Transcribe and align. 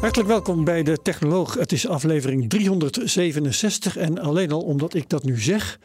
Hartelijk 0.00 0.28
welkom 0.28 0.64
bij 0.64 0.82
de 0.82 1.02
Technoloog. 1.02 1.54
Het 1.54 1.72
is 1.72 1.88
aflevering 1.88 2.48
367 2.48 3.96
en 3.96 4.18
alleen 4.18 4.52
al 4.52 4.60
omdat 4.60 4.94
ik 4.94 5.08
dat 5.08 5.24
nu 5.24 5.40
zeg, 5.40 5.78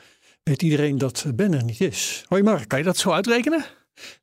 weet 0.44 0.62
iedereen 0.62 0.98
dat 0.98 1.26
Ben 1.36 1.54
er 1.54 1.64
niet 1.64 1.82
is. 1.82 2.26
Hoi 2.28 2.44
Mark. 2.44 2.68
Kan 2.68 2.80
je 2.80 2.86
dat 2.86 2.98
zo 2.98 3.12
uitrekenen? 3.12 3.66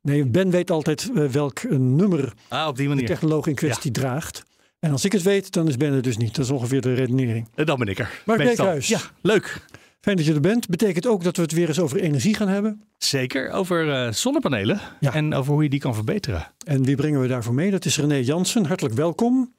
Nee, 0.02 0.24
Ben 0.24 0.51
weet 0.51 0.70
altijd 0.70 1.10
uh, 1.15 1.29
welk 1.29 1.62
nummer 1.70 2.32
ah, 2.48 2.66
op 2.68 2.77
die 2.77 2.88
manier. 2.88 3.02
de 3.02 3.09
technoloog 3.09 3.46
in 3.46 3.55
kwestie 3.55 3.91
ja. 3.95 4.01
draagt. 4.01 4.42
En 4.79 4.92
als 4.92 5.05
ik 5.05 5.12
het 5.12 5.23
weet, 5.23 5.52
dan 5.52 5.68
is 5.68 5.77
Ben 5.77 5.93
er 5.93 6.02
dus 6.02 6.16
niet. 6.16 6.34
Dat 6.34 6.45
is 6.45 6.51
ongeveer 6.51 6.80
de 6.80 6.95
redenering. 6.95 7.48
En 7.54 7.66
dan 7.66 7.79
ben 7.79 7.88
ik 7.88 7.98
er. 7.98 8.23
Mark 8.24 8.38
Beekhuis. 8.38 8.88
Ja, 8.88 9.01
leuk. 9.20 9.66
Fijn 10.01 10.16
dat 10.16 10.27
je 10.27 10.34
er 10.34 10.41
bent. 10.41 10.68
Betekent 10.68 11.07
ook 11.07 11.23
dat 11.23 11.37
we 11.37 11.43
het 11.43 11.52
weer 11.52 11.68
eens 11.68 11.80
over 11.80 12.01
energie 12.01 12.34
gaan 12.34 12.48
hebben. 12.48 12.82
Zeker, 12.98 13.51
over 13.51 13.87
uh, 13.87 14.12
zonnepanelen 14.12 14.80
ja. 15.01 15.15
en 15.15 15.34
over 15.34 15.52
hoe 15.52 15.62
je 15.62 15.68
die 15.68 15.80
kan 15.80 15.95
verbeteren. 15.95 16.52
En 16.65 16.84
wie 16.84 16.96
brengen 16.96 17.20
we 17.20 17.27
daarvoor 17.29 17.54
mee? 17.54 17.70
Dat 17.70 17.84
is 17.84 17.98
René 17.98 18.15
Jansen. 18.15 18.65
Hartelijk 18.65 18.95
welkom. 18.95 19.52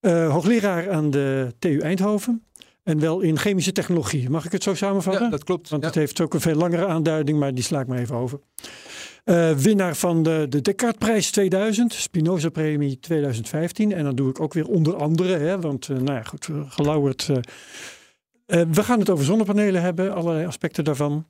Uh, 0.00 0.30
hoogleraar 0.30 0.90
aan 0.90 1.10
de 1.10 1.54
TU 1.58 1.78
Eindhoven. 1.78 2.44
En 2.82 3.00
wel 3.00 3.20
in 3.20 3.38
chemische 3.38 3.72
technologie. 3.72 4.30
Mag 4.30 4.44
ik 4.44 4.52
het 4.52 4.62
zo 4.62 4.74
samenvatten? 4.74 5.24
Ja, 5.24 5.30
dat 5.30 5.44
klopt. 5.44 5.68
Want 5.68 5.82
ja. 5.82 5.88
het 5.88 5.96
heeft 5.96 6.20
ook 6.20 6.34
een 6.34 6.40
veel 6.40 6.54
langere 6.54 6.86
aanduiding, 6.86 7.38
maar 7.38 7.54
die 7.54 7.64
sla 7.64 7.80
ik 7.80 7.86
maar 7.86 7.98
even 7.98 8.16
over. 8.16 8.40
Uh, 9.24 9.50
winnaar 9.50 9.96
van 9.96 10.22
de, 10.22 10.46
de 10.48 10.60
Descartes-prijs 10.60 11.30
2000, 11.30 11.92
Spinoza-premie 11.92 12.98
2015. 13.00 13.92
En 13.92 14.04
dan 14.04 14.14
doe 14.14 14.30
ik 14.30 14.40
ook 14.40 14.52
weer 14.52 14.66
onder 14.66 14.96
andere, 14.96 15.36
hè, 15.36 15.60
want 15.60 15.88
uh, 15.88 15.96
nou 15.96 16.16
ja, 16.16 16.22
goed, 16.22 16.48
gelauwerd. 16.68 17.26
we 18.46 18.82
gaan 18.82 18.98
het 18.98 19.10
over 19.10 19.24
zonnepanelen 19.24 19.82
hebben, 19.82 20.14
allerlei 20.14 20.46
aspecten 20.46 20.84
daarvan. 20.84 21.26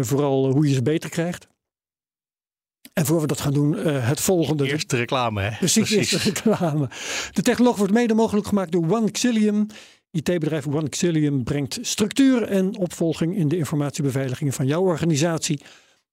vooral 0.00 0.52
hoe 0.52 0.68
je 0.68 0.74
ze 0.74 0.82
beter 0.82 1.10
krijgt. 1.10 1.46
En 2.94 3.06
voor 3.06 3.20
we 3.20 3.26
dat 3.26 3.40
gaan 3.40 3.52
doen, 3.52 3.72
uh, 3.72 4.08
het 4.08 4.20
volgende. 4.20 4.66
Eerste 4.66 4.96
reclame, 4.96 5.42
hè? 5.42 5.56
Precies, 5.58 5.88
Precies. 5.88 6.12
eerste 6.12 6.30
reclame. 6.30 6.88
De 7.32 7.42
technoloog 7.42 7.76
wordt 7.76 7.92
mede 7.92 8.14
mogelijk 8.14 8.46
gemaakt 8.46 8.72
door 8.72 8.90
OneXillium. 8.90 9.66
IT-bedrijf 10.10 10.66
OneXillium 10.66 11.44
brengt 11.44 11.78
structuur 11.82 12.42
en 12.42 12.78
opvolging 12.78 13.36
in 13.36 13.48
de 13.48 13.56
informatiebeveiliging 13.56 14.54
van 14.54 14.66
jouw 14.66 14.82
organisatie. 14.82 15.60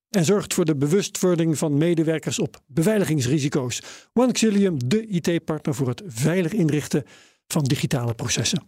En 0.10 0.26
zorgt 0.26 0.54
voor 0.54 0.66
de 0.66 0.76
bewustwording 0.76 1.58
van 1.58 1.78
medewerkers 1.78 2.40
op 2.40 2.62
beveiligingsrisico's. 2.68 3.82
OneXillium, 4.14 4.88
de 4.88 5.08
IT-partner 5.08 5.76
voor 5.76 5.88
het 5.88 6.04
veilig 6.08 6.54
inrichten 6.54 7.04
van 7.48 7.64
digitale 7.64 8.14
processen. 8.14 8.64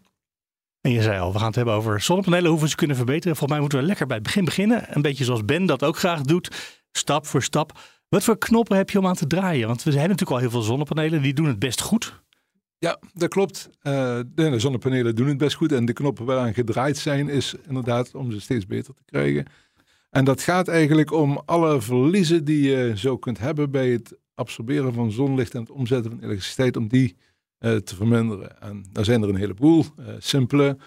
En 0.81 0.91
je 0.91 1.01
zei 1.01 1.19
al, 1.19 1.31
we 1.31 1.37
gaan 1.37 1.47
het 1.47 1.55
hebben 1.55 1.73
over 1.73 2.01
zonnepanelen, 2.01 2.51
hoe 2.51 2.59
we 2.59 2.69
ze 2.69 2.75
kunnen 2.75 2.95
verbeteren. 2.95 3.35
Volgens 3.35 3.51
mij 3.51 3.59
moeten 3.59 3.79
we 3.79 3.85
lekker 3.85 4.05
bij 4.05 4.15
het 4.15 4.25
begin 4.25 4.45
beginnen. 4.45 4.85
Een 4.95 5.01
beetje 5.01 5.23
zoals 5.23 5.45
Ben 5.45 5.65
dat 5.65 5.83
ook 5.83 5.97
graag 5.97 6.21
doet, 6.21 6.51
stap 6.91 7.27
voor 7.27 7.43
stap. 7.43 7.79
Wat 8.13 8.23
voor 8.23 8.37
knoppen 8.37 8.77
heb 8.77 8.89
je 8.89 8.99
om 8.99 9.07
aan 9.07 9.15
te 9.15 9.27
draaien? 9.27 9.67
Want 9.67 9.83
we 9.83 9.89
hebben 9.89 10.09
natuurlijk 10.09 10.31
al 10.31 10.37
heel 10.37 10.49
veel 10.49 10.61
zonnepanelen, 10.61 11.21
die 11.21 11.33
doen 11.33 11.45
het 11.45 11.59
best 11.59 11.81
goed. 11.81 12.21
Ja, 12.77 12.99
dat 13.13 13.29
klopt. 13.29 13.69
Uh, 13.83 14.19
de 14.35 14.59
zonnepanelen 14.59 15.15
doen 15.15 15.27
het 15.27 15.37
best 15.37 15.55
goed. 15.55 15.71
En 15.71 15.85
de 15.85 15.93
knoppen 15.93 16.25
waaraan 16.25 16.53
gedraaid 16.53 16.97
zijn, 16.97 17.29
is 17.29 17.55
inderdaad 17.67 18.15
om 18.15 18.31
ze 18.31 18.41
steeds 18.41 18.65
beter 18.65 18.93
te 18.93 19.03
krijgen. 19.05 19.45
En 20.09 20.25
dat 20.25 20.41
gaat 20.41 20.67
eigenlijk 20.67 21.11
om 21.11 21.41
alle 21.45 21.81
verliezen 21.81 22.45
die 22.45 22.61
je 22.69 22.91
zo 22.95 23.17
kunt 23.17 23.39
hebben 23.39 23.71
bij 23.71 23.89
het 23.89 24.17
absorberen 24.35 24.93
van 24.93 25.11
zonlicht 25.11 25.53
en 25.53 25.61
het 25.61 25.71
omzetten 25.71 26.11
van 26.11 26.21
elektriciteit, 26.21 26.77
om 26.77 26.87
die 26.87 27.15
uh, 27.59 27.75
te 27.75 27.95
verminderen. 27.95 28.61
En 28.61 28.85
daar 28.91 29.05
zijn 29.05 29.21
er 29.21 29.29
een 29.29 29.35
heleboel. 29.35 29.85
Uh, 29.99 30.05
simpele, 30.17 30.77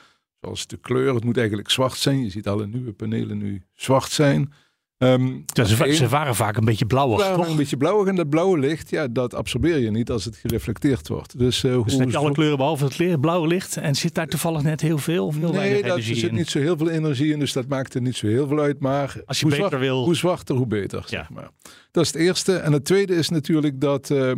zoals 0.41 0.67
de 0.67 0.77
kleur. 0.77 1.15
Het 1.15 1.25
moet 1.25 1.37
eigenlijk 1.37 1.71
zwart 1.71 1.97
zijn. 1.97 2.23
Je 2.23 2.31
ziet 2.31 2.49
alle 2.49 2.67
nieuwe 2.67 2.93
panelen 2.93 3.39
nu 3.39 3.63
zwart 3.75 4.11
zijn. 4.11 4.53
Um, 4.99 5.45
ze, 5.55 5.93
ze, 5.95 6.09
waren 6.09 6.35
vaak 6.35 6.57
een 6.57 6.65
beetje 6.65 6.87
blauwig, 6.87 7.19
waren 7.19 7.37
toch? 7.37 7.49
een 7.49 7.57
beetje 7.57 7.77
blauwig 7.77 8.09
en 8.09 8.15
dat 8.15 8.29
blauwe 8.29 8.59
licht, 8.59 8.91
ja, 8.91 9.09
dat 9.09 9.35
absorbeer 9.35 9.79
je 9.79 9.91
niet 9.91 10.11
als 10.11 10.25
het 10.25 10.37
gereflecteerd 10.37 11.09
wordt. 11.09 11.39
Dus, 11.39 11.65
uh, 11.65 11.85
dus 11.85 11.93
hoe 11.93 12.01
heb 12.01 12.11
je 12.11 12.17
alle 12.17 12.33
kleuren 12.33 12.57
behalve 12.57 12.85
het 12.85 13.21
blauwe 13.21 13.47
licht 13.47 13.77
en 13.77 13.95
zit 13.95 14.15
daar 14.15 14.27
toevallig 14.27 14.63
net 14.63 14.81
heel 14.81 14.99
veel 14.99 15.27
of 15.27 15.37
heel 15.37 15.51
nee, 15.51 15.59
weinig 15.59 15.87
dat, 15.87 15.97
er 15.97 16.03
zit 16.03 16.23
in? 16.23 16.35
niet 16.35 16.51
zo 16.51 16.59
heel 16.59 16.77
veel 16.77 16.91
energie 16.91 17.33
in, 17.33 17.39
dus 17.39 17.53
dat 17.53 17.69
maakt 17.69 17.95
er 17.95 18.01
niet 18.01 18.17
zo 18.17 18.27
heel 18.27 18.47
veel 18.47 18.61
uit. 18.61 18.81
Maar 18.81 19.15
als 19.27 19.41
je 19.41 19.47
hoe, 19.47 19.55
beter 19.55 19.69
zwart, 19.69 19.83
wil... 19.83 20.05
hoe 20.05 20.15
zwarter, 20.15 20.57
hoe 20.57 20.67
beter. 20.67 20.99
Ja. 20.99 21.07
Zeg 21.07 21.31
maar. 21.31 21.51
Dat 21.91 22.05
is 22.05 22.13
het 22.13 22.21
eerste. 22.21 22.57
En 22.57 22.73
het 22.73 22.85
tweede 22.85 23.15
is 23.15 23.29
natuurlijk 23.29 23.81
dat 23.81 24.11
uh, 24.11 24.19
uh, 24.29 24.37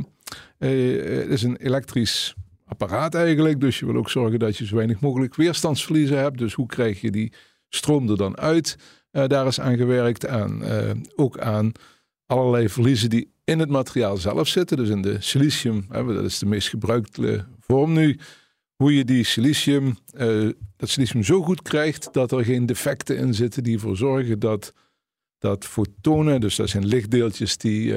het 0.58 1.28
is 1.28 1.42
een 1.42 1.56
elektrisch 1.56 2.34
apparaat 2.66 3.14
eigenlijk. 3.14 3.60
Dus 3.60 3.78
je 3.78 3.86
wil 3.86 3.96
ook 3.96 4.10
zorgen 4.10 4.38
dat 4.38 4.56
je 4.56 4.66
zo 4.66 4.74
weinig 4.76 5.00
mogelijk 5.00 5.34
weerstandsverliezen 5.34 6.18
hebt. 6.18 6.38
Dus 6.38 6.54
hoe 6.54 6.66
krijg 6.66 7.00
je 7.00 7.10
die 7.10 7.32
stroom 7.68 8.10
er 8.10 8.16
dan 8.16 8.38
uit? 8.38 8.76
Uh, 9.18 9.26
daar 9.26 9.46
is 9.46 9.60
aan 9.60 9.76
gewerkt. 9.76 10.24
En 10.24 10.60
uh, 10.62 10.90
ook 11.16 11.38
aan 11.38 11.72
allerlei 12.26 12.68
verliezen 12.68 13.10
die 13.10 13.32
in 13.44 13.58
het 13.58 13.68
materiaal 13.68 14.16
zelf 14.16 14.48
zitten. 14.48 14.76
Dus 14.76 14.88
in 14.88 15.02
de 15.02 15.16
silicium, 15.20 15.86
hè, 15.88 16.14
dat 16.14 16.24
is 16.24 16.38
de 16.38 16.46
meest 16.46 16.68
gebruikte 16.68 17.44
vorm 17.60 17.92
nu. 17.92 18.18
Hoe 18.76 18.94
je 18.94 19.04
die 19.04 19.24
silicium, 19.24 19.96
uh, 20.18 20.50
dat 20.76 20.88
silicium 20.88 21.22
zo 21.22 21.42
goed 21.42 21.62
krijgt 21.62 22.08
dat 22.12 22.32
er 22.32 22.44
geen 22.44 22.66
defecten 22.66 23.16
in 23.16 23.34
zitten 23.34 23.62
die 23.62 23.74
ervoor 23.74 23.96
zorgen 23.96 24.38
dat, 24.38 24.72
dat 25.38 25.64
fotonen, 25.64 26.40
dus 26.40 26.56
dat 26.56 26.68
zijn 26.68 26.86
lichtdeeltjes 26.86 27.56
die 27.56 27.94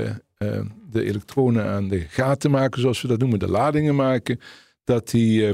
de 0.90 1.04
elektronen 1.04 1.66
aan 1.66 1.88
de 1.88 2.00
gaten 2.00 2.52
maken, 2.52 2.82
zoals 2.82 3.02
we 3.02 3.08
dat 3.08 3.20
noemen, 3.20 3.40
de 3.40 3.50
ladingen 3.50 3.96
maken, 3.96 4.40
dat 4.84 5.10
die 5.10 5.46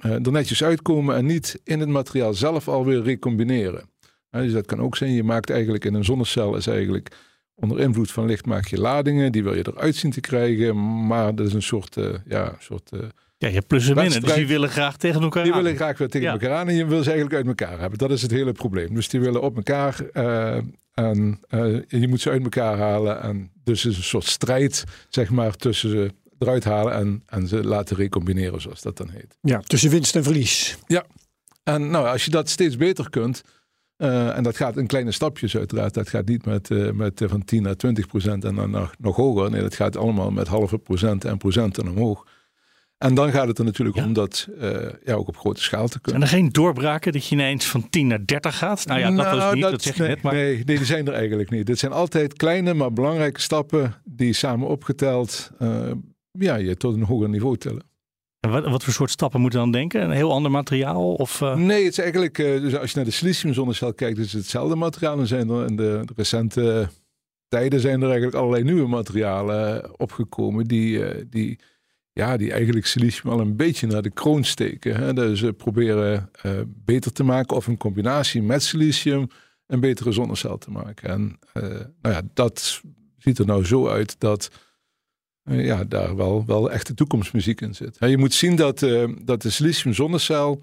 er 0.00 0.32
netjes 0.32 0.64
uitkomen 0.64 1.16
en 1.16 1.26
niet 1.26 1.60
in 1.64 1.80
het 1.80 1.88
materiaal 1.88 2.34
zelf 2.34 2.68
alweer 2.68 3.02
recombineren. 3.02 3.88
Dus 4.30 4.52
dat 4.52 4.66
kan 4.66 4.80
ook 4.80 4.96
zijn, 4.96 5.12
je 5.12 5.22
maakt 5.22 5.50
eigenlijk 5.50 5.84
in 5.84 5.94
een 5.94 6.04
zonnecel 6.04 6.56
is 6.56 6.66
eigenlijk 6.66 7.16
onder 7.54 7.80
invloed 7.80 8.10
van 8.10 8.26
licht 8.26 8.46
maak 8.46 8.66
je 8.66 8.80
ladingen, 8.80 9.32
die 9.32 9.42
wil 9.42 9.54
je 9.54 9.66
eruit 9.66 9.96
zien 9.96 10.10
te 10.10 10.20
krijgen, 10.20 11.06
maar 11.06 11.34
dat 11.34 11.46
is 11.46 11.52
een 11.52 11.62
soort, 11.62 11.96
uh, 11.96 12.14
ja, 12.26 12.56
soort 12.58 12.90
uh, 12.94 13.00
ja, 13.38 13.48
je 13.48 13.54
hebt 13.54 13.66
plus 13.66 13.88
en 13.88 13.94
minnen, 13.94 14.20
dus 14.20 14.34
die 14.34 14.46
willen 14.46 14.68
graag 14.68 14.96
tegen 14.96 15.22
elkaar 15.22 15.42
Die 15.42 15.52
aan. 15.52 15.62
willen 15.62 15.76
graag 15.76 15.98
weer 15.98 16.08
tegen 16.08 16.26
ja. 16.26 16.32
elkaar 16.32 16.56
aan 16.56 16.68
en 16.68 16.74
je 16.74 16.86
wil 16.86 17.02
ze 17.02 17.10
eigenlijk 17.10 17.36
uit 17.36 17.46
elkaar 17.46 17.80
hebben. 17.80 17.98
Dat 17.98 18.10
is 18.10 18.22
het 18.22 18.30
hele 18.30 18.52
probleem. 18.52 18.94
Dus 18.94 19.08
die 19.08 19.20
willen 19.20 19.42
op 19.42 19.56
elkaar 19.56 20.00
uh, 20.12 20.56
en 20.94 21.40
je 21.88 22.08
moet 22.08 22.20
ze 22.20 22.30
uit 22.30 22.42
elkaar 22.42 22.78
halen 22.78 23.22
en 23.22 23.50
dus 23.64 23.84
is 23.84 23.96
een 23.96 24.02
soort 24.02 24.24
strijd, 24.24 24.84
zeg 25.08 25.30
maar, 25.30 25.56
tussen 25.56 25.90
ze 25.90 26.12
eruit 26.38 26.64
halen 26.64 26.94
en, 26.94 27.22
en 27.26 27.48
ze 27.48 27.64
laten 27.64 27.96
recombineren, 27.96 28.60
zoals 28.60 28.80
dat 28.82 28.96
dan 28.96 29.10
heet. 29.10 29.36
Ja, 29.40 29.60
tussen 29.60 29.90
winst 29.90 30.16
en 30.16 30.22
verlies. 30.22 30.78
Ja, 30.86 31.04
en 31.62 31.90
nou, 31.90 32.06
als 32.08 32.24
je 32.24 32.30
dat 32.30 32.48
steeds 32.48 32.76
beter 32.76 33.10
kunt, 33.10 33.42
uh, 33.98 34.36
en 34.36 34.42
dat 34.42 34.56
gaat 34.56 34.76
in 34.76 34.86
kleine 34.86 35.12
stapjes 35.12 35.56
uiteraard. 35.56 35.94
Dat 35.94 36.08
gaat 36.08 36.26
niet 36.28 36.44
met, 36.44 36.70
uh, 36.70 36.90
met 36.90 37.20
uh, 37.20 37.28
van 37.28 37.44
10 37.44 37.62
naar 37.62 37.76
20 37.76 38.06
procent 38.06 38.44
en 38.44 38.54
dan 38.54 38.70
nog, 38.70 38.94
nog 38.98 39.16
hoger. 39.16 39.50
Nee, 39.50 39.60
dat 39.60 39.74
gaat 39.74 39.96
allemaal 39.96 40.30
met 40.30 40.48
halve 40.48 40.78
procent 40.78 41.24
en 41.24 41.38
procenten 41.38 41.88
omhoog. 41.88 42.26
En 42.98 43.14
dan 43.14 43.30
gaat 43.30 43.48
het 43.48 43.58
er 43.58 43.64
natuurlijk 43.64 43.96
Ja. 43.96 44.04
om 44.04 44.12
dat 44.12 44.48
ja, 45.04 45.14
ook 45.14 45.28
op 45.28 45.36
grote 45.36 45.62
schaal 45.62 45.88
te 45.88 46.00
kunnen. 46.00 46.22
er 46.22 46.28
geen 46.28 46.48
doorbraken 46.48 47.12
dat 47.12 47.26
je 47.26 47.34
ineens 47.34 47.66
van 47.66 47.90
10 47.90 48.06
naar 48.06 48.26
30 48.26 48.58
gaat? 48.58 48.86
Nou 48.86 49.00
ja, 49.00 49.10
dat 49.10 49.38
was 49.38 49.54
niet, 49.54 49.62
dat, 49.62 49.82
zeg 49.82 49.96
je 49.96 50.02
nee, 50.02 50.10
net. 50.10 50.22
Maar 50.22 50.34
nee, 50.34 50.54
nee, 50.54 50.76
die 50.76 50.84
zijn 50.84 51.06
er 51.06 51.12
eigenlijk 51.12 51.50
niet. 51.50 51.66
Dit 51.66 51.78
zijn 51.78 51.92
altijd 51.92 52.32
kleine, 52.32 52.74
maar 52.74 52.92
belangrijke 52.92 53.40
stappen 53.40 53.94
die 54.04 54.32
samen 54.32 54.68
opgeteld 54.68 55.50
ja, 56.30 56.54
je 56.54 56.76
tot 56.76 56.94
een 56.94 57.02
hoger 57.02 57.28
niveau 57.28 57.56
tillen. 57.56 57.82
Wat, 58.50 58.66
wat 58.68 58.84
voor 58.84 58.92
soort 58.92 59.10
stappen 59.10 59.40
moeten 59.40 59.58
we 59.58 59.64
dan 59.64 59.74
denken? 59.74 60.02
Een 60.02 60.10
heel 60.10 60.32
ander 60.32 60.50
materiaal? 60.50 61.14
Of, 61.14 61.40
uh... 61.40 61.56
Nee, 61.56 61.84
het 61.84 61.92
is 61.92 61.98
eigenlijk, 61.98 62.38
uh, 62.38 62.60
dus 62.60 62.76
als 62.76 62.90
je 62.90 62.96
naar 62.96 63.04
de 63.04 63.10
siliciumzonnecel 63.10 63.94
kijkt, 63.94 64.18
is 64.18 64.32
het 64.32 64.42
hetzelfde 64.42 64.76
materiaal. 64.76 65.18
En 65.18 65.26
zijn 65.26 65.48
er 65.48 65.66
in 65.66 65.76
de, 65.76 66.02
recente 66.16 66.88
tijden 67.48 67.80
zijn 67.80 68.00
er 68.00 68.06
eigenlijk 68.06 68.36
allerlei 68.36 68.64
nieuwe 68.64 68.88
materialen 68.88 69.90
opgekomen 69.98 70.64
die, 70.64 71.28
die, 71.28 71.58
ja, 72.12 72.36
die 72.36 72.52
eigenlijk 72.52 72.86
silicium 72.86 73.32
al 73.32 73.40
een 73.40 73.56
beetje 73.56 73.86
naar 73.86 74.02
de 74.02 74.10
kroon 74.10 74.44
steken. 74.44 74.96
Hè? 74.96 75.12
Dus 75.12 75.38
ze 75.38 75.52
proberen 75.52 76.30
beter 76.66 77.12
te 77.12 77.24
maken 77.24 77.56
of 77.56 77.68
in 77.68 77.76
combinatie 77.76 78.42
met 78.42 78.62
silicium 78.62 79.26
een 79.66 79.80
betere 79.80 80.12
zonnecel 80.12 80.58
te 80.58 80.70
maken. 80.70 81.08
En 81.08 81.38
nou 82.02 82.14
ja, 82.14 82.20
dat 82.34 82.82
ziet 83.18 83.38
er 83.38 83.46
nou 83.46 83.64
zo 83.64 83.88
uit 83.88 84.20
dat 84.20 84.50
ja, 85.46 85.84
daar 85.84 86.16
wel, 86.16 86.44
wel 86.46 86.70
echte 86.70 86.94
toekomstmuziek 86.94 87.60
in 87.60 87.74
zit. 87.74 87.96
Je 88.00 88.18
moet 88.18 88.34
zien 88.34 88.56
dat, 88.56 88.82
uh, 88.82 89.04
dat 89.24 89.42
de 89.42 89.50
silicium 89.50 89.94
zonnecel 89.94 90.60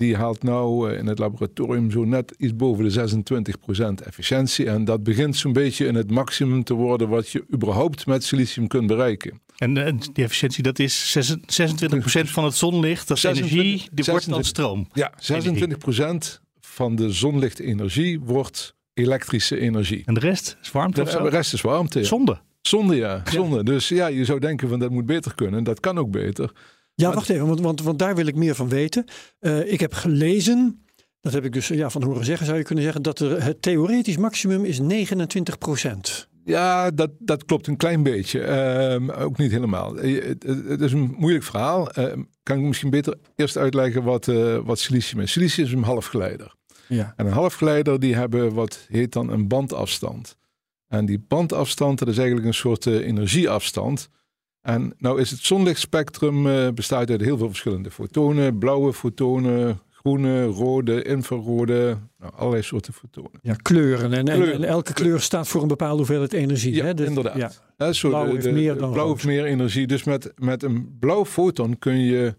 die 0.00 0.16
haalt 0.16 0.42
nou 0.42 0.90
eh, 0.90 0.98
in 0.98 1.06
het 1.06 1.18
laboratorium 1.18 1.90
zo 1.90 2.04
net 2.04 2.34
iets 2.38 2.56
boven 2.56 2.88
de 2.88 4.02
26% 4.02 4.06
efficiëntie. 4.06 4.66
En 4.66 4.84
dat 4.84 5.02
begint 5.02 5.36
zo'n 5.36 5.52
beetje 5.52 5.86
in 5.86 5.94
het 5.94 6.10
maximum 6.10 6.64
te 6.64 6.74
worden 6.74 7.08
wat 7.08 7.28
je 7.28 7.44
überhaupt 7.54 8.06
met 8.06 8.24
silicium 8.24 8.66
kunt 8.66 8.86
bereiken. 8.86 9.40
En 9.56 9.76
uh, 9.76 9.92
die 10.12 10.24
efficiëntie, 10.24 10.62
dat 10.62 10.78
is 10.78 11.18
26% 11.18 12.30
van 12.30 12.44
het 12.44 12.54
zonlicht, 12.54 13.08
dat 13.08 13.16
is 13.16 13.22
26, 13.22 13.60
energie, 13.60 13.88
die 13.92 14.04
wordt 14.04 14.30
dan 14.30 14.44
stroom. 14.44 14.88
Ja, 14.92 15.12
26% 15.32 16.40
van 16.60 16.96
de 16.96 17.12
zonlichtenergie 17.12 18.20
wordt 18.20 18.74
elektrische 18.94 19.58
energie. 19.58 20.02
En 20.04 20.14
de 20.14 20.20
rest 20.20 20.56
is 20.62 20.70
warmte? 20.70 21.04
De, 21.04 21.22
de 21.22 21.28
rest 21.28 21.52
is 21.52 21.60
warmte. 21.60 22.04
Zonde. 22.04 22.40
Zonde, 22.60 22.96
ja. 22.96 23.22
Zonde. 23.24 23.64
Dus 23.64 23.88
ja, 23.88 24.06
je 24.06 24.24
zou 24.24 24.38
denken 24.38 24.68
van 24.68 24.78
dat 24.78 24.90
moet 24.90 25.06
beter 25.06 25.34
kunnen. 25.34 25.64
Dat 25.64 25.80
kan 25.80 25.98
ook 25.98 26.10
beter. 26.10 26.52
Ja, 26.94 27.12
wacht 27.12 27.28
even, 27.28 27.46
want, 27.46 27.60
want, 27.60 27.82
want 27.82 27.98
daar 27.98 28.14
wil 28.14 28.26
ik 28.26 28.34
meer 28.34 28.54
van 28.54 28.68
weten. 28.68 29.04
Uh, 29.40 29.72
ik 29.72 29.80
heb 29.80 29.94
gelezen, 29.94 30.84
dat 31.20 31.32
heb 31.32 31.44
ik 31.44 31.52
dus 31.52 31.68
ja, 31.68 31.90
van 31.90 32.02
horen 32.02 32.24
zeggen, 32.24 32.46
zou 32.46 32.58
je 32.58 32.64
kunnen 32.64 32.84
zeggen, 32.84 33.02
dat 33.02 33.18
er, 33.18 33.44
het 33.44 33.62
theoretisch 33.62 34.16
maximum 34.16 34.64
is 34.64 34.80
29 34.80 35.58
procent. 35.58 36.28
Ja, 36.44 36.90
dat, 36.90 37.10
dat 37.18 37.44
klopt 37.44 37.66
een 37.66 37.76
klein 37.76 38.02
beetje. 38.02 38.40
Uh, 39.08 39.22
ook 39.22 39.38
niet 39.38 39.50
helemaal. 39.50 39.94
Het, 39.94 40.42
het, 40.42 40.80
is 40.80 40.92
een 40.92 41.14
moeilijk 41.18 41.44
verhaal. 41.44 41.98
Uh, 41.98 42.12
kan 42.42 42.58
ik 42.58 42.64
misschien 42.64 42.90
beter 42.90 43.18
eerst 43.36 43.56
uitleggen 43.56 44.02
wat, 44.02 44.26
uh, 44.26 44.58
wat 44.64 44.78
silicium 44.78 45.20
is. 45.20 45.32
Silicium 45.32 45.66
is 45.66 45.72
een 45.72 45.82
halfgeleider. 45.82 46.54
Ja. 46.88 47.12
En 47.16 47.26
een 47.26 47.32
halfgeleider 47.32 48.00
die 48.00 48.14
hebben 48.14 48.54
wat 48.54 48.86
heet 48.88 49.12
dan 49.12 49.30
een 49.30 49.48
bandafstand. 49.48 50.36
En 50.90 51.06
die 51.06 51.24
bandafstand, 51.28 51.98
dat 51.98 52.08
is 52.08 52.16
eigenlijk 52.16 52.46
een 52.46 52.54
soort 52.54 52.86
energieafstand. 52.86 54.08
En 54.60 54.94
nou 54.98 55.20
is 55.20 55.30
het 55.30 55.40
zonlichtspectrum 55.40 56.46
uh, 56.46 56.68
bestaat 56.68 57.10
uit 57.10 57.20
heel 57.20 57.38
veel 57.38 57.48
verschillende 57.48 57.90
fotonen. 57.90 58.58
Blauwe 58.58 58.92
fotonen, 58.92 59.80
groene, 59.90 60.44
rode, 60.44 61.02
infrarode, 61.02 61.96
nou, 62.18 62.32
allerlei 62.34 62.62
soorten 62.62 62.92
fotonen. 62.92 63.38
Ja, 63.42 63.54
kleuren. 63.54 64.12
En, 64.12 64.24
kleuren. 64.24 64.54
en, 64.54 64.64
elke 64.64 64.92
kleur 64.92 65.20
staat 65.20 65.48
voor 65.48 65.62
een 65.62 65.68
bepaalde 65.68 65.96
hoeveelheid 65.96 66.32
energie. 66.32 66.74
Ja, 66.74 66.84
hè? 66.84 67.04
Inderdaad. 67.04 67.36
Ja. 67.36 67.50
Hè, 67.76 67.92
zo 67.92 68.08
blauw 68.08 68.24
de, 68.24 68.32
heeft 68.32 68.50
meer 68.50 68.76
dan 68.76 68.92
blauw 68.92 69.06
rood. 69.06 69.14
heeft 69.14 69.26
meer 69.26 69.44
energie. 69.44 69.86
Dus 69.86 70.04
met, 70.04 70.32
met 70.36 70.62
een 70.62 70.96
blauw 70.98 71.24
foton 71.24 71.78
kun 71.78 71.98
je 72.00 72.36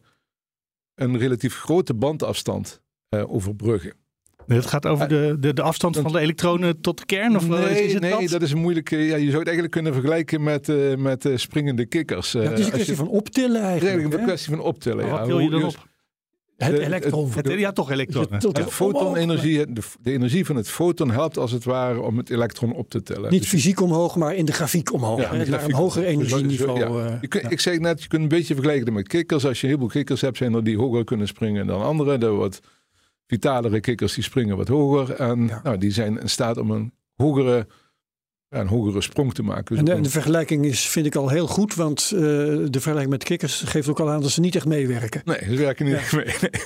een 0.96 1.18
relatief 1.18 1.56
grote 1.56 1.94
bandafstand 1.94 2.82
uh, 3.10 3.34
overbruggen. 3.34 3.94
Het 4.56 4.66
gaat 4.66 4.86
over 4.86 5.08
de, 5.08 5.36
de, 5.40 5.54
de 5.54 5.62
afstand 5.62 5.98
van 5.98 6.12
de 6.12 6.20
elektronen 6.20 6.82
tot 6.82 6.98
de 6.98 7.06
kern? 7.06 7.36
Of 7.36 7.48
nee, 7.48 7.86
is 7.86 7.94
het 7.94 8.02
nee 8.02 8.12
dat? 8.12 8.30
dat 8.30 8.42
is 8.42 8.52
een 8.52 8.60
moeilijke. 8.60 8.98
Ja, 8.98 9.16
je 9.16 9.26
zou 9.26 9.38
het 9.38 9.44
eigenlijk 9.48 9.72
kunnen 9.72 9.94
vergelijken 9.94 10.44
met, 10.44 10.70
uh, 10.70 10.96
met 10.96 11.26
uh, 11.26 11.38
springende 11.38 11.86
kikkers. 11.86 12.36
Uh, 12.36 12.44
Ja, 12.44 12.50
het 12.50 12.60
is 12.60 12.66
een 12.66 12.72
kwestie 12.72 12.96
van 12.96 13.08
optillen 13.08 13.50
Het 13.50 13.60
is 13.62 13.62
eigenlijk. 13.66 13.92
eigenlijk 13.94 14.22
een 14.22 14.28
kwestie 14.28 14.56
van 14.56 14.66
optillen. 14.66 15.06
Ja. 15.06 15.12
wat 15.12 15.28
wil 15.28 15.40
je 15.40 15.50
Hoe- 15.50 15.60
dan 15.60 15.70
op? 15.70 15.90
Het 16.58 16.78
elektron. 16.78 17.32
Het, 17.32 17.48
ja, 17.60 17.72
toch 17.72 17.92
elektronen. 17.92 18.40
Je 18.42 18.52
De 18.52 18.64
fotonenergie, 18.64 19.74
de, 19.74 19.82
de 20.02 20.12
energie 20.12 20.46
van 20.46 20.56
het 20.56 20.70
foton 20.70 21.12
helpt 21.12 21.38
als 21.38 21.52
het 21.52 21.64
ware 21.64 22.02
om 22.02 22.18
het 22.18 22.30
elektron 22.30 22.74
op 22.74 22.90
te 22.90 23.04
tellen. 23.04 23.32
Niet 23.32 23.40
Dus 23.42 23.50
fysiek 23.50 23.82
omhoog, 23.82 24.16
maar 24.16 24.36
in 24.36 24.46
de 24.46 24.52
grafiek 24.52 24.94
omhoog. 24.94 25.22
Ja, 25.22 25.44
de 25.44 25.58
een 25.58 25.74
hoger. 25.74 26.02
Dus 26.02 26.12
energieniveau. 26.12 26.80
ja. 26.80 26.86
eh, 27.10 27.18
je 27.22 27.40
ja. 27.42 27.50
Ik 27.50 27.60
zeg 27.60 27.80
net, 27.80 28.02
je 28.02 28.08
kunt 28.08 28.22
een 28.22 28.28
beetje 28.28 28.54
vergelijken 28.54 28.94
met 28.94 29.08
kikkers. 29.08 29.46
Als 29.46 29.62
je 29.62 29.68
heel 29.68 29.78
veel 29.78 29.88
kikkers 29.88 30.22
hebt, 30.22 30.38
zijn 30.38 30.54
er 30.54 30.64
die 30.64 30.78
hoger 30.78 31.04
kunnen 31.04 31.28
springen 31.28 31.68
dan 31.68 31.82
anderen. 31.82 32.20
De 32.20 32.28
wat 32.28 32.60
vitalere 33.32 33.80
kikkers 33.80 34.14
die 34.14 34.24
springen 34.24 34.58
wat 34.58 34.68
hoger. 34.68 35.16
En 35.16 35.48
Ja. 35.48 35.60
nou, 35.64 35.78
die 35.78 35.92
zijn 35.92 36.20
in 36.20 36.30
staat 36.30 36.58
om 36.58 36.72
een 36.72 36.94
hogere, 37.16 37.68
ja, 38.50 38.60
een 38.60 38.68
hogere 38.68 39.02
sprong 39.02 39.34
te 39.34 39.44
maken. 39.44 39.66
Dus 39.66 39.78
En 39.78 39.86
de, 39.86 39.92
en 39.92 40.04
de 40.04 40.10
vergelijking 40.10 40.66
is, 40.66 40.88
vind 40.88 41.06
ik 41.06 41.16
al 41.16 41.30
heel 41.30 41.48
goed, 41.48 41.76
want 41.76 42.12
eh, 42.14 42.20
de 42.20 42.68
vergelijking 42.72 43.10
met 43.10 43.24
kikkers 43.24 43.62
geeft 43.62 43.88
ook 43.88 44.00
al 44.00 44.10
aan 44.10 44.22
dat 44.22 44.32
ze 44.32 44.40
niet 44.40 44.56
echt 44.56 44.66
meewerken. 44.66 45.22
Nee, 45.26 45.44
ze 45.44 45.56
werken 45.56 45.86
niet 45.86 45.96
echt 45.96 46.14
mee. 46.16 46.26
nee. 46.26 46.62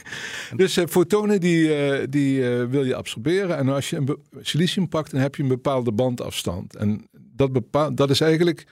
Dus 0.55 0.79
fotonen 0.89 1.39
die, 1.39 1.75
eh, 1.75 2.07
die 2.09 2.49
eh, 2.49 2.65
wil 2.65 2.83
je 2.85 2.95
absorberen. 2.95 3.57
En 3.57 3.69
als 3.69 3.89
je 3.89 3.95
een 3.97 4.17
silicium 4.41 4.87
pakt, 4.89 5.11
dan 5.11 5.21
heb 5.21 5.35
je 5.35 5.43
een 5.43 5.49
bepaalde 5.49 5.91
bandafstand. 5.91 6.75
En 6.75 7.07
dat, 7.11 7.51
bepaalt, 7.51 7.97
dat 7.97 8.09
is 8.09 8.21
eigenlijk 8.21 8.65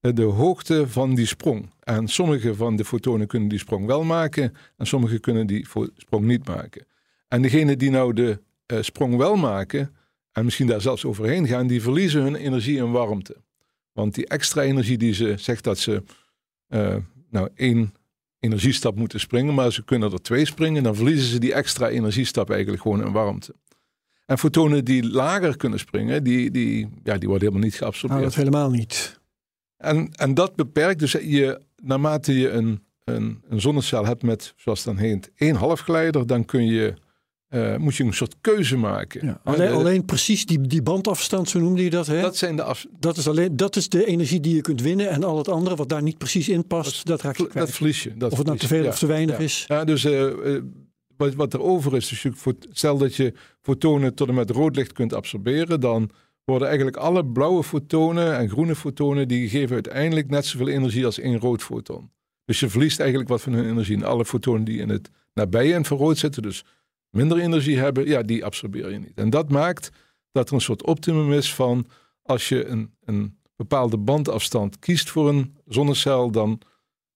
de 0.00 0.22
hoogte 0.22 0.88
van 0.88 1.14
die 1.14 1.26
sprong. 1.26 1.70
En 1.80 2.08
sommige 2.08 2.54
van 2.54 2.76
de 2.76 2.84
fotonen 2.84 3.26
kunnen 3.26 3.48
die 3.48 3.58
sprong 3.58 3.86
wel 3.86 4.04
maken. 4.04 4.54
En 4.76 4.86
sommige 4.86 5.18
kunnen 5.18 5.46
die 5.46 5.66
sprong 5.96 6.24
niet 6.24 6.46
maken. 6.48 6.86
En 7.32 7.42
degene 7.42 7.76
die 7.76 7.90
nou 7.90 8.12
de 8.12 8.40
eh, 8.66 8.78
sprong 8.82 9.16
wel 9.16 9.36
maken. 9.36 9.94
En 10.32 10.44
misschien 10.44 10.66
daar 10.66 10.80
zelfs 10.80 11.04
overheen 11.04 11.46
gaan. 11.46 11.66
Die 11.66 11.82
verliezen 11.82 12.22
hun 12.22 12.34
energie 12.34 12.78
en 12.78 12.90
warmte. 12.90 13.36
Want 13.92 14.14
die 14.14 14.26
extra 14.26 14.62
energie 14.62 14.98
die 14.98 15.14
ze 15.14 15.34
zegt 15.36 15.64
dat 15.64 15.78
ze 15.78 16.02
eh, 16.68 16.96
nou 17.30 17.48
één 17.54 17.94
energiestap 18.38 18.96
moeten 18.96 19.20
springen, 19.20 19.54
maar 19.54 19.72
ze 19.72 19.84
kunnen 19.84 20.12
er 20.12 20.22
twee 20.22 20.44
springen, 20.44 20.82
dan 20.82 20.94
verliezen 20.94 21.28
ze 21.28 21.38
die 21.38 21.52
extra 21.52 21.88
energiestap 21.88 22.50
eigenlijk 22.50 22.82
gewoon 22.82 23.04
in 23.06 23.12
warmte. 23.12 23.54
En 24.26 24.38
fotonen 24.38 24.84
die 24.84 25.10
lager 25.10 25.56
kunnen 25.56 25.78
springen, 25.78 26.24
die, 26.24 26.50
die, 26.50 26.88
ja, 27.02 27.18
die 27.18 27.28
worden 27.28 27.48
helemaal 27.48 27.68
niet 27.68 27.80
Nou, 27.80 27.92
geabsorbeerd. 27.92 28.22
dat 28.22 28.34
helemaal 28.34 28.70
niet. 28.70 29.20
en, 29.76 30.12
en 30.12 30.34
dat 30.34 30.56
beperkt 30.56 30.98
dus 30.98 31.12
je, 31.12 31.60
naarmate 31.82 32.38
je 32.38 32.50
een, 32.50 32.82
een, 33.04 33.42
een 33.48 33.60
zonnecel 33.60 34.04
hebt 34.04 34.22
met, 34.22 34.54
zoals 34.56 34.84
het 34.84 34.94
dan 34.94 35.04
heet, 35.04 35.30
één 35.36 35.54
halfgeleider, 35.56 36.26
dan 36.26 36.44
kun 36.44 36.64
je, 36.64 36.94
eh, 37.52 37.76
moet 37.76 37.94
je 37.96 38.04
een 38.04 38.14
soort 38.14 38.34
keuze 38.40 38.76
maken. 38.76 39.26
Ja. 39.26 39.40
Alleen, 39.44 39.70
alleen 39.72 40.04
precies 40.04 40.46
die, 40.46 40.60
die 40.60 40.82
bandafstand, 40.82 41.48
zo 41.48 41.58
noemde 41.60 41.84
je 41.84 41.90
dat. 41.90 42.06
Hè? 42.06 42.20
dat 42.20 42.36
zijn 42.36 42.56
de 42.56 42.62
af, 42.62 42.86
Dat 42.98 43.16
is, 43.16 43.28
alleen, 43.28 43.56
dat 43.56 43.76
is 43.76 43.88
de 43.88 44.06
energie 44.06 44.40
die 44.40 44.54
je 44.54 44.60
kunt 44.60 44.80
winnen. 44.82 45.08
En 45.10 45.24
al 45.24 45.38
het 45.38 45.48
andere 45.48 45.76
wat 45.76 45.88
daar 45.88 46.02
niet 46.02 46.18
precies 46.18 46.48
in 46.48 46.66
past, 46.66 47.06
dat 47.06 47.22
raak 47.22 47.36
je 47.36 47.42
dat 47.42 47.52
kwijt. 47.52 47.70
verlies 47.70 48.02
je. 48.02 48.14
Dat 48.16 48.32
Of 48.32 48.38
het 48.38 48.46
nou 48.46 48.58
te 48.58 48.66
veel 48.66 48.82
Ja. 48.82 48.88
of 48.88 48.98
te 48.98 49.06
weinig 49.06 49.36
Ja. 49.38 49.42
is. 49.44 49.64
Ja, 49.68 49.84
dus 49.84 50.04
eh, 50.04 50.54
eh, 50.54 50.62
wat, 51.16 51.34
wat 51.34 51.52
er 51.52 51.60
over 51.60 51.96
is, 51.96 52.08
dus 52.08 52.22
je, 52.22 52.32
fo- 52.32 52.52
stel 52.70 52.98
dat 52.98 53.14
je 53.14 53.32
fotonen 53.60 54.14
tot 54.14 54.28
en 54.28 54.34
met 54.34 54.50
rood 54.50 54.76
licht 54.76 54.92
kunt 54.92 55.14
absorberen, 55.14 55.80
dan 55.80 56.10
worden 56.44 56.66
eigenlijk 56.68 56.96
alle 56.96 57.24
blauwe 57.26 57.62
fotonen 57.62 58.36
en 58.38 58.48
groene 58.48 58.74
fotonen, 58.76 59.28
die 59.28 59.48
geven 59.48 59.74
uiteindelijk 59.74 60.30
net 60.30 60.46
zoveel 60.46 60.68
energie 60.68 61.04
als 61.04 61.18
één 61.18 61.38
rood 61.38 61.62
foton. 61.62 62.10
Dus 62.44 62.60
je 62.60 62.68
verliest 62.68 63.00
eigenlijk 63.00 63.28
wat 63.30 63.40
van 63.42 63.52
hun 63.52 63.68
energie. 63.68 63.96
En 63.96 64.02
alle 64.04 64.24
fotonen 64.24 64.64
die 64.64 64.78
in 64.78 64.88
het 64.88 65.10
nabije 65.34 65.74
infrarood 65.74 66.18
zitten, 66.18 66.42
dus 66.42 66.64
minder 67.12 67.38
energie 67.38 67.78
hebben, 67.78 68.06
ja, 68.06 68.22
die 68.22 68.44
absorbeer 68.44 68.90
je 68.90 68.98
niet. 68.98 69.14
En 69.14 69.30
dat 69.30 69.50
maakt 69.50 69.90
dat 70.32 70.48
er 70.48 70.54
een 70.54 70.60
soort 70.60 70.84
optimum 70.84 71.32
is 71.32 71.54
van 71.54 71.86
als 72.22 72.48
je 72.48 72.66
een, 72.66 72.94
een 73.04 73.38
bepaalde 73.56 73.96
bandafstand 73.96 74.78
kiest 74.78 75.10
voor 75.10 75.28
een 75.28 75.56
zonnecel, 75.66 76.30
dan 76.30 76.62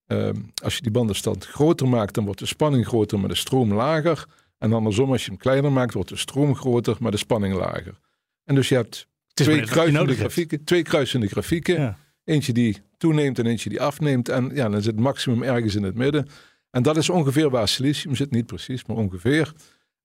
Ehm, 0.07 0.35
als 0.63 0.75
je 0.75 0.83
die 0.83 0.91
bandafstand 0.91 1.47
groter 1.47 1.89
maakt, 1.89 2.15
dan 2.15 2.25
wordt 2.25 2.41
de 2.41 2.47
spanning 2.47 2.87
groter, 2.87 3.19
maar 3.19 3.29
de 3.29 3.35
stroom 3.35 3.73
lager. 3.73 4.27
En 4.59 4.73
andersom, 4.73 5.13
als 5.13 5.25
je 5.25 5.31
hem 5.31 5.39
kleiner 5.39 5.73
maakt, 5.73 5.95
wordt 5.95 6.09
de 6.09 6.17
stroom 6.17 6.55
groter, 6.55 6.97
maar 7.01 7.11
de 7.11 7.17
spanning 7.17 7.55
lager. 7.55 7.99
En 8.45 8.55
dus 8.55 8.69
je 8.69 8.75
hebt 8.75 9.07
twee 9.35 9.61
kruisende, 9.61 10.15
grafieken, 10.15 10.65
twee 10.65 10.83
kruisende 10.83 11.27
grafieken. 11.27 11.97
Eentje 12.25 12.53
die 12.53 12.81
toeneemt 12.97 13.39
en 13.39 13.47
eentje 13.47 13.69
die 13.69 13.81
afneemt. 13.81 14.29
En 14.29 14.51
ja, 14.55 14.69
dan 14.69 14.83
zit 14.83 14.93
het 14.93 15.01
maximum 15.01 15.43
ergens 15.43 15.75
in 15.75 15.83
het 15.83 15.95
midden. 15.95 16.29
En 16.71 16.83
dat 16.83 16.97
is 16.97 17.11
ongeveer 17.11 17.51
waar 17.51 17.69
silicium 17.69 18.15
zit, 18.15 18.31
niet 18.31 18.47
precies, 18.47 18.85
maar 18.85 18.97
ongeveer. 18.97 19.53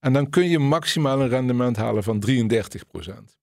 En 0.01 0.13
dan 0.13 0.29
kun 0.29 0.49
je 0.49 0.59
maximaal 0.59 1.21
een 1.21 1.29
rendement 1.29 1.75
halen 1.77 2.03
van 2.03 2.19
33% 2.19 3.39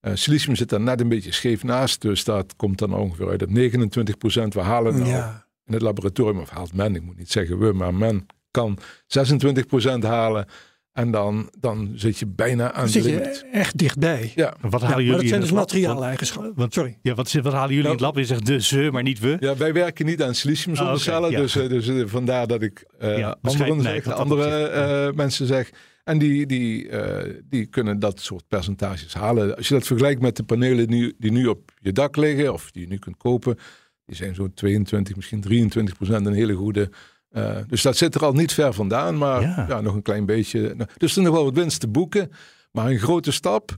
Eh, 0.00 0.12
silicium 0.14 0.56
zit 0.56 0.68
daar 0.68 0.80
net 0.80 1.00
een 1.00 1.08
beetje 1.08 1.32
scheef 1.32 1.62
naast, 1.64 2.00
dus 2.00 2.24
dat 2.24 2.56
komt 2.56 2.78
dan 2.78 2.94
ongeveer 2.94 3.28
uit 3.28 3.42
op 3.42 3.48
29% 3.48 4.54
We 4.54 4.60
halen 4.60 4.94
nou 4.98 5.08
Ja. 5.08 5.46
in 5.66 5.72
het 5.72 5.82
laboratorium, 5.82 6.38
of 6.40 6.50
haalt 6.50 6.72
men, 6.74 6.94
ik 6.94 7.02
moet 7.02 7.16
niet 7.16 7.30
zeggen 7.30 7.58
we, 7.58 7.72
maar 7.72 7.94
men 7.94 8.26
kan 8.50 8.78
26% 9.06 10.02
halen. 10.02 10.46
En 10.92 11.10
dan, 11.10 11.50
dan 11.58 11.92
zit 11.94 12.18
je 12.18 12.26
bijna 12.26 12.64
aan 12.72 12.74
Dan 12.74 12.84
de 12.84 12.90
zit 12.90 13.04
je 13.04 13.10
limit. 13.10 13.44
echt 13.52 13.78
dichtbij. 13.78 14.32
Ja, 14.34 14.54
Wat 14.60 14.72
Ja, 14.80 14.86
halen 14.86 14.88
maar 14.88 15.02
jullie 15.04 15.10
dat 15.10 15.20
zijn 15.20 15.32
in 15.34 15.40
dus 15.40 15.48
het 15.48 15.50
lab? 15.58 15.66
materiaaleigenschappen. 15.66 16.52
Want- 16.56 16.72
Sorry. 16.74 16.98
Ja, 17.02 17.14
wat, 17.14 17.32
wat 17.32 17.52
halen 17.52 17.68
jullie 17.74 17.84
in 17.84 17.90
het 17.92 18.00
lab? 18.00 18.16
Je 18.16 18.24
zegt 18.24 18.46
de 18.46 18.60
ze, 18.60 18.88
maar 18.92 19.02
niet 19.02 19.18
we. 19.18 19.36
ja, 19.40 19.56
wij 19.56 19.72
werken 19.72 20.06
niet 20.06 20.22
aan 20.22 20.34
silicium 20.34 20.76
Ah, 20.76 20.98
ja. 20.98 21.28
dus, 21.30 21.56
eh, 21.56 21.68
dus 21.68 21.88
eh, 21.88 22.02
vandaar 22.06 22.46
dat 22.46 22.62
ik 22.62 22.84
eh 22.98 23.18
Ja, 23.18 23.36
anderen 23.42 23.82
zeg, 23.82 24.06
andere 24.14 24.48
ja. 24.48 25.06
eh, 25.06 25.12
mensen 25.14 25.46
zeg. 25.46 25.70
En 26.04 26.18
die, 26.18 26.46
die, 26.46 26.88
eh, 26.88 27.34
die 27.48 27.66
kunnen 27.66 27.98
dat 27.98 28.20
soort 28.20 28.44
percentages 28.48 29.14
halen. 29.14 29.56
Als 29.56 29.68
je 29.68 29.74
dat 29.74 29.86
vergelijkt 29.86 30.20
met 30.22 30.36
de 30.36 30.42
panelen 30.42 30.86
die, 30.86 31.14
die 31.18 31.32
nu 31.32 31.46
op 31.46 31.70
je 31.80 31.92
dak 31.92 32.16
liggen, 32.16 32.52
of 32.52 32.70
die 32.70 32.82
je 32.82 32.88
nu 32.88 32.98
kunt 32.98 33.16
kopen, 33.16 33.56
die 34.04 34.16
zijn 34.16 34.34
zo'n 34.34 34.54
22, 34.54 35.16
misschien 35.16 35.40
23 35.40 35.96
procent 35.96 36.26
een 36.26 36.32
hele 36.32 36.54
goede. 36.54 36.90
Eh, 37.30 37.56
dus 37.68 37.82
dat 37.82 37.96
zit 37.96 38.14
er 38.14 38.24
al 38.24 38.32
niet 38.32 38.52
ver 38.52 38.72
vandaan, 38.74 39.18
maar 39.18 39.42
Ja. 39.42 39.64
ja. 39.68 39.80
nog 39.80 39.94
een 39.94 40.02
klein 40.02 40.26
beetje. 40.26 40.60
Nou, 40.60 40.76
Dus 40.76 41.12
er 41.12 41.18
is 41.18 41.24
nog 41.26 41.34
wel 41.34 41.44
wat 41.44 41.54
winst 41.54 41.80
te 41.80 41.88
boeken. 41.88 42.30
Maar 42.72 42.86
een 42.90 42.98
grote 42.98 43.32
stap, 43.32 43.76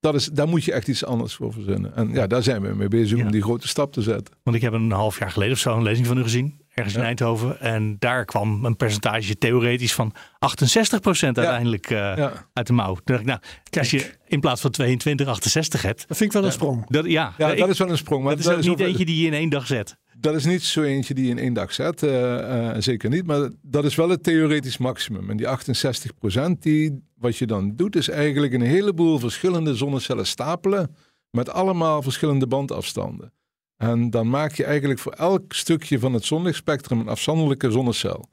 dat 0.00 0.14
is, 0.14 0.26
daar 0.26 0.48
moet 0.48 0.64
je 0.64 0.72
echt 0.72 0.88
iets 0.88 1.04
anders 1.04 1.34
voor 1.34 1.52
verzinnen. 1.52 1.96
En 1.96 2.12
ja, 2.12 2.26
daar 2.26 2.42
zijn 2.42 2.62
we 2.62 2.74
mee 2.74 2.88
bezig 2.88 3.18
Ja. 3.18 3.24
om 3.24 3.30
die 3.30 3.42
grote 3.42 3.68
stap 3.68 3.92
te 3.92 4.02
zetten. 4.02 4.34
Want 4.42 4.56
ik 4.56 4.62
heb 4.62 4.72
een 4.72 4.90
half 4.90 5.18
jaar 5.18 5.30
geleden 5.30 5.54
of 5.54 5.58
zo 5.60 5.76
een 5.76 5.82
lezing 5.82 6.06
van 6.06 6.18
u 6.18 6.22
gezien. 6.22 6.62
Ergens 6.74 6.94
in 6.94 7.00
Ja. 7.00 7.06
Eindhoven. 7.06 7.60
En 7.60 7.96
daar 7.98 8.24
kwam 8.24 8.64
een 8.64 8.76
percentage 8.76 9.38
theoretisch 9.38 9.94
van 9.94 10.12
68% 10.38 11.36
uiteindelijk 11.38 11.90
eh, 11.90 11.96
Ja. 11.98 12.32
uit 12.52 12.66
de 12.66 12.72
mouw. 12.72 12.94
Toen 12.94 13.02
dacht 13.04 13.20
ik, 13.20 13.26
nou, 13.26 13.40
als 13.78 13.90
je 13.90 14.10
in 14.26 14.40
plaats 14.40 14.60
van 14.60 14.70
22, 14.70 15.26
68 15.26 15.82
hebt. 15.82 16.08
Dat 16.08 16.16
vind 16.16 16.30
ik 16.34 16.36
wel 16.36 16.44
een 16.46 16.52
sprong. 16.52 16.86
Dat, 16.90 17.04
ja, 17.04 17.34
Ja, 17.38 17.50
ik- 17.52 17.58
dat 17.58 17.68
is 17.68 17.78
wel 17.78 17.90
een 17.90 17.96
sprong. 17.96 18.24
Maar 18.24 18.36
dat 18.36 18.40
is 18.44 18.50
ook 18.50 18.60
niet 18.60 18.68
over- 18.70 18.84
eentje 18.86 19.04
die 19.04 19.20
je 19.20 19.26
in 19.26 19.32
één 19.34 19.48
dag 19.48 19.66
zet. 19.66 19.96
Dat 20.24 20.34
is 20.34 20.44
niet 20.44 20.62
zo 20.62 20.82
eentje 20.82 21.14
die 21.14 21.24
je 21.24 21.30
in 21.30 21.38
één 21.38 21.52
dag 21.52 21.72
zet. 21.72 22.02
eh, 22.02 22.68
eh, 22.70 22.76
zeker 22.78 23.10
niet. 23.10 23.26
Maar 23.26 23.50
dat 23.62 23.84
is 23.84 23.94
wel 23.94 24.08
het 24.08 24.22
theoretisch 24.22 24.78
maximum. 24.78 25.30
En 25.30 25.36
die 25.36 25.46
68% 25.48 26.62
die 26.62 27.02
wat 27.14 27.36
je 27.36 27.46
dan 27.46 27.76
doet, 27.76 27.96
is 27.96 28.08
eigenlijk 28.08 28.52
een 28.52 28.60
heleboel 28.60 29.18
verschillende 29.18 29.74
zonnecellen 29.74 30.26
stapelen. 30.26 30.96
Met 31.30 31.50
allemaal 31.50 32.02
verschillende 32.02 32.46
bandafstanden. 32.46 33.32
En 33.76 34.10
dan 34.10 34.30
maak 34.30 34.52
je 34.52 34.64
eigenlijk 34.64 35.00
voor 35.00 35.12
elk 35.12 35.52
stukje 35.52 35.98
van 35.98 36.12
het 36.12 36.24
zonlichtspectrum 36.24 37.00
een 37.00 37.08
afzonderlijke 37.08 37.70
zonnecel. 37.70 38.28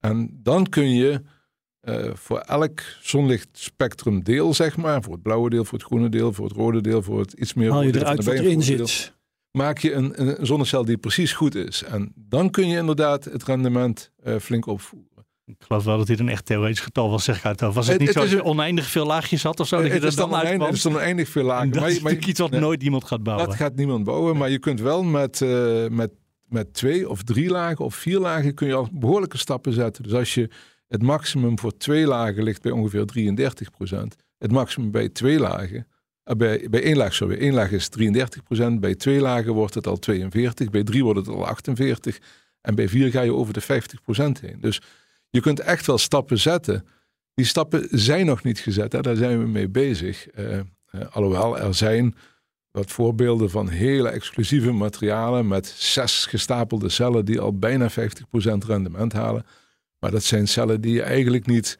En 0.00 0.40
dan 0.42 0.68
kun 0.68 0.94
je 0.94 1.22
eh, 1.80 2.14
voor 2.14 2.38
elk 2.38 2.80
zonlichtspectrum 3.00 4.24
deel, 4.24 4.54
zeg 4.54 4.76
maar, 4.76 5.02
voor 5.02 5.12
het 5.12 5.22
blauwe 5.22 5.50
deel, 5.50 5.64
voor 5.64 5.78
het 5.78 5.86
groene 5.86 6.08
deel, 6.08 6.32
voor 6.32 6.44
het 6.44 6.56
rode 6.56 6.80
deel, 6.80 7.02
voor 7.02 7.20
het 7.20 7.32
iets 7.32 7.54
meer 7.54 7.70
Haal 7.70 7.82
je 7.82 7.96
eruit 7.96 8.24
wat 8.24 8.34
erin 8.34 8.62
zit. 8.62 9.18
Maak 9.52 9.78
je 9.78 9.92
een, 9.92 10.20
een 10.20 10.46
zonnecel 10.46 10.84
die 10.84 10.98
precies 10.98 11.32
goed 11.32 11.54
is. 11.54 11.82
En 11.82 12.12
dan 12.14 12.50
kun 12.50 12.68
je 12.68 12.76
inderdaad 12.76 13.24
het 13.24 13.44
rendement 13.44 14.10
eh, 14.22 14.36
flink 14.36 14.66
opvoeren. 14.66 15.08
Ik 15.44 15.64
geloof 15.66 15.84
wel 15.84 15.98
dat 15.98 16.06
dit 16.06 16.20
een 16.20 16.28
echt 16.28 16.46
theoretisch 16.46 16.80
getal 16.80 17.10
was, 17.10 17.24
zeg 17.24 17.38
ik 17.38 17.44
uit. 17.44 17.60
Was 17.60 17.86
het, 17.86 17.98
niet 17.98 18.08
het 18.08 18.16
zo 18.16 18.24
is 18.24 18.30
dat 18.30 18.38
je 18.38 18.44
oneindig 18.44 18.86
veel 18.86 19.06
laagjes 19.06 19.42
had 19.42 19.60
of 19.60 19.68
zo? 19.68 19.76
dat 19.76 19.86
je 19.86 19.92
het, 19.92 20.02
is 20.02 20.14
dan 20.14 20.30
dan 20.30 20.40
oneindig, 20.40 20.66
het 20.66 20.76
is 20.76 20.82
dan 20.82 20.94
oneindig 20.94 21.28
veel 21.28 21.44
lager. 21.44 21.70
dat 21.70 21.80
Maar, 21.80 21.90
is 21.90 22.00
maar 22.00 22.12
iets 22.12 22.40
wat 22.40 22.50
nee, 22.50 22.60
nooit 22.60 22.82
iemand 22.82 23.04
gaat 23.04 23.22
bouwen. 23.22 23.46
dat 23.46 23.56
gaat 23.56 23.74
niemand 23.74 24.04
bouwen. 24.04 24.36
Maar 24.36 24.50
je 24.50 24.58
kunt 24.58 24.80
wel 24.80 25.02
met, 25.02 25.42
eh, 25.42 25.86
met, 25.88 26.10
met 26.44 26.74
twee 26.74 27.08
of 27.08 27.22
drie 27.22 27.48
lagen 27.48 27.84
of 27.84 27.94
vier 27.94 28.18
lagen 28.18 28.54
kun 28.54 28.66
je 28.66 28.74
al 28.74 28.88
behoorlijke 28.92 29.38
stappen 29.38 29.72
zetten. 29.72 30.02
Dus 30.02 30.12
als 30.12 30.34
je 30.34 30.50
het 30.88 31.02
maximum 31.02 31.58
voor 31.58 31.76
twee 31.76 32.06
lagen 32.06 32.42
ligt 32.42 32.62
bij 32.62 32.72
ongeveer 32.72 33.04
33% 33.04 34.16
Het 34.38 34.52
maximum 34.52 34.90
bij 34.90 35.08
twee 35.08 35.38
lagen, 35.38 35.76
eh, 35.76 35.89
bij, 36.36 36.66
bij 36.70 36.82
één 36.82 36.96
laag, 36.96 37.14
sorry, 37.14 37.38
één 37.38 37.54
laag 37.54 37.70
is 37.70 37.88
33% 37.98 38.72
Bij 38.80 38.94
twee 38.94 39.20
lagen 39.20 39.52
wordt 39.52 39.74
het 39.74 39.86
al 39.86 39.98
42. 39.98 40.70
Bij 40.70 40.82
drie 40.82 41.04
wordt 41.04 41.18
het 41.18 41.28
al 41.28 41.46
48. 41.46 42.18
En 42.60 42.74
bij 42.74 42.88
vier 42.88 43.10
ga 43.10 43.20
je 43.20 43.34
over 43.34 43.52
de 43.52 43.62
50% 43.62 43.66
heen. 44.40 44.60
Dus 44.60 44.80
je 45.30 45.40
kunt 45.40 45.60
echt 45.60 45.86
wel 45.86 45.98
stappen 45.98 46.38
zetten. 46.38 46.86
Die 47.34 47.44
stappen 47.44 47.88
zijn 47.90 48.26
nog 48.26 48.42
niet 48.42 48.58
gezet. 48.58 48.92
Hè? 48.92 49.00
Daar 49.00 49.16
zijn 49.16 49.38
we 49.38 49.46
mee 49.46 49.68
bezig. 49.68 50.28
Eh, 50.28 50.58
eh, 50.58 50.64
alhoewel 51.10 51.58
er 51.58 51.74
zijn 51.74 52.14
wat 52.70 52.90
voorbeelden 52.90 53.50
van 53.50 53.68
hele 53.68 54.08
exclusieve 54.08 54.72
materialen 54.72 55.48
met 55.48 55.66
zes 55.66 56.26
gestapelde 56.26 56.88
cellen 56.88 57.24
die 57.24 57.40
al 57.40 57.58
bijna 57.58 57.90
50% 57.90 58.64
rendement 58.64 59.12
halen. 59.12 59.46
Maar 59.98 60.10
dat 60.10 60.22
zijn 60.22 60.48
cellen 60.48 60.80
die 60.80 60.92
je 60.92 61.02
eigenlijk 61.02 61.46
niet 61.46 61.78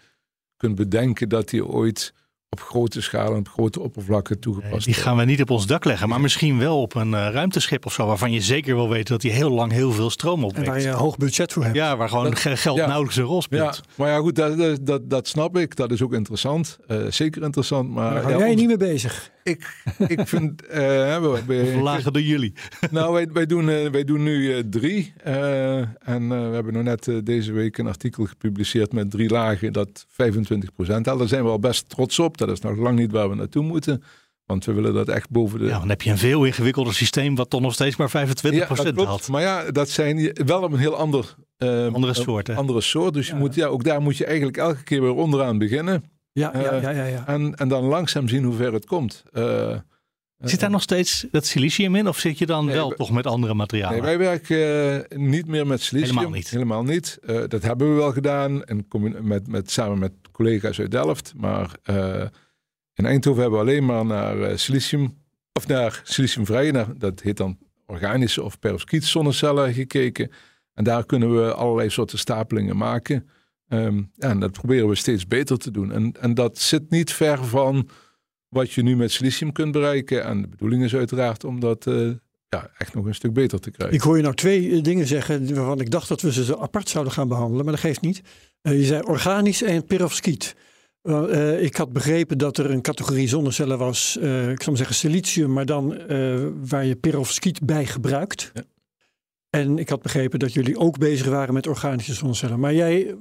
kunt 0.57 0.75
bedenken 0.75 1.29
dat 1.29 1.49
die 1.49 1.67
ooit 1.67 2.13
op 2.53 2.61
grote 2.61 3.01
schaal 3.03 3.33
en 3.33 3.39
op 3.39 3.49
grote 3.49 3.81
oppervlakken 3.81 4.39
toegepast 4.41 4.87
Nee, 4.87 4.95
die 4.95 5.03
gaan 5.05 5.17
we 5.17 5.25
niet 5.25 5.41
op 5.43 5.51
ons 5.51 5.67
dak 5.67 5.85
leggen, 5.85 6.09
maar 6.09 6.21
misschien 6.21 6.59
wel 6.59 6.81
op 6.81 6.95
een 6.95 7.15
eh, 7.15 7.29
ruimteschip 7.33 7.87
of 7.87 7.93
zo, 7.93 8.07
waarvan 8.07 8.33
je 8.33 8.41
zeker 8.41 8.75
wil 8.75 8.89
weten 8.89 9.07
dat 9.13 9.21
die 9.21 9.31
heel 9.31 9.51
lang 9.51 9.73
heel 9.73 9.93
veel 9.93 10.11
stroom 10.11 10.39
En 10.39 10.45
opwekt. 10.45 10.67
waar 10.67 10.81
je 10.81 10.89
een 10.89 10.95
hoog 10.95 11.17
budget 11.17 11.53
voor 11.53 11.63
hebt. 11.65 11.77
Ja, 11.77 11.97
waar 11.97 12.09
gewoon 12.09 12.25
Dat- 12.25 12.39
geld 12.39 12.77
ja. 12.77 12.85
nauwelijks 12.87 13.17
een 13.17 13.25
rol 13.25 13.43
speelt. 13.43 13.77
Ja, 13.77 13.83
maar 13.97 14.09
ja, 14.09 14.19
goed, 14.19 14.35
dat, 14.37 14.59
dat, 14.59 14.87
dat, 14.87 15.11
dat 15.11 15.29
snap 15.29 15.57
ik. 15.59 15.77
Dat 15.77 15.91
is 15.91 16.03
ook 16.03 16.13
interessant. 16.13 16.79
Eh, 16.87 16.99
zeker 17.09 17.43
interessant. 17.43 17.91
Maar 17.91 18.05
Daar 18.15 18.23
ja, 18.23 18.29
hou 18.29 18.39
jij 18.39 18.49
ons- 18.51 18.59
niet 18.61 18.67
mee 18.69 18.77
bezig. 18.77 19.31
Ik, 19.51 19.83
ik 20.09 20.29
vind. 20.29 20.67
eh, 20.67 20.79
we- 21.47 21.79
lager 21.83 22.13
dan 22.13 22.23
jullie? 22.23 22.53
Nou, 22.91 23.13
wij, 23.13 23.29
wij, 23.33 23.47
doen, 23.47 23.69
eh, 23.69 23.91
wij 23.91 24.05
doen 24.05 24.23
nu 24.23 24.53
eh, 24.55 24.63
drie. 24.71 25.13
en 25.23 26.29
we 26.29 26.35
hebben 26.55 26.73
nog 26.73 26.83
net 26.83 27.11
deze 27.25 27.53
week 27.53 27.79
een 27.79 27.87
artikel 27.87 28.25
gepubliceerd 28.25 28.93
met 28.93 29.11
drie 29.11 29.29
lagen 29.31 29.73
dat 29.73 30.07
25 30.09 30.73
procent. 30.73 31.05
Daar 31.05 31.29
zijn 31.29 31.45
we 31.45 31.51
al 31.51 31.59
best 31.59 31.89
trots 31.89 32.19
op. 32.19 32.37
Dat 32.37 32.51
is 32.51 32.61
nog 32.61 32.77
lang 32.77 32.99
niet 32.99 33.13
waar 33.13 33.29
we 33.29 33.35
naartoe 33.35 33.63
moeten. 33.65 34.03
Want 34.47 34.65
we 34.65 34.73
willen 34.73 34.95
dat 34.95 35.09
echt 35.09 35.31
boven 35.31 35.59
de... 35.59 35.65
Ja, 35.65 35.79
dan 35.79 35.89
heb 35.89 36.03
je 36.03 36.11
een 36.11 36.19
veel 36.19 36.45
ingewikkelder 36.45 36.95
systeem 36.95 37.35
wat 37.35 37.51
toch 37.51 37.61
nog 37.61 37.73
steeds 37.73 37.97
maar 37.97 38.09
25% 38.11 38.13
Ja, 38.41 38.65
klopt. 38.67 39.05
haalt. 39.05 39.29
Maar 39.29 39.43
ja, 39.43 39.71
dat 39.71 39.89
zijn 39.91 40.33
wel 40.47 40.63
op 40.63 40.73
een 40.73 40.79
heel 40.79 40.97
ander, 40.97 41.35
Andere 41.93 42.15
soorten. 42.15 42.57
andere 42.57 42.81
soort. 42.81 43.15
Dus 43.15 43.29
je 43.29 43.35
moet, 43.35 43.55
ja, 43.55 43.67
ook 43.67 43.85
daar 43.85 44.01
moet 44.03 44.17
je 44.17 44.25
eigenlijk 44.25 44.57
elke 44.57 44.83
keer 44.83 45.01
weer 45.01 45.15
onderaan 45.15 45.59
beginnen. 45.59 46.05
Ja, 46.33 46.51
ja, 46.55 46.63
Eh, 46.63 46.83
ja, 46.83 46.91
ja, 46.91 47.05
ja. 47.05 47.27
En, 47.27 47.55
en 47.55 47.69
dan 47.69 47.85
langzaam 47.85 48.29
zien 48.29 48.45
hoe 48.45 48.55
ver 48.55 48.73
het 48.73 48.87
komt. 48.87 49.23
Eh, 49.33 49.79
Zit 50.39 50.61
daar 50.61 50.71
nog 50.71 50.83
steeds 50.83 51.27
dat 51.31 51.47
silicium 51.47 51.95
in 51.95 52.09
of 52.09 52.19
zit 52.19 52.39
je 52.39 52.47
dan 52.47 52.65
Nee, 52.65 52.75
wel 52.75 52.89
we- 52.89 52.95
toch 52.97 53.11
met 53.11 53.27
andere 53.27 53.55
materialen? 53.55 53.93
Nee, 53.93 54.03
wij 54.03 54.19
werken 54.19 54.59
eh, 55.11 55.19
niet 55.19 55.47
meer 55.47 55.67
met 55.67 55.81
silicium. 55.81 56.17
Helemaal 56.17 56.37
niet. 56.37 56.51
Helemaal 56.51 56.83
niet. 56.85 57.19
Eh, 57.23 57.43
dat 57.49 57.63
hebben 57.63 57.89
we 57.91 57.95
wel 57.95 58.13
gedaan 58.13 58.63
commu- 58.89 59.21
met, 59.23 59.47
met, 59.49 59.71
samen 59.71 59.99
met 59.99 60.13
collega's 60.33 60.81
uit 60.81 60.91
Delft. 60.91 61.33
Maar 61.37 61.71
eh, 61.83 62.25
in 62.95 63.07
Eindhoven 63.07 63.41
hebben 63.43 63.61
we 63.61 63.67
alleen 63.67 63.85
maar 63.85 64.07
naar 64.07 64.43
eh, 64.43 64.57
silicium, 64.57 65.19
of 65.53 65.67
naar 65.67 66.01
siliciumvrije, 66.05 66.73
naar, 66.73 66.99
dat 66.99 67.21
heet 67.21 67.37
dan 67.37 67.59
organische 67.87 68.43
of 68.43 68.59
perovskiet 68.59 69.05
zonnecellen 69.05 69.73
gekeken. 69.75 70.31
En 70.75 70.85
daar 70.85 71.07
kunnen 71.07 71.37
we 71.45 71.55
allerlei 71.55 71.91
soorten 71.91 72.19
stapelingen 72.19 72.77
maken. 72.77 73.29
Ehm, 73.71 73.97
ja, 73.97 74.29
en 74.29 74.41
dat 74.41 74.53
proberen 74.53 74.89
we 74.89 74.95
steeds 74.95 75.27
beter 75.27 75.59
te 75.59 75.71
doen. 75.71 75.93
En, 75.93 76.13
en 76.21 76.35
dat 76.35 76.59
zit 76.59 76.91
niet 76.91 77.13
ver 77.13 77.45
van 77.45 77.89
wat 78.49 78.73
je 78.73 78.83
nu 78.83 78.97
met 78.97 79.13
silicium 79.13 79.53
kunt 79.53 79.73
bereiken. 79.73 80.25
En 80.25 80.43
de 80.43 80.49
bedoeling 80.49 80.85
is 80.85 80.95
uiteraard 80.95 81.45
om 81.45 81.61
dat 81.61 81.87
eh, 81.87 82.11
ja, 82.49 82.71
echt 82.79 82.95
nog 82.95 83.07
een 83.07 83.15
stuk 83.15 83.33
beter 83.33 83.61
te 83.61 83.71
krijgen. 83.71 83.97
Ik 83.97 84.03
hoor 84.03 84.17
je 84.17 84.23
nou 84.23 84.35
twee 84.35 84.71
eh, 84.71 84.83
dingen 84.83 85.07
zeggen 85.07 85.55
waarvan 85.55 85.81
ik 85.81 85.91
dacht 85.91 86.09
dat 86.09 86.21
we 86.21 86.33
ze 86.33 86.59
apart 86.59 86.89
zouden 86.89 87.13
gaan 87.13 87.29
behandelen, 87.29 87.65
maar 87.65 87.75
dat 87.75 87.83
geeft 87.83 88.01
niet. 88.01 88.23
Eh, 88.63 88.79
je 88.79 88.85
zei 88.85 89.03
organisch 89.03 89.63
en 89.63 89.85
perovskiet. 89.85 90.57
Ik 91.61 91.77
had 91.77 91.93
begrepen 91.93 92.39
dat 92.39 92.59
er 92.59 92.71
een 92.71 92.83
categorie 92.83 93.29
zonnecellen 93.29 93.79
was, 93.79 94.17
ik 94.17 94.23
zou 94.23 94.67
maar 94.67 94.77
zeggen 94.77 94.95
silicium, 94.95 95.53
maar 95.53 95.67
dan 95.67 95.99
waar 96.69 96.85
je 96.85 96.97
perovskiet 96.97 97.67
bij 97.67 97.87
gebruikt. 97.87 98.51
Ja. 98.55 98.63
En 99.51 99.79
ik 99.79 99.89
had 99.89 100.03
begrepen 100.03 100.39
dat 100.39 100.53
jullie 100.53 100.79
ook 100.79 100.99
bezig 100.99 101.27
waren 101.27 101.55
met 101.55 101.67
organische 101.67 102.15
zonnecellen. 102.15 102.61
Maar 102.61 102.75
jij 102.75 103.17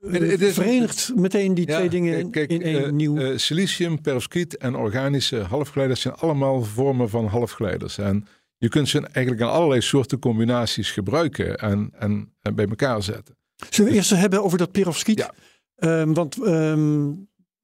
Het- 0.00 0.30
het 0.30 0.40
is- 0.42 0.54
verenigt 0.54 1.12
meteen 1.14 1.54
die 1.54 1.66
Ja, 1.68 1.76
twee 1.76 1.88
dingen 1.88 2.30
kijk, 2.30 2.50
in, 2.50 2.62
één 2.62 2.84
eh, 2.84 2.90
nieuw. 2.90 3.16
eh, 3.18 3.38
silicium, 3.38 4.00
perovskiet 4.00 4.56
en 4.56 4.74
organische 4.76 5.36
halfgeleiders 5.38 6.00
zijn 6.00 6.14
allemaal 6.14 6.62
vormen 6.62 7.08
van 7.08 7.26
halfgeleiders. 7.26 7.98
En 7.98 8.26
je 8.56 8.68
kunt 8.68 8.88
ze 8.88 9.00
eigenlijk 9.00 9.40
in 9.40 9.50
allerlei 9.50 9.80
soorten 9.80 10.18
combinaties 10.18 10.90
gebruiken 10.90 11.56
en, 11.58 11.90
en, 11.98 12.32
en 12.40 12.54
bij 12.54 12.66
elkaar 12.66 13.02
zetten. 13.02 13.36
Zullen 13.70 13.90
we 13.90 13.96
eerst 13.96 14.10
hebben 14.10 14.42
over 14.44 14.58
dat 14.58 14.72
perovskiet? 14.72 15.18
Ja. 15.18 15.32
Ehm, 15.76 16.12
want 16.12 16.42
ehm, 16.44 17.06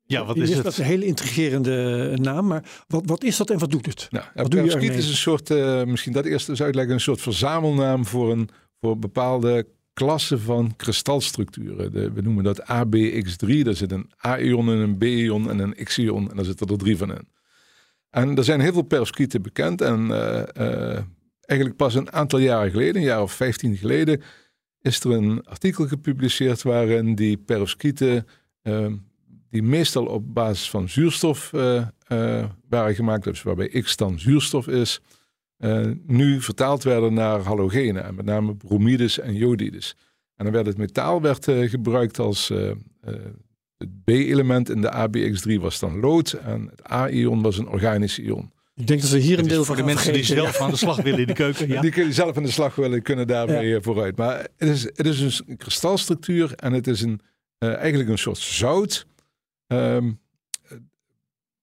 Ja, 0.06 0.24
wat 0.24 0.36
is 0.36 0.54
het? 0.54 0.62
Dat 0.62 0.72
is 0.72 0.78
een 0.78 0.84
hele 0.84 1.04
intrigerende 1.04 2.12
naam, 2.20 2.46
maar 2.46 2.64
wat, 2.86 3.02
wat 3.06 3.24
is 3.24 3.36
dat 3.36 3.50
en 3.50 3.58
wat 3.58 3.70
doet 3.70 3.86
het? 3.86 4.06
Nou, 4.10 4.24
Wat 4.34 4.50
doe 4.50 4.60
je 4.60 4.66
perovskiet 4.66 4.82
ermee? 4.90 4.98
is 5.04 5.08
een 5.08 5.16
soort, 5.16 5.50
eh, 5.50 5.84
misschien 5.84 6.12
dat 6.12 6.24
eerst 6.24 6.48
eens 6.48 6.62
uitleggen, 6.62 6.94
een 6.94 7.00
soort 7.00 7.20
verzamelnaam 7.20 8.06
voor 8.06 8.30
een 8.32 8.48
voor 8.80 8.98
bepaalde 8.98 9.66
klassen 9.94 10.40
van 10.40 10.76
kristalstructuren. 10.76 12.14
We 12.14 12.20
noemen 12.20 12.44
dat 12.44 12.60
ABX3. 12.60 13.62
Daar 13.62 13.74
zit 13.74 13.92
een 13.92 14.10
A-ion 14.26 14.68
en 14.68 14.78
een 14.78 14.98
B-ion 14.98 15.50
en 15.50 15.58
een 15.58 15.74
X-ion 15.84 16.30
en 16.30 16.36
daar 16.36 16.44
zitten 16.44 16.66
er 16.66 16.78
drie 16.78 16.96
van 16.96 17.10
in. 17.10 17.28
En 18.10 18.36
er 18.36 18.44
zijn 18.44 18.60
heel 18.60 18.72
veel 18.72 18.82
perovskieten 18.82 19.42
bekend 19.42 19.80
en 19.80 20.10
eh, 20.10 20.40
eh, 20.40 21.02
eigenlijk 21.40 21.76
pas 21.76 21.94
een 21.94 22.12
aantal 22.12 22.38
jaren 22.38 22.70
geleden, 22.70 22.96
een 22.96 23.08
jaar 23.08 23.22
of 23.22 23.32
15 23.32 23.76
geleden, 23.76 24.22
is 24.80 25.00
er 25.00 25.10
een 25.10 25.44
artikel 25.44 25.86
gepubliceerd 25.86 26.62
waarin 26.62 27.14
die 27.14 27.36
perovskieten, 27.36 28.26
eh, 28.62 28.86
die 29.50 29.62
meestal 29.62 30.06
op 30.06 30.34
basis 30.34 30.70
van 30.70 30.88
zuurstof 30.88 31.52
eh, 32.06 32.44
waren 32.68 32.94
gemaakt, 32.94 33.24
dus 33.24 33.42
waarbij 33.42 33.68
X 33.68 33.96
dan 33.96 34.18
zuurstof 34.18 34.68
is, 34.68 35.00
eh, 35.56 35.90
nu 36.06 36.40
vertaald 36.40 36.82
werden 36.82 37.14
naar 37.14 37.40
halogenen, 37.40 38.04
en 38.04 38.14
met 38.14 38.24
name 38.24 38.54
bromides 38.54 39.18
en 39.18 39.34
jodides. 39.34 39.96
En 40.36 40.44
dan 40.44 40.54
werd 40.54 40.66
het 40.66 40.76
metaal 40.76 41.20
werd, 41.20 41.48
eh, 41.48 41.70
gebruikt 41.70 42.18
als 42.18 42.50
eh, 42.50 42.70
het 43.76 44.04
B-element 44.04 44.70
in 44.70 44.80
de 44.80 44.90
ABX3 44.90 45.60
was 45.60 45.78
dan 45.78 46.00
lood 46.00 46.32
en 46.32 46.68
het 46.70 46.90
A-ion 46.90 47.42
was 47.42 47.58
een 47.58 47.68
organisch 47.68 48.18
ion. 48.18 48.52
Ik 48.74 48.86
denk 48.86 49.00
dat 49.00 49.10
we 49.10 49.18
hier 49.18 49.38
een 49.38 49.48
deel 49.48 49.64
voor 49.64 49.76
van 49.76 49.86
de 49.86 49.92
mensen 49.92 50.12
die 50.12 50.24
zelf 50.24 50.60
aan 50.60 50.70
de 50.70 50.76
slag 50.76 51.02
willen 51.02 51.20
in 51.20 51.26
de 51.26 51.32
keuken. 51.32 51.68
Ja. 51.74 51.80
Die 51.80 52.12
zelf 52.12 52.36
aan 52.36 52.42
de 52.42 52.50
slag 52.50 52.74
willen, 52.74 53.02
kunnen 53.02 53.26
daarmee 53.26 53.80
vooruit. 53.80 54.16
Maar 54.16 54.48
het 54.56 54.68
is, 54.68 54.82
het 54.82 55.06
is 55.06 55.42
een 55.46 55.56
kristalstructuur 55.56 56.54
en 56.54 56.72
het 56.72 56.86
is 56.86 57.00
een, 57.00 57.20
eh, 57.58 57.76
eigenlijk 57.76 58.10
een 58.10 58.18
soort 58.18 58.38
zout. 58.38 59.06
Ehm, 59.66 60.12
een 60.68 60.88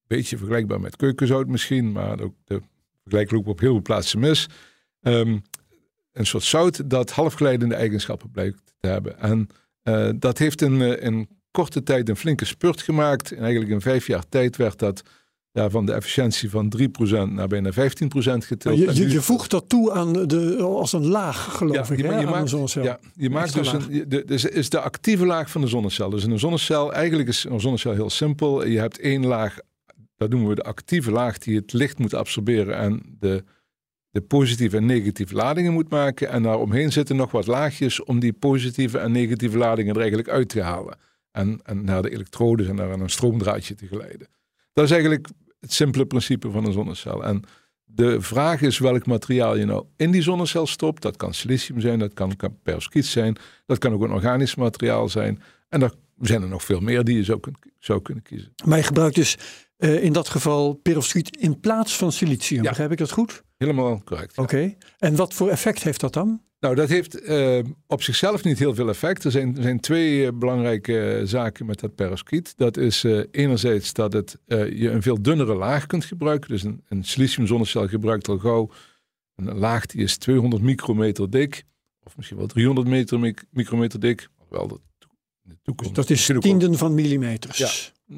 beetje 0.08 0.38
vergelijkbaar 0.38 0.82
met 0.82 0.96
keukenzout 0.96 1.48
misschien, 1.48 1.92
maar 1.92 2.20
ook 2.20 2.34
de 2.46 2.62
vergelijking 3.01 3.39
loopt 3.39 3.51
op 3.51 3.60
heel 3.60 3.72
veel 3.72 3.81
plaatsen 3.81 4.20
mis. 4.20 4.48
Ehm, 5.01 5.38
een 6.12 6.25
soort 6.25 6.43
zout 6.43 6.89
dat 6.89 7.12
halfglijdende 7.12 7.75
eigenschappen 7.75 8.31
blijkt 8.31 8.62
te 8.79 8.88
hebben. 8.88 9.20
En 9.20 9.48
eh, 9.81 10.10
dat 10.15 10.38
heeft 10.38 10.62
in, 10.62 10.81
eh, 10.81 11.05
in 11.05 11.29
korte 11.51 11.84
tijd 11.84 12.10
een 12.10 12.17
flinke 12.17 12.46
spurt 12.46 12.81
gemaakt. 12.81 13.31
En 13.31 13.41
eigenlijk 13.41 13.72
in 13.72 13.81
vijf 13.81 14.08
jaar 14.08 14.29
tijd 14.29 14.58
werd 14.58 14.79
dat 14.79 15.03
ja, 15.53 15.70
van 15.70 15.86
de 15.86 15.93
efficiëntie 15.93 16.50
van 16.50 16.70
3% 16.70 17.31
naar 17.31 17.48
bijna 17.48 17.72
15% 17.72 17.75
getild. 18.46 18.98
Je, 18.98 19.22
voegt 19.22 19.51
dat 19.51 19.70
toe 19.70 19.91
aan 19.91 20.27
de, 20.27 20.58
als 20.58 20.93
een 20.93 21.08
laag, 21.08 21.58
geloof 21.58 21.91
ik, 21.91 21.98
je, 21.98 22.08
hè, 22.08 22.24
maakt, 22.24 22.50
zonnecel. 22.50 22.84
ja, 22.84 23.00
je 23.15 23.29
maakt 23.29 23.53
dus 23.53 23.72
laag. 23.72 23.88
een, 23.88 24.05
de, 24.08 24.25
dus 24.25 24.46
is 24.46 24.70
de 24.70 24.79
actieve 24.79 25.25
laag 25.25 25.51
van 25.51 25.62
de 25.62 25.67
zonnecel. 25.67 26.10
Dus 26.10 26.24
in 26.24 26.31
een 26.31 26.39
zonnecel, 26.39 26.93
eigenlijk 26.93 27.29
is 27.29 27.43
een 27.50 27.60
zonnecel 27.60 27.93
heel 27.93 28.10
simpel. 28.10 28.65
Je 28.65 28.79
hebt 28.79 29.00
één 29.00 29.25
laag, 29.25 29.58
dat 30.22 30.30
noemen 30.30 30.50
we 30.50 30.56
de 30.56 30.63
actieve 30.63 31.12
laag, 31.12 31.38
die 31.38 31.56
het 31.56 31.74
licht 31.74 31.98
moet 31.98 32.13
absorberen 32.13 32.78
en 32.78 33.16
de 33.20 33.44
de 34.12 34.22
positieve 34.22 34.78
en 34.78 34.86
negatieve 34.86 35.36
ladingen 35.36 35.74
moet 35.74 35.90
maken. 35.90 36.30
En 36.30 36.44
daaromheen 36.44 36.92
zitten 36.92 37.16
nog 37.16 37.32
wat 37.32 37.48
laagjes 37.48 38.04
om 38.04 38.20
die 38.20 38.34
positieve 38.34 38.98
en 38.98 39.12
negatieve 39.12 39.58
ladingen 39.58 39.94
er 39.94 40.00
eigenlijk 40.00 40.30
uit 40.30 40.50
te 40.50 40.62
halen. 40.62 40.98
En, 41.32 41.60
en 41.63 41.84
naar 41.84 42.01
de 42.01 42.10
elektrodes 42.10 42.68
en 42.68 42.75
naar 42.75 42.90
een 42.90 43.10
stroomdraadje 43.10 43.75
te 43.75 43.88
geleiden. 43.88 44.28
Dat 44.74 44.86
is 44.86 44.92
eigenlijk 44.92 45.28
het 45.60 45.74
simpele 45.74 46.06
principe 46.06 46.51
van 46.51 46.66
een 46.66 46.72
zonnecel. 46.72 47.24
En 47.24 47.44
de 47.84 48.22
vraag 48.22 48.62
is 48.62 48.80
welk 48.80 49.06
materiaal 49.06 49.56
je 49.58 49.66
nou 49.66 49.86
in 49.96 50.12
die 50.12 50.22
zonnecel 50.22 50.68
stopt. 50.68 51.01
Dat 51.01 51.18
kan 51.18 51.34
silicium 51.34 51.80
zijn, 51.80 52.00
dat 52.00 52.13
kan, 52.13 52.36
perovskiet 52.63 53.06
zijn, 53.06 53.38
dat 53.66 53.78
kan 53.78 53.94
ook 53.94 54.01
een 54.01 54.12
organisch 54.12 54.56
materiaal 54.56 55.10
zijn. 55.10 55.42
En 55.70 55.82
er 55.82 55.94
zijn 56.20 56.42
er 56.42 56.48
nog 56.48 56.63
veel 56.63 56.80
meer 56.80 57.04
die 57.04 57.16
je 57.16 57.24
zou, 57.24 57.40
zou 57.80 58.01
kunnen 58.01 58.24
kiezen. 58.24 58.54
Maar 58.66 58.78
je 58.78 58.84
gebruikt 58.84 59.16
dus 59.16 59.38
uh, 59.84 60.04
in 60.04 60.14
dat 60.14 60.30
geval 60.30 60.74
perovskiet 60.74 61.38
in 61.38 61.60
plaats 61.60 61.96
van 61.96 62.12
silicium. 62.12 62.64
Ja. 62.64 62.70
Begrijp 62.70 62.92
ik 62.92 62.98
dat 62.98 63.12
goed? 63.12 63.44
Helemaal 63.58 64.02
correct. 64.04 64.38
Oké. 64.38 64.76
En 64.98 65.16
wat 65.16 65.34
voor 65.34 65.50
effect 65.50 65.84
heeft 65.84 66.00
dat 66.00 66.14
dan? 66.14 66.42
Nou, 66.60 66.76
dat 66.76 66.90
heeft 66.90 67.22
uh, 67.22 67.60
op 67.88 68.04
zichzelf 68.04 68.44
niet 68.44 68.60
heel 68.60 68.76
veel 68.76 68.90
effect. 68.90 69.24
Er 69.24 69.32
zijn, 69.32 69.58
er 69.58 69.62
zijn 69.62 69.80
twee 69.80 70.26
uh, 70.26 70.30
belangrijke 70.34 71.22
zaken 71.26 71.66
met 71.66 71.80
dat 71.80 71.96
perovskiet. 71.96 72.54
Dat 72.58 72.78
is 72.78 73.06
enerzijds 73.32 73.94
dat 73.94 74.14
het, 74.14 74.38
je 74.48 74.90
een 74.90 75.02
veel 75.02 75.22
dunnere 75.22 75.56
laag 75.56 75.86
kunt 75.86 76.06
gebruiken. 76.06 76.50
Dus 76.50 76.64
een, 76.64 76.84
een 76.88 77.04
silicium 77.04 77.48
zonnecel 77.48 77.88
gebruikt 77.88 78.28
al 78.28 78.38
gauw 78.38 78.72
een 79.48 79.58
laag 79.58 79.86
die 79.86 80.04
is 80.04 80.18
200 80.18 80.62
micrometer 80.62 81.30
dik. 81.30 81.64
Of 82.04 82.18
misschien 82.18 82.38
wel 82.38 82.48
300 82.48 82.88
meter, 82.88 83.20
micrometer 83.50 84.00
dik. 84.00 84.30
Wel 84.50 84.68
de, 84.68 84.80
de 85.42 85.58
toekomst. 85.62 85.96
Dus 85.96 86.06
dat 86.06 86.18
is 86.18 86.32
tienden 86.40 86.78
van 86.78 86.94
millimeters. 86.94 87.58
Ja. 87.58 87.70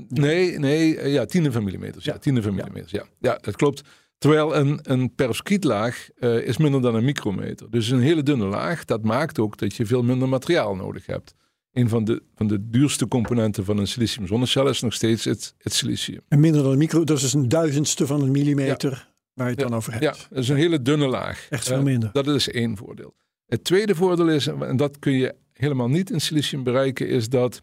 Nee, 0.08 0.60
nee, 0.60 0.98
eh, 0.98 1.14
ja, 1.14 1.26
tiende 1.26 1.52
van 1.52 1.64
millimeters. 1.64 2.06
Ja, 2.06 2.18
tiende 2.18 2.42
van 2.42 2.56
millimeters. 2.56 2.92
Ja. 2.92 3.06
ja, 3.20 3.38
dat 3.42 3.56
klopt. 3.56 3.82
Terwijl 4.18 4.56
een, 4.56 4.80
een 4.82 5.16
perovskietlaag 5.16 6.10
uh, 6.20 6.48
is 6.48 6.58
minder 6.58 6.82
dan 6.82 6.96
een 6.96 7.04
micrometer. 7.04 7.70
Dus 7.70 7.90
een 7.90 8.00
hele 8.00 8.24
dunne 8.24 8.46
laag. 8.46 8.86
Dat 8.86 9.04
maakt 9.04 9.40
ook 9.40 9.58
dat 9.58 9.76
je 9.76 9.86
veel 9.86 10.04
minder 10.04 10.30
materiaal 10.30 10.76
nodig 10.76 11.06
hebt. 11.06 11.34
Een 11.72 11.90
van 11.90 12.04
de, 12.04 12.24
van 12.36 12.48
de 12.48 12.70
duurste 12.70 13.08
componenten 13.08 13.66
van 13.66 13.78
een 13.78 13.88
silicium 13.88 14.28
zonnecel 14.28 14.68
is 14.68 14.82
nog 14.82 14.94
steeds 14.94 15.24
het, 15.24 15.54
het 15.58 15.74
silicium. 15.74 16.22
En 16.28 16.40
minder 16.40 16.64
dan 16.64 16.72
een 16.72 16.78
micro, 16.78 17.04
dat 17.04 17.22
is 17.22 17.34
een 17.34 17.50
duizendste 17.50 18.08
van 18.08 18.22
een 18.22 18.32
millimeter 18.32 19.12
waar 19.34 19.50
je 19.50 19.54
het 19.54 19.62
dan 19.62 19.76
over 19.76 19.92
hebt. 19.92 20.04
Ja, 20.04 20.16
dat 20.30 20.44
is 20.44 20.50
een 20.50 20.56
hele 20.56 20.82
dunne 20.82 21.08
laag. 21.08 21.48
Echt 21.50 21.68
veel 21.68 21.84
minder. 21.84 22.12
Uh, 22.14 22.24
dat 22.24 22.36
is 22.36 22.50
één 22.50 22.78
voordeel. 22.78 23.16
Het 23.46 23.64
tweede 23.64 23.96
voordeel 23.96 24.30
is, 24.30 24.48
en 24.48 24.78
dat 24.78 25.00
kun 25.00 25.14
je 25.14 25.36
helemaal 25.54 25.90
niet 25.90 26.10
in 26.10 26.22
silicium 26.22 26.64
bereiken, 26.64 27.08
is 27.08 27.30
dat 27.30 27.62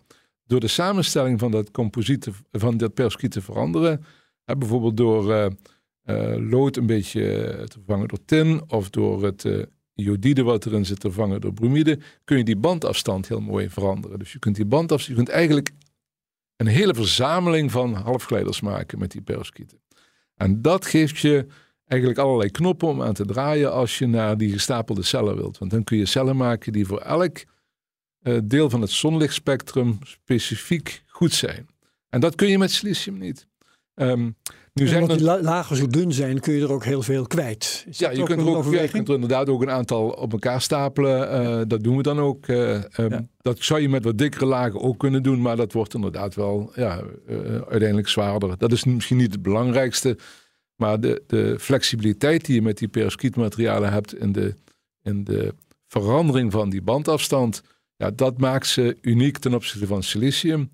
door 0.50 0.60
de 0.60 0.68
samenstelling 0.68 1.38
van 1.38 1.50
dat 1.50 1.70
composiet, 1.70 2.28
van 2.52 2.76
dat 2.76 2.94
perovskiet 2.94 3.30
te 3.30 3.42
veranderen, 3.42 4.04
bijvoorbeeld 4.44 4.96
door 4.96 5.30
uh, 5.30 5.46
uh, 6.04 6.50
lood 6.50 6.76
een 6.76 6.86
beetje 6.86 7.20
te 7.68 7.78
vervangen 7.78 8.08
door 8.08 8.24
tin 8.24 8.62
of 8.66 8.90
door 8.90 9.24
het 9.24 9.44
uh, 9.44 9.62
iodide 9.94 10.42
wat 10.42 10.66
erin 10.66 10.86
zit 10.86 11.00
te 11.00 11.10
vervangen 11.10 11.40
door 11.40 11.52
bromide, 11.52 11.98
kun 12.24 12.36
je 12.38 12.44
die 12.44 12.56
bandafstand 12.56 13.28
heel 13.28 13.40
mooi 13.40 13.68
veranderen. 13.68 14.18
Dus 14.18 14.32
je 14.32 14.38
kunt 14.38 14.56
die 14.56 14.64
bandafstand, 14.64 15.18
je 15.18 15.24
kunt 15.24 15.36
eigenlijk 15.36 15.70
een 16.56 16.66
hele 16.66 16.94
verzameling 16.94 17.70
van 17.70 17.94
halfgeleiders 17.94 18.60
maken 18.60 18.98
met 18.98 19.10
die 19.10 19.22
perovskieten. 19.22 19.78
En 20.36 20.62
dat 20.62 20.86
geeft 20.86 21.18
je 21.18 21.46
eigenlijk 21.86 22.20
allerlei 22.20 22.50
knoppen 22.50 22.88
om 22.88 23.02
aan 23.02 23.14
te 23.14 23.26
draaien 23.26 23.72
als 23.72 23.98
je 23.98 24.06
naar 24.06 24.36
die 24.36 24.52
gestapelde 24.52 25.02
cellen 25.02 25.36
wilt. 25.36 25.58
Want 25.58 25.70
dan 25.70 25.84
kun 25.84 25.98
je 25.98 26.06
cellen 26.06 26.36
maken 26.36 26.72
die 26.72 26.86
voor 26.86 27.00
elk 27.00 27.44
deel 28.44 28.70
van 28.70 28.80
het 28.80 28.90
zonlichtspectrum 28.90 29.98
specifiek 30.02 31.02
goed 31.06 31.32
zijn. 31.32 31.68
En 32.08 32.20
dat 32.20 32.34
kun 32.34 32.48
je 32.48 32.58
met 32.58 32.70
silicium 32.70 33.18
niet. 33.18 33.48
Um, 33.94 34.36
nu 34.72 34.88
en 34.88 35.02
omdat 35.02 35.18
die 35.18 35.42
lagen 35.42 35.76
zo 35.76 35.86
dun 35.86 36.12
zijn, 36.12 36.40
kun 36.40 36.54
je 36.54 36.62
er 36.62 36.72
ook 36.72 36.84
heel 36.84 37.02
veel 37.02 37.26
kwijt. 37.26 37.84
Is 37.88 37.98
ja, 37.98 38.10
je 38.10 38.22
kunt, 38.22 38.40
er 38.40 38.56
ook, 38.56 38.64
je 38.64 38.88
kunt 38.88 39.08
er 39.08 39.14
inderdaad 39.14 39.48
ook 39.48 39.62
een 39.62 39.70
aantal 39.70 40.10
op 40.10 40.32
elkaar 40.32 40.60
stapelen. 40.60 41.42
Uh, 41.42 41.62
dat 41.66 41.82
doen 41.82 41.96
we 41.96 42.02
dan 42.02 42.18
ook. 42.18 42.46
Uh, 42.46 42.74
um, 42.74 43.10
ja. 43.10 43.26
Dat 43.38 43.58
zou 43.58 43.80
je 43.80 43.88
met 43.88 44.04
wat 44.04 44.18
dikkere 44.18 44.46
lagen 44.46 44.80
ook 44.80 44.98
kunnen 44.98 45.22
doen, 45.22 45.40
maar 45.40 45.56
dat 45.56 45.72
wordt 45.72 45.94
inderdaad 45.94 46.34
wel 46.34 46.72
ja, 46.74 47.02
uh, 47.28 47.38
uiteindelijk 47.54 48.08
zwaarder. 48.08 48.58
Dat 48.58 48.72
is 48.72 48.84
misschien 48.84 49.16
niet 49.16 49.32
het 49.32 49.42
belangrijkste, 49.42 50.18
maar 50.74 51.00
de, 51.00 51.22
de 51.26 51.56
flexibiliteit 51.58 52.44
die 52.44 52.54
je 52.54 52.62
met 52.62 52.78
die 52.78 52.88
perovskietmaterialen 52.88 53.92
hebt 53.92 54.14
in 54.14 54.32
de, 54.32 54.54
in 55.02 55.24
de 55.24 55.54
verandering 55.86 56.52
van 56.52 56.70
die 56.70 56.82
bandafstand 56.82 57.62
ja, 58.00 58.10
dat 58.10 58.38
maakt 58.38 58.66
ze 58.66 58.96
uniek 59.00 59.38
ten 59.38 59.54
opzichte 59.54 59.86
van 59.86 60.02
silicium. 60.02 60.70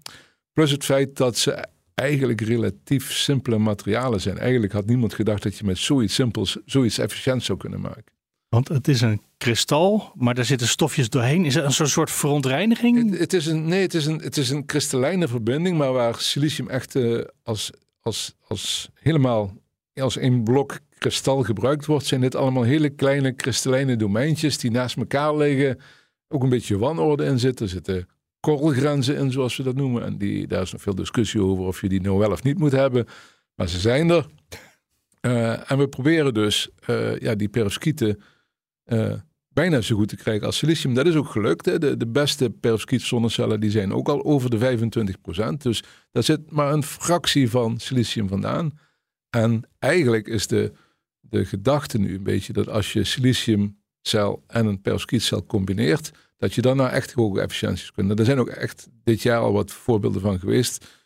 Plus 0.53 0.71
het 0.71 0.85
feit 0.85 1.17
dat 1.17 1.37
ze 1.37 1.65
eigenlijk 1.95 2.41
relatief 2.41 3.13
simpele 3.13 3.59
materialen 3.59 4.21
zijn. 4.21 4.39
Eigenlijk 4.39 4.73
had 4.73 4.87
niemand 4.87 5.15
gedacht 5.15 5.43
dat 5.43 5.59
je 5.59 5.65
met 5.65 5.79
zoiets 5.79 6.15
simpels 6.15 6.57
zoiets 6.65 6.99
efficiënt 6.99 7.43
zou 7.43 7.59
kunnen 7.59 7.81
maken. 7.81 8.13
Want 8.49 8.69
het 8.69 8.89
is 8.89 9.01
een 9.01 9.23
kristal, 9.37 10.13
maar 10.15 10.35
daar 10.35 10.45
zitten 10.45 10.69
stofjes 10.69 11.09
doorheen. 11.09 11.45
Is 11.45 11.55
het 11.55 11.81
een 11.81 11.89
soort 11.89 12.11
verontreiniging? 12.11 13.11
Het, 13.11 13.19
het, 13.19 13.33
is 13.33 13.47
een, 13.47 13.69
nee, 13.69 13.83
het 13.83 13.95
is 13.95 14.07
een, 14.07 14.21
het 14.21 14.37
is 14.37 14.51
een 14.51 14.67
kristallijne 14.67 15.29
verbinding, 15.29 15.79
maar 15.79 15.93
waar 15.93 16.21
silicium 16.21 16.69
echt 16.69 16.95
uh, 16.95 17.25
als, 17.43 17.71
als, 18.01 18.35
als 18.47 18.91
helemaal 18.95 19.55
als 19.95 20.17
een 20.21 20.45
blok 20.45 20.79
kristal 20.99 21.43
gebruikt 21.43 21.87
wordt, 21.87 22.07
zijn 22.07 22.21
dit 22.21 22.35
allemaal 22.35 22.63
hele 22.63 22.91
kleine 22.91 23.33
kristallijne 23.33 23.97
domeintjes 23.97 24.59
die 24.59 24.71
naast 24.71 24.97
elkaar 24.97 25.37
liggen 25.37 25.79
ook 26.29 26.43
een 26.43 26.49
beetje 26.49 26.79
wanorde 26.79 27.25
in 27.25 27.39
zit. 27.39 27.61
Er 27.61 27.69
zitten 27.69 28.09
korrelgrenzen 28.41 29.17
in, 29.17 29.33
zoals 29.33 29.57
we 29.57 29.63
dat 29.63 29.75
noemen. 29.75 30.05
En 30.05 30.19
die, 30.19 30.47
daar 30.47 30.63
is 30.63 30.73
nog 30.73 30.83
veel 30.83 30.95
discussie 30.95 31.41
over 31.41 31.65
of 31.65 31.81
je 31.81 31.89
die 31.89 32.01
nou 32.01 32.19
wel 32.19 32.31
of 32.31 32.43
niet 32.43 32.59
moet 32.59 32.73
hebben. 32.73 33.07
Maar 33.55 33.69
ze 33.69 33.79
zijn 33.79 34.11
er. 34.11 34.27
Uh, 35.21 35.71
en 35.71 35.79
we 35.79 35.89
proberen 35.89 36.35
dus 36.35 36.69
uh, 36.91 37.19
ja, 37.19 37.35
die 37.35 37.49
perovskieten 37.49 38.23
uh, 38.85 39.13
bijna 39.49 39.81
zo 39.81 39.97
goed 39.97 40.09
te 40.09 40.17
krijgen 40.17 40.47
als 40.47 40.57
silicium. 40.57 40.95
Dat 40.95 41.07
is 41.07 41.15
ook 41.15 41.29
gelukt. 41.29 41.67
Hè. 41.67 41.79
De, 41.79 41.97
de 41.97 42.07
beste 42.07 42.51
perovskiet 42.51 43.03
zonnecellen 43.03 43.61
die 43.61 43.71
zijn 43.71 43.93
ook 43.93 44.09
al 44.09 44.25
over 44.25 44.51
de 44.51 44.79
25%. 45.53 45.57
Dus 45.59 45.83
daar 46.11 46.23
zit 46.23 46.51
maar 46.51 46.73
een 46.73 46.83
fractie 46.83 47.51
van 47.51 47.79
silicium 47.79 48.29
vandaan. 48.29 48.79
En 49.31 49.63
eigenlijk 49.79 50.29
is 50.29 50.47
de, 50.47 50.73
de 51.21 51.45
gedachte 51.45 51.99
nu 51.99 52.15
een 52.15 52.23
beetje 52.23 52.53
dat 52.53 52.69
als 52.69 52.93
je 52.93 53.05
silicium 53.05 53.79
cel 54.09 54.45
en 54.47 54.67
een 54.67 54.81
perovskietcel 54.81 55.47
combineert, 55.47 56.11
dat 56.37 56.55
je 56.55 56.61
dan 56.61 56.77
nou 56.77 56.91
echt 56.91 57.13
hoge 57.13 57.41
efficiënties 57.41 57.93
kunt. 57.93 58.19
Er 58.19 58.25
zijn 58.25 58.39
ook 58.39 58.49
echt 58.49 58.89
dit 59.05 59.23
jaar 59.23 59.41
al 59.41 59.53
wat 59.53 59.73
voorbeelden 59.73 60.21
van 60.21 60.39
geweest. 60.39 61.05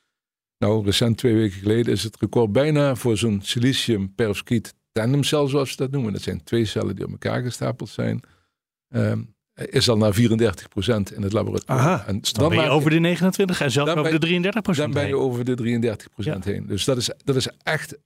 Nou, 0.58 0.84
recent 0.84 1.16
twee 1.16 1.34
weken 1.34 1.58
geleden 1.58 1.92
is 1.92 2.02
het 2.02 2.16
record 2.20 2.52
bijna 2.52 2.94
voor 2.94 3.16
zo'n 3.16 3.40
silicium 3.42 4.14
perovskiet 4.14 4.74
tandemcel, 4.92 5.48
zoals 5.48 5.70
ze 5.70 5.76
dat 5.76 5.90
noemen. 5.90 6.12
Dat 6.12 6.22
zijn 6.22 6.44
twee 6.44 6.64
cellen 6.64 6.96
die 6.96 7.04
op 7.04 7.10
elkaar 7.10 7.42
gestapeld 7.42 7.88
zijn. 7.88 8.20
Um, 8.88 9.34
is 9.54 9.88
al 9.88 9.96
naar 9.96 10.14
34% 10.14 10.16
in 11.14 11.22
het 11.22 11.32
laboratorium. 11.32 11.86
Aha, 11.86 12.06
en 12.06 12.20
dan, 12.20 12.32
dan 12.32 12.48
ben 12.48 12.62
je 12.62 12.68
over 12.68 12.90
de 12.90 12.98
29 12.98 13.60
en 13.60 13.70
zelfs 13.70 13.92
over 13.92 14.20
de 14.20 14.52
33% 14.62 14.76
Dan 14.76 14.90
ben 14.90 15.06
je 15.06 15.16
over 15.16 15.44
de 15.44 15.80
33% 15.80 16.06
ja. 16.16 16.38
heen. 16.40 16.66
Dus 16.66 16.84
dat 16.84 16.96
is, 16.96 17.10
dat 17.24 17.36
is 17.36 17.48
echt, 17.62 17.98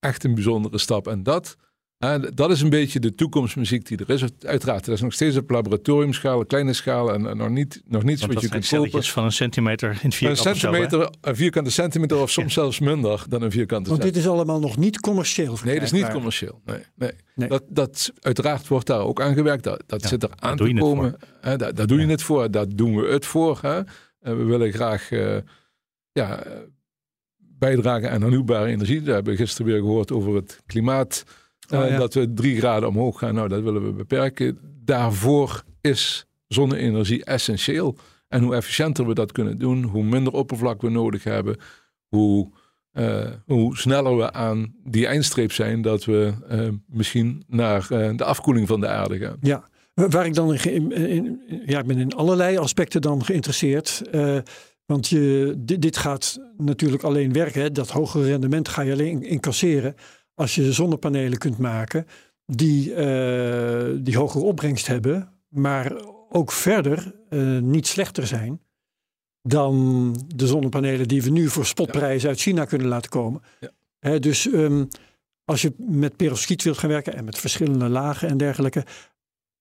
echt 0.00 0.24
een 0.24 0.34
bijzondere 0.34 0.78
stap. 0.78 1.08
En 1.08 1.22
dat 1.22 1.56
en 1.98 2.30
dat 2.34 2.50
is 2.50 2.60
een 2.60 2.70
beetje 2.70 3.00
de 3.00 3.14
toekomstmuziek 3.14 3.86
die 3.86 3.98
er 3.98 4.10
is. 4.10 4.24
Uiteraard, 4.40 4.84
dat 4.84 4.94
is 4.94 5.00
nog 5.00 5.12
steeds 5.12 5.36
op 5.36 5.50
laboratoriumschaal, 5.50 6.46
kleine 6.46 6.72
schaal 6.72 7.12
en, 7.12 7.26
en 7.26 7.36
nog, 7.36 7.48
niet, 7.48 7.82
nog 7.86 8.02
niets 8.02 8.26
wat 8.26 8.40
je 8.40 8.48
kunt 8.48 8.68
kopen. 8.68 9.04
van 9.04 9.24
een 9.24 9.32
centimeter 9.32 10.00
in 10.02 10.12
vierkante 10.12 10.48
Een 10.48 10.56
centimeter, 10.56 11.10
een 11.20 11.36
vierkante 11.36 11.70
centimeter 11.70 12.16
of 12.16 12.30
soms 12.30 12.54
ja. 12.54 12.60
zelfs 12.60 12.78
minder 12.78 13.24
dan 13.28 13.42
een 13.42 13.50
vierkante 13.50 13.90
Want 13.90 14.02
dit 14.02 14.16
is 14.16 14.28
allemaal 14.28 14.60
nog 14.60 14.76
niet 14.76 15.00
commercieel 15.00 15.58
Nee, 15.64 15.74
dat 15.74 15.82
is 15.82 15.92
niet 15.92 16.08
commercieel. 16.08 16.60
Nee, 16.64 16.82
nee. 16.94 17.10
nee. 17.34 17.48
Dat, 17.48 17.62
dat, 17.68 18.12
uiteraard 18.20 18.68
wordt 18.68 18.86
daar 18.86 19.00
ook 19.00 19.20
aan 19.20 19.34
gewerkt. 19.34 19.64
Dat, 19.64 19.82
dat 19.86 20.02
ja, 20.02 20.08
zit 20.08 20.22
er 20.22 20.30
aan 20.38 20.56
te 20.56 20.74
komen. 20.74 21.16
Hè, 21.40 21.56
daar, 21.56 21.74
daar 21.74 21.86
doe 21.86 22.00
je 22.00 22.06
het 22.06 22.22
voor. 22.22 22.50
Daar 22.50 22.66
doen 22.68 22.96
we 22.96 23.06
het 23.06 23.26
voor. 23.26 23.58
Hè. 23.62 23.80
En 24.20 24.38
we 24.38 24.44
willen 24.44 24.72
graag 24.72 25.10
uh, 25.10 25.36
ja, 26.12 26.42
bijdragen 27.36 28.10
aan 28.10 28.20
hernieuwbare 28.20 28.66
energie. 28.66 29.02
Daar 29.02 29.14
hebben 29.14 29.32
we 29.32 29.38
gisteren 29.38 29.72
weer 29.72 29.80
gehoord 29.80 30.12
over 30.12 30.34
het 30.34 30.60
klimaat 30.66 31.24
Oh, 31.70 31.98
dat 31.98 32.14
we 32.14 32.34
drie 32.34 32.56
graden 32.56 32.88
omhoog 32.88 33.18
gaan, 33.18 33.34
nou 33.34 33.48
dat 33.48 33.62
willen 33.62 33.84
we 33.84 33.92
beperken. 33.92 34.58
Daarvoor 34.84 35.62
is 35.80 36.26
zonne-energie 36.46 37.24
essentieel. 37.24 37.96
En 38.28 38.42
hoe 38.42 38.54
efficiënter 38.54 39.06
we 39.06 39.14
dat 39.14 39.32
kunnen 39.32 39.58
doen, 39.58 39.82
hoe 39.82 40.04
minder 40.04 40.32
oppervlak 40.32 40.82
we 40.82 40.90
nodig 40.90 41.24
hebben, 41.24 41.56
hoe, 42.08 42.50
uh, 42.92 43.26
hoe 43.46 43.76
sneller 43.76 44.16
we 44.16 44.32
aan 44.32 44.74
die 44.84 45.06
eindstreep 45.06 45.52
zijn 45.52 45.82
dat 45.82 46.04
we 46.04 46.32
uh, 46.50 46.68
misschien 46.86 47.42
naar 47.46 47.86
de 48.16 48.24
afkoeling 48.24 48.68
van 48.68 48.80
de 48.80 48.88
aarde 48.88 49.18
gaan. 49.18 49.36
Ja, 49.40 49.68
waar 49.94 50.26
ik 50.26 50.34
dan 50.34 50.54
in, 50.54 50.92
in, 50.92 51.40
ja, 51.66 51.78
ik 51.78 51.86
ben 51.86 51.98
in 51.98 52.12
allerlei 52.12 52.56
aspecten 52.56 53.00
dan 53.00 53.24
geïnteresseerd. 53.24 54.02
want 54.86 55.08
je, 55.08 55.54
dit, 55.58 55.82
dit, 55.82 55.96
gaat 55.96 56.38
natuurlijk 56.56 57.02
alleen 57.02 57.32
werken. 57.32 57.62
Hè. 57.62 57.72
Dat 57.72 57.90
hogere 57.90 58.24
rendement 58.24 58.68
ga 58.68 58.82
je 58.82 58.92
alleen 58.92 59.22
incasseren 59.22 59.94
als 60.38 60.54
je 60.54 60.72
zonnepanelen 60.72 61.38
kunt 61.38 61.58
maken 61.58 62.06
die, 62.46 62.90
uh, 62.90 63.98
die 64.00 64.16
hogere 64.16 64.44
opbrengst 64.44 64.86
hebben, 64.86 65.32
maar 65.48 65.92
ook 66.28 66.52
verder 66.52 67.14
uh, 67.30 67.58
niet 67.58 67.86
slechter 67.86 68.26
zijn 68.26 68.60
dan 69.42 70.14
de 70.34 70.46
zonnepanelen 70.46 71.08
die 71.08 71.22
we 71.22 71.30
nu 71.30 71.48
voor 71.48 71.66
spotprijzen 71.66 72.28
uit 72.28 72.40
China 72.40 72.64
kunnen 72.64 72.86
laten 72.86 73.10
komen. 73.10 73.42
Ja. 74.00 74.18
dus 74.18 74.46
um, 74.46 74.88
als 75.44 75.62
je 75.62 75.74
met 75.78 76.16
perovskiet 76.16 76.62
wilt 76.62 76.78
gaan 76.78 76.90
werken 76.90 77.14
en 77.14 77.24
met 77.24 77.38
verschillende 77.38 77.88
lagen 77.88 78.28
en 78.28 78.36
dergelijke, 78.36 78.84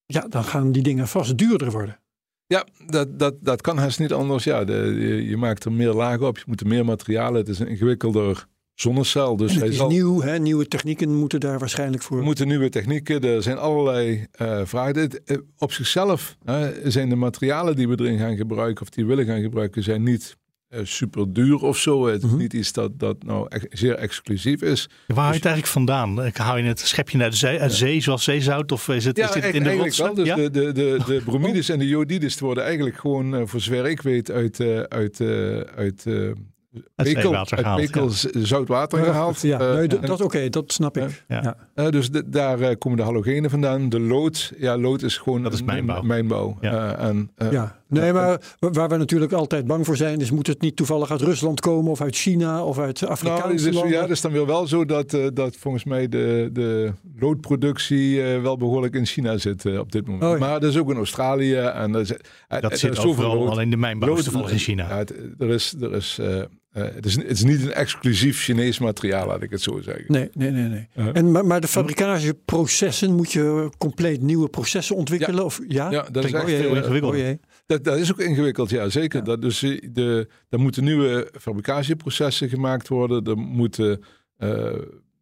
ja, 0.06 0.28
dan 0.28 0.44
gaan 0.44 0.72
die 0.72 0.84
dingen 0.84 1.08
vast 1.08 1.38
duurder 1.38 1.72
worden. 1.72 2.00
Ja, 2.46 2.66
dat, 2.86 3.20
dat, 3.20 3.36
dat 3.42 3.62
kan 3.62 3.78
haast 3.78 4.00
niet 4.00 4.14
anders. 4.14 4.44
Ja, 4.44 4.64
de, 4.66 4.74
je, 4.74 5.28
je 5.30 5.38
maakt 5.38 5.66
er 5.66 5.72
meer 5.72 5.94
lagen 5.94 6.28
op, 6.28 6.38
je 6.38 6.44
moet 6.48 6.62
er 6.62 6.68
meer 6.68 6.86
materialen. 6.86 7.40
Het 7.40 7.50
is 7.50 7.60
een 7.60 7.68
ingewikkelder 7.68 8.48
zonnecel. 8.82 9.38
Dus 9.38 9.48
En 9.48 9.54
het 9.54 9.62
hij 9.64 9.72
is 9.72 9.78
zal, 9.78 9.90
nieuw, 9.90 10.22
hè? 10.22 10.40
nieuwe 10.40 10.68
technieken 10.68 11.16
moeten 11.16 11.40
daar 11.40 11.60
waarschijnlijk 11.60 12.04
voor. 12.04 12.18
er 12.18 12.24
moeten 12.24 12.48
nieuwe 12.48 12.70
technieken, 12.70 13.22
er 13.22 13.44
zijn 13.44 13.58
allerlei 13.58 14.26
eh, 14.32 14.62
vragen. 14.64 14.94
Dit, 14.94 15.24
eh, 15.24 15.38
op 15.58 15.72
zichzelf 15.72 16.38
hè, 16.46 16.92
zijn 16.92 17.10
de 17.10 17.16
materialen 17.16 17.76
die 17.76 17.88
we 17.88 18.00
erin 18.00 18.18
gaan 18.20 18.36
gebruiken, 18.36 18.82
of 18.82 18.90
die 18.90 19.04
we 19.06 19.10
willen 19.16 19.26
gaan 19.34 19.42
gebruiken, 19.42 19.84
zijn 19.84 20.04
niet 20.04 20.36
eh, 20.68 20.80
super 20.84 21.34
duur 21.34 21.62
of 21.64 21.78
zo. 21.78 22.08
Het 22.08 22.24
is 22.24 22.30
Mhm. 22.30 22.38
niet 22.38 22.54
iets 22.54 22.72
dat, 22.72 23.00
dat 23.00 23.24
nou 23.24 23.46
echt 23.50 23.66
zeer 23.70 23.96
exclusief 23.96 24.62
is. 24.62 24.90
Waar 25.08 25.18
haal 25.18 25.28
je 25.30 25.36
het 25.36 25.46
eigenlijk 25.46 25.74
vandaan? 25.74 26.26
Ik 26.26 26.38
Hou 26.38 26.58
je 26.60 26.64
het 26.68 26.80
schep 26.80 27.10
je 27.10 27.18
naar 27.18 27.30
de 27.30 27.36
zee, 27.36 27.60
uit 27.60 27.74
zee 27.74 28.02
zoals 28.02 28.24
zeezout? 28.24 28.72
Of 28.72 28.88
is 28.88 29.06
het, 29.06 29.18
Ja, 29.18 29.28
is 29.36 29.42
dit 29.42 29.54
in 29.54 29.64
de 29.64 29.76
rotsen? 29.76 30.16
Dus 30.16 30.28
ja? 30.28 30.36
de, 30.36 30.52
de, 30.52 30.72
de, 30.72 30.98
de 31.06 31.22
bromides 31.26 31.70
en 31.70 31.80
de 31.80 31.88
jodides 31.88 32.40
worden 32.40 32.64
eigenlijk 32.64 32.98
gewoon, 32.98 33.48
voor 33.48 33.60
zover 33.62 33.86
ik 33.86 34.02
weet, 34.02 34.32
uit, 34.32 34.60
eh, 34.60 34.80
uit, 34.80 35.20
eh, 35.20 35.60
uit, 35.60 36.06
Uit 36.96 37.08
pekel, 37.08 37.22
zeewater 37.22 37.58
gehaald, 37.58 37.80
pekel 37.82 38.10
z- 38.10 38.24
zout 38.32 38.68
water 38.68 39.04
gehaald. 39.04 39.42
Ja, 39.42 39.60
Eh, 39.60 39.74
nee, 39.74 39.88
dat, 39.88 40.06
dat 40.06 40.22
oké, 40.22 40.50
dat 40.50 40.72
snap 40.74 40.98
ik. 40.98 41.24
Ja. 41.28 41.42
Ja. 41.42 41.56
eh, 41.74 41.90
dus 41.90 42.10
de- 42.12 42.30
daar 42.30 42.60
eh, 42.62 42.76
komen 42.78 42.98
de 42.98 43.04
halogenen 43.04 43.50
vandaan. 43.50 43.90
De 43.90 44.00
lood, 44.00 44.54
ja, 44.58 44.78
lood 44.78 45.02
is 45.02 45.18
gewoon 45.18 45.44
Dat 45.44 45.54
is 45.54 45.64
mijnbouw. 45.64 46.02
mijnbouw. 46.02 46.58
Ja. 46.62 46.98
En, 46.98 47.32
Ja, 47.52 47.80
nee, 47.88 48.14
maar 48.14 48.42
waar 48.60 48.90
we 48.90 48.98
natuurlijk 48.98 49.32
altijd 49.32 49.66
bang 49.68 49.86
voor 49.86 49.98
zijn, 49.98 50.20
is 50.22 50.32
moet 50.32 50.48
het 50.48 50.62
niet 50.62 50.76
toevallig 50.76 51.12
uit 51.12 51.22
Rusland 51.22 51.60
komen 51.60 51.92
of 51.92 52.02
uit 52.02 52.16
China 52.16 52.64
of 52.64 52.80
uit 52.80 53.02
Nou, 53.02 53.14
Afrikaanse 53.14 53.66
dus, 53.66 53.74
landen? 53.74 53.92
ja, 53.94 54.02
het 54.02 54.10
is 54.10 54.22
dan 54.22 54.32
weer 54.32 54.46
wel 54.46 54.68
zo 54.68 54.86
dat, 54.86 55.18
dat 55.34 55.56
volgens 55.56 55.84
mij 55.84 56.08
de, 56.10 56.50
de 56.54 56.92
loodproductie 57.20 58.22
wel 58.22 58.58
behoorlijk 58.58 58.96
in 58.96 59.06
China 59.06 59.38
zit 59.38 59.78
op 59.80 59.92
dit 59.92 60.06
moment. 60.08 60.24
Oh, 60.24 60.32
ja. 60.32 60.38
Maar 60.38 60.60
dat 60.60 60.70
is 60.70 60.78
ook 60.78 60.90
in 60.90 60.96
Australië. 60.98 61.56
En 61.56 61.92
dat, 61.92 62.02
is, 62.02 62.12
Dat 62.62 62.80
zit 62.80 63.00
overal, 63.06 63.50
alleen 63.50 63.70
de 63.70 63.78
mijnbouw 63.78 64.16
is 64.18 64.24
toevallig 64.24 64.52
in 64.52 64.58
China. 64.60 64.90
Ja, 64.90 64.98
het, 64.98 65.14
er 65.40 65.50
is, 65.50 65.76
er 65.82 65.94
is, 65.94 66.20
eh, 66.78 66.88
eh, 66.88 66.96
het, 66.96 67.06
is, 67.06 67.16
het 67.16 67.30
is 67.30 67.44
niet 67.44 67.62
een 67.62 67.74
exclusief 67.74 68.42
Chinees 68.44 68.80
materiaal, 68.80 69.28
laat 69.28 69.42
ik 69.42 69.50
het 69.50 69.62
zo 69.62 69.82
zeggen. 69.82 70.06
Nee, 70.08 70.30
nee, 70.34 70.52
nee. 70.52 70.68
nee. 70.68 70.88
Uh-huh. 70.96 71.16
En, 71.16 71.32
maar, 71.32 71.46
maar 71.46 71.62
de 71.62 71.68
fabrikageprocessen, 71.68 73.16
moet 73.16 73.32
je 73.32 73.70
compleet 73.78 74.22
nieuwe 74.22 74.50
processen 74.50 74.96
ontwikkelen? 74.96 75.46
Of, 75.46 75.62
ja? 75.68 75.92
Ja, 75.92 76.08
dat 76.12 76.24
is 76.24 76.32
echt, 76.32 76.46
heel 76.46 76.70
eh, 76.70 76.76
ingewikkeld. 76.76 77.14
Oh 77.14 77.20
jee. 77.20 77.40
dat, 77.66 77.84
dat 77.84 77.98
is 77.98 78.12
ook 78.12 78.20
ingewikkeld, 78.20 78.70
ja 78.70 78.90
zeker. 78.90 79.24
Dat, 79.24 79.42
dus 79.42 79.64
eh, 79.64 79.82
de, 79.92 80.28
er 80.50 80.60
moeten 80.60 80.84
nieuwe 80.84 81.32
fabricatieprocessen 81.40 82.50
gemaakt 82.50 82.88
worden. 82.88 83.24
Er 83.24 83.38
moeten, 83.38 84.04
eh, 84.38 84.74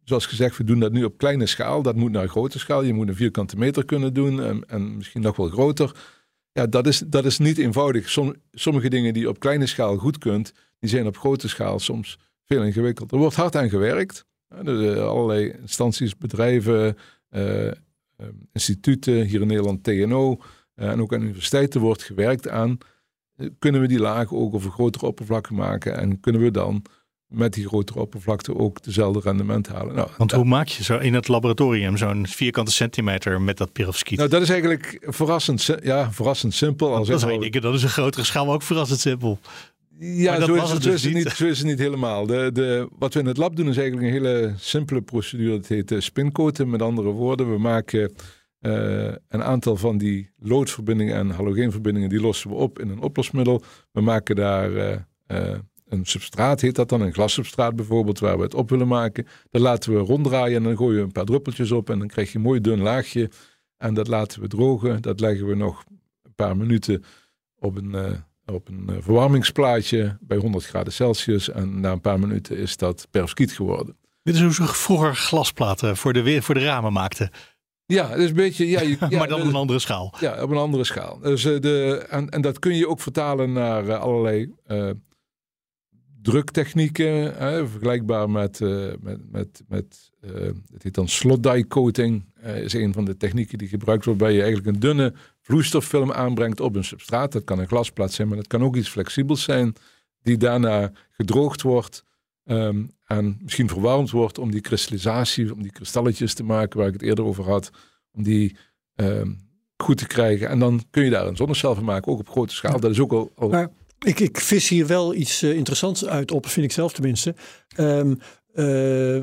zoals 0.04 0.26
gezegd, 0.26 0.56
we 0.56 0.64
doen 0.64 0.80
dat 0.80 0.92
nu 0.92 1.04
op 1.04 1.18
kleine 1.18 1.46
schaal. 1.46 1.82
Dat 1.82 1.96
moet 1.96 2.12
naar 2.12 2.28
grote 2.28 2.58
schaal. 2.58 2.82
Je 2.82 2.94
moet 2.94 3.08
een 3.08 3.16
vierkante 3.16 3.56
meter 3.56 3.84
kunnen 3.84 4.14
doen 4.14 4.42
en, 4.42 4.64
en 4.68 4.96
misschien 4.96 5.22
nog 5.22 5.36
wel 5.36 5.48
groter. 5.48 5.92
Ja, 6.52 6.66
dat 6.66 6.86
is, 6.86 6.98
dat 6.98 7.24
is 7.24 7.38
niet 7.38 7.58
eenvoudig. 7.58 8.08
Som, 8.08 8.34
sommige 8.52 8.88
dingen 8.88 9.12
die 9.12 9.22
je 9.22 9.28
op 9.28 9.38
kleine 9.38 9.66
schaal 9.66 9.96
goed 9.96 10.18
kunt, 10.18 10.52
die 10.78 10.90
zijn 10.90 11.06
op 11.06 11.16
grote 11.16 11.48
schaal 11.48 11.78
soms 11.78 12.18
veel 12.44 12.62
ingewikkelder. 12.62 13.14
Er 13.14 13.20
wordt 13.20 13.36
hard 13.36 13.56
aan 13.56 13.68
gewerkt. 13.68 14.24
Dus, 14.62 14.98
allerlei 14.98 15.50
instanties, 15.60 16.16
bedrijven, 16.16 16.96
eh, 17.28 17.70
eh, 18.16 18.26
instituten, 18.52 19.24
hier 19.24 19.40
in 19.40 19.46
Nederland 19.46 19.82
TNO, 19.82 20.40
eh, 20.74 20.88
en 20.88 21.00
ook 21.00 21.14
aan 21.14 21.22
universiteiten 21.22 21.80
wordt 21.80 22.02
gewerkt 22.02 22.48
aan, 22.48 22.78
eh, 23.36 23.48
kunnen 23.58 23.80
we 23.80 23.86
die 23.86 23.98
lagen 23.98 24.36
ook 24.36 24.54
over 24.54 24.70
grotere 24.70 25.06
oppervlakte 25.06 25.54
maken 25.54 25.98
en 25.98 26.20
kunnen 26.20 26.42
we 26.42 26.50
dan 26.50 26.82
met 27.26 27.54
die 27.54 27.66
grotere 27.66 28.00
oppervlakte 28.00 28.56
ook 28.56 28.82
dezelfde 28.82 29.20
rendement 29.20 29.68
halen. 29.68 29.94
Nou, 29.94 30.08
Want 30.16 30.32
hoe 30.32 30.44
maak 30.44 30.68
je 30.68 30.84
zo 30.84 30.98
in 30.98 31.14
het 31.14 31.28
laboratorium 31.28 31.96
zo'n 31.96 32.26
vierkante 32.26 32.72
centimeter 32.72 33.40
met 33.40 33.56
dat 33.56 33.72
perovskiet? 33.72 34.18
nou, 34.18 34.30
dat 34.30 34.42
is 34.42 34.48
eigenlijk 34.48 34.98
verrassend, 35.00 35.68
ja, 35.82 36.12
verrassend 36.12 36.54
simpel. 36.54 36.94
Al 36.94 37.04
dat 37.04 37.20
denken, 37.20 37.60
dat 37.60 37.74
is 37.74 37.82
een 37.82 37.88
grotere 37.88 38.24
schaal, 38.24 38.44
maar 38.44 38.54
ook 38.54 38.62
verrassend 38.62 39.00
simpel. 39.00 39.38
Ja, 39.98 40.40
zo 40.40 40.54
is, 40.54 40.60
was 40.60 40.72
het, 40.72 40.82
dus 40.82 41.04
niet. 41.04 41.14
niet, 41.14 41.28
zo 41.28 41.46
is 41.46 41.58
het 41.58 41.66
niet 41.66 41.78
helemaal. 41.78 42.26
De, 42.26 42.50
de, 42.52 42.88
wat 42.98 43.14
we 43.14 43.20
in 43.20 43.26
het 43.26 43.36
lab 43.36 43.56
doen 43.56 43.68
is 43.68 43.76
eigenlijk 43.76 44.06
een 44.06 44.12
hele 44.12 44.54
simpele 44.56 45.02
procedure. 45.02 45.56
Dat 45.56 45.66
heet 45.66 45.92
eh, 45.92 46.00
spincoaten. 46.00 46.70
Met 46.70 46.82
andere 46.82 47.10
woorden, 47.10 47.50
we 47.50 47.58
maken 47.58 48.12
eh, 48.58 49.14
een 49.28 49.42
aantal 49.42 49.76
van 49.76 49.98
die 49.98 50.30
loodverbindingen 50.38 51.14
en 51.14 51.30
halogeenverbindingen, 51.30 52.08
die 52.08 52.20
lossen 52.20 52.50
we 52.50 52.56
op 52.56 52.78
in 52.78 52.88
een 52.88 53.00
oplosmiddel. 53.00 53.62
We 53.92 54.00
maken 54.00 54.36
daar 54.36 54.76
eh, 55.26 55.58
een 55.88 56.04
substraat, 56.04 56.60
heet 56.60 56.74
dat 56.74 56.88
dan, 56.88 57.00
een 57.00 57.12
glassubstraat 57.12 57.76
bijvoorbeeld, 57.76 58.18
waar 58.18 58.36
we 58.36 58.42
het 58.42 58.54
op 58.54 58.70
willen 58.70 58.88
maken. 58.88 59.26
Dat 59.50 59.60
laten 59.60 59.92
we 59.92 59.98
ronddraaien 59.98 60.56
en 60.56 60.62
dan 60.62 60.76
gooien 60.76 60.98
we 60.98 61.04
een 61.04 61.12
paar 61.12 61.24
druppeltjes 61.24 61.72
op 61.72 61.90
en 61.90 61.98
dan 61.98 62.08
krijg 62.08 62.32
je 62.32 62.38
een 62.38 62.44
mooi 62.44 62.60
dun 62.60 62.80
laagje. 62.80 63.30
En 63.76 63.94
dat 63.94 64.08
laten 64.08 64.40
we 64.40 64.48
drogen. 64.48 65.02
Dat 65.02 65.20
leggen 65.20 65.46
we 65.46 65.54
nog 65.54 65.84
een 66.22 66.34
paar 66.34 66.56
minuten 66.56 67.04
op 67.58 67.76
een, 67.76 68.24
op 68.52 68.68
een 68.68 68.88
eh, 68.88 68.96
verwarmingsplaatje 69.00 70.18
bij 70.20 70.36
100 70.36 70.64
graden 70.64 70.92
Celsius. 70.92 71.50
En 71.50 71.80
na 71.80 71.92
een 71.92 72.00
paar 72.00 72.18
minuten 72.18 72.56
is 72.56 72.76
dat 72.76 73.06
perfskiet 73.10 73.52
geworden. 73.52 73.96
Dit 74.22 74.34
is 74.34 74.40
hoe 74.40 74.54
ze 74.54 74.66
vroeger 74.66 75.16
glasplaten 75.16 75.96
voor 75.96 76.12
de, 76.12 76.42
voor 76.42 76.54
de 76.54 76.64
ramen 76.64 76.92
maakten. 76.92 77.30
Ja, 77.86 78.08
het 78.08 78.18
is 78.18 78.28
een 78.28 78.34
beetje... 78.34 78.68
Ja, 78.68 78.80
je, 78.80 78.96
ja, 79.08 79.18
maar 79.18 79.28
dan 79.28 79.40
op 79.40 79.46
een 79.46 79.54
andere 79.54 79.78
schaal. 79.78 80.14
Ja, 80.20 80.42
op 80.42 80.50
een 80.50 80.56
andere 80.56 80.84
schaal. 80.84 81.18
Dus, 81.18 81.44
eh, 81.44 81.60
de, 81.60 82.06
en, 82.10 82.28
en 82.30 82.40
dat 82.40 82.58
kun 82.58 82.76
je 82.76 82.88
ook 82.88 83.00
vertalen 83.00 83.52
naar 83.52 83.88
eh, 83.88 84.00
allerlei 84.00 84.54
druktechnieken. 86.22 87.34
vergelijkbaar 87.68 88.30
met, 88.30 88.60
met, 89.00 89.20
met, 89.30 89.62
met 89.68 90.10
het 90.72 90.82
heet 90.82 90.94
dan 90.94 91.08
slot 91.08 91.42
die 91.42 91.66
coating. 91.66 92.24
is 92.42 92.72
een 92.72 92.92
van 92.92 93.04
de 93.04 93.16
technieken 93.16 93.58
die 93.58 93.68
gebruikt 93.68 94.04
wordt 94.04 94.20
waarbij 94.20 94.36
je 94.36 94.44
eigenlijk 94.44 94.74
een 94.74 94.80
dunne 94.80 95.14
vloeistoffilm 95.46 96.12
aanbrengt 96.12 96.60
op 96.60 96.76
een 96.76 96.84
substraat. 96.84 97.32
Dat 97.32 97.44
kan 97.44 97.58
een 97.58 97.66
glasplaat 97.66 98.12
zijn, 98.12 98.28
maar 98.28 98.36
dat 98.36 98.46
kan 98.46 98.62
ook 98.62 98.76
iets 98.76 98.88
flexibels 98.88 99.42
zijn. 99.42 99.74
Die 100.22 100.36
daarna 100.36 100.92
gedroogd 101.10 101.62
wordt 101.62 102.04
ehm, 102.44 102.84
en 103.04 103.38
misschien 103.42 103.68
verwarmd 103.68 104.10
wordt 104.10 104.38
om 104.38 104.50
die 104.50 104.60
kristallisatie, 104.60 105.52
om 105.52 105.62
die 105.62 105.72
kristalletjes 105.72 106.34
te 106.34 106.44
maken 106.44 106.78
waar 106.78 106.88
ik 106.88 106.92
het 106.92 107.02
eerder 107.02 107.24
over 107.24 107.44
had. 107.44 107.70
Om 108.12 108.22
die 108.22 108.56
ehm, 108.94 109.32
goed 109.76 109.98
te 109.98 110.06
krijgen. 110.06 110.48
En 110.48 110.58
dan 110.58 110.84
kun 110.90 111.04
je 111.04 111.10
daar 111.10 111.26
een 111.26 111.36
zonnecel 111.36 111.74
van 111.74 111.84
maken, 111.84 112.12
ook 112.12 112.18
op 112.18 112.28
grote 112.28 112.54
schaal. 112.54 112.80
Dat 112.80 112.90
is 112.90 113.00
ook 113.00 113.12
al. 113.12 113.32
al 113.34 113.48
Maar 113.48 113.70
ik, 113.98 114.20
ik 114.20 114.40
vis 114.40 114.68
hier 114.68 114.86
wel 114.86 115.14
iets 115.14 115.42
eh, 115.42 115.56
interessants 115.56 116.04
uit 116.06 116.30
op, 116.30 116.46
vind 116.46 116.66
ik 116.66 116.72
zelf 116.72 116.92
tenminste. 116.92 117.34
Ehm, 117.76 118.14
eh, 118.56 118.64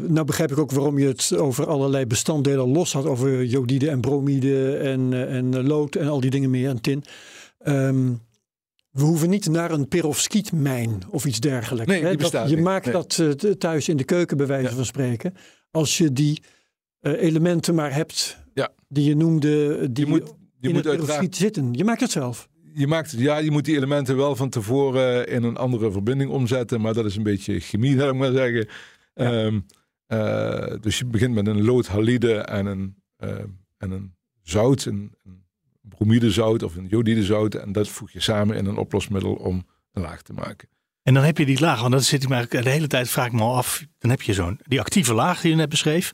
nou 0.09 0.23
begrijp 0.25 0.51
ik 0.51 0.57
ook 0.57 0.71
waarom 0.71 0.99
je 0.99 1.07
het 1.07 1.35
over 1.37 1.67
allerlei 1.67 2.05
bestanddelen 2.05 2.67
los 2.67 2.93
had. 2.93 3.05
Over 3.05 3.43
jodide 3.45 3.89
en 3.89 4.01
bromide 4.01 4.77
en, 4.77 5.13
eh, 5.13 5.35
en 5.35 5.53
eh, 5.53 5.63
lood 5.65 5.95
en 5.95 6.07
al 6.07 6.19
die 6.19 6.29
dingen 6.29 6.49
meer 6.49 6.69
en 6.69 6.81
tin. 6.81 7.03
Ehm, 7.59 8.11
we 8.91 9.01
hoeven 9.03 9.29
niet 9.29 9.49
naar 9.49 9.71
een 9.71 9.87
perovskietmijn 9.87 11.01
of 11.09 11.25
iets 11.25 11.39
dergelijks. 11.39 11.91
Nee, 11.91 11.99
die 11.99 12.09
hè? 12.09 12.15
Dat- 12.29 12.49
je 12.49 12.55
niet. 12.55 12.63
maakt 12.65 12.85
Nee. 12.85 12.93
dat 12.93 13.59
thuis 13.59 13.89
in 13.89 13.97
de 13.97 14.03
keuken 14.03 14.37
bij 14.37 14.47
wijze 14.47 14.69
Ja. 14.69 14.75
van 14.75 14.85
spreken. 14.85 15.33
Als 15.71 15.97
je 15.97 16.13
die 16.13 16.41
elementen 17.01 17.75
maar 17.75 17.93
hebt 17.93 18.37
Ja. 18.53 18.69
die 18.87 19.03
je 19.05 19.15
noemde, 19.15 19.77
die 19.91 20.05
je 20.05 20.11
moet, 20.11 20.33
je 20.59 20.67
in 20.67 20.73
moet 20.73 20.83
het 20.85 20.93
uiteraard 20.99 21.35
zitten. 21.35 21.73
Je 21.73 21.83
maakt 21.83 22.01
het 22.01 22.11
zelf. 22.11 22.49
je 22.75 22.87
maakt 22.87 23.11
ja, 23.17 23.37
je 23.37 23.51
moet 23.51 23.65
die 23.65 23.75
elementen 23.75 24.17
wel 24.17 24.35
van 24.35 24.49
tevoren 24.49 25.27
in 25.27 25.43
een 25.43 25.57
andere 25.57 25.91
verbinding 25.91 26.31
omzetten, 26.31 26.81
maar 26.81 26.93
dat 26.93 27.05
is 27.05 27.15
een 27.15 27.23
beetje 27.23 27.59
chemie, 27.59 27.97
zou 27.97 28.09
ik 28.11 28.17
maar 28.17 28.31
zeggen. 28.31 28.67
Ehm, 29.13 29.59
eh, 30.05 30.75
dus 30.79 30.97
je 30.97 31.05
begint 31.05 31.33
met 31.33 31.47
een 31.47 31.63
loodhalide 31.63 32.37
en 32.37 32.65
een, 32.65 33.03
eh, 33.15 33.29
en 33.77 33.91
een 33.91 34.15
zout, 34.41 34.85
een, 34.85 35.15
een 35.23 35.45
bromidezout 35.81 36.63
of 36.63 36.75
een 36.75 36.87
jodidezout, 36.87 37.55
en 37.55 37.71
dat 37.71 37.89
voeg 37.89 38.11
je 38.11 38.19
samen 38.19 38.57
in 38.57 38.65
een 38.65 38.77
oplosmiddel 38.77 39.33
om 39.33 39.67
een 39.91 40.01
laag 40.01 40.21
te 40.21 40.33
maken. 40.33 40.69
En 41.03 41.13
dan 41.13 41.23
heb 41.23 41.37
je 41.37 41.45
die 41.45 41.59
laag, 41.59 41.79
want 41.81 41.91
dat 41.91 42.03
zit 42.03 42.23
ik 42.23 42.29
maar 42.29 42.47
de 42.49 42.69
hele 42.69 42.87
tijd 42.87 43.09
vraag 43.09 43.25
ik 43.25 43.31
me 43.31 43.41
al 43.41 43.55
af. 43.55 43.85
Dan 43.97 44.09
heb 44.09 44.21
je 44.21 44.33
zo'n 44.33 44.59
die 44.63 44.79
actieve 44.79 45.13
laag 45.13 45.41
die 45.41 45.51
je 45.51 45.57
net 45.57 45.69
beschreef. 45.69 46.13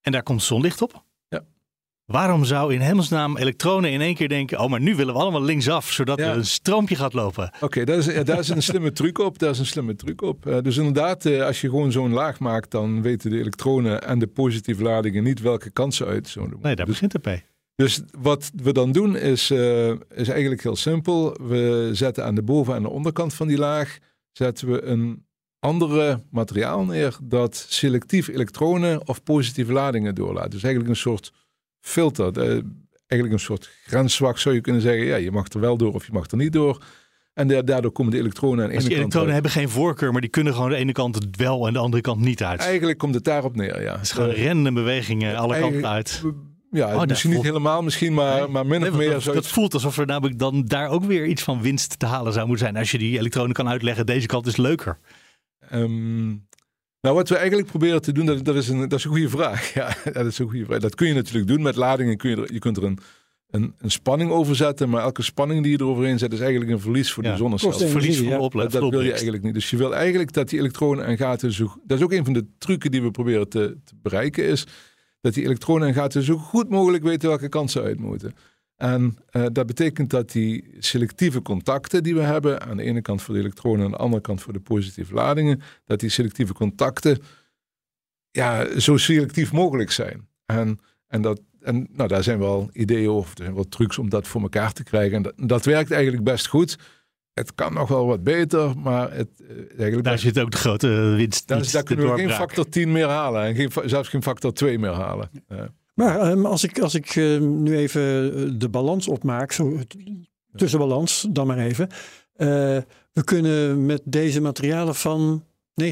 En 0.00 0.12
daar 0.12 0.22
komt 0.22 0.42
zonlicht 0.42 0.82
op. 0.82 1.05
Waarom 2.06 2.44
zou 2.44 2.74
in 2.74 2.80
hemelsnaam 2.80 3.36
elektronen 3.36 3.90
in 3.90 4.00
één 4.00 4.14
keer 4.14 4.28
denken: 4.28 4.58
oh, 4.60 4.70
maar 4.70 4.80
nu 4.80 4.94
willen 4.94 5.14
we 5.14 5.20
allemaal 5.20 5.42
linksaf, 5.42 5.92
zodat 5.92 6.18
Ja. 6.18 6.30
er 6.30 6.36
een 6.36 6.46
stroompje 6.46 6.94
gaat 6.96 7.12
lopen? 7.12 7.50
Oké, 7.60 7.84
daar, 7.84 7.96
is, 7.96 8.24
daar 8.24 8.38
is 8.38 8.48
een 8.48 8.62
slimme 8.72 8.92
truc 8.92 9.18
op. 9.18 9.38
Daar 9.38 9.50
is 9.50 9.58
een 9.58 9.66
slimme 9.66 9.94
truc 9.96 10.22
op. 10.22 10.46
Eh, 10.46 10.58
dus 10.62 10.76
inderdaad, 10.76 11.24
eh, 11.24 11.42
als 11.44 11.60
je 11.60 11.68
gewoon 11.68 11.92
zo'n 11.92 12.12
laag 12.12 12.38
maakt, 12.38 12.70
dan 12.70 13.02
weten 13.02 13.30
de 13.30 13.38
elektronen 13.38 14.02
en 14.02 14.18
de 14.18 14.26
positieve 14.26 14.82
ladingen 14.82 15.22
niet 15.22 15.40
welke 15.40 15.70
kant 15.70 15.94
ze 15.94 16.06
uit 16.06 16.28
zouden 16.28 16.58
Nee, 16.62 16.74
daar 16.76 16.84
Dus 16.86 16.94
begint 16.94 17.12
het 17.12 17.22
bij. 17.22 17.44
Dus 17.74 18.00
wat 18.18 18.50
we 18.62 18.72
dan 18.72 18.92
doen 18.92 19.16
is, 19.16 19.50
eh, 19.50 19.88
is 19.90 20.28
eigenlijk 20.28 20.62
heel 20.62 20.76
simpel. 20.76 21.36
We 21.42 21.90
zetten 21.92 22.24
aan 22.24 22.34
de 22.34 22.42
boven- 22.42 22.74
en 22.74 22.82
de 22.82 22.88
onderkant 22.90 23.34
van 23.34 23.46
die 23.46 23.58
laag 23.58 23.98
zetten 24.32 24.70
we 24.72 24.82
een 24.82 25.24
andere 25.58 26.22
materiaal 26.30 26.84
neer 26.84 27.16
dat 27.22 27.66
selectief 27.68 28.28
elektronen 28.28 29.08
of 29.08 29.22
positieve 29.22 29.72
ladingen 29.72 30.14
doorlaat. 30.14 30.50
Dus 30.50 30.62
eigenlijk 30.62 30.94
een 30.94 31.00
soort 31.00 31.32
filter. 31.86 32.38
eh, 32.40 32.60
eigenlijk 33.06 33.32
een 33.40 33.46
soort 33.46 33.70
grenswak 33.86 34.38
zou 34.38 34.54
je 34.54 34.60
kunnen 34.60 34.82
zeggen. 34.82 35.04
Ja, 35.06 35.16
je 35.16 35.30
mag 35.30 35.48
er 35.48 35.60
wel 35.60 35.76
door 35.76 35.94
of 35.94 36.06
je 36.06 36.12
mag 36.12 36.30
er 36.30 36.36
niet 36.36 36.52
door. 36.52 36.84
En 37.34 37.48
da- 37.48 37.62
daardoor 37.62 37.92
komen 37.92 38.12
de 38.12 38.18
elektronen 38.18 38.64
aan 38.64 38.70
de 38.70 38.76
ene 38.76 38.82
die 38.82 38.88
kant 38.90 39.00
elektronen 39.00 39.32
hebben 39.32 39.50
geen 39.50 39.68
voorkeur, 39.68 40.12
maar 40.12 40.20
die 40.20 40.30
kunnen 40.30 40.54
gewoon 40.54 40.70
de 40.70 40.76
ene 40.76 40.92
kant 40.92 41.14
het 41.14 41.36
wel 41.36 41.66
en 41.66 41.72
de 41.72 41.78
andere 41.78 42.02
kant 42.02 42.20
niet 42.20 42.42
uit. 42.44 42.58
Het 42.58 42.66
Eigenlijk 42.68 42.98
komt 42.98 43.14
het 43.14 43.24
daarop 43.24 43.56
neer, 43.56 43.82
ja. 43.82 43.98
is 44.00 44.10
gewoon 44.12 44.34
random 44.34 44.74
bewegingen 44.74 45.36
alle 45.36 45.58
kanten 45.60 45.86
uit. 45.88 46.22
Ja, 46.70 46.92
dat 46.92 47.08
misschien 47.08 47.30
niet 47.30 47.38
voelt- 47.38 47.52
helemaal, 47.52 47.82
misschien, 47.82 48.14
maar, 48.14 48.38
Nee. 48.40 48.48
maar 48.48 48.66
min 48.66 48.82
of 48.88 48.96
meer 48.96 49.10
dat, 49.10 49.22
zo. 49.22 49.32
dat 49.32 49.46
voelt 49.46 49.74
alsof 49.74 49.98
er 49.98 50.06
namelijk 50.06 50.38
dan 50.38 50.64
daar 50.64 50.88
ook 50.88 51.04
weer 51.04 51.26
iets 51.26 51.42
van 51.42 51.62
winst 51.62 51.98
te 51.98 52.06
halen 52.06 52.32
zou 52.32 52.46
moeten 52.46 52.64
zijn. 52.66 52.78
Als 52.78 52.90
je 52.90 52.98
die 52.98 53.18
elektronen 53.18 53.52
kan 53.52 53.68
uitleggen, 53.68 54.06
deze 54.06 54.26
kant 54.26 54.46
is 54.46 54.56
leuker. 54.56 54.98
Ehm, 55.70 56.34
nou, 57.06 57.18
wat 57.18 57.28
we 57.28 57.36
eigenlijk 57.36 57.68
proberen 57.68 58.02
te 58.02 58.12
doen, 58.12 58.26
dat, 58.26 58.44
dat, 58.44 58.56
is, 58.56 58.68
een, 58.68 58.88
dat 58.88 58.98
is 58.98 59.04
een 59.04 59.10
goede 59.10 59.28
vraag. 59.28 59.72
Ja, 59.74 59.96
dat 60.12 60.26
is 60.26 60.38
een 60.38 60.48
goede 60.48 60.64
vraag. 60.64 60.78
Dat 60.78 60.94
kun 60.94 61.06
je 61.06 61.14
natuurlijk 61.14 61.46
doen 61.46 61.62
met 61.62 61.76
ladingen. 61.76 62.16
Kun 62.16 62.30
je, 62.30 62.36
er, 62.36 62.52
je 62.52 62.58
kunt 62.58 62.76
er 62.76 62.84
een, 62.84 62.98
een, 63.50 63.74
een 63.78 63.90
spanning 63.90 64.30
over 64.30 64.56
zetten, 64.56 64.88
maar 64.88 65.02
elke 65.02 65.22
spanning 65.22 65.62
die 65.62 65.72
je 65.72 65.80
eroverheen 65.80 66.18
zet, 66.18 66.32
is 66.32 66.40
eigenlijk 66.40 66.70
een 66.70 66.80
verlies 66.80 67.12
voor 67.12 67.24
Ja, 67.24 67.30
de 67.30 67.36
zonnecel. 67.36 67.72
Verlies 67.72 68.16
van 68.16 68.26
ja. 68.26 68.68
dat 68.68 68.90
wil 68.90 69.00
je 69.00 69.10
eigenlijk 69.10 69.42
niet. 69.42 69.54
Dus 69.54 69.70
je 69.70 69.76
wil 69.76 69.94
eigenlijk 69.94 70.32
dat 70.32 70.48
die 70.48 70.58
elektronen 70.58 71.04
en 71.04 71.16
gaten 71.16 71.52
zo. 71.52 71.72
Dat 71.84 71.98
is 71.98 72.04
ook 72.04 72.12
een 72.12 72.24
van 72.24 72.32
de 72.32 72.46
trucken 72.58 72.90
die 72.90 73.02
we 73.02 73.10
proberen 73.10 73.48
te, 73.48 73.76
te 73.84 73.94
bereiken, 74.02 74.44
is 74.44 74.66
dat 75.20 75.34
die 75.34 75.44
elektronen 75.44 75.88
en 75.88 75.94
gaten 75.94 76.22
zo 76.22 76.36
goed 76.36 76.68
mogelijk 76.68 77.02
weten 77.02 77.28
welke 77.28 77.48
kant 77.48 77.70
ze 77.70 77.82
uit 77.82 78.00
moeten. 78.00 78.34
En 78.76 79.16
eh, 79.30 79.46
dat 79.52 79.66
betekent 79.66 80.10
dat 80.10 80.30
die 80.32 80.74
selectieve 80.78 81.42
contacten 81.42 82.02
die 82.02 82.14
we 82.14 82.20
hebben, 82.22 82.60
aan 82.60 82.76
de 82.76 82.82
ene 82.82 83.00
kant 83.02 83.22
voor 83.22 83.34
de 83.34 83.40
elektronen 83.40 83.78
en 83.78 83.84
aan 83.84 83.90
de 83.90 83.96
andere 83.96 84.22
kant 84.22 84.42
voor 84.42 84.52
de 84.52 84.60
positieve 84.60 85.14
ladingen, 85.14 85.60
dat 85.84 86.00
die 86.00 86.10
selectieve 86.10 86.52
contacten 86.52 87.18
ja, 88.30 88.78
zo 88.78 88.96
selectief 88.96 89.52
mogelijk 89.52 89.90
zijn. 89.90 90.28
En, 90.46 90.78
en, 91.06 91.22
dat, 91.22 91.40
en 91.60 91.86
nou, 91.92 92.08
daar 92.08 92.22
zijn 92.22 92.38
wel 92.38 92.70
ideeën 92.72 93.08
over, 93.10 93.30
er 93.36 93.42
zijn 93.42 93.54
wel 93.54 93.68
trucs 93.68 93.98
om 93.98 94.08
dat 94.10 94.26
voor 94.26 94.40
elkaar 94.42 94.72
te 94.72 94.82
krijgen. 94.82 95.16
En 95.16 95.22
dat, 95.22 95.34
dat 95.36 95.64
werkt 95.64 95.90
eigenlijk 95.90 96.24
best 96.24 96.46
goed. 96.46 96.78
Het 97.32 97.54
kan 97.54 97.72
nog 97.72 97.88
wel 97.88 98.06
wat 98.06 98.22
beter, 98.24 98.78
maar 98.78 99.12
het, 99.12 99.28
eh, 99.40 99.56
eigenlijk 99.56 100.02
Daar 100.04 100.12
best- 100.12 100.24
zit 100.24 100.38
ook 100.38 100.50
de 100.50 100.56
grote 100.56 100.88
winst. 101.16 101.48
daar, 101.48 101.70
daar 101.72 101.82
kunnen 101.82 102.10
we 102.12 102.18
geen 102.18 102.30
factor 102.30 102.68
10 102.68 102.92
meer 102.92 103.08
halen. 103.08 103.42
En 103.42 103.54
geen, 103.54 103.70
zelfs 103.84 104.08
geen 104.08 104.22
factor 104.22 104.52
2 104.52 104.78
meer 104.78 104.90
halen. 104.92 105.30
Eh, 105.48 105.58
Maar 105.96 106.20
ehm, 106.20 106.44
als 106.46 106.64
ik, 106.64 106.78
als 106.80 106.94
ik 106.94 107.16
eh, 107.16 107.38
nu 107.40 107.76
even 107.76 108.02
eh, 108.34 108.50
de 108.58 108.68
balans 108.68 109.08
opmaak, 109.08 109.52
zo, 109.52 109.78
tussenbalans 110.54 111.26
dan 111.30 111.46
maar 111.46 111.58
even. 111.58 111.88
Eh, 112.36 112.46
we 113.12 113.24
kunnen 113.24 113.86
met 113.86 114.02
deze 114.04 114.40
materialen 114.40 114.94
van 114.94 115.44
29% 115.82 115.84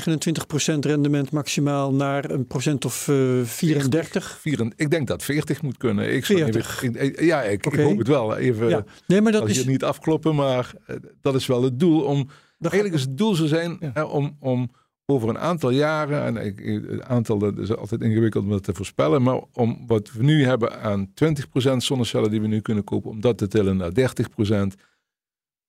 rendement 0.81 1.31
maximaal 1.31 1.93
naar 1.95 2.31
een 2.31 2.47
procent 2.47 2.85
of 2.85 3.09
eh 3.09 3.17
34. 3.45 4.39
vier 4.41 4.61
en- 4.61 4.73
ik 4.77 4.91
denk 4.91 5.07
dat 5.07 5.23
40 5.23 5.63
moet 5.63 5.77
kunnen. 5.77 6.15
Ik 6.15 6.25
zou 6.25 6.39
40. 6.39 6.83
Even, 6.83 7.01
ik- 7.05 7.17
ik- 7.17 7.21
ja, 7.25 7.43
ik, 7.43 7.67
ik 7.67 7.81
hoop 7.81 7.99
het 7.99 8.09
wel. 8.09 8.37
Even, 8.37 8.69
Ja, 8.69 8.85
nee, 9.07 9.21
maar 9.21 9.33
dat 9.33 9.49
is. 9.49 9.57
hier 9.57 9.67
niet 9.67 9.85
afkloppen, 9.85 10.35
maar 10.35 10.73
eh, 10.87 10.97
dat 11.21 11.35
is 11.35 11.47
wel 11.47 11.63
het 11.63 11.81
doel. 11.81 12.01
Om, 12.03 12.29
dat 12.59 12.73
eigenlijk 12.73 13.03
is 13.03 13.09
het 13.09 13.19
doel 13.19 13.35
zo 13.35 13.47
zijn 13.47 13.77
Ja. 13.81 13.91
hè, 13.95 14.03
om, 14.03 14.37
om 14.41 14.71
over 15.07 15.29
een 15.29 15.39
aantal 15.39 15.71
jaren, 15.71 16.23
en 16.23 16.47
ik, 16.47 16.85
het 16.89 17.03
aantal 17.03 17.39
dat 17.39 17.59
is 17.59 17.77
altijd 17.77 18.01
ingewikkeld 18.01 18.45
om 18.45 18.51
dat 18.51 18.63
te 18.63 18.75
voorspellen, 18.75 19.23
maar 19.23 19.41
om 19.53 19.85
wat 19.87 20.13
we 20.13 20.23
nu 20.23 20.45
hebben 20.45 20.81
aan 20.81 21.13
20% 21.25 21.77
zonnecellen 21.77 22.31
die 22.31 22.41
we 22.41 22.47
nu 22.47 22.61
kunnen 22.61 22.85
kopen, 22.85 23.11
om 23.11 23.21
dat 23.21 23.39
te 23.39 23.49
tillen 23.49 23.77
naar 23.77 23.91
30% 23.91 24.81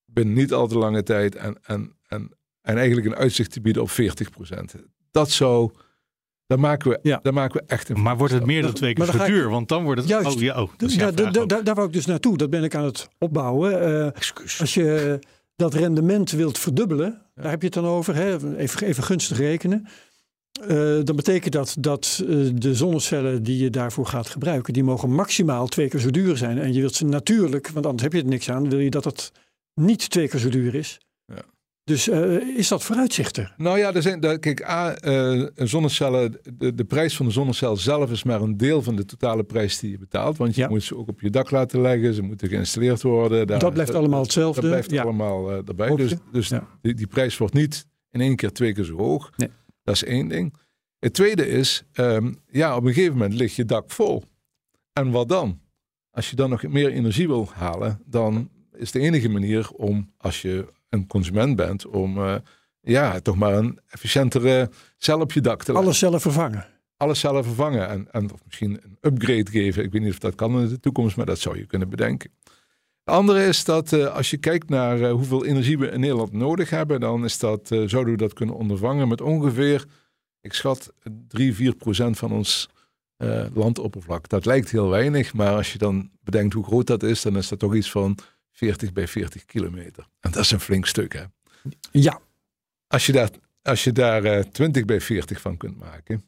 binnen 0.05 0.33
niet 0.33 0.53
al 0.53 0.67
te 0.67 0.77
lange 0.77 1.03
tijd 1.03 1.35
en, 1.35 1.57
en, 1.63 1.95
en, 2.07 2.31
en 2.61 2.77
eigenlijk 2.77 3.07
een 3.07 3.15
uitzicht 3.15 3.51
te 3.51 3.61
bieden 3.61 3.81
op 3.81 3.89
40%. 3.89 3.93
Dat 5.11 5.29
zou, 5.29 5.71
daar 6.47 6.59
maken 6.59 6.89
we, 6.89 6.99
Ja. 7.01 7.19
daar 7.23 7.33
maken 7.33 7.61
we 7.61 7.67
echt 7.67 7.89
een 7.89 8.01
Maar 8.01 8.17
wordt 8.17 8.33
het 8.33 8.45
meer 8.45 8.61
dan 8.61 8.73
twee 8.73 8.93
keer 8.93 9.05
zo 9.05 9.25
duur? 9.25 9.49
Want 9.49 9.67
dan 9.67 9.83
wordt 9.83 9.99
het... 9.99 10.09
Juist. 10.09 10.35
Oh, 10.35 10.41
ja, 10.41 10.61
oh, 10.61 10.71
dat 10.77 10.89
is 10.89 10.95
Ja, 10.95 11.11
daar 11.11 11.75
wou 11.75 11.87
ik 11.87 11.93
dus 11.93 12.05
naartoe. 12.05 12.37
Dat 12.37 12.49
ben 12.49 12.63
ik 12.63 12.75
aan 12.75 12.83
het 12.85 13.09
opbouwen. 13.17 13.81
Eh, 13.81 14.15
Excuus. 14.15 14.59
als 14.59 14.73
je 14.73 15.19
dat 15.55 15.73
rendement 15.73 16.31
wilt 16.31 16.59
verdubbelen, 16.59 17.21
daar 17.35 17.49
heb 17.49 17.59
je 17.59 17.65
het 17.65 17.75
dan 17.75 17.85
over. 17.85 18.15
Hè? 18.15 18.57
Even, 18.57 18.85
even 18.85 19.03
gunstig 19.03 19.37
rekenen. 19.37 19.87
Eh, 20.61 20.99
dan 21.03 21.15
betekent 21.15 21.53
dat 21.53 21.75
dat 21.79 22.23
eh, 22.27 22.49
de 22.53 22.75
zonnecellen 22.75 23.43
die 23.43 23.63
je 23.63 23.69
daarvoor 23.69 24.05
gaat 24.05 24.29
gebruiken, 24.29 24.73
die 24.73 24.83
mogen 24.83 25.13
maximaal 25.13 25.67
twee 25.67 25.87
keer 25.87 25.99
zo 25.99 26.09
duur 26.09 26.37
zijn. 26.37 26.57
En 26.57 26.73
je 26.73 26.79
wilt 26.79 26.95
ze 26.95 27.05
natuurlijk, 27.05 27.69
want 27.69 27.85
anders 27.85 28.03
heb 28.03 28.13
je 28.13 28.19
er 28.19 28.27
niks 28.27 28.49
aan, 28.49 28.69
wil 28.69 28.79
je 28.79 28.89
dat 28.89 29.03
het 29.03 29.31
niet 29.73 30.09
twee 30.09 30.27
keer 30.27 30.39
zo 30.39 30.49
duur 30.49 30.75
is. 30.75 30.99
Dus 31.85 32.07
eh, 32.09 32.57
is 32.57 32.67
dat 32.67 32.83
vooruitzicht 32.83 33.37
er? 33.37 33.53
Nou 33.57 33.77
ja, 33.77 33.93
er 33.93 34.01
zijn, 34.01 34.19
daar, 34.19 34.39
kijk, 34.39 34.63
A, 34.69 34.95
eh, 34.95 35.43
zonnecellen, 35.55 36.37
de, 36.57 36.73
de 36.73 36.83
prijs 36.85 37.15
van 37.15 37.25
de 37.25 37.31
zonnecel 37.31 37.77
zelf 37.77 38.11
is 38.11 38.23
maar 38.23 38.41
een 38.41 38.57
deel 38.57 38.81
van 38.81 38.95
de 38.95 39.05
totale 39.05 39.43
prijs 39.43 39.79
die 39.79 39.91
je 39.91 39.97
betaalt. 39.97 40.37
Want 40.37 40.55
je 40.55 40.61
Ja. 40.61 40.67
moet 40.67 40.83
ze 40.83 40.95
ook 40.97 41.07
op 41.07 41.21
je 41.21 41.29
dak 41.29 41.51
laten 41.51 41.81
leggen, 41.81 42.13
ze 42.13 42.21
moeten 42.21 42.47
geïnstalleerd 42.47 43.01
worden. 43.01 43.47
Daar- 43.47 43.59
dat 43.59 43.73
blijft 43.73 43.93
allemaal 43.93 44.21
hetzelfde. 44.21 44.61
Dat 44.61 44.69
blijft 44.69 44.91
ja. 44.91 45.03
allemaal 45.03 45.51
eh, 45.51 45.57
erbij. 45.67 45.87
Hoogte. 45.87 46.03
Dus, 46.05 46.17
dus 46.31 46.47
Ja. 46.49 46.67
die, 46.81 46.93
die 46.93 47.07
prijs 47.07 47.37
wordt 47.37 47.53
niet 47.53 47.85
in 48.11 48.21
één 48.21 48.35
keer 48.35 48.51
twee 48.51 48.73
keer 48.73 48.83
zo 48.83 48.97
hoog. 48.97 49.31
Nee. 49.37 49.49
Dat 49.83 49.95
is 49.95 50.03
één 50.03 50.27
ding. 50.27 50.53
Het 50.99 51.13
tweede 51.13 51.47
is, 51.47 51.83
ehm, 51.93 52.33
ja, 52.51 52.75
op 52.75 52.83
een 52.83 52.93
gegeven 52.93 53.13
moment 53.13 53.33
ligt 53.33 53.55
je 53.55 53.65
dak 53.65 53.91
vol. 53.91 54.23
En 54.93 55.11
wat 55.11 55.29
dan? 55.29 55.59
Als 56.11 56.29
je 56.29 56.35
dan 56.35 56.49
nog 56.49 56.63
meer 56.67 56.91
energie 56.91 57.27
wil 57.27 57.49
halen, 57.53 58.01
dan 58.05 58.49
is 58.73 58.91
de 58.91 58.99
enige 58.99 59.29
manier 59.29 59.69
om, 59.71 60.11
als 60.17 60.41
je 60.41 60.73
een 60.95 61.07
consument 61.07 61.55
bent, 61.55 61.87
om 61.87 62.17
eh, 62.17 62.35
ja, 62.81 63.19
toch 63.19 63.35
maar 63.35 63.53
een 63.53 63.79
efficiëntere 63.87 64.69
cel 64.97 65.19
op 65.19 65.31
je 65.31 65.41
dak 65.41 65.63
te 65.63 65.65
leggen. 65.65 65.83
Alles 65.83 65.99
zelf 65.99 66.21
vervangen. 66.21 66.65
Alles 66.97 67.19
zelf 67.19 67.45
vervangen 67.45 67.89
en, 67.89 68.07
en 68.11 68.33
of 68.33 68.39
misschien 68.45 68.71
een 68.71 68.97
upgrade 69.01 69.51
geven. 69.51 69.83
Ik 69.83 69.91
weet 69.91 70.01
niet 70.01 70.11
of 70.11 70.19
dat 70.19 70.35
kan 70.35 70.59
in 70.59 70.67
de 70.67 70.79
toekomst, 70.79 71.17
maar 71.17 71.25
dat 71.25 71.39
zou 71.39 71.57
je 71.57 71.65
kunnen 71.65 71.89
bedenken. 71.89 72.31
De 73.03 73.11
andere 73.11 73.45
is 73.45 73.63
dat 73.63 73.93
eh, 73.93 74.15
als 74.15 74.29
je 74.29 74.37
kijkt 74.37 74.69
naar 74.69 75.01
eh, 75.01 75.11
hoeveel 75.11 75.45
energie 75.45 75.77
we 75.77 75.87
in 75.87 75.99
Nederland 75.99 76.31
nodig 76.31 76.69
hebben, 76.69 76.99
dan 76.99 77.23
is 77.23 77.39
dat, 77.39 77.67
zouden 77.67 78.11
we 78.11 78.17
dat 78.17 78.33
kunnen 78.33 78.55
ondervangen 78.55 79.07
met 79.07 79.21
ongeveer, 79.21 79.85
ik 80.41 80.53
schat, 80.53 80.93
3, 81.27 81.55
4 81.55 81.75
procent 81.75 82.17
van 82.17 82.31
ons 82.31 82.69
landoppervlak. 83.53 84.29
Dat 84.29 84.45
lijkt 84.45 84.71
heel 84.71 84.89
weinig, 84.89 85.33
maar 85.33 85.55
als 85.55 85.71
je 85.71 85.77
dan 85.77 86.09
bedenkt 86.23 86.53
hoe 86.53 86.63
groot 86.63 86.87
dat 86.87 87.03
is, 87.03 87.21
dan 87.21 87.37
is 87.37 87.47
dat 87.47 87.59
toch 87.59 87.75
iets 87.75 87.91
van 87.91 88.17
40 88.55 88.93
bij 88.93 89.07
40 89.07 89.45
kilometer. 89.45 90.07
En 90.19 90.31
dat 90.31 90.43
is 90.43 90.51
een 90.51 90.59
flink 90.59 90.85
stuk, 90.85 91.13
hè? 91.13 91.23
Ja, 91.91 92.19
Als 92.87 93.05
je 93.05 93.11
daar, 93.11 93.29
als 93.61 93.83
je 93.83 93.91
daar 93.91 94.23
eh, 94.23 94.43
20 94.43 94.85
bij 94.85 95.01
40 95.01 95.41
van 95.41 95.57
kunt 95.57 95.77
maken, 95.79 96.23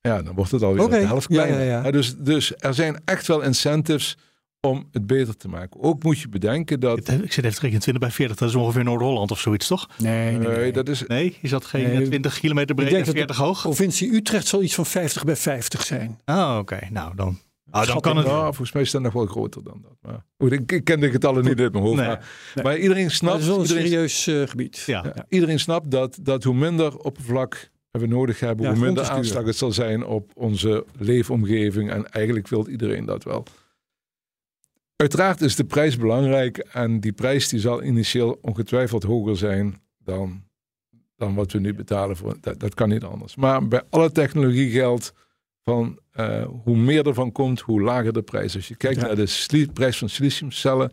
ja, 0.00 0.22
dan 0.22 0.34
wordt 0.34 0.50
het 0.50 0.62
alweer 0.62 0.82
Oké, 0.84 0.98
de 1.00 1.06
helft 1.06 1.26
kleiner. 1.26 1.62
ja, 1.64 1.90
Dus, 1.90 2.16
dus 2.16 2.52
er 2.56 2.74
zijn 2.74 3.02
echt 3.04 3.26
wel 3.26 3.40
incentives 3.42 4.16
om 4.60 4.88
het 4.92 5.06
beter 5.06 5.36
te 5.36 5.48
maken. 5.48 5.80
Ook 5.80 6.02
moet 6.02 6.18
je 6.20 6.28
bedenken 6.28 6.80
dat... 6.80 6.98
Ik 7.08 7.32
zit 7.32 7.44
even 7.44 7.54
te 7.56 7.60
rekenen, 7.60 7.80
20 7.80 7.98
bij 7.98 8.10
40, 8.10 8.36
dat 8.36 8.48
is 8.48 8.54
ongeveer 8.54 8.84
Noord-Holland 8.84 9.30
of 9.30 9.40
zoiets, 9.40 9.66
toch? 9.66 9.88
nee, 9.98 10.36
nee, 10.36 10.48
eh, 10.48 10.56
nee. 10.56 10.72
dat 10.72 10.88
is, 10.88 11.02
Nee, 11.06 11.36
is 11.42 11.50
dat 11.50 11.64
geen 11.64 11.82
Nee, 11.88 12.00
eh, 12.02 12.06
20 12.06 12.38
kilometer 12.40 12.74
breed 12.74 12.88
en 12.92 12.96
dat 12.98 13.06
het- 13.06 13.16
40 13.16 13.36
hoog? 13.36 13.60
provincie 13.60 14.12
Utrecht 14.14 14.46
zal 14.46 14.62
iets 14.62 14.74
van 14.74 14.86
50 14.86 15.24
bij 15.24 15.36
50 15.36 15.82
zijn. 15.84 16.20
Oh, 16.24 16.56
oké. 16.60 16.78
Nou, 16.90 17.14
dan, 17.16 17.40
oh, 17.70 17.86
dan 17.86 18.00
kan 18.00 18.16
het... 18.16 18.26
nou, 18.26 18.44
volgens 18.44 18.72
mij 18.72 18.82
is 18.82 18.90
dat 18.90 19.02
nog 19.02 19.12
wel 19.12 19.26
groter 19.26 19.64
dan 19.64 19.80
dat. 19.82 19.96
Maar, 20.02 20.24
goed, 20.38 20.52
ik, 20.52 20.72
ik 20.72 20.84
ken 20.84 21.00
de 21.00 21.10
getallen 21.10 21.44
niet 21.44 21.60
uit 21.60 21.72
mijn 21.72 21.84
hoofd. 21.84 21.96
Nee. 21.96 22.06
Maar, 22.06 22.26
Nee. 22.54 22.64
maar 22.64 22.78
iedereen 22.78 23.02
Maar 23.02 23.12
snapt... 23.12 23.34
het 23.34 23.42
is 23.42 23.48
wel 23.48 23.58
een 23.58 23.66
iedereen, 23.66 23.86
serieus 23.86 24.26
eh, 24.26 24.48
gebied. 24.48 24.78
Ja. 24.86 25.04
ja, 25.14 25.24
iedereen 25.28 25.60
snapt 25.60 25.90
dat, 25.90 26.18
dat 26.22 26.44
hoe 26.44 26.54
minder 26.54 26.98
oppervlak 26.98 27.70
we 27.90 28.06
nodig 28.06 28.40
hebben, 28.40 28.66
Ja, 28.66 28.72
hoe 28.72 28.80
minder 28.80 29.08
aanslag 29.08 29.44
het 29.44 29.56
zal 29.56 29.72
zijn 29.72 30.04
op 30.04 30.30
onze 30.34 30.84
leefomgeving. 30.98 31.90
En 31.90 32.10
eigenlijk 32.10 32.48
wil 32.48 32.68
iedereen 32.68 33.04
dat 33.04 33.24
wel. 33.24 33.44
Uiteraard 34.96 35.40
is 35.40 35.56
de 35.56 35.64
prijs 35.64 35.96
belangrijk 35.96 36.58
en 36.58 37.00
die 37.00 37.12
prijs 37.12 37.48
die 37.48 37.60
zal 37.60 37.82
initieel 37.82 38.38
ongetwijfeld 38.40 39.02
hoger 39.02 39.36
zijn 39.36 39.80
dan, 40.04 40.42
dan 41.16 41.34
wat 41.34 41.52
we 41.52 41.58
nu 41.58 41.74
betalen. 41.74 42.16
Voor, 42.16 42.36
dat, 42.40 42.60
dat 42.60 42.74
kan 42.74 42.88
niet 42.88 43.04
anders. 43.04 43.36
Maar 43.36 43.68
bij 43.68 43.82
alle 43.90 44.12
technologie 44.12 44.70
geldt 44.70 45.12
van 45.68 45.98
eh, 46.12 46.44
hoe 46.64 46.76
meer 46.76 47.06
ervan 47.06 47.32
komt, 47.32 47.60
hoe 47.60 47.80
lager 47.80 48.12
de 48.12 48.22
prijs. 48.22 48.54
Als 48.54 48.68
je 48.68 48.76
kijkt 48.76 49.00
Ja. 49.00 49.06
naar 49.06 49.16
de 49.16 49.68
prijs 49.72 49.98
van 49.98 50.08
siliciumcellen, 50.08 50.90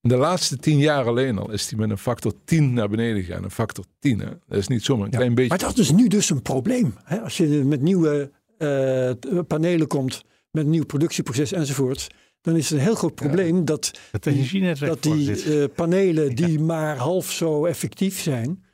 in 0.00 0.08
de 0.08 0.16
laatste 0.16 0.56
tien 0.56 0.78
jaar 0.78 1.06
alleen 1.06 1.38
al 1.38 1.50
is 1.50 1.68
die 1.68 1.78
met 1.78 1.90
een 1.90 1.98
factor 1.98 2.32
10 2.44 2.72
naar 2.72 2.88
beneden 2.88 3.22
gegaan. 3.22 3.44
Een 3.44 3.50
factor 3.50 3.84
10, 3.98 4.18
hè? 4.20 4.26
dat 4.46 4.58
is 4.58 4.68
niet 4.68 4.84
zomaar 4.84 5.04
een 5.04 5.10
Ja. 5.10 5.16
klein 5.16 5.34
beetje. 5.34 5.48
Maar 5.48 5.58
dat 5.58 5.78
is 5.78 5.90
nu 5.92 6.08
dus 6.08 6.30
een 6.30 6.42
probleem. 6.42 6.94
Hè? 7.04 7.20
Als 7.20 7.36
je 7.36 7.46
met 7.46 7.80
nieuwe 7.82 8.30
eh, 8.58 9.10
panelen 9.46 9.86
komt, 9.86 10.22
met 10.50 10.64
een 10.64 10.70
nieuw 10.70 10.84
productieproces 10.84 11.52
enzovoort, 11.52 12.06
dan 12.40 12.56
is 12.56 12.68
het 12.70 12.78
een 12.78 12.84
heel 12.84 12.94
groot 12.94 13.14
probleem 13.14 13.64
dat 13.64 13.98
Het 14.10 14.26
energienetwerk 14.26 14.92
dat 14.92 15.02
die 15.02 15.26
voor 15.26 15.36
zit. 15.36 15.54
eh, 15.54 15.64
panelen 15.74 16.34
die 16.34 16.60
maar 16.60 16.96
half 16.96 17.30
zo 17.32 17.64
effectief 17.64 18.20
zijn, 18.20 18.64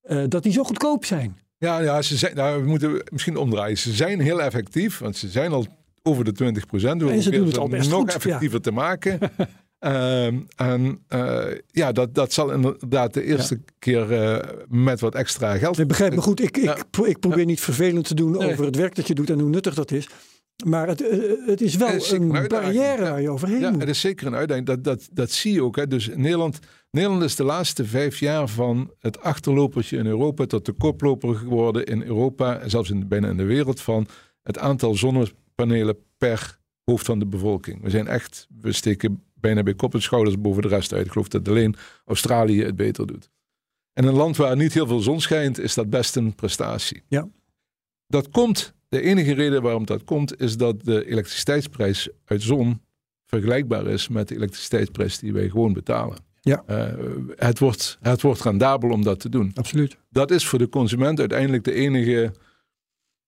eh, 0.00 0.22
dat 0.28 0.42
die 0.42 0.52
zo 0.52 0.64
goedkoop 0.64 1.04
zijn. 1.04 1.38
Ja, 1.60 1.78
ja 1.80 2.02
ze 2.02 2.16
zijn, 2.16 2.34
nou, 2.34 2.62
we 2.62 2.68
moeten 2.68 3.02
misschien 3.12 3.36
omdraaien. 3.36 3.78
Ze 3.78 3.92
zijn 3.92 4.20
heel 4.20 4.42
effectief, 4.42 4.98
want 4.98 5.16
ze 5.16 5.28
zijn 5.28 5.52
al 5.52 5.66
over 6.02 6.24
de 6.24 6.32
20 6.32 6.66
procent. 6.66 7.02
En 7.02 7.22
ze 7.22 7.30
doen 7.30 7.46
het 7.46 7.58
al 7.58 7.68
best 7.68 7.90
nog 7.90 8.00
goed, 8.00 8.14
effectiever 8.14 8.60
te 8.60 8.70
maken. 8.70 9.18
Ehm, 9.78 10.38
en 10.56 11.02
eh, 11.08 11.44
ja, 11.66 11.92
dat, 11.92 12.14
dat 12.14 12.32
zal 12.32 12.50
inderdaad 12.52 13.14
de 13.14 13.24
eerste 13.24 13.60
keer 13.78 14.12
eh, 14.22 14.38
met 14.68 15.00
wat 15.00 15.14
extra 15.14 15.56
geld. 15.56 15.78
Ik 15.78 15.88
begrijp 15.88 16.14
me 16.14 16.20
goed, 16.20 16.40
ik, 16.42 16.56
ik, 16.56 16.64
Ja. 16.64 16.76
pro- 16.90 17.04
ik 17.04 17.18
probeer 17.20 17.44
niet 17.44 17.60
vervelend 17.60 18.04
te 18.06 18.14
doen 18.14 18.30
Nee. 18.32 18.52
over 18.52 18.64
het 18.64 18.76
werk 18.76 18.94
dat 18.94 19.06
je 19.06 19.14
doet 19.14 19.30
en 19.30 19.38
hoe 19.40 19.48
nuttig 19.50 19.74
dat 19.74 19.90
is. 19.90 20.08
Maar 20.64 20.88
het, 20.88 21.08
eh, 21.08 21.18
het 21.46 21.60
is 21.60 21.76
wel 21.76 21.88
Het 21.88 22.02
is 22.02 22.08
zeker 22.08 22.34
een 22.34 22.48
barrière 22.48 23.02
waar 23.02 23.20
je 23.20 23.30
overheen 23.30 23.60
Ja, 23.60 23.70
moet. 23.70 23.80
het 23.80 23.88
is 23.90 24.00
zeker 24.00 24.26
een 24.26 24.34
uitdaging. 24.34 24.66
Dat, 24.66 24.84
dat, 24.84 25.08
dat 25.12 25.30
zie 25.30 25.52
je 25.52 25.62
ook. 25.62 25.76
Hè. 25.76 25.86
Dus 25.86 26.08
in 26.08 26.20
Nederland, 26.20 26.58
Nederland 26.90 27.22
is 27.22 27.36
de 27.36 27.44
laatste 27.44 27.84
vijf 27.84 28.18
jaar 28.18 28.48
van 28.48 28.90
het 28.98 29.20
achterlopertje 29.20 29.96
in 29.96 30.06
Europa 30.06 30.46
tot 30.46 30.66
de 30.66 30.72
koploper 30.72 31.34
geworden 31.34 31.86
in 31.86 32.02
Europa 32.02 32.58
en 32.58 32.70
zelfs 32.70 32.90
in, 32.90 33.08
bijna 33.08 33.28
in 33.28 33.36
de 33.36 33.44
wereld 33.44 33.80
van 33.80 34.06
het 34.42 34.58
aantal 34.58 34.94
zonnepanelen 34.94 35.96
per 36.18 36.58
hoofd 36.84 37.06
van 37.06 37.18
de 37.18 37.26
bevolking. 37.26 37.82
We 37.82 37.90
zijn 37.90 38.06
echt, 38.06 38.46
we 38.60 38.72
steken 38.72 39.22
bijna 39.34 39.62
bij 39.62 39.74
kop 39.74 39.94
en 39.94 40.02
schouders 40.02 40.40
boven 40.40 40.62
de 40.62 40.68
rest 40.68 40.92
uit. 40.92 41.06
Ik 41.06 41.12
geloof 41.12 41.28
dat 41.28 41.48
alleen 41.48 41.74
Australië 42.04 42.62
het 42.62 42.76
beter 42.76 43.06
doet. 43.06 43.30
En 43.92 44.04
een 44.04 44.14
land 44.14 44.36
waar 44.36 44.56
niet 44.56 44.74
heel 44.74 44.86
veel 44.86 45.00
zon 45.00 45.20
schijnt, 45.20 45.58
is 45.58 45.74
dat 45.74 45.90
best 45.90 46.16
een 46.16 46.34
prestatie. 46.34 47.02
Ja. 47.08 47.28
Dat 48.06 48.30
komt, 48.30 48.74
de 48.88 49.00
enige 49.00 49.34
reden 49.34 49.62
waarom 49.62 49.86
dat 49.86 50.04
komt, 50.04 50.40
is 50.40 50.56
dat 50.56 50.84
de 50.84 51.06
elektriciteitsprijs 51.06 52.08
uit 52.24 52.42
zon 52.42 52.80
vergelijkbaar 53.26 53.86
is 53.86 54.08
met 54.08 54.28
de 54.28 54.34
elektriciteitsprijs 54.34 55.18
die 55.18 55.32
wij 55.32 55.48
gewoon 55.48 55.72
betalen. 55.72 56.29
Ja. 56.40 56.62
Uh, 56.70 56.86
het, 57.36 57.58
wordt, 57.58 57.98
het 58.00 58.22
wordt 58.22 58.42
rendabel 58.42 58.90
om 58.90 59.02
dat 59.02 59.20
te 59.20 59.28
doen. 59.28 59.50
Absoluut. 59.54 59.96
Dat 60.10 60.30
is 60.30 60.46
voor 60.46 60.58
de 60.58 60.68
consument 60.68 61.18
uiteindelijk 61.18 61.64
de 61.64 61.72
enige, 61.72 62.32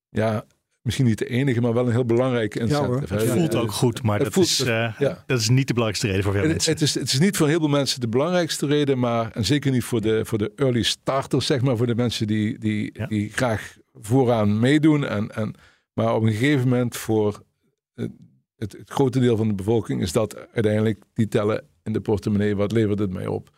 ja, 0.09 0.45
misschien 0.81 1.05
niet 1.05 1.17
de 1.17 1.25
enige, 1.25 1.61
maar 1.61 1.73
wel 1.73 1.85
een 1.85 1.91
heel 1.91 2.05
belangrijke 2.05 2.59
incentive. 2.59 3.15
Ja, 3.15 3.21
het 3.21 3.29
voelt 3.29 3.55
ook 3.55 3.71
goed, 3.71 4.03
maar 4.03 4.19
dat, 4.19 4.33
voelt, 4.33 4.45
is, 4.45 4.59
uh, 4.59 4.95
ja. 4.99 5.23
dat 5.25 5.39
is 5.39 5.49
niet 5.49 5.67
de 5.67 5.73
belangrijkste 5.73 6.07
reden 6.07 6.23
voor 6.23 6.33
veel 6.33 6.47
mensen. 6.47 6.71
Het 6.71 6.81
is, 6.81 6.93
het 6.93 7.13
is 7.13 7.19
niet 7.19 7.37
voor 7.37 7.47
heel 7.47 7.59
veel 7.59 7.67
mensen 7.67 7.99
de 7.99 8.07
belangrijkste 8.07 8.65
reden, 8.65 8.99
maar 8.99 9.31
en 9.31 9.45
zeker 9.45 9.71
niet 9.71 9.83
voor 9.83 10.01
de, 10.01 10.25
voor 10.25 10.37
de 10.37 10.51
early 10.55 10.83
starters, 10.83 11.45
zeg 11.45 11.61
maar, 11.61 11.77
voor 11.77 11.87
de 11.87 11.95
mensen 11.95 12.27
die, 12.27 12.59
die, 12.59 12.89
ja. 12.93 13.05
die 13.05 13.29
graag 13.29 13.77
vooraan 13.93 14.59
meedoen. 14.59 15.05
En, 15.05 15.35
en, 15.35 15.53
maar 15.93 16.15
op 16.15 16.23
een 16.23 16.31
gegeven 16.31 16.69
moment 16.69 16.97
voor 16.97 17.43
het, 17.93 18.11
het, 18.55 18.71
het 18.71 18.89
grote 18.89 19.19
deel 19.19 19.37
van 19.37 19.47
de 19.47 19.53
bevolking 19.53 20.01
is 20.01 20.11
dat 20.11 20.37
uiteindelijk 20.53 21.03
die 21.13 21.27
tellen 21.27 21.71
in 21.83 21.93
de 21.93 22.01
portemonnee, 22.01 22.55
wat 22.55 22.71
levert 22.71 22.99
het 22.99 23.13
mij 23.13 23.27
op? 23.27 23.49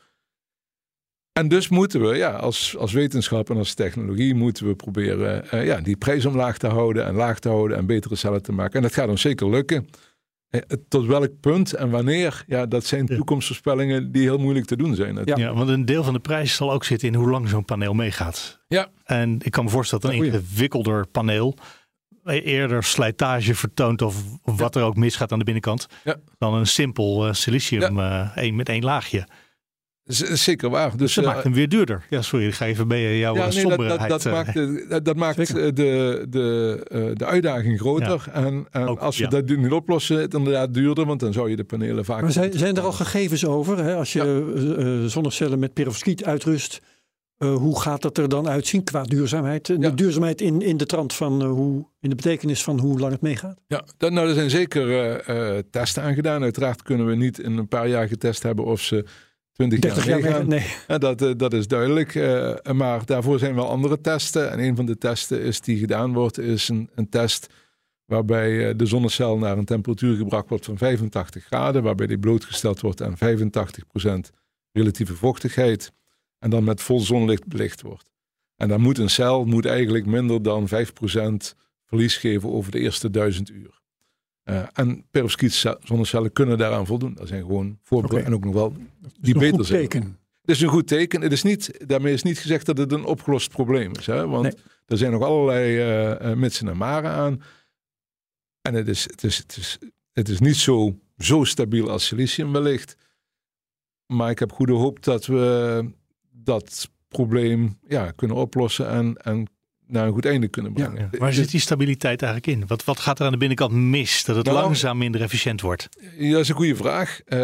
En 1.40 1.48
dus 1.48 1.70
moeten 1.70 2.02
we, 2.02 2.16
ja, 2.16 2.32
als, 2.32 2.78
als 2.78 2.94
wetenschap 2.94 3.50
en 3.50 3.58
als 3.58 3.74
technologie, 3.74 4.36
moeten 4.36 4.68
we 4.68 4.76
proberen 4.76 5.46
uh, 5.54 5.66
ja, 5.66 5.82
die 5.82 5.98
prijs 5.98 6.26
omlaag 6.26 6.58
te 6.58 6.68
houden 6.68 7.06
en 7.06 7.14
laag 7.14 7.40
te 7.40 7.50
houden 7.50 7.78
en 7.78 7.86
betere 7.86 8.16
cellen 8.16 8.42
te 8.42 8.52
maken. 8.52 8.74
En 8.74 8.82
dat 8.82 8.94
gaat 8.94 9.10
ons 9.10 9.22
zeker 9.22 9.50
lukken. 9.50 9.88
Uh, 10.50 10.62
tot 10.88 11.06
welk 11.06 11.40
punt 11.40 11.74
en 11.74 11.90
wanneer, 11.90 12.44
ja, 12.48 12.66
dat 12.66 12.86
zijn 12.86 13.06
toekomstvoorspellingen 13.06 14.12
die 14.12 14.22
heel 14.22 14.38
moeilijk 14.38 14.66
te 14.66 14.76
doen 14.76 14.96
zijn. 14.96 15.20
Ja. 15.24 15.36
ja, 15.38 15.54
want 15.54 15.70
een 15.70 15.86
deel 15.86 16.04
van 16.04 16.14
de 16.14 16.20
prijs 16.20 16.56
zal 16.56 16.72
ook 16.72 16.84
zitten 16.84 17.08
in 17.08 17.16
hoe 17.16 17.30
lang 17.30 17.50
zo'n 17.50 17.66
paneel 17.66 17.94
meegaat. 17.94 18.60
Ja. 18.68 18.90
En 19.04 19.40
ik 19.44 19.52
kan 19.52 19.64
me 19.64 19.70
voorstellen 19.70 20.04
dat 20.04 20.14
een 20.14 20.26
ingewikkelder 20.26 21.08
paneel 21.08 21.58
eerder 22.26 22.84
slijtage 22.84 23.56
vertoont 23.56 24.02
of 24.02 24.16
wat 24.44 24.76
er 24.76 24.84
ook 24.84 24.96
misgaat 24.96 25.32
aan 25.32 25.40
de 25.40 25.46
binnenkant, 25.46 25.88
ja. 26.04 26.16
dan 26.38 26.54
een 26.54 26.68
simpel 26.68 27.28
uh, 27.28 27.34
silicium 27.34 27.98
ja. 27.98 28.34
uh, 28.38 28.54
met 28.54 28.70
één 28.70 28.84
laagje. 28.84 29.28
Zeker 30.08 30.70
waar. 30.70 30.98
Dus, 30.98 31.14
dat 31.14 31.24
uh, 31.24 31.30
maakt 31.30 31.44
hem 31.44 31.54
weer 31.54 31.70
duurder. 31.70 32.06
Ja, 32.10 32.22
sorry, 32.22 32.48
ik 32.48 32.54
ga 32.54 32.66
even 32.66 32.88
bij 32.88 33.18
jouw 33.18 33.36
ja, 33.36 33.42
nee, 33.42 33.52
somberheid. 33.52 34.00
Dat, 34.00 34.10
dat, 34.10 34.22
dat 34.24 34.34
maakt, 34.34 34.54
de, 34.54 35.02
dat 35.04 35.16
maakt 35.16 35.48
de, 35.48 36.26
de, 36.30 37.14
de 37.18 37.26
uitdaging 37.26 37.80
groter. 37.80 38.24
Ja. 38.26 38.34
En, 38.34 38.66
en 38.72 38.88
Ook, 38.88 39.00
als 39.00 39.18
we 39.18 39.28
dat 39.28 39.46
niet 39.46 39.72
oplossen, 39.72 40.18
het 40.18 40.34
inderdaad 40.34 40.74
duurder, 40.74 41.06
want 41.06 41.20
dan 41.20 41.34
zou 41.34 41.50
je 41.50 41.56
de 41.56 41.64
panelen 41.64 42.06
vaak... 42.06 42.22
Maar 42.22 42.32
zijn, 42.32 42.54
zijn 42.54 42.76
er 42.76 42.84
al 42.84 42.92
gegevens 42.92 43.46
over? 43.46 43.78
Hè? 43.78 43.96
Als 43.96 44.14
je 44.14 45.04
zonnecellen 45.08 45.60
met 45.60 45.74
perovskiet 45.74 46.26
uitrust, 46.26 46.82
uh, 47.40 47.56
hoe 47.56 47.82
gaat 47.82 48.02
dat 48.02 48.18
er 48.18 48.30
dan 48.30 48.48
uitzien 48.48 48.84
qua 48.84 49.04
duurzaamheid? 49.04 49.68
Ja. 49.68 49.78
De 49.78 49.94
duurzaamheid 49.94 50.42
in, 50.42 50.62
in 50.62 50.78
de 50.78 50.86
trant 50.86 51.14
van 51.14 51.44
uh, 51.44 51.50
hoe, 51.50 51.86
in 52.00 52.10
de 52.10 52.16
betekenis 52.16 52.64
van 52.64 52.80
hoe 52.80 53.00
lang 53.00 53.12
het 53.12 53.22
meegaat? 53.22 53.60
Ja, 53.68 53.86
dat, 53.98 54.12
nou, 54.12 54.28
er 54.28 54.34
zijn 54.34 54.50
zeker 54.50 54.88
uh, 55.30 55.60
testen 55.70 56.04
aan 56.04 56.14
gedaan. 56.14 56.44
Uiteraard 56.44 56.82
kunnen 56.82 57.08
we 57.08 57.16
niet 57.16 57.40
in 57.40 57.58
een 57.58 57.68
paar 57.68 57.88
jaar 57.88 58.08
getest 58.08 58.44
hebben 58.44 58.66
of 58.66 58.82
ze 58.82 59.06
20 59.52 59.96
jaar, 59.96 60.08
jaar 60.08 60.20
meegaan. 60.22 60.48
Nee. 60.48 61.00
Dat, 61.00 61.40
dat 61.40 61.54
is 61.54 61.68
duidelijk. 61.68 62.14
maar 62.74 63.06
daarvoor 63.06 63.40
zijn 63.40 63.56
wel 63.56 63.70
andere 63.70 64.02
testen. 64.02 64.52
En 64.52 64.60
een 64.60 64.76
van 64.76 64.86
de 64.86 64.98
testen 64.98 65.42
is 65.42 65.62
die 65.62 65.78
gedaan 65.78 66.14
wordt, 66.14 66.38
is 66.38 66.70
een, 66.70 66.90
een 66.96 67.10
test 67.10 67.48
waarbij 68.06 68.76
de 68.76 68.86
zonnecel 68.86 69.38
naar 69.38 69.58
een 69.58 69.66
temperatuur 69.66 70.16
gebracht 70.16 70.50
wordt 70.50 70.66
van 70.66 70.78
85 70.78 71.46
graden, 71.46 71.84
waarbij 71.84 72.08
die 72.08 72.20
blootgesteld 72.20 72.82
wordt 72.82 73.02
aan 73.02 73.16
85% 73.18 74.32
relatieve 74.72 75.16
vochtigheid 75.16 75.92
en 76.46 76.52
dan 76.52 76.64
met 76.64 76.82
vol 76.82 77.00
zonlicht 77.00 77.48
belicht 77.48 77.82
wordt. 77.82 78.12
En 78.56 78.68
dan 78.68 78.82
moet 78.82 78.98
een 78.98 79.10
cel 79.10 79.46
moet 79.46 79.66
eigenlijk 79.66 80.06
minder 80.06 80.42
dan 80.42 80.68
5% 80.70 80.72
verlies 81.86 82.18
geven 82.18 82.50
over 82.50 82.72
de 82.72 82.80
eerste 82.80 83.10
duizend 83.10 83.50
uur. 83.50 83.82
Uh, 84.44 84.68
en 84.74 85.06
perovskiet 85.12 85.66
zonnecellen 85.80 86.32
kunnen 86.32 86.58
daaraan 86.58 86.86
voldoen. 86.86 87.14
Dat 87.14 87.28
zijn 87.28 87.42
gewoon 87.42 87.80
voorbeelden 87.82 88.18
okay. 88.18 88.32
en 88.32 88.38
ook 88.38 88.44
nog 88.44 88.54
wel 88.54 88.74
die 89.20 89.38
beter 89.38 89.66
zijn. 89.66 89.82
Teken. 89.82 90.20
Het 90.42 90.56
is 90.56 90.62
een 90.62 90.70
goed 90.70 90.88
teken. 90.88 91.22
Het 91.22 91.32
is 91.32 91.44
niet, 91.44 91.88
daarmee 91.88 92.14
is 92.14 92.24
niet 92.24 92.40
gezegd 92.40 92.66
dat 92.66 92.78
het 92.78 92.92
een 92.92 93.06
opgelost 93.06 93.50
probleem 93.50 93.92
is. 93.98 94.06
Hè? 94.06 94.28
Want 94.28 94.44
nee. 94.44 94.64
er 94.86 94.98
zijn 94.98 95.12
nog 95.12 95.24
allerlei 95.24 96.18
uh, 96.22 96.34
mitsen 96.34 96.68
en 96.68 96.78
maren 96.78 97.12
aan. 97.12 97.42
En 98.62 98.74
het 98.74 98.88
is, 98.88 99.04
het 99.04 99.24
is, 99.24 99.38
het 99.38 99.58
is, 99.58 99.78
het 100.12 100.30
is 100.30 100.40
niet 100.40 100.58
zo, 100.58 101.00
zo 101.18 101.44
stabiel 101.44 101.90
als 101.90 102.06
silicium 102.06 102.52
wellicht. 102.52 102.98
Maar 104.06 104.30
ik 104.30 104.40
heb 104.40 104.52
goede 104.52 104.74
hoop 104.74 105.04
dat 105.04 105.26
we 105.26 105.94
dat 106.46 106.90
probleem 107.08 107.80
ja, 107.88 108.12
kunnen 108.12 108.38
oplossen 108.38 108.90
en, 108.90 109.16
en 109.16 109.48
naar 109.88 110.08
een 110.08 110.14
goed 110.14 110.26
einde 110.26 110.48
kunnen 110.48 110.74
brengen. 110.74 111.10
Ja, 111.12 111.18
waar 111.18 111.34
zit 111.34 111.52
die 111.52 111.60
stabiliteit 111.60 112.22
eigenlijk 112.22 112.58
in? 112.58 112.68
Wat, 112.68 112.84
wat 112.84 113.00
gaat 113.00 113.20
er 113.20 113.26
aan 113.26 113.32
de 113.32 113.38
binnenkant 113.38 113.72
mis 113.72 114.24
dat 114.24 114.36
het 114.36 114.46
nou, 114.46 114.58
langzaam 114.58 114.98
minder 114.98 115.22
efficiënt 115.22 115.62
wordt? 115.62 115.90
Ja, 116.18 116.32
dat 116.32 116.42
is 116.42 116.50
een 116.50 116.56
goede 116.56 116.76
vraag. 116.76 117.20
Uh, 117.28 117.40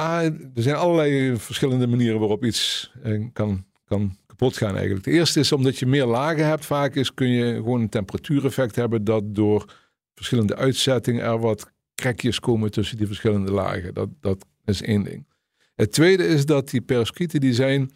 A, 0.00 0.22
er 0.22 0.32
zijn 0.54 0.76
allerlei 0.76 1.36
verschillende 1.36 1.86
manieren 1.86 2.18
waarop 2.18 2.44
iets 2.44 2.92
uh, 3.04 3.26
kan, 3.32 3.64
kan 3.84 4.16
kapot 4.26 4.56
gaan 4.56 4.76
eigenlijk. 4.76 5.04
De 5.04 5.10
eerste 5.10 5.40
is 5.40 5.52
omdat 5.52 5.78
je 5.78 5.86
meer 5.86 6.06
lagen 6.06 6.46
hebt 6.46 6.66
vaak 6.66 6.94
is 6.94 7.14
kun 7.14 7.28
je 7.28 7.54
gewoon 7.54 7.80
een 7.80 7.88
temperatuureffect 7.88 8.76
hebben 8.76 9.04
dat 9.04 9.34
door 9.34 9.74
verschillende 10.14 10.56
uitzettingen 10.56 11.24
er 11.24 11.38
wat 11.38 11.72
krekjes 11.94 12.40
komen 12.40 12.70
tussen 12.70 12.96
die 12.96 13.06
verschillende 13.06 13.52
lagen. 13.52 13.94
Dat, 13.94 14.08
dat 14.20 14.46
is 14.64 14.82
één 14.82 15.02
ding. 15.02 15.26
Het 15.74 15.92
tweede 15.92 16.26
is 16.26 16.46
dat 16.46 16.70
die 16.70 16.80
perovskieten 16.80 17.40
die 17.40 17.54
zijn 17.54 17.90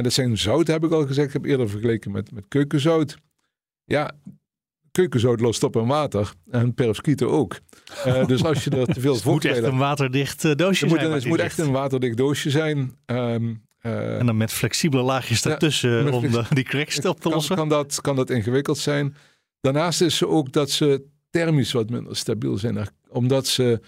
en 0.00 0.06
dat 0.06 0.14
zijn 0.14 0.38
zout, 0.38 0.66
heb 0.66 0.84
ik 0.84 0.92
al 0.92 1.06
gezegd. 1.06 1.26
Ik 1.26 1.32
heb 1.32 1.44
eerder 1.44 1.68
vergeleken 1.68 2.10
met, 2.10 2.32
met 2.32 2.44
keukenzout. 2.48 3.16
Ja, 3.84 4.12
keukenzout 4.90 5.40
lost 5.40 5.62
op 5.62 5.76
in 5.76 5.86
water. 5.86 6.32
En 6.50 6.74
perovskieten 6.74 7.30
ook. 7.30 7.58
Uh, 8.06 8.26
dus 8.26 8.44
als 8.44 8.64
je 8.64 8.70
er 8.70 8.86
te 8.86 9.00
veel 9.00 9.16
vocht 9.16 9.42
Het 9.42 9.52
moet 9.52 9.62
echt 9.62 9.72
een 9.72 9.78
waterdicht 9.78 10.44
uh, 10.44 10.54
doosje 10.54 10.84
het 10.84 10.94
zijn. 10.94 11.06
Moet, 11.10 11.14
het 11.14 11.26
moet 11.26 11.38
echt 11.38 11.58
een 11.58 11.70
waterdicht 11.70 12.16
doosje 12.16 12.50
zijn. 12.50 12.96
Um, 13.06 13.62
uh, 13.82 14.18
en 14.18 14.26
dan 14.26 14.36
met 14.36 14.52
flexibele 14.52 15.02
laagjes 15.02 15.44
ertussen 15.44 16.04
ja, 16.04 16.10
om 16.10 16.30
de, 16.30 16.42
die 16.50 16.64
cracks 16.64 16.96
op 16.96 17.16
te 17.16 17.22
kan, 17.22 17.32
lossen. 17.32 17.56
Kan 17.56 17.68
dat, 17.68 18.00
kan 18.00 18.16
dat 18.16 18.30
ingewikkeld 18.30 18.78
zijn. 18.78 19.16
Daarnaast 19.60 20.00
is 20.00 20.16
ze 20.16 20.28
ook 20.28 20.52
dat 20.52 20.70
ze 20.70 21.04
thermisch 21.30 21.72
wat 21.72 21.90
minder 21.90 22.16
stabiel 22.16 22.58
zijn. 22.58 22.88
Omdat 23.08 23.46
ze 23.46 23.80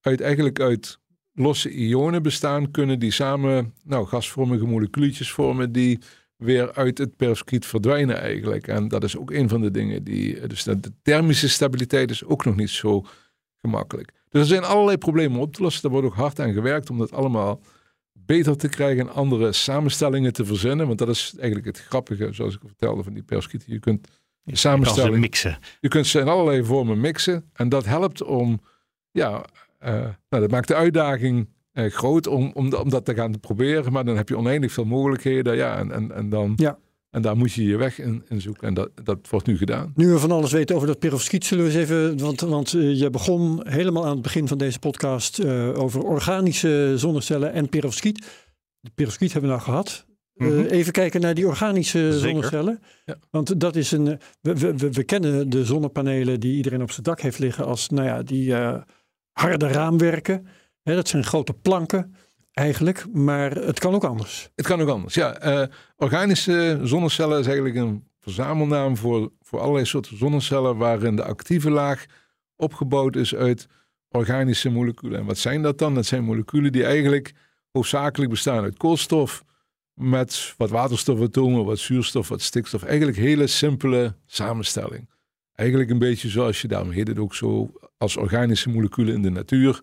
uit, 0.00 0.20
eigenlijk 0.20 0.60
uit 0.60 0.98
losse 1.36 1.70
ionen 1.70 2.22
bestaan, 2.22 2.70
kunnen 2.70 2.98
die 2.98 3.10
samen 3.10 3.74
nou, 3.82 4.06
gasvormige 4.06 4.66
moleculetjes 4.66 5.30
vormen 5.30 5.72
die 5.72 5.98
weer 6.36 6.72
uit 6.72 6.98
het 6.98 7.16
perovskiet 7.16 7.66
verdwijnen 7.66 8.20
eigenlijk. 8.20 8.68
En 8.68 8.88
dat 8.88 9.04
is 9.04 9.16
ook 9.16 9.30
een 9.30 9.48
van 9.48 9.60
de 9.60 9.70
dingen 9.70 10.04
die... 10.04 10.46
Dus 10.46 10.62
de 10.62 10.92
thermische 11.02 11.48
stabiliteit 11.48 12.10
is 12.10 12.24
ook 12.24 12.44
nog 12.44 12.56
niet 12.56 12.70
zo 12.70 13.04
gemakkelijk. 13.56 14.12
Dus 14.28 14.40
er 14.40 14.46
zijn 14.46 14.64
allerlei 14.64 14.98
problemen 14.98 15.40
op 15.40 15.54
te 15.54 15.62
lossen. 15.62 15.82
Daar 15.82 15.90
wordt 15.90 16.06
ook 16.06 16.14
hard 16.14 16.40
aan 16.40 16.52
gewerkt 16.52 16.90
om 16.90 16.98
dat 16.98 17.12
allemaal 17.12 17.60
beter 18.12 18.56
te 18.56 18.68
krijgen 18.68 19.08
en 19.08 19.14
andere 19.14 19.52
samenstellingen 19.52 20.32
te 20.32 20.44
verzinnen. 20.44 20.86
Want 20.86 20.98
dat 20.98 21.08
is 21.08 21.32
eigenlijk 21.36 21.66
het 21.66 21.78
grappige, 21.78 22.32
zoals 22.32 22.54
ik 22.54 22.60
vertelde, 22.66 23.02
van 23.02 23.14
die 23.14 23.22
perovskieten. 23.22 23.72
Je 23.72 23.78
kunt 23.78 24.08
je 24.42 24.56
samenstelling... 24.56 25.12
Kan 25.12 25.20
mixen. 25.20 25.58
Je 25.80 25.88
kunt 25.88 26.06
ze 26.06 26.20
in 26.20 26.28
allerlei 26.28 26.64
vormen 26.64 27.00
mixen. 27.00 27.50
En 27.52 27.68
dat 27.68 27.84
helpt 27.84 28.22
om... 28.22 28.60
Ja, 29.10 29.44
nou, 29.78 30.14
dat 30.28 30.50
maakt 30.50 30.68
de 30.68 30.74
uitdaging 30.74 31.48
uh, 31.76 31.90
groot 31.90 32.26
om, 32.26 32.50
om, 32.54 32.72
om 32.74 32.90
dat 32.90 33.04
te 33.04 33.14
gaan 33.14 33.40
proberen. 33.40 33.92
Maar 33.92 34.04
dan 34.04 34.16
heb 34.16 34.28
je 34.28 34.36
oneindig 34.36 34.72
veel 34.72 34.84
mogelijkheden. 34.84 35.56
Ja, 35.56 35.78
en, 35.78 35.92
en, 35.92 36.12
en, 36.12 36.28
dan, 36.28 36.52
ja. 36.56 36.78
en 37.10 37.22
daar 37.22 37.36
moet 37.36 37.52
je 37.52 37.64
je 37.64 37.76
weg 37.76 37.98
in, 37.98 38.24
in 38.28 38.40
zoeken. 38.40 38.68
En 38.68 38.74
dat, 38.74 38.90
dat 39.04 39.18
wordt 39.30 39.46
nu 39.46 39.56
gedaan. 39.56 39.92
Nu 39.94 40.12
we 40.12 40.18
van 40.18 40.30
alles 40.30 40.52
weten 40.52 40.76
over 40.76 40.88
dat 40.88 40.98
perovskiet, 40.98 41.44
zullen 41.44 41.64
we 41.64 41.70
eens 41.70 41.80
even... 41.80 42.18
Want, 42.18 42.40
want 42.40 42.72
uh, 42.72 42.98
je 42.98 43.10
begon 43.10 43.60
helemaal 43.68 44.04
aan 44.04 44.12
het 44.12 44.22
begin 44.22 44.48
van 44.48 44.58
deze 44.58 44.78
podcast 44.78 45.44
over 45.74 46.02
organische 46.02 46.92
zonnecellen 46.96 47.52
en 47.52 47.68
perovskiet. 47.68 48.26
De 48.80 48.90
perovskiet 48.94 49.32
hebben 49.32 49.50
we 49.50 49.56
nou 49.56 49.68
gehad. 49.68 50.04
Mm 50.34 50.48
-hmm. 50.48 50.64
even 50.64 50.92
kijken 50.92 51.20
naar 51.20 51.34
die 51.34 51.46
organische 51.46 52.12
Zeker. 52.12 52.28
zonnecellen. 52.28 52.80
Ja. 53.04 53.16
Want 53.30 53.60
dat 53.60 53.76
is 53.76 53.92
een. 53.92 54.04
We, 54.40 54.54
we, 54.54 54.90
we, 54.90 55.04
kennen 55.04 55.50
de 55.50 55.64
zonnepanelen 55.64 56.40
die 56.40 56.56
iedereen 56.56 56.82
op 56.82 56.90
zijn 56.90 57.02
dak 57.02 57.20
heeft 57.20 57.38
liggen 57.38 57.66
als 57.66 57.88
nou 57.88 58.06
ja, 58.06 58.22
die 58.22 58.54
harde 59.40 59.68
raamwerken. 59.68 60.46
Hè, 60.82 60.94
dat 60.94 61.08
zijn 61.08 61.24
grote 61.24 61.52
planken 61.52 62.14
eigenlijk, 62.52 63.06
maar 63.12 63.50
het 63.50 63.78
kan 63.78 63.94
ook 63.94 64.04
anders. 64.04 64.50
Het 64.54 64.66
kan 64.66 64.80
ook 64.80 64.88
anders, 64.88 65.14
ja. 65.14 65.46
Uh, 65.46 65.66
organische 65.96 66.80
zonnecellen 66.82 67.38
is 67.38 67.46
eigenlijk 67.46 67.76
een 67.76 68.08
verzamelnaam 68.20 68.96
voor, 68.96 69.32
voor 69.40 69.60
allerlei 69.60 69.84
soorten 69.84 70.18
zonnecellen 70.18 70.76
waarin 70.76 71.16
de 71.16 71.24
actieve 71.24 71.70
laag 71.70 72.06
opgebouwd 72.56 73.16
is 73.16 73.34
uit 73.34 73.66
organische 74.08 74.70
moleculen. 74.70 75.18
En 75.18 75.26
wat 75.26 75.38
zijn 75.38 75.62
dat 75.62 75.78
dan? 75.78 75.94
Dat 75.94 76.06
zijn 76.06 76.24
moleculen 76.24 76.72
die 76.72 76.84
eigenlijk 76.84 77.32
hoofdzakelijk 77.72 78.30
bestaan 78.30 78.62
uit 78.62 78.76
koolstof 78.76 79.44
met 79.94 80.54
wat 80.56 80.70
waterstofatomen, 80.70 81.64
wat 81.64 81.78
zuurstof, 81.78 82.28
wat 82.28 82.42
stikstof. 82.42 82.82
Eigenlijk 82.82 83.18
hele 83.18 83.46
simpele 83.46 84.14
samenstelling. 84.26 85.08
Eigenlijk 85.54 85.90
een 85.90 85.98
beetje 85.98 86.28
zoals 86.28 86.60
je, 86.60 86.68
daarom 86.68 86.90
heet 86.90 87.08
het 87.08 87.18
ook 87.18 87.34
zo, 87.34 87.70
als 87.96 88.16
organische 88.16 88.68
moleculen 88.68 89.14
in 89.14 89.22
de 89.22 89.30
natuur. 89.30 89.80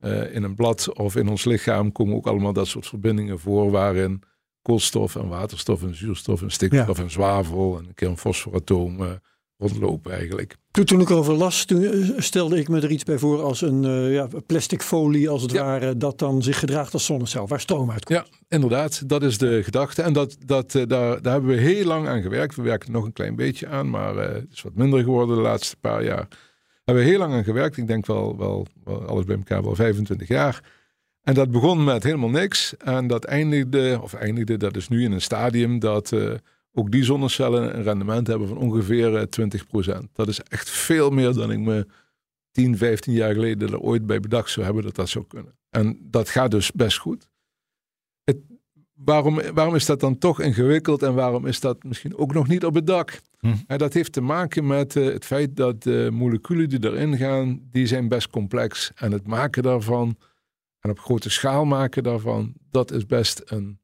Uh, 0.00 0.34
in 0.34 0.42
een 0.42 0.54
blad 0.54 0.94
of 0.94 1.16
in 1.16 1.28
ons 1.28 1.44
lichaam 1.44 1.92
komen 1.92 2.14
ook 2.14 2.26
allemaal 2.26 2.52
dat 2.52 2.66
soort 2.66 2.86
verbindingen 2.86 3.38
voor 3.38 3.70
waarin 3.70 4.22
koolstof 4.62 5.16
en 5.16 5.28
waterstof 5.28 5.82
en 5.82 5.94
zuurstof 5.94 6.42
en 6.42 6.50
stikstof 6.50 6.98
en 6.98 7.10
zwavel 7.10 7.78
en 7.78 7.84
een 7.86 7.94
keer 7.94 8.08
een 8.08 8.18
fosforatoom 8.18 9.00
uh, 9.00 9.10
rondlopen 9.56 10.12
eigenlijk. 10.12 10.56
Toen, 10.70 10.84
toen 10.84 11.00
ik 11.00 11.10
over 11.10 11.34
las, 11.34 11.64
toen 11.64 11.82
eh, 11.82 12.08
stelde 12.16 12.58
ik 12.58 12.68
me 12.68 12.80
er 12.80 12.90
iets 12.90 13.04
bij 13.04 13.18
voor 13.18 13.42
als 13.42 13.60
een 13.60 13.84
uh, 13.84 14.12
ja, 14.12 14.28
plastic 14.46 14.82
folie 14.82 15.28
als 15.28 15.42
het 15.42 15.52
ware, 15.52 15.96
dat 15.96 16.18
dan 16.18 16.42
zich 16.42 16.58
gedraagt 16.58 16.92
als 16.92 17.04
zonnecel, 17.04 17.46
waar 17.46 17.60
stroom 17.60 17.90
uitkomt. 17.90 18.18
Ja, 18.18 18.38
inderdaad, 18.48 19.08
dat 19.08 19.22
is 19.22 19.38
de 19.38 19.62
gedachte. 19.62 20.02
En 20.02 20.12
dat, 20.12 20.36
dat, 20.46 20.74
uh, 20.74 20.86
daar, 20.86 21.22
daar 21.22 21.32
hebben 21.32 21.50
we 21.50 21.60
heel 21.60 21.86
lang 21.86 22.08
aan 22.08 22.22
gewerkt. 22.22 22.56
We 22.56 22.62
werken 22.62 22.86
er 22.86 22.94
nog 22.94 23.04
een 23.04 23.12
klein 23.12 23.36
beetje 23.36 23.68
aan, 23.68 23.90
maar 23.90 24.16
het 24.16 24.52
is 24.52 24.62
wat 24.62 24.74
minder 24.74 25.02
geworden 25.02 25.36
de 25.36 25.42
laatste 25.42 25.76
paar 25.76 26.04
jaar. 26.04 26.28
Hebben 26.84 27.04
we 27.04 27.10
heel 27.10 27.18
lang 27.18 27.32
aan 27.32 27.44
gewerkt. 27.44 27.76
Ik 27.76 27.86
denk 27.86 28.06
wel, 28.06 28.36
wel, 28.36 28.66
alles 29.06 29.24
bij 29.24 29.36
elkaar 29.36 29.62
wel 29.62 29.74
25 29.74 30.28
jaar. 30.28 30.62
En 31.22 31.34
dat 31.34 31.50
begon 31.50 31.84
met 31.84 32.02
helemaal 32.02 32.30
niks. 32.30 32.76
En 32.76 33.06
dat 33.06 33.24
eindigde, 33.24 33.98
of 34.02 34.14
eindigde, 34.14 34.56
dat 34.56 34.76
is 34.76 34.88
nu 34.88 35.04
in 35.04 35.12
een 35.12 35.20
stadium 35.20 35.78
dat 35.78 36.10
uh, 36.12 36.34
ook 36.72 36.90
die 36.90 37.04
zonnecellen 37.04 37.76
een 37.76 37.82
rendement 37.82 38.26
hebben 38.26 38.48
van 38.48 38.56
ongeveer 38.56 39.28
20%. 39.96 40.12
Dat 40.12 40.28
is 40.28 40.40
echt 40.40 40.70
veel 40.70 41.10
meer 41.10 41.32
dan 41.32 41.50
ik 41.50 41.58
me 41.58 41.86
10, 42.50 42.76
15 42.76 43.12
jaar 43.12 43.32
geleden 43.32 43.68
er 43.68 43.80
ooit 43.80 44.06
bij 44.06 44.20
bedacht 44.20 44.50
zou 44.50 44.64
hebben 44.64 44.84
dat 44.84 44.94
dat 44.94 45.08
zou 45.08 45.24
kunnen. 45.28 45.54
En 45.70 45.98
dat 46.00 46.28
gaat 46.28 46.50
dus 46.50 46.72
best 46.72 46.98
goed. 46.98 47.28
Waarom, 48.94 49.40
waarom 49.54 49.74
is 49.74 49.86
dat 49.86 50.00
dan 50.00 50.18
toch 50.18 50.40
ingewikkeld 50.40 51.02
en 51.02 51.14
waarom 51.14 51.46
is 51.46 51.60
dat 51.60 51.84
misschien 51.84 52.16
ook 52.16 52.32
nog 52.32 52.48
niet 52.48 52.64
op 52.64 52.74
het 52.74 52.86
dak? 52.86 53.20
Hm. 53.38 53.54
En 53.66 53.78
dat 53.78 53.92
heeft 53.92 54.12
te 54.12 54.20
maken 54.20 54.66
met 54.66 54.94
uh, 54.94 55.12
het 55.12 55.24
feit 55.24 55.56
dat 55.56 55.82
de 55.82 56.08
moleculen 56.12 56.68
die 56.68 56.84
erin 56.84 57.16
gaan, 57.16 57.60
die 57.70 57.86
zijn 57.86 58.08
best 58.08 58.30
complex. 58.30 58.92
En 58.94 59.12
het 59.12 59.26
maken 59.26 59.62
daarvan 59.62 60.16
en 60.84 60.90
op 60.90 60.98
grote 60.98 61.30
schaal 61.30 61.64
maken 61.64 62.02
daarvan, 62.02 62.54
dat 62.70 62.90
is 62.90 63.06
best 63.06 63.42
een, 63.44 63.80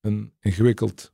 een 0.00 0.32
ingewikkeld, 0.40 1.12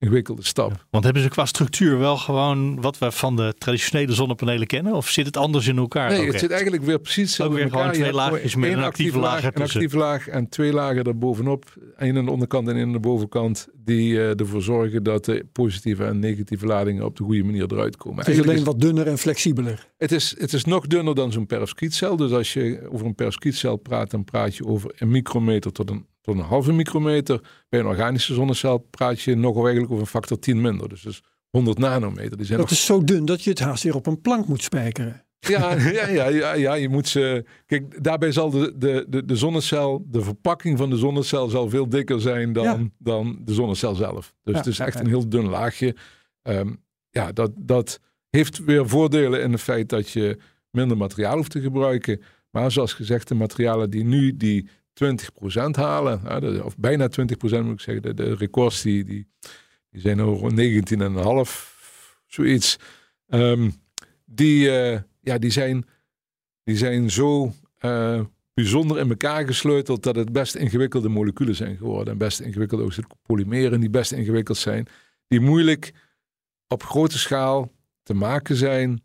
ingewikkelde 0.00 0.44
stap. 0.44 0.86
want 0.90 1.04
hebben 1.04 1.22
ze 1.22 1.28
qua 1.28 1.44
structuur 1.44 1.98
wel 1.98 2.16
gewoon 2.16 2.80
wat 2.80 2.98
we 2.98 3.12
van 3.12 3.36
de 3.36 3.54
traditionele 3.58 4.12
zonnepanelen 4.12 4.66
kennen? 4.66 4.92
Of 4.92 5.08
zit 5.08 5.26
het 5.26 5.36
anders 5.36 5.66
in 5.66 5.78
elkaar? 5.78 6.10
Nee, 6.10 6.26
het 6.26 6.38
zit 6.38 6.50
eigenlijk 6.50 6.82
weer 6.82 6.98
precies 6.98 7.40
ook 7.40 7.52
weer 7.52 7.62
elkaar. 7.62 7.78
gewoon 7.78 7.92
twee 7.92 8.12
laagjes 8.12 8.54
met 8.54 8.72
een 8.72 8.82
actieve 8.82 9.18
laag. 9.18 9.44
Een 9.44 9.62
actieve 9.62 9.96
laag 9.96 10.28
en 10.28 10.48
twee 10.48 10.72
lagen 10.72 11.04
erbovenop. 11.04 11.64
Eén 11.96 12.16
aan 12.16 12.24
de 12.24 12.30
onderkant 12.30 12.68
en 12.68 12.76
één 12.76 12.86
aan 12.86 12.92
de 12.92 13.00
bovenkant. 13.00 13.68
Die 13.84 14.12
uh, 14.12 14.40
ervoor 14.40 14.62
zorgen 14.62 15.02
dat 15.02 15.24
de 15.24 15.46
positieve 15.52 16.04
en 16.04 16.18
negatieve 16.18 16.66
ladingen 16.66 17.04
op 17.04 17.16
de 17.16 17.24
goede 17.24 17.44
manier 17.44 17.72
eruit 17.72 17.96
komen. 17.96 18.24
Het 18.24 18.34
is 18.34 18.42
alleen 18.42 18.64
wat 18.64 18.80
dunner 18.80 19.06
en 19.06 19.18
flexibeler. 19.18 19.88
Het 19.98 20.12
is, 20.12 20.34
het 20.38 20.52
is 20.52 20.64
nog 20.64 20.86
dunner 20.86 21.14
dan 21.14 21.32
zo'n 21.32 21.46
perovskietcel. 21.46 22.16
Dus 22.16 22.30
als 22.30 22.52
je 22.52 22.88
over 22.90 23.06
een 23.06 23.14
perovskietcel 23.14 23.76
praat, 23.76 24.10
dan 24.10 24.24
praat 24.24 24.56
je 24.56 24.66
over 24.66 24.92
een 24.98 25.10
micrometer 25.10 25.72
tot 25.72 25.90
een, 25.90 26.06
tot 26.34 26.42
een 26.42 26.48
halve 26.48 26.72
micrometer. 26.72 27.40
Bij 27.68 27.80
een 27.80 27.86
organische 27.86 28.34
zonnecel 28.34 28.78
praat 28.78 29.20
je 29.20 29.34
nog 29.34 29.56
eigenlijk 29.56 29.90
over 29.90 30.00
een 30.02 30.10
factor 30.10 30.38
10 30.38 30.60
minder. 30.60 30.88
Dus, 30.88 31.02
dus 31.02 31.22
100 31.50 31.78
nanometer. 31.78 32.36
Die 32.36 32.46
zijn 32.46 32.58
dat 32.58 32.70
is 32.70 32.84
zo 32.84 33.04
dun 33.04 33.24
dat 33.24 33.42
je 33.42 33.50
het 33.50 33.58
haast 33.58 33.82
weer 33.82 33.94
op 33.94 34.06
een 34.06 34.20
plank 34.20 34.46
moet 34.46 34.62
spijkeren. 34.62 35.24
Ja, 35.38 35.74
ja, 35.92 36.08
ja, 36.08 36.26
ja, 36.26 36.52
ja, 36.54 36.74
je 36.74 36.88
moet 36.88 37.08
ze. 37.08 37.44
Kijk, 37.66 38.04
daarbij 38.04 38.32
zal 38.32 38.50
de, 38.50 38.72
de, 38.76 39.06
de, 39.08 39.24
de 39.24 39.36
zonnecel, 39.36 40.04
de 40.08 40.22
verpakking 40.22 40.78
van 40.78 40.90
de 40.90 40.96
zonnecel 40.96 41.48
zal 41.48 41.68
veel 41.68 41.88
dikker 41.88 42.20
zijn 42.20 42.52
dan, 42.52 42.64
ja. 42.64 42.78
dan 42.98 43.38
de 43.44 43.54
zonnecel 43.54 43.94
zelf. 43.94 44.34
Dus 44.42 44.52
ja, 44.52 44.58
het 44.58 44.68
is 44.68 44.78
echt 44.78 45.00
een 45.00 45.06
heel 45.06 45.28
dun 45.28 45.48
laagje. 45.48 45.96
Um, 46.42 46.82
ja, 47.10 47.32
dat, 47.32 47.50
dat 47.56 48.00
heeft 48.30 48.64
weer 48.64 48.88
voordelen 48.88 49.42
in 49.42 49.52
het 49.52 49.60
feit 49.60 49.88
dat 49.88 50.10
je 50.10 50.38
minder 50.70 50.96
materiaal 50.96 51.36
hoeft 51.36 51.50
te 51.50 51.60
gebruiken. 51.60 52.22
Maar 52.50 52.70
zoals 52.70 52.92
gezegd, 52.92 53.28
de 53.28 53.34
materialen 53.34 53.90
die 53.90 54.04
nu 54.04 54.36
die 54.36 54.68
20% 55.04 55.06
halen, 55.70 56.64
of 56.64 56.76
bijna 56.76 57.08
20% 57.08 57.12
moet 57.40 57.72
ik 57.72 57.80
zeggen, 57.80 58.16
de, 58.16 58.34
records 58.34 58.82
die, 58.82 59.04
die, 59.04 59.26
die 59.90 60.00
zijn 60.00 60.20
over 60.20 60.50
19,5, 60.50 62.24
zoiets. 62.26 62.78
Um, 63.26 63.72
die, 64.24 64.66
uh, 64.66 64.98
ja, 65.20 65.38
die, 65.38 65.50
zijn, 65.50 65.86
die 66.64 66.76
zijn 66.76 67.10
zo 67.10 67.52
uh, 67.80 68.20
bijzonder 68.54 68.98
in 68.98 69.08
elkaar 69.08 69.46
gesleuteld 69.46 70.02
dat 70.02 70.16
het 70.16 70.32
best 70.32 70.54
ingewikkelde 70.54 71.08
moleculen 71.08 71.54
zijn 71.54 71.76
geworden. 71.76 72.12
En 72.12 72.18
best 72.18 72.40
ingewikkelde 72.40 72.84
ook 72.84 72.92
polymeren 73.22 73.80
die 73.80 73.90
best 73.90 74.12
ingewikkeld 74.12 74.58
zijn. 74.58 74.86
Die 75.28 75.40
moeilijk 75.40 75.92
op 76.68 76.82
grote 76.82 77.18
schaal 77.18 77.72
te 78.02 78.14
maken 78.14 78.56
zijn 78.56 79.02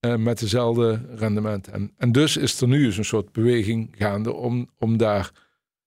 uh, 0.00 0.16
met 0.16 0.38
dezelfde 0.38 1.00
rendement. 1.14 1.68
En, 1.68 1.92
en 1.96 2.12
dus 2.12 2.36
is 2.36 2.60
er 2.60 2.68
nu 2.68 2.84
eens 2.84 2.96
een 2.96 3.04
soort 3.04 3.32
beweging 3.32 3.94
gaande 3.98 4.32
om, 4.32 4.68
om 4.78 4.96
daar. 4.96 5.30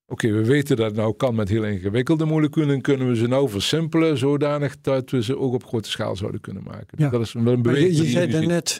Oké, 0.05 0.25
okay, 0.25 0.41
we 0.41 0.45
weten 0.45 0.75
dat 0.75 0.85
het 0.85 0.95
nou 0.95 1.13
kan 1.15 1.35
met 1.35 1.49
heel 1.49 1.63
ingewikkelde 1.63 2.25
moleculen. 2.25 2.81
Kunnen 2.81 3.07
we 3.07 3.15
ze 3.15 3.27
nou 3.27 3.49
versimpelen 3.49 4.17
zodanig 4.17 4.81
dat 4.81 5.09
we 5.09 5.23
ze 5.23 5.37
ook 5.37 5.53
op 5.53 5.65
grote 5.65 5.89
schaal 5.89 6.15
zouden 6.15 6.41
kunnen 6.41 6.63
maken? 6.63 6.97
Ja. 6.97 7.09
Dat 7.09 7.21
is 7.21 7.33
wel 7.33 7.53
een 7.53 7.61
beweging. 7.61 7.95
Je, 7.95 8.03
je 8.03 8.09
zei 8.09 8.31
daarnet, 8.31 8.79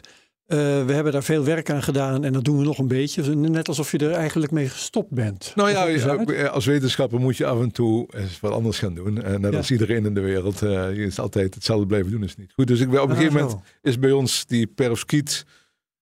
uh, 0.52 0.58
we 0.58 0.92
hebben 0.92 1.12
daar 1.12 1.22
veel 1.22 1.44
werk 1.44 1.70
aan 1.70 1.82
gedaan 1.82 2.24
en 2.24 2.32
dat 2.32 2.44
doen 2.44 2.58
we 2.58 2.64
nog 2.64 2.78
een 2.78 2.88
beetje. 2.88 3.34
Net 3.34 3.68
alsof 3.68 3.90
je 3.90 3.98
er 3.98 4.12
eigenlijk 4.12 4.52
mee 4.52 4.68
gestopt 4.68 5.10
bent. 5.10 5.52
Nou 5.54 5.70
ja, 5.70 6.46
als 6.46 6.66
wetenschapper 6.66 7.20
moet 7.20 7.36
je 7.36 7.46
af 7.46 7.60
en 7.60 7.70
toe 7.70 8.08
eens 8.10 8.40
wat 8.40 8.52
anders 8.52 8.78
gaan 8.78 8.94
doen. 8.94 9.22
En 9.22 9.40
net 9.40 9.52
ja. 9.52 9.56
als 9.56 9.70
iedereen 9.70 10.04
in 10.04 10.14
de 10.14 10.20
wereld. 10.20 10.62
Uh, 10.62 10.70
je 10.96 11.04
is 11.04 11.18
altijd 11.18 11.54
hetzelfde 11.54 11.86
blijven 11.86 12.10
doen, 12.10 12.22
is 12.22 12.36
niet 12.36 12.52
goed. 12.52 12.66
Dus 12.66 12.80
ik, 12.80 12.88
op 12.88 12.94
een 12.94 13.00
ah, 13.00 13.16
gegeven 13.16 13.40
moment 13.40 13.60
is 13.82 13.98
bij 13.98 14.12
ons 14.12 14.46
die 14.46 14.66
perovskiet 14.66 15.44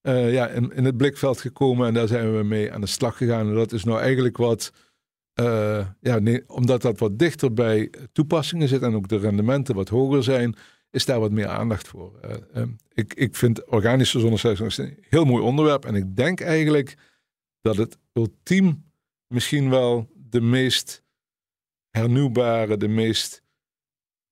uh, 0.03 0.33
ja, 0.33 0.49
in, 0.49 0.73
in, 0.75 0.85
het 0.85 0.97
blikveld 0.97 1.41
gekomen. 1.41 1.87
En 1.87 1.95
daar 1.95 2.09
zijn 2.09 2.37
we 2.37 2.43
mee 2.43 2.73
aan 2.73 2.81
de 2.81 2.87
slag 2.87 3.17
gegaan. 3.17 3.49
En 3.49 3.55
dat 3.55 3.73
is 3.73 3.85
nou 3.85 4.01
eigenlijk 4.01 4.37
wat... 4.37 4.73
Ja, 6.01 6.19
nee, 6.19 6.43
omdat 6.47 6.83
dat 6.83 6.99
wat 6.99 7.19
dichter 7.19 7.53
bij 7.53 7.91
toepassingen 8.13 8.69
zit 8.69 8.83
en 8.83 8.95
ook 8.95 9.09
de 9.09 9.19
rendementen 9.19 9.75
wat 9.75 9.89
hoger 9.89 10.23
zijn, 10.23 10.57
is 10.91 11.05
daar 11.05 11.21
wat 11.21 11.31
meer 11.31 11.49
aandacht 11.49 11.89
voor. 11.89 12.21
Uh, 12.25 12.63
um, 12.63 12.77
ik, 12.93 13.15
ik 13.15 13.37
vind 13.37 13.67
organische 13.67 14.21
zonnecellen 14.21 14.71
een 14.77 14.99
heel 15.01 15.25
mooi 15.25 15.43
onderwerp. 15.43 15.85
En 15.85 15.95
ik 15.95 16.17
denk 16.17 16.41
eigenlijk 16.41 16.97
dat 17.61 17.77
het 17.77 17.99
ultiem 18.13 18.85
misschien 19.27 19.71
wel 19.71 20.11
de 20.15 20.41
meest 20.41 21.03
hernieuwbare, 21.91 22.77
de 22.77 22.89
meest 22.89 23.43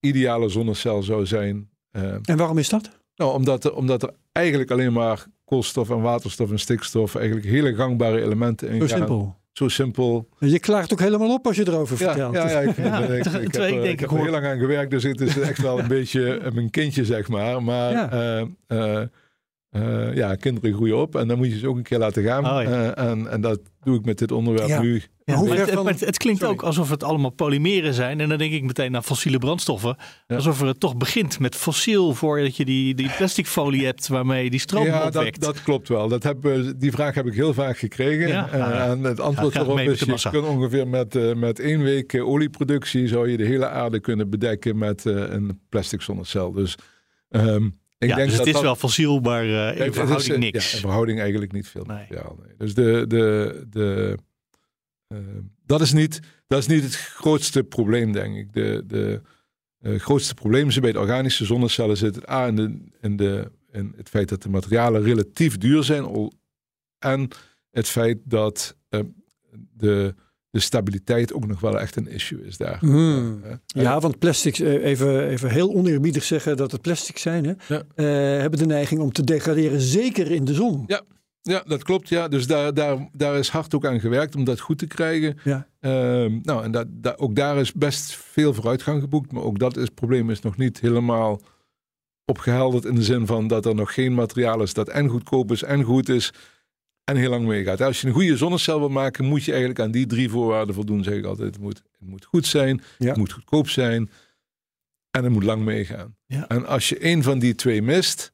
ideale 0.01 0.49
zonnecel 0.49 1.03
zou 1.03 1.27
zijn. 1.27 1.71
Uh, 1.93 2.03
en 2.23 2.37
waarom 2.37 2.59
is 2.59 2.69
dat? 2.69 2.99
Nou, 3.15 3.33
omdat 3.33 3.65
er, 3.65 3.75
omdat 3.75 4.03
er 4.03 4.15
eigenlijk 4.33 4.71
alleen 4.71 4.93
maar 4.93 5.27
koolstof 5.45 5.91
en 5.91 6.01
waterstof 6.01 6.51
en 6.51 6.59
stikstof, 6.59 7.15
eigenlijk 7.15 7.47
hele 7.47 7.75
gangbare 7.75 8.23
elementen 8.23 8.69
in 8.69 8.81
Zo 8.81 8.97
simpel. 8.97 9.38
Zo 9.59 9.69
simpel. 9.69 10.29
Je 10.39 10.59
klaagt 10.59 10.93
ook 10.93 11.01
helemaal 11.01 11.33
op 11.33 11.47
als 11.47 11.57
je 11.57 11.67
erover 11.67 11.97
vertelt. 11.97 12.35
Ja, 12.35 12.51
ja, 12.51 12.61
ik, 12.61 12.77
ja, 12.77 12.99
ik, 12.99 13.25
ik, 13.25 13.33
ik, 13.33 13.51
twee, 13.51 13.73
heb, 13.73 13.83
denk 13.83 13.93
ik 13.93 14.01
heb 14.01 14.11
er 14.11 14.23
heel 14.23 14.31
lang 14.31 14.45
aan 14.45 14.59
gewerkt, 14.59 14.91
dus 14.91 15.03
het 15.03 15.21
is 15.21 15.39
echt 15.39 15.63
wel 15.63 15.79
een 15.79 15.89
beetje 15.89 16.51
mijn 16.55 16.71
kindje, 16.71 17.05
zeg 17.05 17.29
maar. 17.29 17.63
Maar 17.63 17.93
ja. 17.93 18.39
Uh, 18.39 18.47
uh, 18.69 19.03
uh, 19.71 20.15
ja, 20.15 20.35
kinderen 20.35 20.73
groeien 20.73 20.97
op 20.97 21.17
en 21.17 21.29
dan 21.29 21.37
moet 21.37 21.47
je 21.47 21.59
ze 21.59 21.69
ook 21.69 21.77
een 21.77 21.83
keer 21.83 21.99
laten 21.99 22.23
gaan. 22.23 22.45
Oh, 22.45 22.63
ja. 22.63 22.95
en, 22.95 23.31
en 23.31 23.41
dat 23.41 23.61
doe 23.83 23.97
ik 23.97 24.05
met 24.05 24.19
dit 24.19 24.33
onderwerp 24.33 24.69
ja. 24.69 24.81
nu. 24.81 25.03
Ja, 25.29 25.43
maar 25.43 25.57
het, 25.57 25.71
het, 25.71 26.01
het, 26.01 26.17
klinkt 26.17 26.41
Sorry. 26.41 26.55
ook 26.55 26.63
alsof 26.63 26.91
het 26.91 27.03
allemaal 27.03 27.31
polymeren 27.31 27.95
zijn. 27.95 28.21
En 28.21 28.29
dan 28.29 28.39
denk 28.39 28.53
ik 28.53 28.63
meteen 28.63 28.93
naar 28.93 29.03
fossiele 29.03 29.39
brandstoffen. 29.39 29.97
Alsof 30.27 30.61
het 30.61 30.81
toch 30.81 30.97
begint 30.97 31.39
met 31.39 31.55
fossiel 31.55 32.15
voordat 32.15 32.57
je 32.57 32.65
die, 32.65 32.95
die 32.95 33.11
plasticfolie 33.17 33.85
hebt 33.85 34.09
waarmee 34.09 34.51
die 34.51 34.61
stroom 34.61 34.85
ja, 34.85 35.07
opwekt. 35.07 35.41
Dat, 35.41 35.55
dat 35.55 35.63
klopt 35.63 35.89
wel. 35.89 36.09
Dat 36.09 36.23
heb, 36.23 36.49
die 36.77 36.91
vraag 36.91 37.15
heb 37.15 37.27
ik 37.27 37.35
heel 37.35 37.55
vaak 37.55 37.79
gekregen. 37.79 38.29
Ja, 38.29 38.55
uh, 38.55 38.91
en 38.91 39.03
het 39.03 39.21
antwoord 39.21 39.55
erop 39.55 39.79
is, 39.79 40.01
je 40.01 40.31
kunt 40.31 40.47
ongeveer 40.47 40.89
met, 40.89 41.15
uh, 41.15 41.35
met 41.35 41.61
één 41.61 41.83
week 41.83 42.15
olieproductie 42.21 43.09
zou 43.09 43.31
je 43.31 43.37
de 43.37 43.45
hele 43.45 43.69
aarde 43.69 44.01
kunnen 44.01 44.31
bedekken 44.31 44.79
met 44.79 45.05
een 45.05 45.61
plastic 45.69 46.03
zonnecel. 46.03 46.53
Dus... 46.53 46.75
Um, 47.31 47.81
ik 47.99 48.09
ja, 48.09 48.17
denk 48.17 48.29
dus 48.29 48.37
het 48.37 48.47
dat 48.47 48.47
is 48.47 48.53
dat, 48.53 48.63
wel 48.63 48.77
fossiel, 48.77 49.21
maar 49.21 49.47
uh, 49.47 49.87
in 49.87 49.93
verhouding 49.93 50.33
is, 50.33 50.39
niks. 50.39 50.71
Ja, 50.71 50.77
in 50.77 50.81
verhouding 50.81 51.21
eigenlijk 51.21 51.53
niet 51.53 51.69
veel. 51.69 51.85
Nee. 51.85 52.07
Ja, 52.11 52.23
nee. 52.43 52.55
Dus 52.59 52.75
de, 52.75 53.05
de, 53.09 53.67
de, 53.71 54.19
dat, 55.67 55.81
is 55.81 55.93
niet, 55.93 56.21
dat 56.47 56.59
is 56.59 56.67
niet 56.67 56.83
het 56.83 56.97
grootste 56.97 57.65
probleem, 57.65 58.13
denk 58.13 58.37
ik. 58.37 58.53
De, 58.53 58.85
de 58.87 59.21
uh, 59.81 60.01
grootste 60.01 60.35
probleem 60.35 60.81
bij 60.81 60.93
de 60.93 60.99
organische 60.99 61.45
zonnecellen 61.45 61.97
zit 61.97 62.15
het 62.15 62.31
A 62.31 62.47
in, 62.47 62.57
de, 62.57 62.79
in, 63.01 63.17
de, 63.17 63.51
in 63.73 63.93
het 63.97 64.09
feit 64.09 64.29
dat 64.29 64.43
de 64.43 64.49
materialen 64.49 65.03
relatief 65.03 65.59
duur 65.59 65.85
zijn 65.85 66.33
en 66.99 67.29
het 67.71 67.89
feit 67.89 68.19
dat 68.25 68.77
de 69.77 70.15
de 70.51 70.61
stabiliteit 70.61 71.33
ook 71.33 71.47
nog 71.47 71.61
wel 71.61 71.81
echt 71.81 71.97
een 71.97 72.09
issue 72.09 72.45
is 72.45 72.57
daar. 72.57 72.79
Hmm. 72.79 73.43
Ja, 73.67 74.01
want 74.01 74.19
plastics, 74.19 74.59
even, 74.59 75.29
even 75.29 75.51
heel 75.51 75.75
oneerbiedig 75.75 76.25
zeggen 76.25 76.57
dat 76.57 76.73
het 76.73 76.81
plastics 76.81 77.23
zijn, 77.23 77.45
hè, 77.45 77.53
ja. 77.69 77.83
uh, 77.97 78.41
hebben 78.41 78.59
de 78.59 78.67
neiging 78.67 79.01
om 79.01 79.13
te 79.13 79.25
degraderen, 79.25 79.81
zeker 79.81 80.31
in 80.31 80.45
de 80.45 80.55
zon. 80.55 80.85
Ja, 80.87 81.03
Ja, 81.43 81.63
dat 81.67 81.83
klopt. 81.83 82.09
Ja. 82.09 82.29
Dus 82.29 82.47
daar, 82.47 82.75
daar, 82.75 83.09
daar 83.13 83.37
is 83.39 83.49
hard 83.49 83.75
ook 83.75 83.87
aan 83.87 84.01
gewerkt 84.01 84.35
om 84.35 84.45
dat 84.45 84.61
goed 84.61 84.79
te 84.79 84.87
krijgen. 84.87 85.39
Ja. 85.45 85.69
Ehm, 85.81 86.39
nou, 86.43 86.65
en 86.65 86.71
dat, 86.71 86.87
dat, 86.91 87.19
ook 87.19 87.35
daar 87.35 87.57
is 87.57 87.73
best 87.73 88.17
veel 88.17 88.55
vooruitgang 88.55 89.01
geboekt. 89.01 89.33
Maar 89.33 89.43
ook 89.43 89.59
dat 89.59 89.77
is, 89.77 89.83
het 89.83 89.95
probleem 89.95 90.31
is 90.31 90.41
nog 90.41 90.57
niet 90.57 90.81
helemaal 90.81 91.41
opgehelderd 92.25 92.85
in 92.85 92.95
de 92.95 93.03
zin 93.03 93.27
van 93.27 93.47
dat 93.47 93.67
er 93.67 93.75
nog 93.75 93.95
geen 93.95 94.15
materiaal 94.15 94.63
is 94.63 94.75
dat 94.75 94.89
en 94.89 95.09
goedkoop 95.09 95.51
is 95.53 95.63
en 95.63 95.83
goed 95.83 96.09
is 96.09 96.33
en 97.05 97.17
heel 97.17 97.31
lang 97.31 97.47
meegaat. 97.47 97.81
Als 97.81 98.01
je 98.01 98.07
een 98.07 98.13
goede 98.13 98.37
zonnecel 98.37 98.79
wil 98.79 98.89
maken, 98.89 99.25
moet 99.25 99.45
je 99.45 99.51
eigenlijk 99.51 99.81
aan 99.81 99.91
die 99.91 100.07
drie 100.07 100.31
voorwaarden 100.31 100.75
voldoen, 100.75 101.03
zeg 101.05 101.15
ik 101.15 101.25
altijd. 101.25 101.55
Het 101.55 101.63
moet, 101.63 101.83
het 101.99 102.09
moet 102.09 102.25
goed 102.25 102.47
zijn, 102.47 102.83
Ja. 102.99 103.07
het 103.09 103.17
moet 103.17 103.33
goedkoop 103.33 103.69
zijn 103.69 104.11
en 105.11 105.25
het 105.25 105.33
moet 105.33 105.43
lang 105.43 105.65
meegaan. 105.65 106.17
Ja. 106.27 106.49
En 106.49 106.67
als 106.67 106.89
je 106.89 106.99
één 106.99 107.23
van 107.23 107.39
die 107.39 107.55
twee 107.55 107.83
mist, 107.83 108.33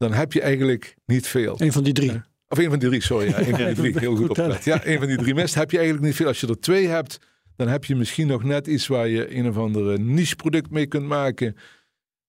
dan 0.00 0.12
heb 0.12 0.32
je 0.32 0.40
eigenlijk 0.40 0.96
niet 1.06 1.26
veel. 1.26 1.60
Een 1.60 1.72
van 1.72 1.82
die 1.82 1.92
drie. 1.92 2.12
Ja. 2.12 2.26
Of 2.48 2.58
een 2.58 2.70
van 2.70 2.78
die 2.78 2.88
drie, 2.88 3.02
sorry. 3.02 3.28
Ja, 3.28 3.38
een 3.38 3.44
van 3.44 3.64
die 3.64 3.74
drie, 3.74 3.98
heel 3.98 4.16
goed 4.16 4.28
opgelet. 4.28 4.64
Ja, 4.64 4.86
een 4.86 4.98
van 4.98 5.06
die 5.06 5.16
drie 5.16 5.34
mist 5.34 5.54
heb 5.54 5.70
je 5.70 5.76
eigenlijk 5.76 6.06
niet 6.06 6.16
veel. 6.16 6.26
Als 6.26 6.40
je 6.40 6.46
er 6.46 6.60
twee 6.60 6.86
hebt, 6.86 7.18
dan 7.56 7.68
heb 7.68 7.84
je 7.84 7.96
misschien 7.96 8.26
nog 8.26 8.42
net 8.42 8.66
iets 8.66 8.86
waar 8.86 9.08
je 9.08 9.36
een 9.36 9.48
of 9.48 9.56
andere 9.56 9.98
niche 9.98 10.36
product 10.36 10.70
mee 10.70 10.86
kunt 10.86 11.06
maken. 11.06 11.56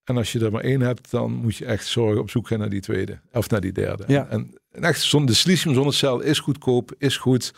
En 0.03 0.17
als 0.17 0.32
je 0.32 0.39
er 0.39 0.51
maar 0.51 0.63
één 0.63 0.82
hebt, 0.82 1.11
dan 1.11 1.32
moet 1.32 1.55
je 1.55 1.65
echt 1.65 1.86
zorgen 1.88 2.22
op 2.22 2.30
zoek 2.30 2.47
gaan 2.47 2.59
naar 2.59 2.69
die 2.69 2.82
tweede. 2.82 3.19
Of 3.32 3.49
naar 3.49 3.61
die 3.61 3.72
derde. 3.72 4.03
Ja. 4.07 4.28
En, 4.28 4.57
en 4.72 4.84
echt, 4.84 5.01
zon, 5.01 5.26
de 5.26 5.34
silicium 5.34 5.74
zonnecel 5.74 6.19
is 6.19 6.39
goedkoop, 6.39 6.95
is 6.97 7.17
goed 7.17 7.53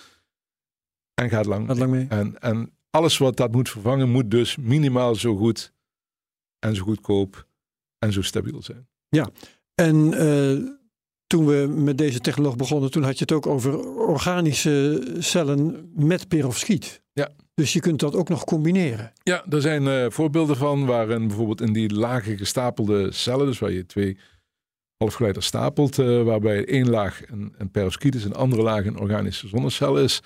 en 1.14 1.30
gaat 1.30 1.46
lang. 1.46 1.68
Wat 1.68 1.78
lang 1.78 1.92
mee. 1.92 2.06
En, 2.10 2.40
en 2.40 2.72
alles 2.90 3.18
wat 3.18 3.38
dat 3.38 3.52
moet 3.52 3.70
vervangen, 3.70 4.10
moet 4.10 4.32
dus 4.32 4.58
minimaal 4.58 5.16
zo 5.16 5.36
goed 5.36 5.74
en 6.60 6.76
zo 6.76 6.84
goedkoop 6.84 7.48
en 8.00 8.14
zo 8.14 8.22
stabiel 8.22 8.62
zijn. 8.62 8.88
En 9.76 10.14
eh, 10.14 10.70
toen 11.28 11.46
we 11.46 11.68
met 11.68 11.98
deze 11.98 12.20
technologie 12.20 12.58
begonnen, 12.58 12.92
toen 12.92 13.04
had 13.04 13.18
je 13.18 13.24
het 13.24 13.32
ook 13.32 13.48
over 13.48 13.88
organische 13.88 15.08
cellen 15.20 15.92
met 15.96 16.28
perovskiet. 16.28 17.02
Ja. 17.14 17.30
Dus 17.54 17.74
je 17.74 17.80
kunt 17.80 18.00
dat 18.00 18.16
ook 18.16 18.30
nog 18.30 18.44
combineren. 18.44 19.12
Ja, 19.24 19.46
er 19.50 19.62
zijn 19.62 19.88
eh, 19.88 20.06
voorbeelden 20.10 20.56
van 20.56 20.86
waarin 20.86 21.28
bijvoorbeeld 21.28 21.62
in 21.62 21.74
die 21.74 21.94
lage 21.94 22.38
gestapelde 22.38 23.12
cellen, 23.12 23.46
dus 23.46 23.60
waar 23.60 23.72
je 23.72 23.86
twee 23.86 24.18
halfgeleiders 24.98 25.46
stapelt, 25.46 26.00
eh, 26.00 26.24
waarbij 26.24 26.66
één 26.66 26.90
laag 26.90 27.22
een, 27.26 27.54
een 27.58 27.72
perovskiet 27.72 28.16
is 28.16 28.24
en 28.24 28.30
een 28.30 28.36
andere 28.36 28.62
laag 28.62 28.86
een 28.86 29.00
organische 29.00 29.48
zonnecel 29.48 29.98
is. 29.98 30.22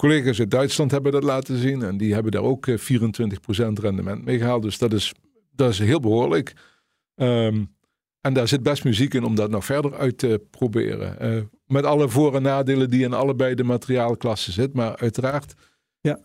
Collega's 0.00 0.38
uit 0.38 0.50
Duitsland 0.50 0.90
hebben 0.90 1.12
dat 1.12 1.22
laten 1.22 1.58
zien 1.58 1.82
en 1.82 1.96
die 1.96 2.14
hebben 2.14 2.32
daar 2.32 2.42
ook 2.42 2.66
eh, 2.66 2.78
24% 2.78 3.78
rendement 3.78 4.24
mee 4.24 4.38
gehaald. 4.38 4.62
Dus 4.62 4.78
dat 4.78 4.92
is, 4.92 5.12
dat 5.52 5.70
is 5.70 5.78
heel 5.78 6.00
behoorlijk. 6.00 6.52
Ehm, 7.14 7.64
en 8.20 8.32
daar 8.32 8.48
zit 8.48 8.62
best 8.62 8.84
muziek 8.84 9.14
in 9.14 9.24
om 9.24 9.34
dat 9.34 9.50
nog 9.50 9.64
verder 9.64 9.94
uit 9.96 10.18
te 10.18 10.42
proberen. 10.50 11.20
Eh, 11.20 11.42
met 11.66 11.84
alle 11.84 12.08
voor- 12.08 12.34
en 12.34 12.42
nadelen 12.42 12.90
die 12.90 13.04
in 13.04 13.12
allebei 13.12 13.54
de 13.54 13.64
materiaalklassen 13.64 14.52
zitten. 14.52 14.76
Maar 14.76 14.96
uiteraard, 14.96 15.54
Ja. 16.00 16.18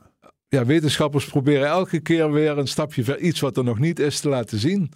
ja, 0.47 0.65
wetenschappers 0.65 1.25
proberen 1.25 1.67
elke 1.67 1.99
keer 1.99 2.31
weer 2.31 2.57
een 2.57 2.67
stapje 2.67 3.03
ver, 3.03 3.19
iets 3.19 3.39
wat 3.39 3.57
er 3.57 3.63
nog 3.63 3.79
niet 3.79 3.99
is, 3.99 4.19
te 4.19 4.29
laten 4.29 4.57
zien. 4.59 4.91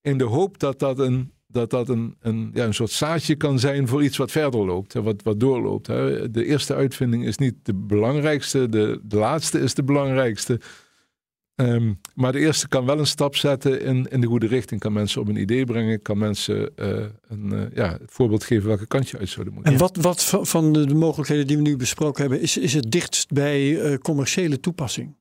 In 0.00 0.18
de 0.18 0.24
hoop 0.24 0.58
dat 0.58 0.78
dat 0.78 0.98
een, 0.98 1.32
dat 1.46 1.70
dat 1.70 1.88
een, 1.88 2.16
een, 2.20 2.50
ja, 2.54 2.64
een 2.64 2.74
soort 2.74 2.90
zaadje 2.90 3.34
kan 3.36 3.58
zijn 3.58 3.88
voor 3.88 4.02
iets 4.02 4.16
wat 4.16 4.30
verder 4.30 4.64
loopt, 4.64 4.92
hè, 4.92 5.02
wat, 5.02 5.22
wat 5.22 5.40
doorloopt. 5.40 5.86
Hè. 5.86 6.30
De 6.30 6.44
eerste 6.44 6.74
uitvinding 6.74 7.24
is 7.26 7.38
niet 7.38 7.54
de 7.62 7.74
belangrijkste, 7.74 8.68
de, 8.68 9.00
de 9.02 9.16
laatste 9.16 9.60
is 9.60 9.74
de 9.74 9.82
belangrijkste. 9.84 10.60
Ehm, 11.66 11.92
maar 12.14 12.32
de 12.32 12.38
eerste 12.38 12.68
kan 12.68 12.84
wel 12.86 12.98
een 12.98 13.06
stap 13.06 13.36
zetten 13.36 13.82
in, 13.82 14.06
in 14.10 14.20
de 14.20 14.26
goede 14.26 14.46
richting. 14.46 14.80
Kan 14.80 14.92
mensen 14.92 15.20
op 15.20 15.28
een 15.28 15.36
idee 15.40 15.64
brengen. 15.64 16.02
Kan 16.02 16.18
mensen 16.18 16.76
eh, 16.76 17.04
een, 17.28 17.52
eh, 17.52 17.62
ja, 17.74 17.92
het 17.92 18.10
voorbeeld 18.12 18.44
geven 18.44 18.66
welke 18.68 18.86
kant 18.86 19.08
je 19.08 19.18
uit 19.18 19.28
zouden 19.28 19.54
moeten. 19.54 19.72
En 19.72 19.78
wat, 19.78 19.96
wat 19.96 20.24
va- 20.24 20.44
van 20.44 20.72
de, 20.72 20.86
de 20.86 20.94
mogelijkheden 20.94 21.46
die 21.46 21.56
we 21.56 21.62
nu 21.62 21.76
besproken 21.76 22.20
hebben, 22.22 22.40
is, 22.40 22.56
is 22.56 22.74
het 22.74 22.90
dichtst 22.90 23.32
bij 23.32 23.80
eh, 23.80 23.98
commerciële 23.98 24.60
toepassing? 24.60 25.16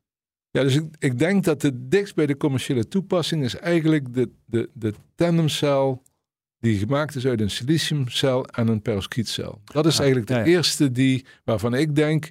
Ja, 0.51 0.63
dus 0.63 0.75
ik, 0.75 0.83
ik 0.99 1.19
denk 1.19 1.43
dat 1.43 1.61
het 1.61 1.91
dichtst 1.91 2.15
bij 2.15 2.25
de 2.25 2.37
commerciële 2.37 2.87
toepassing 2.87 3.43
is 3.43 3.55
eigenlijk 3.55 4.13
de, 4.13 4.29
de, 4.45 4.69
de 4.73 4.93
tandemcel 5.15 6.03
die 6.59 6.77
gemaakt 6.77 7.15
is 7.15 7.25
uit 7.25 7.41
een 7.41 7.49
siliciumcel 7.49 8.45
en 8.45 8.67
een 8.67 8.81
perovskietcel. 8.81 9.61
Dat 9.63 9.85
is 9.85 9.93
Ah, 9.93 9.99
eigenlijk 9.99 10.27
de 10.27 10.33
ja, 10.33 10.39
ja. 10.39 10.45
eerste 10.45 10.91
die, 10.91 11.25
waarvan 11.43 11.73
ik 11.73 11.95
denk 11.95 12.29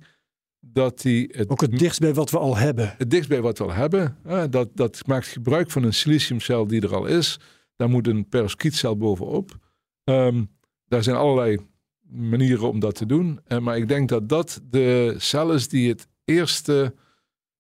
dat 0.61 1.01
die 1.01 1.29
het, 1.33 1.49
Ook 1.49 1.61
het 1.61 1.79
dichtst 1.79 2.01
bij 2.01 2.15
wat 2.15 2.31
we 2.31 2.39
al 2.39 2.57
hebben. 2.57 2.95
het 2.99 3.11
dichtst 3.11 3.29
bij 3.29 3.41
wat 3.41 3.59
we 3.59 3.65
al 3.65 3.73
hebben. 3.73 4.17
hè, 4.23 4.49
dat, 4.49 4.69
dat 4.75 5.07
maakt 5.07 5.27
gebruik 5.27 5.71
van 5.71 5.83
een 5.83 5.95
siliciumcel 5.95 6.67
die 6.67 6.81
er 6.81 6.95
al 6.95 7.07
is. 7.07 7.39
Daar 7.77 7.89
moet 7.89 8.07
een 8.07 8.29
perovskietcel 8.29 8.97
bovenop. 8.97 9.57
Ehm, 10.05 10.45
daar 10.85 11.03
zijn 11.03 11.17
allerlei 11.17 11.59
manieren 12.11 12.69
om 12.69 12.81
dat 12.81 12.95
te 12.95 13.07
doen. 13.07 13.41
Eh, 13.45 13.59
maar 13.59 13.77
ik 13.77 13.89
denk 13.89 14.09
dat 14.09 14.29
dat 14.29 14.61
de 14.71 15.15
cel 15.19 15.53
is 15.53 15.69
die 15.69 15.89
het 15.89 16.09
eerste 16.25 16.95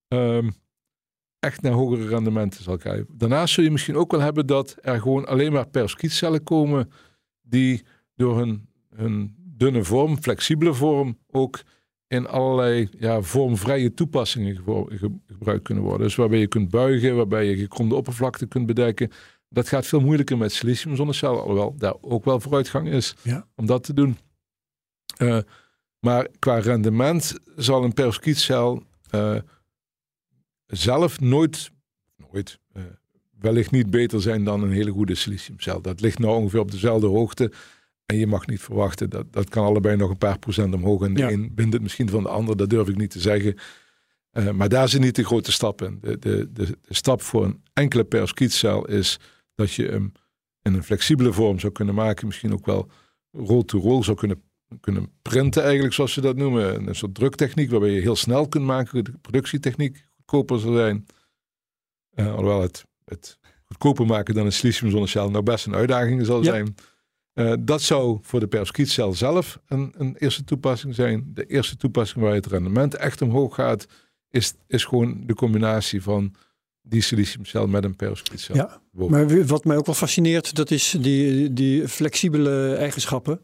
ehm, 0.08 0.50
echt 1.38 1.62
naar 1.62 1.72
hogere 1.72 2.08
rendementen 2.08 2.62
zal 2.62 2.76
krijgen. 2.76 3.06
Daarnaast 3.10 3.54
zul 3.54 3.64
je 3.64 3.70
misschien 3.70 3.96
ook 3.96 4.10
wel 4.10 4.20
hebben 4.20 4.46
dat 4.46 4.76
er 4.80 5.00
gewoon 5.00 5.26
alleen 5.26 5.52
maar 5.52 5.68
perovskietcellen 5.68 6.42
komen 6.42 6.90
die 7.42 7.82
door 8.14 8.38
hun, 8.38 8.68
hun 8.94 9.34
dunne 9.38 9.84
vorm, 9.84 10.22
flexibele 10.22 10.74
vorm, 10.74 11.18
ook 11.30 11.60
in 12.08 12.26
allerlei 12.26 12.88
ja, 12.98 13.22
vormvrije 13.22 13.94
toepassingen 13.94 14.56
ge- 14.56 15.10
gebruikt 15.26 15.64
kunnen 15.64 15.84
worden. 15.84 16.06
Dus 16.06 16.14
waarbij 16.16 16.38
je 16.38 16.46
kunt 16.46 16.70
buigen, 16.70 17.16
waarbij 17.16 17.44
je 17.44 17.56
gekromde 17.56 17.94
oppervlakte 17.94 18.46
kunt 18.46 18.66
bedekken. 18.66 19.10
Dat 19.48 19.68
gaat 19.68 19.86
veel 19.86 20.00
moeilijker 20.00 20.38
met 20.38 20.52
silicium 20.52 20.96
zonnecellen, 20.96 21.40
alhoewel 21.40 21.74
daar 21.78 21.94
ook 22.00 22.24
wel 22.24 22.40
vooruitgang 22.40 22.88
is 22.88 23.14
Ja. 23.22 23.46
om 23.56 23.66
dat 23.66 23.82
te 23.84 23.94
doen. 23.94 24.18
Eh, 25.16 25.38
maar 26.00 26.28
qua 26.38 26.58
rendement 26.58 27.34
zal 27.56 27.84
een 27.84 27.92
perovskietcel 27.92 28.82
eh 29.10 29.36
zelf 30.66 31.20
nooit, 31.20 31.70
nooit 32.30 32.58
eh, 32.72 32.82
wellicht 33.38 33.70
niet 33.70 33.90
beter 33.90 34.22
zijn 34.22 34.44
dan 34.44 34.62
een 34.62 34.72
hele 34.72 34.90
goede 34.90 35.14
siliciumcel. 35.14 35.80
Dat 35.82 36.00
ligt 36.00 36.18
nou 36.18 36.36
ongeveer 36.36 36.60
op 36.60 36.70
dezelfde 36.70 37.06
hoogte. 37.06 37.52
En 38.08 38.16
je 38.16 38.26
mag 38.26 38.46
niet 38.46 38.60
verwachten, 38.60 39.10
dat, 39.10 39.32
dat 39.32 39.48
kan 39.48 39.64
allebei 39.64 39.96
nog 39.96 40.10
een 40.10 40.18
paar 40.18 40.38
procent 40.38 40.74
omhoog. 40.74 41.02
En 41.04 41.14
de 41.14 41.20
Ja. 41.20 41.30
een 41.30 41.54
bindt 41.54 41.72
het 41.72 41.82
misschien 41.82 42.08
van 42.08 42.22
de 42.22 42.28
ander, 42.28 42.56
dat 42.56 42.70
durf 42.70 42.88
ik 42.88 42.96
niet 42.96 43.10
te 43.10 43.20
zeggen. 43.20 43.54
Eh, 44.30 44.50
maar 44.50 44.68
daar 44.68 44.88
zit 44.88 45.00
niet 45.00 45.14
de 45.16 45.24
grote 45.24 45.52
stap 45.52 45.82
in. 45.82 45.98
De, 46.00 46.18
de, 46.18 46.48
de, 46.52 46.64
de 46.66 46.94
stap 46.94 47.22
voor 47.22 47.44
een 47.44 47.62
enkele 47.72 48.04
perovskietcel 48.04 48.84
is 48.86 49.18
dat 49.54 49.72
je 49.72 49.86
hem 49.86 50.12
in 50.62 50.74
een 50.74 50.82
flexibele 50.84 51.32
vorm 51.32 51.58
zou 51.58 51.72
kunnen 51.72 51.94
maken. 51.94 52.26
Misschien 52.26 52.52
ook 52.52 52.66
wel 52.66 52.90
roll-to-roll 53.32 54.02
zou 54.02 54.16
kunnen, 54.16 54.42
kunnen 54.80 55.10
printen 55.22 55.62
eigenlijk, 55.62 55.94
zoals 55.94 56.12
ze 56.12 56.20
dat 56.20 56.36
noemen. 56.36 56.88
Een 56.88 56.94
soort 56.94 57.14
druktechniek 57.14 57.70
waarbij 57.70 57.90
je 57.90 58.00
heel 58.00 58.16
snel 58.16 58.48
kunt 58.48 58.64
maken. 58.64 59.04
De 59.04 59.12
productietechniek 59.20 60.04
goedkoper 60.16 60.58
zal 60.60 60.72
zijn. 60.72 61.06
Eh, 62.14 62.26
alhoewel 62.30 62.60
het, 62.62 62.84
het 63.04 63.38
goedkoper 63.64 64.06
maken 64.06 64.34
dan 64.34 64.44
een 64.46 64.52
silicium 64.52 64.90
zonnecel 64.90 65.30
nou 65.30 65.42
best 65.44 65.66
een 65.66 65.74
uitdaging 65.74 66.26
zal 66.26 66.38
Ja. 66.38 66.44
zijn. 66.52 66.74
Eh, 67.38 67.52
dat 67.60 67.82
zou 67.82 68.18
voor 68.22 68.40
de 68.40 68.46
perovskietcel 68.46 69.14
zelf 69.14 69.58
een, 69.66 69.94
een 69.96 70.16
eerste 70.16 70.44
toepassing 70.44 70.94
zijn. 70.94 71.30
De 71.34 71.46
eerste 71.46 71.76
toepassing 71.76 72.24
waar 72.24 72.34
het 72.34 72.46
rendement 72.46 72.94
echt 72.94 73.22
omhoog 73.22 73.54
gaat, 73.54 73.86
is, 74.30 74.54
is 74.66 74.84
gewoon 74.84 75.22
de 75.26 75.34
combinatie 75.34 76.02
van 76.02 76.34
die 76.82 77.00
siliciumcel 77.02 77.66
met 77.66 77.84
een 77.84 77.96
perovskietcel. 77.96 78.54
Ja. 78.54 78.80
Maar 78.92 79.46
wat 79.46 79.64
mij 79.64 79.76
ook 79.76 79.86
wel 79.86 79.94
fascineert, 79.94 80.54
dat 80.54 80.70
is 80.70 80.96
die, 81.00 81.52
die 81.52 81.88
flexibele 81.88 82.74
eigenschappen. 82.74 83.40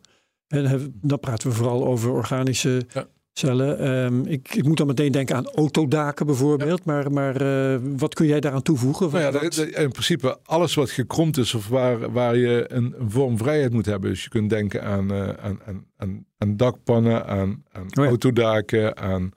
En 0.47 0.59
dan 0.63 0.67
hebben- 0.71 0.99
dan 1.03 1.21
praten 1.21 1.49
we 1.49 1.55
vooral 1.57 1.87
over 1.87 2.11
organische 2.11 2.83
Ja. 2.93 3.07
Cellen. 3.39 3.79
Ehm, 3.79 4.21
ik, 4.21 4.55
ik 4.55 4.65
moet 4.65 4.77
dan 4.77 4.87
meteen 4.87 5.13
denken 5.13 5.37
aan 5.37 5.47
autodaken 5.51 6.27
bijvoorbeeld. 6.27 6.85
Maar, 6.85 7.13
maar 7.13 7.37
eh, 7.41 7.81
wat 7.97 8.15
kun 8.15 8.27
jij 8.27 8.41
daaraan 8.41 8.63
toevoegen? 8.63 9.11
Nou 9.11 9.23
ja, 9.23 9.31
dat- 9.31 9.57
in 9.57 9.91
principe 9.91 10.39
alles 10.45 10.75
wat 10.75 10.91
gekromd 10.91 11.37
is 11.37 11.55
of 11.55 11.69
waar, 11.69 12.13
waar 12.13 12.37
je 12.37 12.65
een, 12.69 12.95
een 12.99 13.11
vormvrijheid 13.11 13.73
moet 13.73 13.87
hebben. 13.87 14.11
Dus 14.11 14.23
je 14.23 14.29
kunt 14.29 14.51
denken 14.51 14.83
aan, 14.83 15.13
eh, 15.13 15.29
aan, 15.29 15.61
aan, 15.67 15.87
aan, 15.97 16.27
aan 16.39 16.57
dakpannen, 16.57 17.27
aan, 17.27 17.65
aan 17.73 17.87
ja. 17.89 18.05
autodaken, 18.07 18.97
aan 18.97 19.31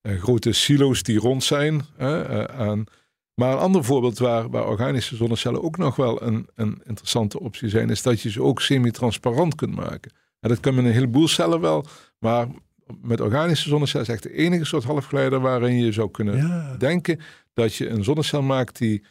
eh, 0.00 0.20
grote 0.20 0.52
silo's 0.52 1.02
die 1.02 1.18
rond 1.18 1.44
zijn. 1.44 1.82
aan, 1.98 2.84
maar 3.34 3.52
een 3.52 3.58
ander 3.58 3.84
voorbeeld 3.84 4.18
waar, 4.18 4.50
waar 4.50 4.68
organische 4.68 5.16
zonnecellen 5.16 5.62
ook 5.62 5.76
nog 5.76 5.96
wel 5.96 6.22
een, 6.22 6.48
een 6.54 6.80
interessante 6.84 7.40
optie 7.40 7.68
zijn, 7.68 7.90
is 7.90 8.02
dat 8.02 8.20
je 8.20 8.30
ze 8.30 8.42
ook 8.42 8.60
semi-transparant 8.60 9.54
kunt 9.54 9.74
maken. 9.74 10.12
En 10.40 10.48
dat 10.48 10.60
kan 10.60 10.74
met 10.74 10.84
een 10.84 10.92
heleboel 10.92 11.28
cellen 11.28 11.60
wel, 11.60 11.84
maar 12.18 12.46
met 13.02 13.20
organische 13.20 13.68
zonnecellen 13.68 14.06
is 14.06 14.12
echt 14.12 14.22
de 14.22 14.32
enige 14.34 14.64
soort 14.64 14.84
halfgeleider 14.84 15.40
waarin 15.40 15.78
je 15.78 15.92
zou 15.92 16.10
kunnen 16.10 16.36
ja. 16.36 16.76
denken 16.78 17.20
dat 17.54 17.74
je 17.74 17.88
een 17.88 18.04
zonnecel 18.04 18.42
maakt 18.42 18.78
die, 18.78 19.04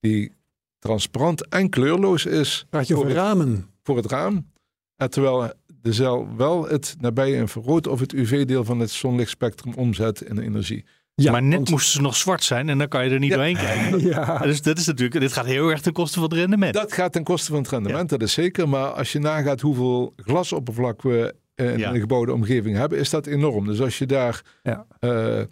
die 0.00 0.32
transparant 0.78 1.48
en 1.48 1.68
kleurloos 1.68 2.26
is 2.26 2.66
Praat 2.70 2.86
je 2.88 2.94
voor 2.94 3.04
het, 3.06 3.14
ramen? 3.14 3.66
voor 3.82 3.96
het 3.96 4.06
raam. 4.06 4.50
En 4.96 5.10
terwijl 5.10 5.52
de 5.80 5.92
cel 5.92 6.28
wel 6.36 6.68
het 6.68 6.96
nabije 7.00 7.36
infrarood 7.36 7.86
of 7.86 8.00
het 8.00 8.12
UV-deel 8.12 8.64
van 8.64 8.78
het 8.80 8.90
zonlichtspectrum 8.90 9.74
omzet 9.74 10.20
in 10.20 10.38
energie. 10.38 10.84
Ja, 11.14 11.32
maar 11.32 11.42
net 11.42 11.54
want- 11.56 11.70
moesten 11.70 11.92
ze 11.92 12.00
nog 12.00 12.16
zwart 12.16 12.44
zijn 12.44 12.68
en 12.68 12.78
dan 12.78 12.88
kan 12.88 13.04
je 13.04 13.10
er 13.10 13.18
niet 13.18 13.32
doorheen 13.32 13.56
kijken. 13.56 14.00
Ja, 14.08 14.38
Dus 14.38 14.62
dat 14.62 14.78
is 14.78 14.86
natuurlijk, 14.86 15.20
dit 15.20 15.32
gaat 15.32 15.44
heel 15.46 15.68
erg 15.68 15.80
ten 15.80 15.92
koste 15.92 16.14
van 16.14 16.22
het 16.28 16.32
rendement. 16.32 16.74
Dat 16.74 16.92
gaat 16.92 17.12
ten 17.12 17.24
koste 17.24 17.50
van 17.50 17.60
het 17.60 17.70
rendement, 17.70 18.08
dat 18.08 18.22
is 18.22 18.32
zeker. 18.32 18.68
Maar 18.68 18.90
als 18.90 19.12
je 19.12 19.18
nagaat 19.18 19.60
hoeveel 19.60 20.12
glasoppervlak 20.16 21.02
we 21.02 21.34
in 21.58 21.78
Ja. 21.78 21.94
een 21.94 22.00
gebouwde 22.00 22.32
omgeving 22.32 22.76
hebben, 22.76 22.98
is 22.98 23.10
dat 23.10 23.26
enorm. 23.26 23.66
Dus 23.66 23.80
als 23.80 23.98
je 23.98 24.06
daar. 24.06 24.42
Ja. 24.62 24.86
eh, 25.00 25.40
eh, 25.40 25.46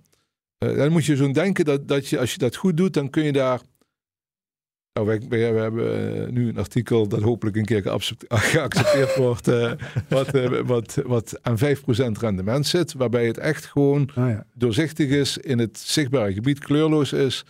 dan 0.59 0.93
moet 0.93 1.05
je 1.05 1.17
zo'n 1.17 1.33
denken 1.33 1.65
dat, 1.65 1.89
dat 1.89 2.09
je, 2.09 2.19
als 2.19 2.33
je 2.33 2.39
dat 2.39 2.57
goed 2.57 2.77
doet, 2.77 2.95
dan 2.95 3.11
kun 3.11 3.25
je 3.25 3.33
daar. 3.33 3.61
Nou, 4.93 5.21
wij, 5.29 5.41
hebben 5.41 6.23
eh, 6.25 6.29
nu 6.33 6.49
een 6.49 6.59
artikel 6.59 7.09
dat 7.09 7.21
hopelijk 7.23 7.57
een 7.57 7.65
keer 7.65 7.83
geaccept- 7.83 8.25
geaccepteerd 8.53 9.17
wordt, 9.17 9.49
eh, 9.49 9.73
wat, 10.09 10.35
eh, 10.35 10.61
wat, 10.61 10.95
wat 11.07 11.39
aan 11.43 11.59
5% 11.59 12.19
rendement 12.21 12.67
zit, 12.67 12.93
waarbij 12.93 13.27
het 13.27 13.39
echt 13.39 13.65
gewoon 13.65 14.11
Ah, 14.15 14.29
ja. 14.29 14.47
doorzichtig 14.55 15.09
is, 15.09 15.39
in 15.39 15.59
het 15.59 15.79
zichtbare 15.79 16.33
gebied 16.33 16.59
kleurloos 16.59 17.13
is, 17.13 17.45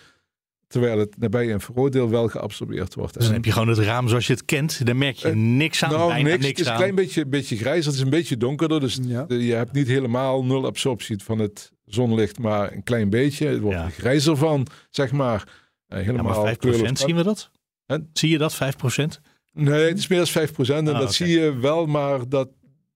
terwijl 0.67 0.99
het 0.99 1.19
nabij 1.19 1.47
infraroodeel 1.47 2.09
wel 2.11 2.29
geabsorbeerd 2.29 2.95
wordt. 2.95 3.15
Dus 3.15 3.25
dan 3.25 3.33
heb 3.35 3.45
je 3.45 3.53
gewoon 3.53 3.69
het 3.69 3.79
raam 3.79 4.09
zoals 4.09 4.27
je 4.27 4.33
het 4.33 4.45
kent. 4.45 4.87
Daar 4.87 4.97
merk 4.97 5.17
je 5.17 5.29
Eh, 5.29 5.35
niks 5.35 5.83
aan, 5.85 5.91
nou, 5.91 6.09
bijna 6.09 6.29
niks. 6.29 6.45
niks, 6.45 6.49
Het 6.49 6.59
is 6.59 6.67
een 6.67 6.77
klein 6.79 6.95
beetje, 6.95 7.27
beetje 7.27 7.57
grijs. 7.57 7.87
Het 7.87 7.95
is 7.95 8.01
een 8.01 8.11
beetje 8.11 8.37
donkerder. 8.37 8.81
Dus 8.81 8.99
Ja. 9.03 9.23
de- 9.25 9.45
je 9.47 9.55
hebt 9.55 9.73
niet 9.73 9.87
helemaal 9.87 10.45
nul 10.45 10.67
absorptie 10.67 11.23
van 11.25 11.39
het 11.39 11.73
zonlicht, 11.85 12.39
maar 12.39 12.73
een 12.73 12.83
klein 12.83 13.11
beetje. 13.11 13.47
Het 13.47 13.61
wordt 13.61 13.79
Ja. 13.79 13.85
er 13.85 13.91
grijzer 13.91 14.37
van, 14.37 14.67
zeg 14.91 15.13
maar. 15.13 15.65
Eh, 15.87 15.99
Ja, 15.99 16.05
helemaal 16.05 16.25
maar 16.25 16.35
5% 16.35 16.59
kleurloos. 16.77 17.01
zien 17.01 17.17
we 17.17 17.23
dat? 17.23 17.51
Hè? 17.87 17.97
Zie 18.13 18.31
je 18.31 18.39
dat, 18.39 18.55
5%? 18.55 19.21
Nee, 19.53 19.89
het 19.89 19.99
is 19.99 20.07
meer 20.09 20.19
dan 20.19 20.27
5%. 20.27 20.89
En 20.89 20.95
Ah, 20.95 21.01
dat 21.01 21.15
zie 21.15 21.29
je 21.41 21.57
wel, 21.59 21.87
maar 21.87 22.29
dat, 22.29 22.49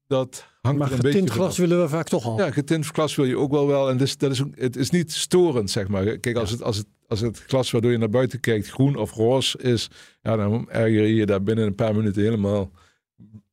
dat 0.07 0.47
hangt 0.61 0.79
Maar 0.79 0.87
er 0.89 0.95
een 0.95 1.01
beetje 1.01 1.19
getint 1.19 1.31
glas 1.39 1.59
willen 1.59 1.81
we 1.81 1.89
vaak 1.89 2.09
toch 2.09 2.25
al. 2.25 2.39
Ja, 2.39 2.51
getint 2.51 2.87
glas 2.87 3.15
wil 3.15 3.25
je 3.25 3.37
ook 3.39 3.51
wel 3.51 3.67
wel. 3.67 3.89
En 3.91 3.97
dus, 3.97 4.17
dat 4.17 4.31
is 4.31 4.43
het 4.55 4.77
is 4.77 4.91
niet 4.91 5.13
storend, 5.13 5.71
zeg 5.71 5.89
maar. 5.89 6.19
Kijk, 6.19 6.37
als, 6.37 6.51
het, 6.51 6.63
als, 6.63 6.77
het, 6.77 6.87
als 7.11 7.21
het 7.21 7.45
glas 7.47 7.71
waardoor 7.71 7.91
je 7.91 7.99
naar 7.99 8.11
buiten 8.11 8.41
kijkt 8.41 8.69
groen 8.71 8.97
of 8.97 9.13
roze 9.13 9.59
is, 9.59 9.89
ja, 10.23 10.37
dan 10.37 10.71
erger 10.71 10.91
je 11.07 11.15
je 11.15 11.27
daar 11.27 11.43
binnen 11.43 11.67
een 11.67 11.75
paar 11.75 11.95
minuten 11.95 12.23
helemaal 12.23 12.71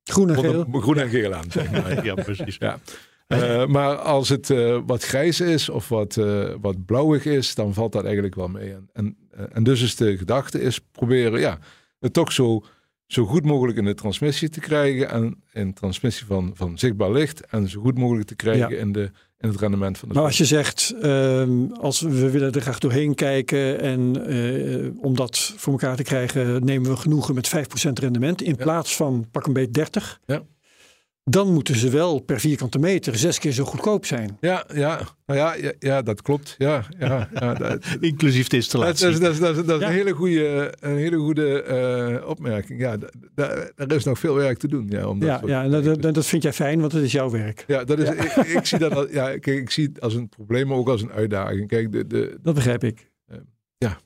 Groen 0.03 0.30
en 0.30 0.39
geel. 0.39 0.64
onder- 0.64 0.82
groen 0.82 0.97
en 0.97 1.10
geel 1.10 1.34
aan. 1.34 1.51
Zeg 1.51 1.72
maar. 1.72 2.03
Ja, 2.05 2.14
precies. 2.14 2.55
Ja. 2.60 2.80
Eh, 3.28 3.66
maar 3.66 3.95
als 3.95 4.30
het 4.30 4.49
eh, 4.49 4.80
wat 4.86 5.03
grijs 5.03 5.41
is 5.41 5.70
of 5.70 5.89
wat, 5.89 6.18
eh, 6.18 6.53
wat 6.62 6.86
blauwig 6.86 7.26
is, 7.26 7.55
dan 7.55 7.74
valt 7.74 7.91
dat 7.91 8.03
eigenlijk 8.03 8.36
wel 8.36 8.47
mee. 8.47 8.72
En, 8.74 8.89
en, 8.93 9.18
en 9.51 9.64
dus 9.64 9.82
is 9.82 9.95
de 9.95 10.18
gedachte 10.18 10.62
is 10.62 10.80
proberen 10.91 11.39
ja, 11.39 11.60
het 11.99 12.14
toch 12.14 12.32
zo, 12.32 12.64
zo 13.08 13.26
goed 13.26 13.45
mogelijk 13.45 13.78
in 13.78 13.86
de 13.86 13.93
transmissie 13.93 14.49
te 14.49 14.60
krijgen. 14.60 15.10
En 15.10 15.43
in 15.53 15.74
transmissie 15.74 16.26
van, 16.26 16.51
van 16.53 16.78
zichtbaar 16.78 17.12
licht. 17.12 17.45
En 17.45 17.70
zo 17.70 17.82
goed 17.82 17.97
mogelijk 17.97 18.28
te 18.28 18.36
krijgen 18.36 18.70
Ja. 18.70 18.78
in, 18.78 18.91
de, 18.91 19.12
in 19.39 19.49
het 19.49 19.60
rendement 19.60 19.97
van 19.97 20.08
de 20.10 20.14
Maar 20.16 20.24
als 20.24 20.38
je 20.38 20.45
zegt, 20.45 20.95
ehm, 21.01 21.72
als 21.72 22.01
we 22.01 22.30
willen 22.32 22.51
er 22.51 22.62
graag 22.62 22.80
doorheen 22.80 23.16
kijken 23.16 23.80
en 23.82 24.26
eh, 24.28 25.03
om 25.03 25.16
dat 25.16 25.53
voor 25.58 25.74
elkaar 25.74 25.95
te 25.95 26.03
krijgen, 26.03 26.66
nemen 26.66 26.89
we 26.89 26.97
genoegen 26.97 27.36
met 27.36 27.47
5% 27.47 27.99
rendement 27.99 28.41
in 28.41 28.55
Ja. 28.58 28.64
plaats 28.64 28.95
van 28.95 29.28
pak 29.32 29.47
een 29.47 29.53
beet 29.53 29.74
30. 29.74 30.20
Ja. 30.26 30.43
Dan 31.30 31.53
moeten 31.53 31.75
ze 31.75 31.89
wel 31.89 32.19
per 32.19 32.39
vierkante 32.39 32.80
meter 32.80 33.17
zes 33.17 33.39
keer 33.39 33.51
zo 33.51 33.63
goedkoop 33.63 34.05
zijn. 34.05 34.38
Ja, 34.39 34.65
ja, 34.73 34.99
nou 35.25 35.39
ja, 35.39 35.53
ja, 35.55 35.71
ja, 35.80 36.01
dat 36.01 36.21
klopt. 36.21 36.55
Ja, 36.57 36.84
ja, 36.99 37.30
ja, 37.34 37.53
dat, 37.63 37.86
Inclusief 37.99 38.47
de 38.47 38.55
installatie. 38.55 39.05
dat, 39.05 39.13
is, 39.13 39.19
dat, 39.39 39.55
is, 39.57 39.65
dat 39.65 39.82
is 39.82 39.88
een 39.88 39.93
hele 39.93 40.11
goede, 40.11 40.73
een 40.80 40.97
hele 40.97 41.17
goede 41.17 41.61
eh, 41.61 42.30
opmerking. 42.30 42.80
Ja, 42.82 42.97
er 43.75 43.91
is 43.91 44.03
nog 44.03 44.19
veel 44.19 44.36
werk 44.36 44.57
te 44.57 44.67
doen. 44.67 44.86
Ja, 44.89 45.07
om 45.07 45.19
dat 45.19 45.30
Ja, 45.30 45.38
soort 45.38 45.51
ja 45.51 45.63
en 45.63 45.71
dat, 46.01 46.13
dat, 46.13 46.25
vind 46.25 46.43
jij 46.43 46.53
fijn, 46.53 46.80
want 46.80 46.91
het 46.91 47.03
is 47.03 47.11
jouw 47.11 47.30
werk. 47.30 47.63
Ja, 47.67 47.84
dat 47.84 47.99
is, 47.99 48.09
Ik, 48.09 48.34
ik 48.36 48.65
zie 48.65 48.78
dat 48.80 48.95
als, 48.95 49.07
ja, 49.11 49.25
kijk, 49.25 49.47
ik 49.57 49.71
zie 49.71 49.86
het 49.88 50.01
als 50.01 50.13
een 50.13 50.30
probleem, 50.30 50.67
maar 50.67 50.78
ook 50.78 50.89
als 50.89 51.01
een 51.01 51.11
uitdaging. 51.11 51.67
Kijk, 51.67 51.91
de, 51.91 52.07
de, 52.07 52.38
Dat 52.41 52.55
begrijp 52.55 52.84
ik. 52.84 53.09
Ja. 53.78 53.97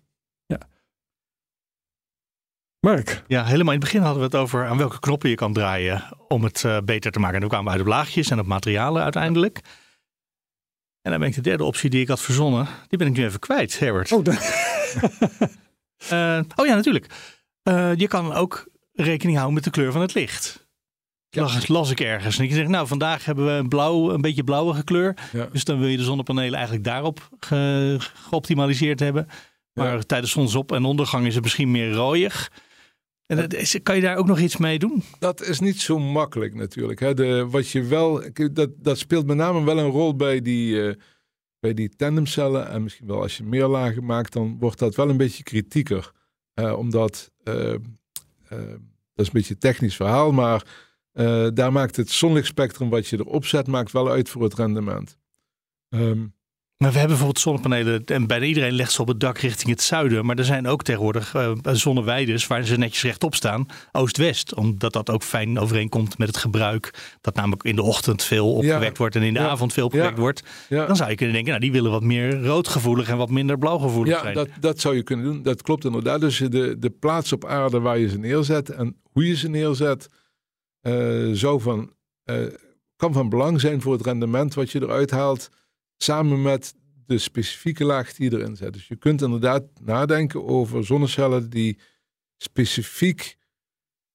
Mark, 2.85 3.23
Ja, 3.27 3.43
helemaal 3.45 3.73
in 3.73 3.79
het 3.79 3.89
begin 3.89 4.01
hadden 4.01 4.19
we 4.19 4.25
het 4.25 4.35
over 4.35 4.67
aan 4.67 4.77
welke 4.77 4.99
knoppen 4.99 5.29
je 5.29 5.35
kan 5.35 5.53
draaien 5.53 6.03
om 6.27 6.43
het 6.43 6.63
eh, 6.63 6.77
beter 6.85 7.11
te 7.11 7.19
maken. 7.19 7.35
En 7.35 7.39
toen 7.41 7.49
kwamen 7.49 7.67
we 7.67 7.71
uit 7.77 7.81
op 7.87 7.93
laagjes 7.93 8.29
en 8.29 8.39
op 8.39 8.45
materialen 8.45 9.03
uiteindelijk. 9.03 9.59
En 11.01 11.11
dan 11.11 11.19
ben 11.19 11.29
ik 11.29 11.35
de 11.35 11.41
derde 11.41 11.63
optie 11.63 11.89
die 11.89 12.01
ik 12.01 12.07
had 12.07 12.21
verzonnen, 12.21 12.67
die 12.87 12.97
ben 12.97 13.07
ik 13.07 13.13
nu 13.17 13.23
even 13.25 13.39
kwijt, 13.39 13.79
Herbert. 13.79 14.11
oh, 14.11 14.25
Eh, 16.09 16.39
oh 16.55 16.65
ja, 16.65 16.75
natuurlijk. 16.75 17.05
Eh, 17.63 17.95
je 17.95 18.07
kan 18.07 18.33
ook 18.33 18.67
rekening 18.93 19.35
houden 19.35 19.53
met 19.55 19.63
de 19.63 19.69
kleur 19.69 19.91
van 19.91 20.01
het 20.01 20.13
licht. 20.13 20.67
Ja. 21.29 21.41
Las, 21.41 21.67
las 21.67 21.89
ik 21.89 21.99
ergens. 21.99 22.37
En 22.39 22.47
je 22.47 22.53
zegt, 22.53 22.67
nou, 22.69 22.87
vandaag 22.87 23.25
hebben 23.25 23.45
we 23.45 23.51
een, 23.51 23.67
blauw, 23.69 24.11
een 24.13 24.21
beetje 24.21 24.43
blauwige 24.43 24.83
kleur. 24.83 25.15
ja. 25.31 25.47
Dus 25.51 25.63
dan 25.63 25.79
wil 25.79 25.87
je 25.87 25.97
de 25.97 26.03
zonnepanelen 26.03 26.53
eigenlijk 26.53 26.83
daarop 26.85 27.29
ge- 27.39 27.97
geoptimaliseerd 27.99 28.99
hebben. 28.99 29.27
Maar 29.73 29.93
Ja. 29.95 29.99
tijdens 30.01 30.31
zonsop- 30.31 30.71
en 30.71 30.83
ondergang 30.85 31.25
is 31.27 31.33
het 31.35 31.43
misschien 31.43 31.71
meer 31.71 31.91
rooiig. 31.91 32.51
En 33.31 33.83
kan 33.83 33.95
je 33.95 34.01
daar 34.01 34.17
ook 34.17 34.27
nog 34.27 34.39
iets 34.39 34.57
mee 34.57 34.79
doen? 34.79 35.03
Dat 35.19 35.41
is 35.41 35.59
niet 35.59 35.81
zo 35.81 35.99
makkelijk 35.99 36.55
natuurlijk. 36.55 36.99
Hè. 36.99 37.13
De, 37.13 37.47
wat 37.49 37.69
je 37.69 37.83
wel, 37.83 38.23
dat, 38.51 38.69
dat 38.77 38.97
speelt 38.97 39.25
met 39.25 39.37
name 39.37 39.63
wel 39.63 39.77
een 39.77 39.89
rol 39.89 40.15
bij 40.15 40.41
die, 40.41 40.87
eh, 40.87 40.95
bij 41.59 41.73
die 41.73 41.89
tandemcellen. 41.95 42.69
En 42.69 42.83
misschien 42.83 43.07
wel 43.07 43.21
als 43.21 43.37
je 43.37 43.43
meer 43.43 43.67
lagen 43.67 44.05
maakt, 44.05 44.33
dan 44.33 44.57
wordt 44.59 44.79
dat 44.79 44.95
wel 44.95 45.09
een 45.09 45.17
beetje 45.17 45.43
kritieker. 45.43 46.11
Omdat, 46.75 47.31
eh, 47.43 47.73
eh, 47.73 47.79
dat 49.13 49.25
is 49.25 49.25
een 49.25 49.31
beetje 49.31 49.53
een 49.53 49.59
technisch 49.59 49.95
verhaal, 49.95 50.31
maar 50.31 50.65
daar 51.53 51.71
maakt 51.71 51.95
het 51.95 52.09
zonlichtspectrum 52.09 52.89
wat 52.89 53.07
je 53.07 53.19
erop 53.19 53.45
zet, 53.45 53.67
maakt 53.67 53.91
wel 53.91 54.09
uit 54.09 54.29
voor 54.29 54.43
het 54.43 54.53
rendement. 54.53 55.17
Ehm, 55.89 56.25
Maar 56.81 56.91
we 56.91 56.97
hebben 56.97 57.17
bijvoorbeeld 57.17 57.43
zonnepanelen 57.43 58.05
en 58.05 58.27
bijna 58.27 58.45
iedereen 58.45 58.73
legt 58.73 58.91
ze 58.91 59.01
op 59.01 59.07
het 59.07 59.19
dak 59.19 59.37
richting 59.37 59.69
het 59.69 59.81
zuiden. 59.81 60.25
Maar 60.25 60.37
er 60.37 60.45
zijn 60.45 60.67
ook 60.67 60.83
tegenwoordig 60.83 61.35
zonneweides 61.71 62.47
waar 62.47 62.63
ze 62.63 62.77
netjes 62.77 63.03
rechtop 63.03 63.35
staan, 63.35 63.65
oost-west. 63.91 64.55
Omdat 64.55 64.93
dat 64.93 65.09
ook 65.09 65.23
fijn 65.23 65.59
overeenkomt 65.59 66.17
met 66.17 66.27
het 66.27 66.37
gebruik. 66.37 66.93
Dat 67.21 67.35
namelijk 67.35 67.63
in 67.63 67.75
de 67.75 67.81
ochtend 67.81 68.23
veel 68.23 68.53
opgewekt 68.55 68.97
wordt 68.97 69.15
en 69.15 69.21
in 69.21 69.33
de 69.33 69.39
Ja. 69.39 69.47
avond 69.49 69.73
veel 69.73 69.85
opgewekt 69.85 70.13
Ja. 70.15 70.19
wordt. 70.21 70.43
ja. 70.69 70.85
Dan 70.85 70.95
zou 70.95 71.09
je 71.09 71.15
kunnen 71.15 71.33
denken, 71.33 71.51
nou 71.51 71.63
die 71.63 71.71
willen 71.73 71.91
wat 71.91 72.03
meer 72.03 72.43
roodgevoelig 72.43 73.09
en 73.09 73.17
wat 73.17 73.29
minder 73.29 73.57
blauwgevoelig 73.57 74.13
Ja, 74.13 74.21
zijn. 74.21 74.33
dat, 74.33 74.47
dat 74.59 74.79
zou 74.79 74.95
je 74.95 75.03
kunnen 75.03 75.25
doen. 75.25 75.43
Dat 75.43 75.61
klopt 75.61 75.85
inderdaad. 75.85 76.19
Dus 76.21 76.37
de, 76.37 76.75
de 76.79 76.89
plaats 76.89 77.31
op 77.33 77.45
aarde 77.45 77.79
waar 77.79 77.97
je 77.97 78.09
ze 78.09 78.17
neerzet 78.19 78.69
en 78.69 78.95
hoe 79.11 79.27
je 79.27 79.35
ze 79.35 79.49
neerzet, 79.49 80.09
zou 81.37 81.61
van, 81.61 81.91
eh, 82.23 82.35
kan 82.95 83.13
van 83.13 83.29
belang 83.29 83.61
zijn 83.61 83.81
voor 83.81 83.93
het 83.93 84.05
rendement 84.05 84.53
wat 84.53 84.71
je 84.71 84.81
eruit 84.81 85.11
haalt, 85.11 85.49
samen 86.03 86.41
met 86.41 86.73
de 87.05 87.17
specifieke 87.17 87.83
laag 87.85 88.13
die 88.13 88.29
je 88.31 88.37
erin 88.37 88.55
zet. 88.55 88.73
Dus 88.73 88.87
je 88.87 88.95
kunt 88.95 89.21
inderdaad 89.21 89.63
nadenken 89.81 90.45
over 90.45 90.85
zonnecellen 90.85 91.49
die 91.49 91.77
specifiek 92.37 93.37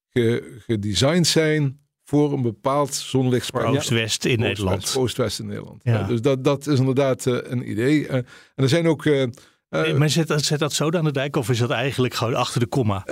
ge- 0.09 0.57
gedesigned 0.65 1.27
zijn 1.27 1.79
voor 2.03 2.33
een 2.33 2.41
bepaald 2.41 2.87
voor 2.95 3.05
zonlichtspectrum. 3.05 3.75
oost-west 3.75 4.25
in 4.25 4.39
Nederland. 4.39 4.95
Oost-West 4.97 5.39
in 5.39 5.45
Nederland. 5.47 5.81
Ja. 5.83 5.93
Ja, 5.99 6.07
dus 6.07 6.21
dat, 6.21 6.43
dat 6.43 6.67
is 6.67 6.79
inderdaad 6.79 7.25
eh, 7.27 7.37
een 7.43 7.69
idee. 7.69 8.07
Eh, 8.07 8.15
en 8.15 8.25
er 8.55 8.69
zijn 8.69 8.87
ook... 8.87 9.05
eh, 9.05 9.21
eh, 9.69 9.97
maar 9.97 10.09
zet 10.09 10.27
dat, 10.27 10.43
zet 10.43 10.59
dat 10.59 10.73
zo 10.73 10.89
aan 10.89 11.03
de 11.03 11.11
dijk 11.11 11.35
of 11.35 11.49
is 11.49 11.57
dat 11.57 11.69
eigenlijk 11.69 12.13
gewoon 12.13 12.35
achter 12.35 12.59
de 12.59 12.65
komma? 12.67 13.05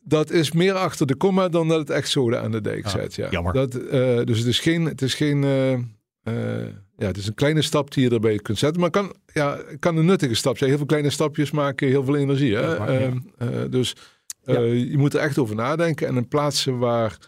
Dat 0.00 0.30
is 0.30 0.52
meer 0.52 0.74
achter 0.74 1.06
de 1.06 1.14
komma 1.16 1.48
dan 1.48 1.68
dat 1.68 1.78
het 1.78 1.90
echt 1.90 2.10
zoden 2.10 2.40
aan 2.42 2.50
de 2.50 2.60
dijk 2.60 2.84
Ah, 2.84 2.90
zet. 2.92 3.14
Ja. 3.14 3.30
jammer. 3.30 3.52
Dat, 3.52 3.72
dus 4.26 4.38
het 4.38 4.46
is 4.46 4.60
geen. 4.60 4.84
Het 4.84 5.02
is 5.02 5.14
geen 5.14 5.40
ja, 6.96 7.06
het 7.06 7.16
is 7.16 7.26
een 7.26 7.34
kleine 7.34 7.62
stap 7.62 7.92
die 7.94 8.04
je 8.04 8.10
erbij 8.14 8.36
kunt 8.38 8.58
zetten. 8.58 8.80
Maar 8.80 8.90
kan, 8.90 9.14
ja, 9.32 9.56
het 9.56 9.78
kan 9.78 9.96
een 9.96 10.04
nuttige 10.04 10.34
stap 10.34 10.56
zijn. 10.56 10.68
Heel 10.70 10.78
veel 10.78 10.88
kleine 10.88 11.10
stapjes 11.10 11.50
maken 11.50 11.88
heel 11.88 12.04
veel 12.04 12.16
energie. 12.16 12.54
Hè? 12.54 12.60
Ja, 12.72 12.78
maar, 12.78 12.92
ja. 12.92 12.98
Ehm, 12.98 13.18
eh, 13.38 13.70
dus 13.70 13.96
eh, 14.44 14.90
je 14.90 14.98
moet 14.98 15.14
er 15.14 15.20
echt 15.20 15.38
over 15.38 15.54
nadenken. 15.54 16.06
En 16.06 16.16
in 16.16 16.28
plaatsen 16.28 16.78
waar. 16.78 17.18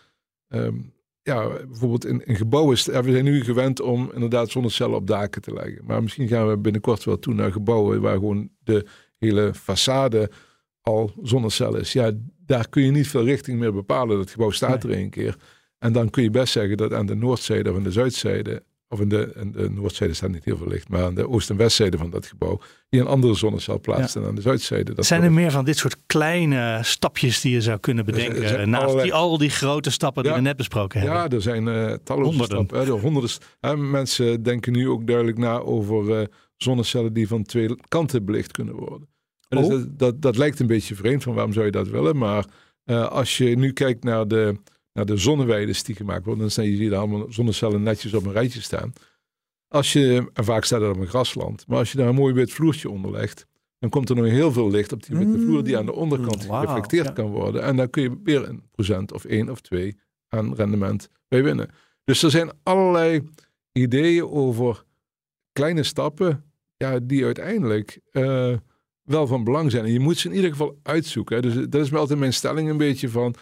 ehm, 0.49 0.75
ja, 1.23 1.49
bijvoorbeeld 1.49 2.05
in, 2.07 2.27
in 2.27 2.37
gebouwen. 2.37 2.75
is- 2.75 2.85
ja, 2.85 3.03
we 3.03 3.11
zijn 3.13 3.25
nu 3.25 3.45
gewend 3.45 3.81
om 3.81 4.11
inderdaad 4.15 4.51
zonnecellen 4.51 4.97
op 4.97 5.07
daken 5.07 5.43
te 5.43 5.53
leggen. 5.53 5.85
Maar 5.85 6.03
misschien 6.03 6.29
gaan 6.29 6.49
we 6.49 6.57
binnenkort 6.59 7.05
wel 7.05 7.19
toe 7.19 7.35
naar 7.35 7.53
gebouwen 7.53 8.01
waar 8.01 8.15
gewoon 8.15 8.49
de 8.59 8.87
hele 9.19 9.53
façade 9.55 10.33
al 10.81 11.13
zonnecel 11.23 11.77
is. 11.77 11.93
Ja, 11.93 12.11
daar 12.47 12.69
kun 12.69 12.83
je 12.83 12.91
niet 12.91 13.09
veel 13.09 13.25
richting 13.25 13.59
meer 13.59 13.73
bepalen. 13.73 14.17
Dat 14.17 14.31
gebouw 14.31 14.51
staat 14.51 14.85
er 14.85 14.91
één 14.91 15.11
keer. 15.11 15.37
En 15.79 15.93
dan 15.93 16.11
kun 16.11 16.23
je 16.23 16.31
best 16.31 16.53
zeggen 16.53 16.77
dat 16.77 16.93
aan 16.93 17.07
de 17.07 17.15
noordzijde 17.15 17.71
of 17.71 17.77
aan 17.77 17.83
de 17.83 17.93
zuidzijde, 17.93 18.63
of 18.89 19.01
in 19.01 19.09
de, 19.09 19.33
in 19.37 19.53
de 19.53 19.71
noordzijde 19.71 20.15
staat 20.15 20.31
niet 20.31 20.45
heel 20.45 20.57
veel 20.57 20.67
licht, 20.69 20.89
maar 20.89 21.05
aan 21.05 21.15
de 21.15 21.29
oost- 21.29 21.51
en 21.51 21.57
westzijde 21.57 21.97
van 21.99 22.11
dat 22.11 22.27
gebouw, 22.27 22.61
je 22.89 23.01
een 23.01 23.07
andere 23.07 23.35
zonnecel 23.35 23.81
plaatst 23.81 24.15
dan 24.15 24.25
aan 24.25 24.35
de 24.35 24.41
zuidzijde. 24.41 24.95
Dat 24.95 25.07
zijn 25.07 25.23
er 25.23 25.33
meer 25.33 25.51
van 25.51 25.65
dit 25.65 25.77
soort 25.77 25.97
kleine 26.07 26.79
stapjes 26.83 27.41
die 27.41 27.53
je 27.53 27.61
zou 27.61 27.79
kunnen 27.79 28.07
Er 28.07 28.15
zijn- 28.15 28.33
bedenken? 28.33 28.59
er 28.59 28.69
naast 28.69 28.83
allerlei- 28.83 29.05
die, 29.05 29.15
al 29.15 29.39
die 29.39 29.51
grote 29.51 29.91
stappen 29.91 30.23
die 30.23 30.33
we 30.33 30.41
net 30.41 30.57
besproken 30.57 31.01
hebben. 31.01 31.19
Ja, 31.19 31.29
er 31.29 31.43
zijn 31.43 31.69
eh 31.69 31.93
talloze 32.05 32.29
Honderden. 32.29 32.57
stappen. 32.57 32.79
Hè, 32.79 32.85
er 32.85 33.01
honderden, 33.01 33.31
hè, 33.61 33.77
mensen 33.77 34.43
denken 34.43 34.73
nu 34.73 34.89
ook 34.89 35.07
duidelijk 35.07 35.39
na 35.39 35.59
over 35.59 36.19
eh, 36.21 36.27
zonnecellen 36.57 37.13
die 37.13 37.29
van 37.29 37.43
twee 37.43 37.77
kanten 37.89 38.25
belicht 38.25 38.53
kunnen 38.53 38.75
worden. 38.75 39.09
En 39.49 39.57
dus 39.59 39.67
Oh. 39.67 39.71
dat, 39.73 39.99
dat, 39.99 40.23
dat 40.23 40.37
lijkt 40.37 40.61
een 40.61 40.67
beetje 40.67 40.95
vreemd 40.95 41.23
van 41.23 41.35
waarom 41.35 41.53
zou 41.53 41.65
je 41.65 41.71
dat 41.73 41.89
willen. 41.89 42.17
Maar 42.17 42.45
eh, 42.85 43.09
als 43.09 43.37
je 43.39 43.57
nu 43.57 43.73
kijkt 43.73 44.05
naar 44.05 44.29
de, 44.29 44.57
naar 44.97 45.07
de 45.07 45.17
zonneweiden 45.17 45.85
die 45.85 45.95
gemaakt 45.95 46.25
worden, 46.25 46.43
dan 46.43 46.51
zie 46.51 46.71
je 46.71 46.77
hier 46.77 46.95
allemaal 46.95 47.27
zonnecellen 47.29 47.83
netjes 47.83 48.15
op 48.15 48.27
een 48.27 48.33
rijtje 48.33 48.61
staan. 48.61 48.93
als 49.69 49.93
je, 49.93 50.31
en 50.33 50.45
vaak 50.45 50.65
staat 50.65 50.81
dat 50.81 50.95
op 50.95 51.01
een 51.01 51.07
grasland, 51.07 51.67
maar 51.67 51.79
als 51.79 51.93
je 51.93 51.99
daar 51.99 52.09
een 52.09 52.15
mooi 52.15 52.35
wit 52.35 52.53
vloertje 52.53 52.91
onder 52.91 53.11
legt, 53.11 53.47
dan 53.79 53.91
komt 53.91 54.09
er 54.09 54.17
nog 54.17 54.25
heel 54.25 54.53
veel 54.53 54.71
licht 54.71 54.93
op 54.93 55.03
die 55.07 55.17
witte 55.17 55.39
vloer 55.39 55.65
die 55.65 55.79
aan 55.79 55.87
de 55.87 55.93
onderkant 55.93 56.49
Mm, 56.49 56.55
gereflecteerd 56.55 57.07
ja. 57.07 57.13
kan 57.13 57.31
worden. 57.31 57.63
En 57.63 57.77
daar 57.77 57.89
kun 57.89 58.03
je 58.03 58.21
weer 58.23 58.49
een 58.49 58.63
procent 58.71 59.13
of 59.13 59.25
één 59.25 59.51
of 59.51 59.61
twee 59.61 59.97
aan 60.29 60.55
rendement 60.55 61.11
bij 61.29 61.43
winnen. 61.43 61.71
Dus 62.05 62.23
er 62.23 62.31
zijn 62.31 62.51
allerlei 62.63 63.31
ideeën 63.73 64.29
over 64.29 64.85
kleine 65.53 65.83
stappen 65.83 66.45
ja, 66.77 66.99
die 66.99 67.25
uiteindelijk 67.25 68.01
eh, 68.11 68.57
wel 69.03 69.27
van 69.27 69.45
belang 69.45 69.71
zijn. 69.71 69.85
En 69.85 69.93
je 69.93 70.01
moet 70.01 70.19
ze 70.19 70.29
in 70.29 70.35
ieder 70.35 70.51
geval 70.51 70.79
uitzoeken. 70.83 71.37
Hè. 71.37 71.43
Dus 71.43 71.55
dat 71.55 71.85
is 71.85 71.95
altijd 71.95 72.19
mijn 72.19 72.33
stelling 72.33 72.69
een 72.69 72.77
beetje 72.77 73.09
van 73.09 73.35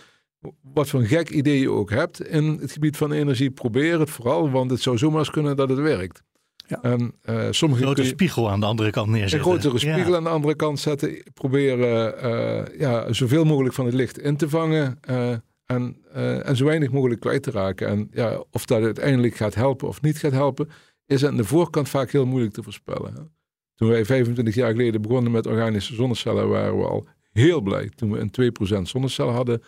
wat 0.63 0.89
voor 0.89 1.01
een 1.01 1.07
gek 1.07 1.31
idee 1.31 1.61
je 1.61 1.71
ook 1.71 1.91
hebt 1.91 2.27
in 2.27 2.45
het 2.61 2.73
gebied 2.73 2.97
van 2.97 3.13
energie, 3.13 3.51
probeer 3.51 4.01
het 4.01 4.11
vooral, 4.11 4.51
want 4.51 4.71
het 4.71 4.81
zou 4.81 4.99
zomaar 4.99 5.19
eens 5.19 5.31
kunnen 5.31 5.57
dat 5.57 5.69
het 5.69 5.79
werkt. 5.79 6.23
Ja. 6.67 6.83
En 6.83 7.15
eh 7.23 7.47
sommige 7.51 7.81
Een 7.81 7.87
grote 7.87 7.95
kun 8.01 8.05
je- 8.05 8.17
spiegel 8.17 8.51
aan 8.51 8.61
de 8.61 8.67
andere 8.67 8.91
kant 8.91 9.07
een 9.07 9.13
neerzetten. 9.13 9.41
grotere 9.51 9.79
spiegel 9.79 10.11
Ja. 10.11 10.17
aan 10.17 10.25
de 10.25 10.29
andere 10.31 10.55
kant 10.57 10.79
zetten. 10.81 11.23
Proberen 11.35 12.19
eh, 12.21 12.79
ja, 12.81 13.13
zoveel 13.13 13.45
mogelijk 13.45 13.75
van 13.75 13.85
het 13.85 13.95
licht 13.95 14.19
in 14.19 14.37
te 14.37 14.49
vangen. 14.49 14.99
eh, 15.01 15.33
en, 15.67 15.97
eh, 16.13 16.49
en 16.49 16.57
zo 16.57 16.65
weinig 16.65 16.91
mogelijk 16.91 17.21
kwijt 17.21 17.43
te 17.43 17.51
raken. 17.51 17.89
En 17.89 18.09
ja, 18.13 18.45
of 18.51 18.65
dat 18.67 18.83
uiteindelijk 18.83 19.35
gaat 19.35 19.55
helpen 19.55 19.89
of 19.89 20.03
niet 20.03 20.19
gaat 20.19 20.33
helpen, 20.33 20.69
is 21.07 21.25
aan 21.25 21.37
de 21.37 21.45
voorkant 21.45 21.89
vaak 21.89 22.11
heel 22.11 22.27
moeilijk 22.27 22.55
te 22.55 22.63
voorspellen. 22.63 23.33
Toen 23.75 23.89
wij 23.89 24.05
25 24.05 24.55
jaar 24.55 24.71
geleden 24.71 25.03
begonnen 25.03 25.33
met 25.33 25.47
organische 25.47 25.95
zonnecellen, 25.95 26.49
waren 26.49 26.79
we 26.79 26.85
al 26.85 27.07
heel 27.33 27.61
blij 27.61 27.91
toen 27.95 28.11
we 28.11 28.19
een 28.19 28.31
2% 28.31 28.89
zonnecel 28.89 29.31
hadden. 29.31 29.63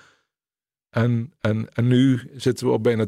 En, 0.96 1.32
en, 1.40 1.68
en 1.72 1.86
nu 1.86 2.20
zitten 2.36 2.66
we 2.66 2.72
op 2.72 2.82
bijna 2.82 3.04
20%. 3.04 3.06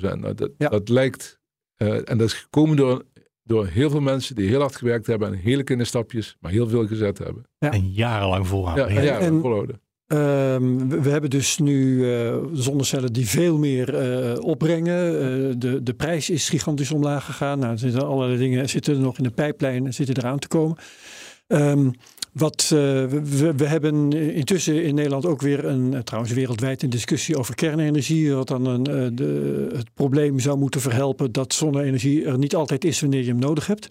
Nou, 0.00 0.34
dat, 0.34 0.50
Ja. 0.58 0.68
dat 0.68 0.88
lijkt, 0.88 1.38
eh, 1.76 1.94
en 1.94 2.18
dat 2.18 2.26
is 2.26 2.32
gekomen 2.32 2.76
door, 2.76 3.04
door 3.42 3.66
heel 3.66 3.90
veel 3.90 4.00
mensen 4.00 4.34
die 4.34 4.48
heel 4.48 4.60
hard 4.60 4.76
gewerkt 4.76 5.06
hebben 5.06 5.28
en 5.28 5.34
hele 5.38 5.62
kleine 5.62 5.84
stapjes, 5.86 6.36
maar 6.40 6.50
heel 6.52 6.68
veel 6.68 6.86
gezet 6.86 7.18
hebben. 7.18 7.44
En 7.58 7.90
jarenlang 7.92 8.42
Ja, 8.42 8.48
volhouden. 8.48 9.02
ja, 9.04 9.20
volhouden. 9.40 9.80
Ehm, 10.06 10.88
we, 10.88 11.00
we 11.00 11.08
hebben 11.10 11.30
dus 11.30 11.58
nu 11.58 12.10
eh, 12.14 12.36
zonnecellen 12.52 13.12
die 13.12 13.26
veel 13.28 13.58
meer 13.58 13.94
eh, 13.94 14.38
opbrengen. 14.44 15.06
Eh, 15.06 15.54
de, 15.58 15.82
de 15.82 15.94
prijs 15.94 16.30
is 16.30 16.48
gigantisch 16.48 16.92
omlaag 16.92 17.24
gegaan. 17.24 17.58
Nou, 17.58 17.72
er 17.72 17.78
zitten 17.78 18.06
allerlei 18.06 18.38
dingen 18.38 18.68
zitten 18.68 18.94
er 18.94 19.00
nog 19.00 19.18
in 19.18 19.24
de 19.24 19.30
pijplijn 19.30 19.86
en 19.86 19.94
zitten 19.94 20.16
eraan 20.16 20.38
te 20.38 20.48
komen. 20.48 20.76
Ehm, 21.46 21.90
wat, 22.32 22.62
eh, 22.62 22.70
we, 22.70 23.52
we- 23.56 23.66
hebben 23.66 24.12
intussen 24.12 24.82
in 24.84 24.94
Nederland 24.94 25.26
ook 25.26 25.40
weer 25.40 25.64
een, 25.64 25.94
eh, 25.94 26.00
trouwens 26.00 26.32
wereldwijd 26.34 26.82
een 26.82 26.90
discussie 26.90 27.36
over 27.36 27.54
kernenergie. 27.54 28.34
Wat 28.34 28.48
dan 28.48 28.66
een, 28.66 28.86
eh, 28.86 29.08
de, 29.12 29.68
het 29.74 29.94
probleem 29.94 30.38
zou 30.40 30.58
moeten 30.58 30.80
verhelpen 30.80 31.32
dat 31.32 31.54
zonne-energie 31.54 32.24
er 32.24 32.38
niet 32.38 32.54
altijd 32.54 32.84
is 32.84 33.00
wanneer 33.00 33.20
je 33.22 33.28
hem 33.30 33.38
nodig 33.38 33.66
hebt. 33.66 33.88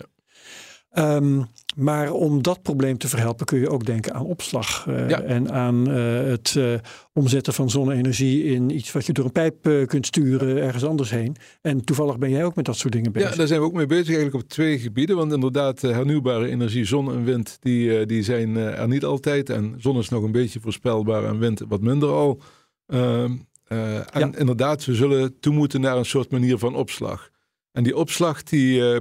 Ehm, 0.90 1.42
maar 1.76 2.12
om 2.12 2.42
dat 2.42 2.62
probleem 2.62 2.98
te 2.98 3.08
verhelpen 3.08 3.46
kun 3.46 3.60
je 3.60 3.70
ook 3.70 3.86
denken 3.86 4.14
aan 4.14 4.26
opslag. 4.26 4.86
eh, 4.88 5.10
Ja. 5.10 5.22
En 5.22 5.52
aan 5.52 5.92
eh, 5.92 6.24
het 6.24 6.56
eh, 6.58 6.74
omzetten 7.14 7.54
van 7.54 7.70
zonne-energie 7.70 8.44
in 8.44 8.70
iets 8.76 8.92
wat 8.92 9.06
je 9.06 9.14
door 9.14 9.26
een 9.26 9.32
pijp 9.32 9.88
kunt 9.88 10.06
sturen 10.06 10.58
ergens 10.62 10.86
anders 10.86 11.10
heen. 11.10 11.36
En 11.62 11.84
toevallig 11.86 12.18
ben 12.18 12.30
jij 12.30 12.44
ook 12.46 12.56
met 12.56 12.66
dat 12.66 12.78
soort 12.78 12.94
dingen 12.94 13.12
bezig. 13.12 13.30
Ja, 13.30 13.36
daar 13.36 13.48
zijn 13.48 13.60
we 13.60 13.66
ook 13.66 13.74
mee 13.74 13.86
bezig 13.86 14.08
eigenlijk 14.08 14.44
op 14.44 14.50
twee 14.50 14.80
gebieden. 14.80 15.16
Want 15.16 15.34
inderdaad, 15.34 15.82
hernieuwbare 15.82 16.48
energie, 16.48 16.86
zon 16.86 17.12
en 17.12 17.24
wind, 17.24 17.58
die, 17.60 18.06
die 18.06 18.24
zijn 18.24 18.56
er 18.56 18.88
niet 18.88 19.04
altijd. 19.06 19.50
En 19.50 19.76
zon 19.78 19.98
is 19.98 20.10
nog 20.10 20.24
een 20.24 20.32
beetje 20.32 20.60
voorspelbaar 20.60 21.24
en 21.26 21.40
wind 21.40 21.64
wat 21.68 21.82
minder 21.82 22.10
al. 22.10 22.42
Ehm, 22.88 23.32
eh, 23.68 23.96
en 23.96 24.20
Ja. 24.20 24.32
inderdaad, 24.38 24.86
we 24.86 24.94
zullen 24.96 25.40
toe 25.40 25.54
moeten 25.54 25.82
naar 25.82 25.98
een 25.98 26.06
soort 26.06 26.32
manier 26.32 26.58
van 26.58 26.76
opslag. 26.76 27.30
En 27.72 27.84
die 27.84 27.96
opslag, 27.96 28.44
die, 28.44 28.94
eh, 28.94 29.00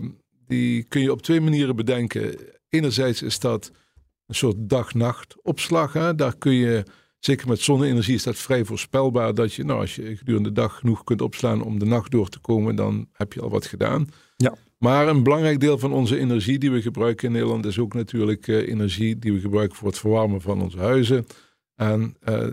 die 0.49 0.82
kun 0.82 1.01
je 1.01 1.12
op 1.12 1.22
twee 1.22 1.40
manieren 1.40 1.76
bedenken. 1.76 2.36
Enerzijds 2.68 3.22
is 3.22 3.38
dat 3.38 3.70
een 4.26 4.34
soort 4.34 4.57
dag-nacht 4.59 5.36
opslag. 5.42 5.92
Hè? 5.92 6.14
Daar 6.14 6.36
kun 6.36 6.53
je, 6.53 6.84
zeker 7.18 7.49
met 7.49 7.61
zonne-energie 7.61 8.14
is 8.14 8.22
dat 8.22 8.36
vrij 8.36 8.64
voorspelbaar. 8.64 9.34
Dat 9.34 9.55
je, 9.55 9.64
nou, 9.64 9.80
als 9.80 9.94
je 9.94 10.16
gedurende 10.16 10.49
de 10.49 10.61
dag 10.61 10.78
genoeg 10.78 11.05
kunt 11.05 11.22
opslaan 11.22 11.62
om 11.62 11.78
de 11.78 11.86
nacht 11.86 12.11
door 12.11 12.28
te 12.28 12.38
komen, 12.38 12.76
dan 12.76 13.09
heb 13.12 13.32
je 13.32 13.40
al 13.40 13.51
wat 13.51 13.66
gedaan. 13.66 14.09
Ja. 14.36 14.55
Maar 14.78 15.09
een 15.09 15.22
belangrijk 15.22 15.61
deel 15.61 15.78
van 15.78 15.92
onze 15.92 16.18
energie 16.18 16.59
die 16.59 16.70
we 16.70 16.82
gebruiken 16.82 17.26
in 17.26 17.32
Nederland 17.32 17.66
is 17.66 17.78
ook 17.78 17.94
natuurlijk 17.94 18.49
eh, 18.49 18.68
energie 18.68 19.18
die 19.18 19.32
we 19.32 19.40
gebruiken 19.40 19.76
voor 19.76 19.88
het 19.88 19.99
verwarmen 19.99 20.40
van 20.40 20.62
onze 20.62 20.78
huizen. 20.78 21.26
En 21.74 22.16
eh, 22.20 22.46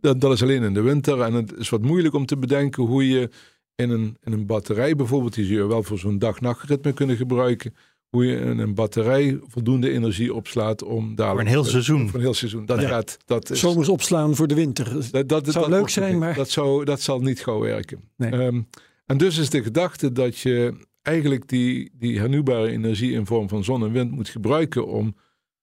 dat, 0.00 0.20
dat 0.20 0.32
is 0.32 0.42
alleen 0.42 0.62
in 0.62 0.74
de 0.74 0.80
winter. 0.80 1.20
En 1.20 1.34
het 1.34 1.52
is 1.56 1.68
wat 1.68 1.82
moeilijk 1.82 2.14
om 2.14 2.26
te 2.26 2.36
bedenken 2.36 2.82
hoe 2.82 3.08
je 3.08 3.30
in 3.78 3.90
een, 3.90 4.16
in 4.24 4.32
een 4.32 4.46
batterij 4.46 4.96
bijvoorbeeld, 4.96 5.34
die 5.34 5.44
zou 5.44 5.58
je 5.58 5.66
wel 5.66 5.82
voor 5.82 5.98
zo'n 5.98 6.18
dag-nachtritme 6.18 6.92
kunnen 6.92 7.16
gebruiken. 7.16 7.74
Hoe 8.08 8.26
je 8.26 8.36
in 8.36 8.58
een 8.58 8.74
batterij 8.74 9.38
voldoende 9.46 9.90
energie 9.90 10.34
opslaat 10.34 10.82
om 10.82 11.14
daar. 11.14 11.30
Voor 11.30 11.40
een 11.40 11.46
heel 11.46 11.64
seizoen. 11.64 12.06
Voor 12.08 12.14
een 12.18 12.24
heel 12.24 12.34
seizoen. 12.34 12.66
Dat 12.66 12.80
Ja. 12.80 12.88
gaat. 12.88 13.18
Dat 13.24 13.50
is, 13.50 13.60
Zomers 13.60 13.88
opslaan 13.88 14.34
voor 14.36 14.46
de 14.46 14.54
winter. 14.54 15.10
dat, 15.10 15.28
dat, 15.28 15.46
Zou 15.48 15.70
dat 15.70 15.78
leuk 15.78 15.88
zijn, 15.88 16.10
niet. 16.10 16.20
maar- 16.20 16.34
Dat, 16.34 16.50
zou, 16.50 16.84
dat 16.84 17.00
zal 17.00 17.20
niet 17.20 17.40
gauw 17.40 17.60
werken. 17.60 18.00
Nee. 18.16 18.30
Ehm, 18.30 18.60
en 19.06 19.16
dus 19.18 19.38
is 19.38 19.50
de 19.50 19.62
gedachte 19.62 20.12
dat 20.12 20.38
je 20.38 20.74
eigenlijk 21.02 21.48
die, 21.48 21.90
die 21.94 22.18
hernieuwbare 22.18 22.68
energie 22.70 23.12
in 23.12 23.26
vorm 23.26 23.48
van 23.48 23.64
zon 23.64 23.82
en 23.84 23.92
wind 23.92 24.10
moet 24.10 24.28
gebruiken 24.28 24.86
om 24.86 25.14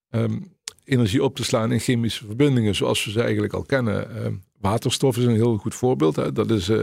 ehm, 0.10 0.40
energie 0.84 1.24
op 1.24 1.36
te 1.36 1.44
slaan 1.44 1.72
in 1.72 1.80
chemische 1.80 2.26
verbindingen, 2.26 2.76
zoals 2.76 3.06
we 3.06 3.12
ze 3.12 3.22
eigenlijk 3.22 3.54
al 3.54 3.64
kennen. 3.64 4.16
Ehm, 4.24 4.34
waterstof 4.60 5.18
is 5.18 5.24
een 5.26 5.34
heel 5.34 5.58
goed 5.58 5.76
voorbeeld. 5.76 6.16
Hè. 6.16 6.32
Dat 6.32 6.52
is 6.52 6.70
eh, 6.70 6.82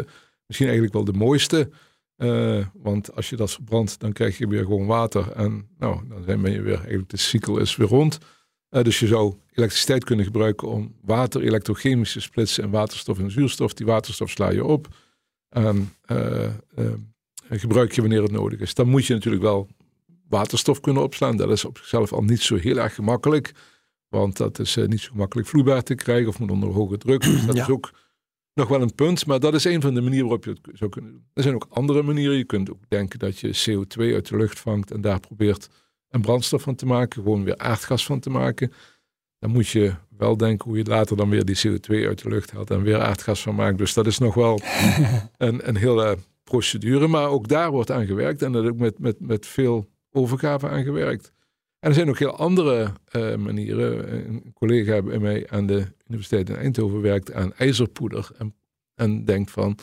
misschien 0.52 0.66
eigenlijk 0.68 0.94
wel 0.94 1.04
de 1.04 1.24
mooiste. 1.24 1.70
Eh, 2.16 2.66
want 2.74 3.14
als 3.14 3.30
je 3.30 3.36
dat 3.36 3.50
verbrandt, 3.50 4.00
dan 4.00 4.12
krijg 4.12 4.38
je 4.38 4.48
weer 4.48 4.62
gewoon 4.64 4.86
water. 4.86 5.32
En 5.32 5.68
nou, 5.78 6.00
dan 6.26 6.42
ben 6.42 6.52
je 6.52 6.62
weer, 6.62 6.78
eigenlijk 6.78 7.08
de 7.08 7.16
cycle 7.16 7.60
is 7.60 7.76
weer 7.76 7.88
rond. 7.88 8.18
Eh, 8.68 8.82
dus 8.82 9.00
je 9.00 9.06
zou 9.06 9.34
elektriciteit 9.52 10.04
kunnen 10.04 10.24
gebruiken 10.24 10.68
om 10.68 10.94
water 11.00 11.42
elektrochemisch 11.42 12.12
te 12.12 12.20
splitsen 12.20 12.64
in 12.64 12.70
waterstof 12.70 13.18
en 13.18 13.30
zuurstof. 13.30 13.74
Die 13.74 13.86
waterstof 13.86 14.30
sla 14.30 14.50
je 14.50 14.64
op 14.64 14.88
en 15.48 15.92
eh, 16.02 16.44
eh, 16.44 16.50
gebruik 17.48 17.92
je 17.92 18.00
wanneer 18.00 18.22
het 18.22 18.30
nodig 18.30 18.60
is. 18.60 18.74
Dan 18.74 18.88
moet 18.88 19.06
je 19.06 19.14
natuurlijk 19.14 19.42
wel 19.42 19.68
waterstof 20.28 20.80
kunnen 20.80 21.02
opslaan. 21.02 21.36
Dat 21.36 21.50
is 21.50 21.64
op 21.64 21.78
zichzelf 21.78 22.12
al 22.12 22.22
niet 22.22 22.40
zo 22.40 22.56
heel 22.56 22.76
erg 22.76 22.94
gemakkelijk. 22.94 23.52
Want 24.08 24.36
dat 24.36 24.58
is 24.58 24.76
niet 24.86 25.00
zo 25.00 25.10
makkelijk 25.14 25.48
vloeibaar 25.48 25.82
te 25.82 25.94
krijgen 25.94 26.28
of 26.28 26.38
moet 26.38 26.50
onder 26.50 26.68
hoge 26.68 26.98
druk. 26.98 27.22
Dus 27.22 27.46
dat 27.46 27.56
Ja. 27.56 27.62
is 27.62 27.68
ook 27.68 27.90
nog 28.54 28.68
wel 28.68 28.82
een 28.82 28.94
punt. 28.94 29.26
Maar 29.26 29.40
dat 29.40 29.54
is 29.54 29.64
een 29.64 29.80
van 29.80 29.94
de 29.94 30.00
manieren 30.00 30.28
waarop 30.28 30.44
je 30.44 30.50
het 30.50 30.78
zou 30.78 30.90
kunnen 30.90 31.10
doen. 31.10 31.24
Er 31.32 31.42
zijn 31.42 31.54
ook 31.54 31.66
andere 31.68 32.02
manieren. 32.02 32.36
Je 32.36 32.44
kunt 32.44 32.70
ook 32.70 32.82
denken 32.88 33.18
dat 33.18 33.38
je 33.38 33.48
CO2 33.48 34.14
uit 34.14 34.28
de 34.28 34.36
lucht 34.36 34.60
vangt 34.60 34.90
en 34.90 35.00
daar 35.00 35.20
probeert 35.20 35.68
een 36.08 36.20
brandstof 36.20 36.62
van 36.62 36.74
te 36.74 36.86
maken. 36.86 37.22
Gewoon 37.22 37.44
weer 37.44 37.58
aardgas 37.58 38.06
van 38.06 38.20
te 38.20 38.30
maken. 38.30 38.72
Dan 39.38 39.50
moet 39.50 39.68
je 39.68 39.94
wel 40.16 40.36
denken 40.36 40.68
hoe 40.68 40.78
je 40.78 40.84
later 40.84 41.16
dan 41.16 41.28
weer 41.28 41.44
die 41.44 41.68
CO2 41.68 42.06
uit 42.06 42.22
de 42.22 42.28
lucht 42.28 42.50
haalt 42.50 42.70
en 42.70 42.82
weer 42.82 43.00
aardgas 43.00 43.42
van 43.42 43.54
maakt. 43.54 43.78
Dus 43.78 43.94
dat 43.94 44.06
is 44.06 44.18
nog 44.18 44.34
wel 44.34 44.60
een, 45.36 45.68
een 45.68 45.76
hele 45.76 46.18
procedure. 46.44 47.06
Maar 47.08 47.28
ook 47.28 47.48
daar 47.48 47.70
wordt 47.70 47.90
aan 47.90 48.06
gewerkt 48.06 48.42
en 48.42 48.54
er 48.54 48.68
ook 48.68 48.78
met, 48.78 48.98
met, 48.98 49.20
met 49.20 49.46
veel 49.46 49.86
overgave 50.10 50.68
aan 50.68 50.82
gewerkt. 50.82 51.32
En 51.82 51.88
er 51.88 51.94
zijn 51.94 52.08
ook 52.08 52.18
heel 52.18 52.36
andere 52.36 52.92
eh, 53.08 53.36
manieren. 53.36 54.14
Een 54.28 54.52
collega 54.54 55.02
bij 55.02 55.18
mij 55.18 55.50
aan 55.50 55.66
de 55.66 55.86
Universiteit 56.06 56.48
in 56.48 56.56
Eindhoven 56.56 57.00
werkt 57.00 57.32
aan 57.32 57.54
ijzerpoeder. 57.54 58.30
En, 58.38 58.54
en 58.94 59.24
denkt 59.24 59.50
van, 59.50 59.78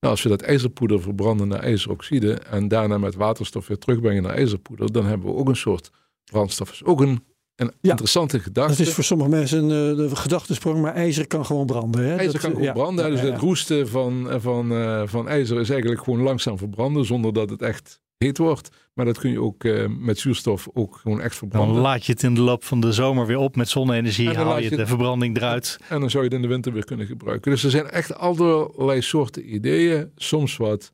nou, 0.00 0.12
als 0.12 0.22
we 0.22 0.28
dat 0.28 0.42
ijzerpoeder 0.42 1.02
verbranden 1.02 1.48
naar 1.48 1.60
ijzeroxide 1.60 2.34
en 2.34 2.68
daarna 2.68 2.98
met 2.98 3.14
waterstof 3.14 3.66
weer 3.66 3.78
terugbrengen 3.78 4.22
naar 4.22 4.34
ijzerpoeder, 4.34 4.92
dan 4.92 5.06
hebben 5.06 5.26
we 5.28 5.34
ook 5.34 5.48
een 5.48 5.56
soort 5.56 5.90
brandstof. 6.24 6.66
Dat 6.66 6.76
is 6.76 6.84
ook 6.84 7.00
een, 7.00 7.24
een 7.56 7.72
Ja. 7.80 7.90
interessante 7.90 8.40
gedachte. 8.40 8.76
Dat 8.76 8.86
is 8.86 8.94
voor 8.94 9.04
sommige 9.04 9.30
mensen 9.30 9.70
een 9.70 10.00
uh, 10.00 10.14
gedachtesprong, 10.14 10.80
maar 10.80 10.94
ijzer 10.94 11.26
kan 11.26 11.46
gewoon 11.46 11.66
branden. 11.66 12.04
Hè? 12.04 12.16
IJzer 12.16 12.32
dat, 12.32 12.40
kan 12.40 12.50
eh, 12.50 12.56
gewoon 12.56 12.74
ja. 12.74 12.82
branden. 12.82 13.04
Ja, 13.04 13.10
dus 13.10 13.20
het 13.20 13.40
roesten 13.40 13.88
van, 13.88 14.40
van, 14.40 14.68
van 15.08 15.28
ijzer 15.28 15.60
is 15.60 15.70
eigenlijk 15.70 16.02
gewoon 16.04 16.20
langzaam 16.20 16.58
verbranden, 16.58 17.04
zonder 17.04 17.32
dat 17.32 17.50
het 17.50 17.62
echt 17.62 18.00
heet 18.24 18.38
wordt. 18.38 18.68
Maar 18.94 19.04
dat 19.04 19.18
kun 19.18 19.30
je 19.30 19.40
ook 19.40 19.64
eh, 19.64 19.86
met 19.98 20.18
zuurstof 20.18 20.68
ook 20.72 20.96
gewoon 20.96 21.20
echt 21.20 21.40
Dan 21.40 21.48
verbranden. 21.50 21.82
laat 21.82 22.06
je 22.06 22.12
het 22.12 22.22
in 22.22 22.34
de 22.34 22.40
loop 22.40 22.64
van 22.64 22.80
de 22.80 22.92
zomer 22.92 23.26
weer 23.26 23.36
op 23.38 23.56
met 23.56 23.68
zonne-energie. 23.68 24.28
En 24.28 24.34
dan 24.34 24.46
Haal 24.46 24.58
je 24.58 24.70
je 24.70 24.76
de 24.76 24.86
verbranding 24.86 25.36
eruit. 25.36 25.78
En 25.88 26.00
dan 26.00 26.10
zou 26.10 26.24
je 26.24 26.28
het 26.28 26.38
in 26.38 26.42
de 26.42 26.54
winter 26.54 26.72
weer 26.72 26.84
kunnen 26.84 27.06
gebruiken. 27.06 27.50
Dus 27.50 27.64
er 27.64 27.70
zijn 27.70 27.88
echt 27.88 28.14
allerlei 28.14 29.00
soorten 29.00 29.54
ideeën. 29.54 30.10
Soms 30.16 30.56
wat 30.56 30.92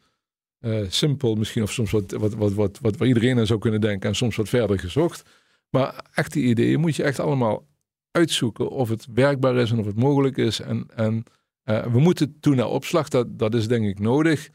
eh, 0.58 0.80
simpel 0.88 1.34
misschien, 1.34 1.62
of 1.62 1.72
soms 1.72 1.90
wat, 1.90 2.10
wat, 2.10 2.34
wat, 2.34 2.52
wat, 2.52 2.78
wat 2.82 2.96
waar 2.96 3.08
iedereen 3.08 3.38
aan 3.38 3.46
zou 3.46 3.58
kunnen 3.58 3.80
denken. 3.80 4.08
En 4.08 4.16
soms 4.16 4.36
wat 4.36 4.48
verder 4.48 4.78
gezocht. 4.78 5.22
Maar 5.70 6.04
echt 6.14 6.32
die 6.32 6.44
ideeën 6.44 6.80
moet 6.80 6.96
je 6.96 7.02
echt 7.02 7.20
allemaal 7.20 7.66
uitzoeken 8.10 8.68
of 8.68 8.88
het 8.88 9.06
werkbaar 9.14 9.56
is 9.56 9.70
en 9.70 9.78
of 9.78 9.86
het 9.86 9.96
mogelijk 9.96 10.36
is. 10.36 10.60
En, 10.60 10.86
en 10.94 11.24
eh, 11.62 11.86
we 11.86 12.00
moeten 12.00 12.40
toe 12.40 12.54
naar 12.54 12.68
opslag, 12.68 13.08
dat, 13.08 13.38
dat 13.38 13.54
is 13.54 13.68
denk 13.68 13.86
ik 13.86 13.98
nodig. 13.98 14.48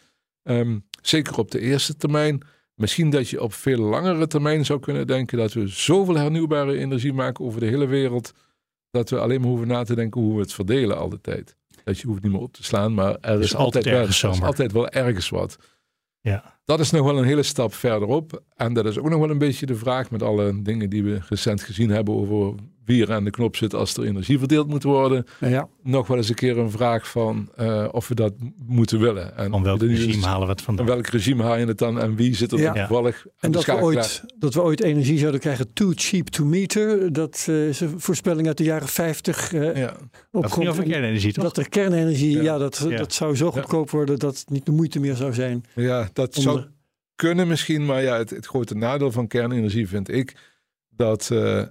Ehm, 0.43 0.77
zeker 1.01 1.37
op 1.37 1.51
de 1.51 1.59
eerste 1.59 1.95
termijn. 1.95 2.41
Misschien 2.81 3.09
dat 3.09 3.29
je 3.29 3.41
op 3.41 3.53
veel 3.53 3.77
langere 3.77 4.27
termijn 4.27 4.65
zou 4.65 4.79
kunnen 4.79 5.07
denken 5.07 5.37
dat 5.37 5.53
we 5.53 5.67
zoveel 5.67 6.15
hernieuwbare 6.15 6.77
energie 6.77 7.13
maken 7.13 7.45
over 7.45 7.59
de 7.59 7.65
hele 7.65 7.85
wereld. 7.85 8.33
Dat 8.91 9.09
we 9.09 9.19
alleen 9.19 9.39
maar 9.39 9.49
hoeven 9.49 9.67
na 9.67 9.83
te 9.83 9.95
denken 9.95 10.21
hoe 10.21 10.35
we 10.35 10.41
het 10.41 10.53
verdelen 10.53 10.97
al 10.97 11.09
de 11.09 11.21
tijd. 11.21 11.55
Dat 11.83 11.99
je 11.99 12.07
hoeft 12.07 12.23
niet 12.23 12.31
meer 12.31 12.41
op 12.41 12.53
te 12.53 12.63
slaan, 12.63 12.93
maar 12.93 13.17
er 13.19 13.39
is, 13.39 13.45
is 13.45 13.55
altijd 13.55 13.85
wel, 13.85 13.93
ergens 13.93 14.23
er 14.23 14.29
is 14.29 14.41
altijd 14.41 14.71
wel 14.71 14.89
ergens 14.89 15.29
wat. 15.29 15.57
Ja. 16.19 16.59
dat 16.65 16.79
is 16.79 16.91
nog 16.91 17.05
wel 17.05 17.17
een 17.17 17.25
hele 17.25 17.43
stap 17.43 17.73
verderop. 17.73 18.41
En 18.61 18.73
dat 18.73 18.85
is 18.85 18.99
ook 18.99 19.09
nog 19.09 19.19
wel 19.19 19.29
een 19.29 19.37
beetje 19.37 19.65
de 19.65 19.75
vraag 19.75 20.11
met 20.11 20.23
alle 20.23 20.61
dingen 20.61 20.89
die 20.89 21.03
we 21.03 21.19
recent 21.29 21.61
gezien 21.61 21.89
hebben 21.89 22.13
over 22.13 22.53
wie 22.85 23.01
er 23.01 23.13
aan 23.13 23.23
de 23.23 23.29
knop 23.29 23.55
zit 23.55 23.73
als 23.73 23.97
er 23.97 24.03
energie 24.03 24.39
verdeeld 24.39 24.67
moet 24.67 24.83
worden. 24.83 25.25
Ja. 25.39 25.67
Nog 25.83 26.07
wel 26.07 26.17
eens 26.17 26.29
een 26.29 26.35
keer 26.35 26.57
een 26.57 26.71
vraag 26.71 27.09
van 27.09 27.49
uh, 27.59 27.87
of 27.91 28.07
we 28.07 28.15
dat 28.15 28.33
moeten 28.65 28.99
willen. 28.99 29.37
En 29.37 29.51
van 29.51 29.63
welk 29.63 29.81
regime 29.81 30.25
halen 30.25 30.47
we 30.47 30.53
het 30.53 30.61
vandaan? 30.61 30.85
Van 30.85 30.95
welk 30.95 31.07
regime 31.07 31.43
haal 31.43 31.57
je 31.57 31.65
het 31.65 31.77
dan 31.77 31.99
en 31.99 32.15
wie 32.15 32.35
zit 32.35 32.51
er 32.51 32.59
ja. 32.59 32.73
toevallig 32.73 33.25
En 33.39 33.51
dat 33.51 33.65
we, 33.65 33.81
ooit, 33.81 34.23
dat 34.37 34.53
we 34.53 34.61
ooit 34.61 34.81
energie 34.81 35.17
zouden 35.17 35.39
krijgen 35.39 35.73
too 35.73 35.91
cheap 35.95 36.27
to 36.27 36.45
meter. 36.45 37.13
Dat 37.13 37.45
uh, 37.49 37.67
is 37.67 37.79
een 37.79 37.99
voorspelling 37.99 38.47
uit 38.47 38.57
de 38.57 38.63
jaren 38.63 38.87
50. 38.87 39.51
Uh, 39.51 39.75
ja. 39.75 39.95
Dat 40.31 40.51
ging 40.51 40.69
over 40.69 40.83
kernenergie 40.83 41.33
toch? 41.33 41.43
Dat 41.43 41.57
er 41.57 41.69
kernenergie, 41.69 42.35
ja, 42.35 42.41
ja 42.41 42.57
dat, 42.57 42.87
dat 42.97 43.13
zou 43.13 43.35
zo 43.35 43.51
goedkoop 43.51 43.89
worden 43.89 44.19
dat 44.19 44.37
het 44.37 44.49
niet 44.49 44.65
de 44.65 44.71
moeite 44.71 44.99
meer 44.99 45.15
zou 45.15 45.33
zijn. 45.33 45.63
Ja, 45.75 46.09
dat 46.13 46.35
zou 46.35 46.63
kunnen 47.15 47.47
misschien. 47.47 47.85
Maar 47.85 48.01
ja, 48.01 48.17
het, 48.17 48.45
grote 48.45 48.75
nadeel 48.75 49.11
van 49.11 49.27
kernenergie 49.27 49.87
vind 49.87 50.11
ik 50.11 50.35
dat 50.89 51.29
uh, 51.33 51.57
uh, 51.59 51.65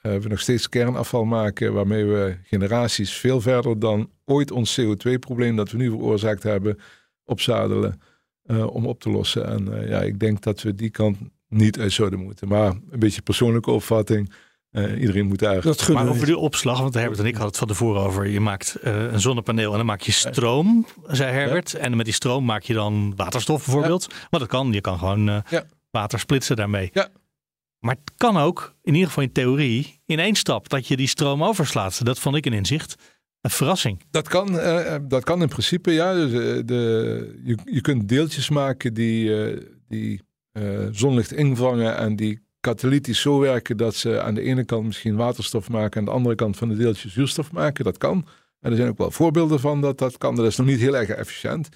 we 0.00 0.28
nog 0.28 0.40
steeds 0.40 0.68
kernafval 0.68 1.24
maken, 1.24 1.72
waarmee 1.72 2.04
we 2.04 2.36
generaties 2.42 3.12
veel 3.12 3.40
verder 3.40 3.78
dan 3.78 4.10
ooit 4.24 4.50
ons 4.50 4.80
CO2-probleem 4.80 5.56
dat 5.56 5.70
we 5.70 5.76
nu 5.76 5.90
veroorzaakt 5.90 6.42
hebben, 6.42 6.78
opzadelen 7.24 8.00
om 8.66 8.86
op 8.86 9.00
te 9.00 9.10
lossen. 9.10 9.46
En 9.46 9.88
ja, 9.88 10.00
ik 10.00 10.20
denk 10.20 10.42
dat 10.42 10.62
we 10.62 10.74
die 10.74 10.90
kant 10.90 11.18
niet 11.48 11.78
uit 11.78 11.92
zouden 11.92 12.18
moeten. 12.18 12.48
Maar 12.48 12.66
een 12.90 12.98
beetje 12.98 13.22
persoonlijke 13.22 13.70
opvatting. 13.70 14.32
Uh, 14.76 15.00
iedereen 15.00 15.26
moet. 15.26 15.38
Dat 15.38 15.88
maar 15.88 16.08
over 16.08 16.26
de 16.26 16.38
opslag, 16.38 16.80
want 16.80 16.94
Herbert 16.94 17.18
en 17.18 17.26
ik 17.26 17.32
hadden 17.32 17.48
het 17.48 17.58
van 17.58 17.68
tevoren 17.68 18.02
over. 18.02 18.26
Je 18.28 18.40
maakt 18.40 18.76
uh, 18.84 19.12
een 19.12 19.20
zonnepaneel 19.20 19.70
en 19.70 19.76
dan 19.76 19.86
maak 19.86 20.00
je 20.00 20.12
stroom, 20.12 20.86
zei 21.06 21.32
Herbert. 21.32 21.70
Ja. 21.70 21.78
En 21.78 21.96
met 21.96 22.04
die 22.04 22.14
stroom 22.14 22.44
maak 22.44 22.62
je 22.62 22.74
dan 22.74 23.12
waterstof 23.16 23.64
bijvoorbeeld. 23.64 24.06
Ja. 24.10 24.16
Maar 24.30 24.40
dat 24.40 24.48
kan, 24.48 24.72
je 24.72 24.80
kan 24.80 24.98
gewoon 24.98 25.28
uh, 25.28 25.38
ja. 25.50 25.64
water 25.90 26.18
splitsen 26.18 26.56
daarmee. 26.56 26.90
Ja. 26.92 27.08
Maar 27.78 27.94
het 28.04 28.12
kan 28.16 28.36
ook, 28.36 28.74
in 28.82 28.92
ieder 28.92 29.08
geval 29.08 29.22
in 29.22 29.32
theorie, 29.32 30.00
in 30.06 30.18
één 30.18 30.34
stap 30.34 30.68
dat 30.68 30.86
je 30.86 30.96
die 30.96 31.08
stroom 31.08 31.44
overslaat. 31.44 32.04
Dat 32.04 32.18
vond 32.18 32.36
ik 32.36 32.46
een 32.46 32.52
inzicht. 32.52 32.94
Een 33.40 33.50
verrassing. 33.50 34.02
Dat 34.10 34.28
kan, 34.28 34.54
uh, 34.54 34.96
dat 35.02 35.24
kan 35.24 35.42
in 35.42 35.48
principe, 35.48 35.90
ja. 35.92 36.14
Dus, 36.14 36.30
uh, 36.30 36.62
de, 36.64 37.40
je, 37.44 37.58
je 37.64 37.80
kunt 37.80 38.08
deeltjes 38.08 38.48
maken 38.48 38.94
die, 38.94 39.24
uh, 39.24 39.60
die 39.88 40.22
zonlicht 40.90 41.32
invangen 41.32 41.96
en 41.96 42.16
die 42.16 42.42
katalytisch 42.64 43.20
zo 43.20 43.38
werken 43.38 43.76
dat 43.76 43.94
ze 43.94 44.20
aan 44.20 44.34
de 44.34 44.40
ene 44.40 44.64
kant 44.64 44.86
misschien 44.86 45.16
waterstof 45.16 45.68
maken 45.68 45.92
en 45.92 45.98
aan 45.98 46.04
de 46.04 46.10
andere 46.10 46.34
kant 46.34 46.56
van 46.56 46.68
de 46.68 46.76
deeltjes 46.76 47.12
zuurstof 47.12 47.52
maken. 47.52 47.84
Dat 47.84 47.98
kan. 47.98 48.26
En 48.60 48.70
er 48.70 48.76
zijn 48.76 48.88
ook 48.88 48.98
wel 48.98 49.10
voorbeelden 49.10 49.60
van 49.60 49.80
dat 49.80 49.98
dat 49.98 50.18
kan. 50.18 50.34
Dat 50.34 50.46
is 50.46 50.56
nog 50.56 50.66
niet 50.66 50.80
heel 50.80 50.96
erg 50.96 51.08
efficiënt. 51.08 51.68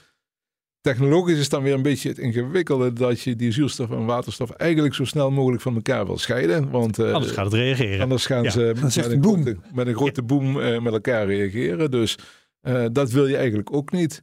Technologisch 0.80 1.38
is 1.38 1.48
dan 1.48 1.62
weer 1.62 1.74
een 1.74 1.82
beetje 1.82 2.08
het 2.08 2.18
ingewikkelde 2.18 2.92
dat 2.92 3.20
je 3.20 3.36
die 3.36 3.52
zuurstof 3.52 3.90
en 3.90 4.04
waterstof 4.04 4.50
eigenlijk 4.50 4.94
zo 4.94 5.04
snel 5.04 5.30
mogelijk 5.30 5.62
van 5.62 5.74
elkaar 5.74 6.06
wil 6.06 6.18
scheiden. 6.18 6.70
Want, 6.70 6.98
uh, 6.98 7.12
anders 7.12 7.32
gaat 7.32 7.44
het 7.44 7.54
reageren. 7.54 8.00
Anders 8.00 8.26
gaan 8.26 8.42
ja. 8.42 8.50
ze 8.50 8.60
met 8.60 8.96
een, 8.96 9.22
grote, 9.22 9.56
met 9.72 9.86
een, 9.86 9.94
grote, 9.94 10.22
boom 10.22 10.56
uh, 10.56 10.80
met 10.80 10.92
elkaar 10.92 11.26
reageren. 11.26 11.90
Dus 11.90 12.18
uh, 12.62 12.86
dat 12.92 13.10
wil 13.10 13.26
je 13.26 13.36
eigenlijk 13.36 13.72
ook 13.72 13.92
niet. 13.92 14.22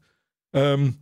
Um, 0.51 1.01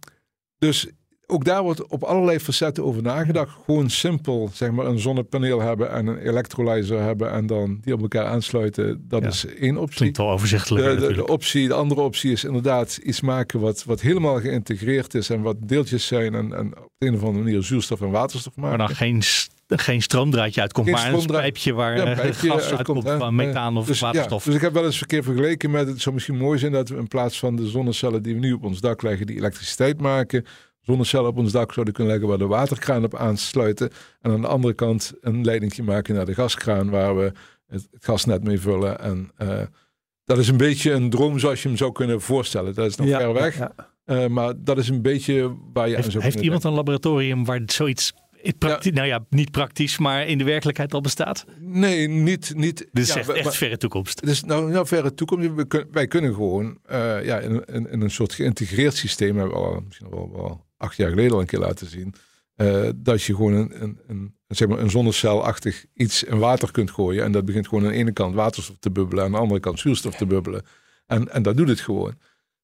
dus 0.58 0.88
ook 1.34 1.46
daar 1.46 1.64
wordt 1.64 1.88
op 1.88 2.04
allerlei 2.04 2.40
facetten 2.40 2.84
over 2.84 3.02
nagedacht. 3.02 3.58
Gewoon 3.66 3.90
simpel, 3.90 4.50
zeg 4.54 4.72
maar, 4.72 4.86
een 4.86 5.00
zonnepaneel 5.00 5.62
hebben 5.62 5.92
en 5.92 6.08
een 6.08 6.18
electrolyzer 6.18 7.02
hebben 7.02 7.32
en 7.32 7.46
dan 7.46 7.80
die 7.82 7.94
op 7.94 8.02
elkaar 8.02 8.26
aansluiten. 8.26 9.06
Dat 9.08 9.22
ja. 9.22 9.28
is 9.28 9.46
één 9.46 9.78
optie. 9.78 9.98
Klinkt 9.98 10.18
wel 10.18 10.32
overzichtelijk. 10.32 11.00
De, 11.00 11.08
de, 11.08 11.14
de, 11.14 11.28
optie, 11.28 11.68
de 11.68 11.74
andere 11.74 12.02
optie 12.02 12.32
is 12.32 12.44
inderdaad 12.44 13.00
iets 13.04 13.22
maken 13.22 13.60
wat, 13.60 13.84
wat 13.84 14.02
helemaal 14.02 14.40
geïntegreerd 14.40 15.14
is 15.14 15.30
en 15.30 15.42
wat 15.42 15.56
deeltjes 15.60 16.08
zijn 16.08 16.36
en, 16.36 16.54
en 16.54 16.68
op 16.68 16.90
de 16.98 17.08
een 17.08 17.16
of 17.16 17.24
andere 17.24 17.44
manier 17.44 17.64
zuurstof 17.64 18.02
en 18.02 18.10
waterstof 18.10 18.56
maken. 18.56 18.78
Maar 18.78 18.88
dan 18.88 18.96
geen, 18.96 19.22
geen 19.68 20.02
stroomdraadje 20.02 20.62
uitkomt, 20.62 20.88
geen 20.88 20.96
maar 20.96 21.14
een 21.14 21.26
pijpje 21.26 21.74
waar 21.74 21.98
ja, 21.98 22.06
een 22.06 22.16
pijpje 22.16 22.50
gas 22.52 22.74
uitkomt, 22.74 23.10
van 23.10 23.36
methaan 23.36 23.78
of 23.78 23.86
dus, 23.86 24.00
waterstof. 24.00 24.40
Ja, 24.44 24.46
dus 24.46 24.56
ik 24.56 24.62
heb 24.62 24.74
wel 24.74 24.86
eens 24.86 25.02
een 25.02 25.08
keer 25.08 25.24
vergeleken 25.24 25.72
met, 25.72 25.88
het 25.88 26.02
zou 26.02 26.16
misschien 26.16 26.38
mooi 26.38 26.60
zijn 26.60 26.72
dat 26.72 26.90
we 26.90 26.96
in 26.96 27.08
plaats 27.08 27.40
van 27.40 27.56
de 27.56 27.68
zonnecellen 27.68 28.24
die 28.24 28.34
we 28.34 28.40
nu 28.40 28.54
op 28.54 28.64
ons 28.64 28.80
dak 28.80 29.02
leggen, 29.02 29.26
die 29.26 29.38
elektriciteit 29.38 30.02
maken, 30.02 30.46
zonnecellen 30.84 31.30
op 31.30 31.38
ons 31.38 31.52
dak 31.52 31.74
zouden 31.74 31.94
kunnen 31.94 32.14
leggen 32.14 32.30
waar 32.30 32.40
de 32.40 32.48
waterkraan 32.56 33.04
op 33.04 33.16
aansluiten. 33.16 33.90
En 34.22 34.32
aan 34.32 34.42
de 34.42 34.48
andere 34.48 34.74
kant 34.74 35.14
een 35.22 35.44
leidingje 35.46 35.84
maken 35.84 36.16
naar 36.16 36.26
de 36.26 36.34
gaskraan 36.34 36.90
waar 36.90 37.18
we 37.18 37.32
het, 37.68 37.88
gasnet 38.00 38.44
mee 38.44 38.60
vullen. 38.60 39.00
En 39.00 39.32
uh, 39.42 39.62
dat 40.26 40.38
is 40.38 40.48
een 40.48 40.58
beetje 40.58 40.92
een 40.92 41.10
droom 41.10 41.40
zoals 41.40 41.62
je 41.62 41.68
hem 41.68 41.78
zou 41.78 41.92
kunnen 41.92 42.22
voorstellen. 42.22 42.74
Dat 42.74 42.90
is 42.90 42.96
nog 42.96 43.08
ja, 43.08 43.20
ver 43.20 43.34
weg. 43.34 43.58
Ja, 43.58 43.74
uh, 44.06 44.28
maar 44.28 44.54
dat 44.58 44.78
is 44.78 44.90
een 44.90 45.02
beetje 45.02 45.56
waar 45.74 45.88
je 45.88 45.94
heeft, 45.94 46.06
aan 46.06 46.12
zou 46.12 46.24
Heeft 46.24 46.40
iemand 46.40 46.62
denken. 46.62 46.70
een 46.70 46.86
laboratorium 46.86 47.46
waar 47.46 47.62
zoiets... 47.66 48.14
Nou 48.80 49.04
ja, 49.08 49.26
niet 49.30 49.52
praktisch, 49.52 49.98
maar 49.98 50.28
in 50.28 50.38
de 50.38 50.44
werkelijkheid 50.44 50.94
al 50.94 51.02
bestaat? 51.02 51.46
Nee, 51.60 52.08
niet. 52.08 52.54
niet 52.56 52.78
Dit 52.92 53.04
is 53.04 53.14
ja, 53.14 53.20
echt, 53.20 53.30
echt 53.30 53.56
verre 53.56 53.78
toekomst. 53.78 54.22
Is 54.22 54.44
nou, 54.44 54.72
nou 54.72 54.88
verre 54.88 55.14
toekomst. 55.14 55.54
We 55.54 55.68
kun- 55.68 55.88
wij 55.92 56.08
kunnen 56.08 56.34
gewoon 56.34 56.78
eh, 56.86 57.26
ja, 57.26 57.40
in, 57.40 57.66
in, 57.66 57.90
in 57.92 58.02
een 58.02 58.12
soort 58.12 58.34
geïntegreerd 58.34 58.96
systeem, 58.96 59.38
hebben 59.38 59.58
we 59.58 59.64
al 59.64 59.84
misschien 59.88 60.10
wel, 60.10 60.32
wel 60.34 60.66
acht 60.84 60.98
jaar 60.98 61.10
geleden 61.10 61.32
al 61.34 61.40
een 61.40 61.46
keer 61.46 61.60
laten 61.60 61.88
zien, 61.88 62.14
eh, 62.56 62.90
dat 62.96 63.24
je 63.24 63.36
gewoon 63.36 63.54
een, 63.54 63.84
een, 63.84 64.00
een, 64.08 64.36
zeg 64.48 64.68
maar 64.68 64.80
een 64.80 64.90
zonnecelachtig 64.90 65.86
iets 65.94 66.24
in 66.24 66.38
water 66.40 66.72
kunt 66.72 66.92
gooien. 66.92 67.24
En 67.24 67.32
dat 67.32 67.46
begint 67.46 67.68
gewoon 67.68 67.84
aan 67.86 67.92
de 67.92 67.98
ene 67.98 68.12
kant 68.12 68.36
waterstof 68.36 68.76
te 68.80 68.92
bubbelen, 68.92 69.24
aan 69.24 69.32
de 69.32 69.38
andere 69.38 69.60
kant 69.60 69.80
zuurstof 69.80 70.16
te 70.16 70.26
bubbelen. 70.26 70.62
En, 71.08 71.30
en 71.32 71.44
dat 71.44 71.58
doet 71.58 71.68
het 71.68 71.80
gewoon. 71.80 72.14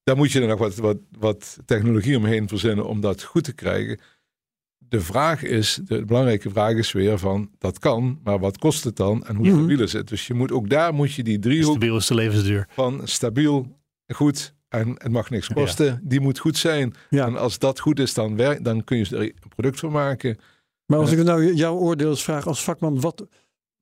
Daar 0.02 0.16
moet 0.16 0.32
je 0.32 0.40
er 0.40 0.48
nog 0.48 0.58
wat, 0.58 0.74
wat, 0.76 0.96
wat 1.18 1.58
technologie 1.64 2.16
omheen 2.16 2.48
verzinnen 2.48 2.86
om 2.86 3.00
dat 3.00 3.22
goed 3.22 3.44
te 3.44 3.52
krijgen. 3.52 3.98
De 4.78 5.00
vraag 5.00 5.42
is, 5.42 5.80
de 5.84 6.04
belangrijke 6.04 6.50
vraag 6.50 6.74
is 6.76 6.92
weer 6.92 7.18
van, 7.18 7.50
dat 7.58 7.78
kan, 7.78 8.20
maar 8.24 8.38
wat 8.38 8.58
kost 8.58 8.84
het 8.84 8.96
dan 8.96 9.24
en 9.26 9.36
hoe 9.36 9.46
Mhm. 9.48 9.56
stabiel 9.58 9.80
is 9.80 9.92
het? 9.92 10.08
Dus 10.08 10.26
je 10.26 10.34
moet 10.34 10.52
ook 10.52 10.68
daar 10.70 10.94
moet 10.94 11.12
je 11.14 11.22
die 11.22 11.38
driehoek 11.38 11.70
Stabiel 11.70 11.96
is 11.96 12.06
de 12.06 12.14
levensduur. 12.14 12.66
van 12.70 13.00
stabiel, 13.04 13.78
goed 14.06 14.54
en 14.70 14.88
het 14.88 15.12
mag 15.12 15.30
niks 15.30 15.48
kosten, 15.48 16.00
die 16.02 16.20
moet 16.20 16.38
goed 16.38 16.56
zijn. 16.56 16.94
Ja. 17.10 17.26
En 17.26 17.36
als 17.36 17.58
dat 17.58 17.80
goed 17.80 17.98
is, 17.98 18.14
dan, 18.14 18.36
werkt, 18.36 18.64
dan 18.64 18.84
kun 18.84 18.98
je 18.98 19.16
er 19.16 19.20
een 19.20 19.34
product 19.48 19.78
van 19.78 19.92
maken. 19.92 20.38
Maar 20.86 20.98
als 20.98 21.12
ik 21.12 21.24
nou 21.24 21.54
jouw 21.54 21.76
oordeel 21.76 22.10
eens 22.10 22.22
vraag 22.22 22.46
als 22.46 22.62
vakman, 22.62 23.00
wat, 23.00 23.26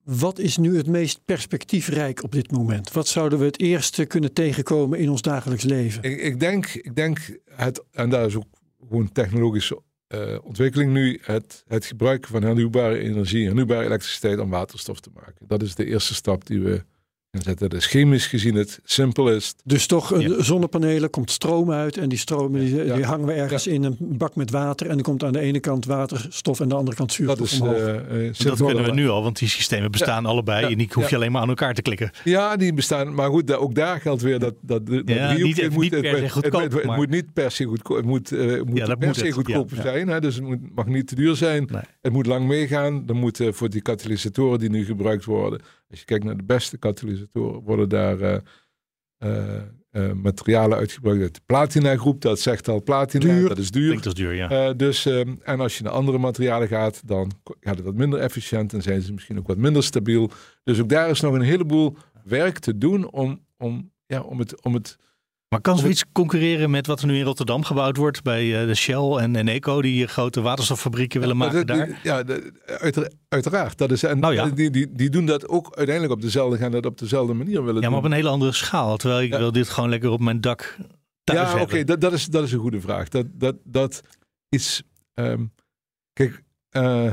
wat 0.04 0.38
is 0.38 0.56
nu 0.56 0.76
het 0.76 0.86
meest 0.86 1.24
perspectiefrijk 1.24 2.22
op 2.22 2.32
dit 2.32 2.50
moment? 2.50 2.92
Wat 2.92 3.08
zouden 3.08 3.38
we 3.38 3.44
het 3.44 3.60
eerste 3.60 4.04
kunnen 4.04 4.32
tegenkomen 4.32 4.98
in 4.98 5.10
ons 5.10 5.22
dagelijks 5.22 5.64
leven? 5.64 6.02
Ik, 6.02 6.20
ik, 6.20 6.40
denk, 6.40 6.66
ik 6.66 6.96
denk 6.96 7.38
het, 7.54 7.84
en 7.90 8.10
daar 8.10 8.26
is 8.26 8.36
ook 8.36 8.46
gewoon 8.88 9.12
technologische 9.12 9.82
eh, 10.06 10.38
ontwikkeling 10.42 10.92
nu, 10.92 11.18
het, 11.22 11.64
het 11.66 11.84
gebruiken 11.84 12.30
van 12.30 12.42
hernieuwbare 12.42 12.98
energie, 12.98 13.46
hernieuwbare 13.46 13.84
elektriciteit 13.84 14.38
om 14.38 14.50
waterstof 14.50 15.00
te 15.00 15.10
maken. 15.14 15.46
Dat 15.46 15.62
is 15.62 15.74
de 15.74 15.84
eerste 15.84 16.14
stap 16.14 16.46
die 16.46 16.60
we 16.60 16.84
Dat 17.30 17.74
is 17.74 17.86
chemisch 17.86 18.26
gezien 18.26 18.54
het 18.54 18.80
simpelst. 18.84 19.60
Dus 19.64 19.86
toch 19.86 20.10
een 20.10 20.20
Ja. 20.20 20.42
zonnepanelen, 20.42 21.10
komt 21.10 21.30
stroom 21.30 21.70
uit 21.72 21.96
en 21.96 22.08
die 22.08 22.18
stroom 22.18 22.52
die, 22.52 22.84
Ja. 22.84 22.94
die 22.94 23.04
hangen 23.04 23.26
we 23.26 23.32
ergens 23.32 23.66
in 23.66 23.84
een 23.84 23.96
bak 24.00 24.36
met 24.36 24.50
water 24.50 24.86
en 24.88 24.96
er 24.96 25.02
komt 25.02 25.24
aan 25.24 25.32
de 25.32 25.38
ene 25.40 25.60
kant 25.60 25.84
waterstof 25.84 26.56
en 26.58 26.62
aan 26.62 26.68
de 26.68 26.74
andere 26.74 26.96
kant 26.96 27.08
Dat 27.08 27.16
zuurstof 27.38 27.52
is 27.52 27.60
omhoog. 27.60 27.76
eh, 27.76 28.26
eh, 28.28 28.34
Dat 28.44 28.56
kunnen 28.64 28.84
we 28.84 28.90
nu 28.92 29.08
al, 29.08 29.22
want 29.22 29.38
die 29.38 29.48
systemen 29.48 29.90
bestaan 29.90 30.26
allebei. 30.26 30.60
Ja. 30.64 30.70
En 30.70 30.78
die 30.78 30.88
hoef 30.92 31.04
je 31.04 31.10
Ja. 31.10 31.16
alleen 31.16 31.32
maar 31.32 31.42
aan 31.42 31.48
elkaar 31.48 31.74
te 31.74 31.82
klikken. 31.82 32.10
Ja, 32.24 32.56
die 32.56 32.72
bestaan. 32.74 33.14
Maar 33.14 33.28
goed, 33.30 33.52
ook 33.56 33.74
daar 33.74 34.00
geldt 34.00 34.22
weer 34.22 34.38
dat, 34.38 34.54
dat, 34.60 34.86
dat 34.86 34.96
niet- 35.36 35.60
het 35.60 35.72
moet, 35.72 35.82
niet 35.82 35.90
per 35.90 36.02
het, 36.04 36.16
se 36.16 36.22
het- 36.22 36.32
goedkoop, 36.32 36.60
het, 36.62 36.72
het 36.72 36.96
moet 36.96 37.10
niet 37.10 37.32
per 37.32 37.50
se 37.50 37.64
goedkoop. 37.64 37.96
Het 37.96 38.06
moet, 38.06 38.32
eh, 38.32 38.62
moet 38.62 38.76
Ja, 38.78 38.86
dat 38.86 38.98
per 38.98 39.06
moet 39.08 39.16
se 39.16 39.24
het. 39.24 39.34
goedkoop 39.34 39.70
zijn. 39.82 40.08
Hè? 40.08 40.20
Dus 40.20 40.34
het 40.34 40.44
moet, 40.44 40.74
mag 40.74 40.86
niet 40.86 41.06
te 41.06 41.14
duur 41.14 41.36
zijn. 41.36 41.68
Nee. 41.72 41.82
Het 42.02 42.12
moet 42.12 42.26
lang 42.26 42.46
meegaan. 42.46 43.02
Er 43.06 43.16
moeten 43.16 43.54
voor 43.54 43.68
die 43.70 43.80
katalysatoren 43.82 44.58
die 44.58 44.70
nu 44.70 44.84
gebruikt 44.84 45.24
worden. 45.24 45.60
Als 45.90 45.98
je 45.98 46.04
kijkt 46.04 46.24
naar 46.24 46.36
de 46.36 46.42
beste 46.42 46.78
katalysatoren, 46.78 47.62
worden 47.62 47.88
daar 47.88 48.20
eh, 48.20 48.40
eh, 49.18 49.62
eh, 49.90 50.12
materialen 50.12 50.78
uitgebruikt 50.78 51.22
uit 51.22 51.34
de 51.34 51.40
platina 51.46 51.96
groep. 51.96 52.20
Dat 52.20 52.40
zegt 52.40 52.68
al 52.68 52.82
platina. 52.82 53.24
Duur. 53.24 53.48
Dat 53.48 53.58
is 53.58 53.70
duur. 53.70 53.86
Klinkt 53.86 54.04
als 54.04 54.14
duur, 54.14 54.34
ja. 54.34 54.72
Dus, 54.72 55.06
ehm, 55.06 55.34
en 55.42 55.60
als 55.60 55.78
je 55.78 55.84
naar 55.84 55.92
andere 55.92 56.18
materialen 56.18 56.68
gaat, 56.68 57.06
dan 57.06 57.32
gaat 57.60 57.76
het 57.76 57.84
wat 57.84 57.94
minder 57.94 58.18
efficiënt 58.18 58.72
en 58.72 58.82
zijn 58.82 59.00
ze 59.00 59.12
misschien 59.12 59.38
ook 59.38 59.46
wat 59.46 59.56
minder 59.56 59.82
stabiel. 59.82 60.30
Dus 60.64 60.80
ook 60.80 60.88
daar 60.88 61.10
is 61.10 61.20
nog 61.20 61.34
een 61.34 61.40
heleboel 61.40 61.96
werk 62.24 62.58
te 62.58 62.78
doen 62.78 63.10
om, 63.10 63.44
om, 63.56 63.92
ja, 64.06 64.20
om, 64.20 64.38
het, 64.38 64.62
om 64.62 64.74
het. 64.74 64.96
Maar 65.48 65.60
kan 65.60 65.78
zoiets 65.78 66.04
concurreren 66.12 66.70
met 66.70 66.86
wat 66.86 67.00
er 67.00 67.06
nu 67.06 67.16
in 67.18 67.24
Rotterdam 67.24 67.64
gebouwd 67.64 67.96
wordt? 67.96 68.22
Bij 68.22 68.60
eh, 68.60 68.66
de 68.66 68.74
Shell 68.74 69.10
en 69.16 69.36
Eneco, 69.36 69.82
die 69.82 70.06
grote 70.06 70.40
waterstoffabrieken 70.40 71.20
willen 71.20 71.36
maken 71.36 71.66
daar? 71.66 72.00
ja, 72.02 72.24
uiteraard. 73.28 73.78
Dat 73.78 73.90
is, 73.90 74.02
en 74.02 74.18
Nou 74.18 74.34
ja. 74.34 74.46
die, 74.48 74.70
die, 74.70 74.92
die 74.92 75.10
doen 75.10 75.26
dat 75.26 75.48
ook 75.48 75.74
uiteindelijk 75.76 76.14
op 76.14 76.20
dezelfde, 76.22 76.58
gaan 76.58 76.70
dat 76.70 76.86
op 76.86 76.98
dezelfde 76.98 77.34
manier 77.34 77.64
willen 77.64 77.74
Ja, 77.74 77.80
maar 77.80 77.90
doen. 77.90 77.98
op 77.98 78.04
een 78.04 78.12
hele 78.12 78.28
andere 78.28 78.52
schaal. 78.52 78.96
Terwijl 78.96 79.20
ik 79.22 79.30
Ja. 79.32 79.38
wil 79.38 79.52
dit 79.52 79.68
gewoon 79.68 79.88
lekker 79.90 80.10
op 80.10 80.20
mijn 80.20 80.40
dak 80.40 80.76
thuis 81.24 81.52
Ja, 81.52 81.60
oké, 81.60 81.84
dat, 81.84 82.00
dat, 82.00 82.12
is, 82.12 82.26
dat 82.26 82.44
is 82.44 82.52
een 82.52 82.58
goede 82.58 82.80
vraag. 82.80 83.08
Dat, 83.08 83.26
dat, 83.32 83.56
dat 83.64 84.02
is. 84.48 84.82
ehm, 85.14 85.44
kijk, 86.12 86.42
eh, 86.70 87.10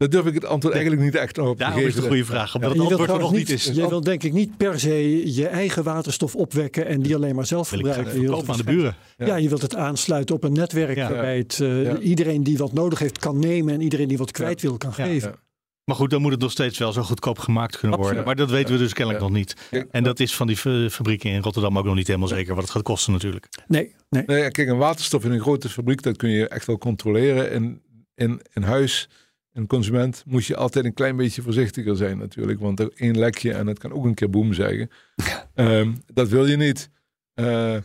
Daar 0.00 0.08
durf 0.08 0.26
ik 0.26 0.34
het 0.34 0.44
antwoord 0.44 0.74
eigenlijk 0.74 1.04
niet 1.04 1.14
echt 1.14 1.38
op 1.38 1.56
te 1.56 1.56
Daarom 1.56 1.76
geven. 1.78 1.90
is 1.96 2.02
een 2.02 2.08
goede 2.08 2.24
vraag, 2.24 2.54
omdat 2.54 2.72
Je 2.72 2.78
het 2.80 2.86
antwoord 2.88 3.10
er 3.10 3.18
nog 3.18 3.32
niet 3.32 3.50
is. 3.50 3.64
Jij 3.64 3.88
wil 3.88 4.00
denk 4.00 4.22
ik 4.22 4.32
niet 4.32 4.56
per 4.56 4.80
se 4.80 5.32
je 5.34 5.46
eigen 5.46 5.82
waterstof 5.82 6.36
opwekken 6.36 6.86
en 6.86 7.02
die 7.02 7.14
alleen 7.14 7.34
maar 7.34 7.46
zelf 7.46 7.70
Wil 7.70 7.78
ik 7.78 7.86
gebruiken. 7.86 8.20
Je 8.20 8.42
aan 8.46 8.56
de 8.56 8.64
buren. 8.64 8.94
Ja. 9.16 9.36
je 9.36 9.48
wilt 9.48 9.62
het 9.62 9.74
aansluiten 9.76 10.34
op 10.34 10.44
een 10.44 10.52
netwerk 10.52 10.96
Ja. 10.96 11.08
waarbij 11.10 11.38
het, 11.38 11.58
eh, 11.60 11.82
Ja. 11.82 11.98
iedereen 11.98 12.42
die 12.42 12.58
wat 12.58 12.72
nodig 12.72 12.98
heeft 12.98 13.18
kan 13.18 13.38
nemen 13.38 13.74
en 13.74 13.80
iedereen 13.80 14.08
die 14.08 14.18
wat 14.18 14.30
kwijt 14.30 14.60
wil 14.62 14.76
kan 14.76 14.92
Ja. 14.96 15.04
geven. 15.04 15.28
Ja. 15.30 15.36
Maar 15.84 15.96
goed, 15.96 16.10
dan 16.10 16.20
moet 16.20 16.32
het 16.32 16.40
nog 16.40 16.50
steeds 16.50 16.78
wel 16.78 16.92
zo 16.92 17.02
goedkoop 17.02 17.38
gemaakt 17.38 17.78
kunnen 17.78 17.98
worden. 17.98 18.24
Maar 18.24 18.36
dat 18.36 18.50
weten 18.50 18.72
we 18.72 18.78
dus 18.78 18.92
kennelijk 18.92 19.24
Ja. 19.24 19.28
nog 19.30 19.36
niet. 19.38 19.56
En 19.90 20.02
dat 20.02 20.20
is 20.20 20.34
van 20.34 20.46
die 20.46 20.56
fa- 20.56 20.88
fabrieken 20.90 21.30
in 21.30 21.42
Rotterdam 21.42 21.78
ook 21.78 21.84
nog 21.84 21.94
niet 21.94 22.06
helemaal 22.06 22.28
zeker 22.28 22.54
wat 22.54 22.62
het 22.62 22.72
gaat 22.72 22.82
kosten 22.82 23.12
natuurlijk. 23.12 23.46
Nee, 23.66 23.94
nee. 24.10 24.22
Nee, 24.26 24.50
kijk, 24.50 24.68
een 24.68 24.76
waterstof 24.76 25.24
in 25.24 25.30
een 25.30 25.40
grote 25.40 25.68
fabriek, 25.68 26.02
dat 26.02 26.16
kun 26.16 26.30
je 26.30 26.48
echt 26.48 26.66
wel 26.66 26.78
controleren. 26.78 27.50
In, 27.52 27.82
in, 28.14 28.40
in 28.52 28.62
huis, 28.62 29.08
een 29.52 29.66
consument, 29.66 30.22
moet 30.26 30.46
je 30.46 30.56
altijd 30.56 30.84
een 30.84 30.94
klein 30.94 31.16
beetje 31.16 31.42
voorzichtiger 31.42 31.96
zijn 31.96 32.18
natuurlijk. 32.18 32.60
Want 32.60 32.80
er 32.80 32.90
één 32.96 33.18
lekje 33.18 33.52
en 33.52 33.66
het 33.66 33.78
kan 33.78 33.92
ook 33.92 34.04
een 34.04 34.14
keer 34.14 34.30
boem 34.30 34.52
zeggen. 34.52 34.90
Ehm, 35.54 35.92
dat 36.14 36.28
wil 36.28 36.46
je 36.46 36.56
niet. 36.56 36.90
Eh, 37.34 37.76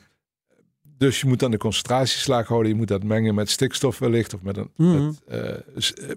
dus 0.98 1.22
je 1.22 1.28
moet 1.28 1.40
dan 1.40 1.52
de 1.52 1.58
concentratieslaag 1.58 2.48
houden. 2.48 2.72
Je 2.72 2.78
moet 2.78 2.88
dat 2.88 3.04
mengen 3.04 3.36
met 3.36 3.50
stikstof 3.50 4.00
wellicht. 4.00 4.34
Of 4.34 4.42
met 4.42 4.58
een, 4.58 4.70
Mhm. 4.76 5.06
met, 5.06 5.22
eh, 5.28 5.74
dus, 5.74 5.94
eh, 5.94 6.10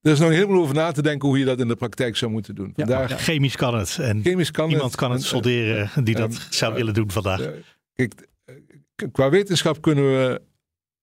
er 0.00 0.12
is 0.12 0.18
nog 0.18 0.32
veel 0.32 0.48
over 0.48 0.74
na 0.74 0.92
te 0.92 1.02
denken 1.02 1.28
hoe 1.28 1.38
je 1.38 1.44
dat 1.44 1.60
in 1.60 1.68
de 1.68 1.76
praktijk 1.76 2.16
zou 2.16 2.30
moeten 2.30 2.54
doen. 2.54 2.72
Ja, 2.76 3.06
chemisch 3.08 3.56
kan 3.56 3.74
het. 3.78 3.98
En 4.00 4.22
chemisch 4.22 4.50
kan 4.50 4.70
iemand 4.70 4.90
het. 4.90 5.00
kan 5.00 5.10
het 5.10 5.20
En, 5.20 5.26
solderen 5.26 6.04
die 6.04 6.14
dat 6.14 6.30
en, 6.34 6.40
zou 6.50 6.74
willen 6.74 6.94
doen 6.94 7.10
vandaag. 7.10 7.48
Kijk, 7.94 8.28
qua 9.12 9.30
wetenschap 9.30 9.80
kunnen 9.80 10.04
we, 10.04 10.40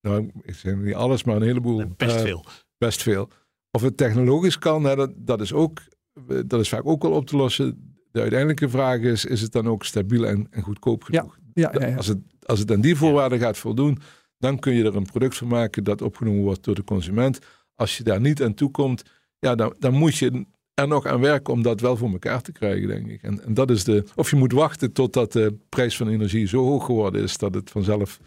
nou, 0.01 0.31
ik 0.43 0.55
zeg 0.55 0.75
niet 0.75 0.93
alles, 0.95 1.23
maar 1.23 1.35
een 1.35 1.41
heleboel. 1.41 1.85
Best 1.97 2.21
veel. 2.21 2.45
Best 2.77 3.01
veel. 3.01 3.29
Of 3.71 3.81
het 3.81 3.97
technologisch 3.97 4.57
kan, 4.57 4.83
hè, 4.83 4.95
dat, 4.95 5.11
dat, 5.15 5.41
is 5.41 5.53
ook, 5.53 5.79
eh, 6.27 6.39
dat 6.45 6.59
is 6.59 6.69
vaak 6.69 6.85
ook 6.85 7.01
wel 7.01 7.11
op 7.11 7.27
te 7.27 7.35
lossen. 7.35 7.95
De 8.11 8.21
uiteindelijke 8.21 8.69
vraag 8.69 8.99
is, 8.99 9.25
is 9.25 9.41
het 9.41 9.51
dan 9.51 9.67
ook 9.67 9.85
stabiel 9.85 10.25
en, 10.25 10.47
en 10.49 10.61
goedkoop 10.61 11.03
genoeg? 11.03 11.37
Ja, 11.53 11.71
ja, 11.73 11.87
ja. 11.87 11.95
Als, 11.95 12.07
het, 12.07 12.17
als 12.43 12.59
het 12.59 12.71
aan 12.71 12.81
die 12.81 12.95
voorwaarden 12.95 13.39
gaat 13.39 13.57
voldoen, 13.57 13.97
dan 14.37 14.59
kun 14.59 14.73
je 14.73 14.83
er 14.83 14.95
een 14.95 15.05
product 15.05 15.37
van 15.37 15.47
maken 15.47 15.83
dat 15.83 16.01
opgenomen 16.01 16.43
wordt 16.43 16.63
door 16.63 16.75
de 16.75 16.83
consument. 16.83 17.39
Als 17.75 17.97
je 17.97 18.03
daar 18.03 18.21
niet 18.21 18.43
aan 18.43 18.53
toe 18.53 18.71
komt, 18.71 19.03
ja, 19.39 19.55
dan, 19.55 19.75
dan 19.79 19.93
moet 19.93 20.15
je 20.15 20.45
er 20.73 20.87
nog 20.87 21.05
aan 21.05 21.21
werken 21.21 21.53
om 21.53 21.61
dat 21.61 21.81
wel 21.81 21.97
voor 21.97 22.11
elkaar 22.11 22.41
te 22.41 22.51
krijgen, 22.51 22.87
denk 22.87 23.07
ik. 23.07 23.21
En, 23.21 23.43
en 23.43 23.53
dat 23.53 23.69
is 23.69 23.83
de, 23.83 24.03
of 24.15 24.29
je 24.29 24.35
moet 24.35 24.51
wachten 24.51 24.91
totdat 24.93 25.31
de 25.31 25.57
prijs 25.69 25.97
van 25.97 26.07
energie 26.07 26.47
zo 26.47 26.63
hoog 26.63 26.85
geworden 26.85 27.21
is 27.21 27.37
dat 27.37 27.53
het 27.53 27.69
vanzelf 27.69 28.19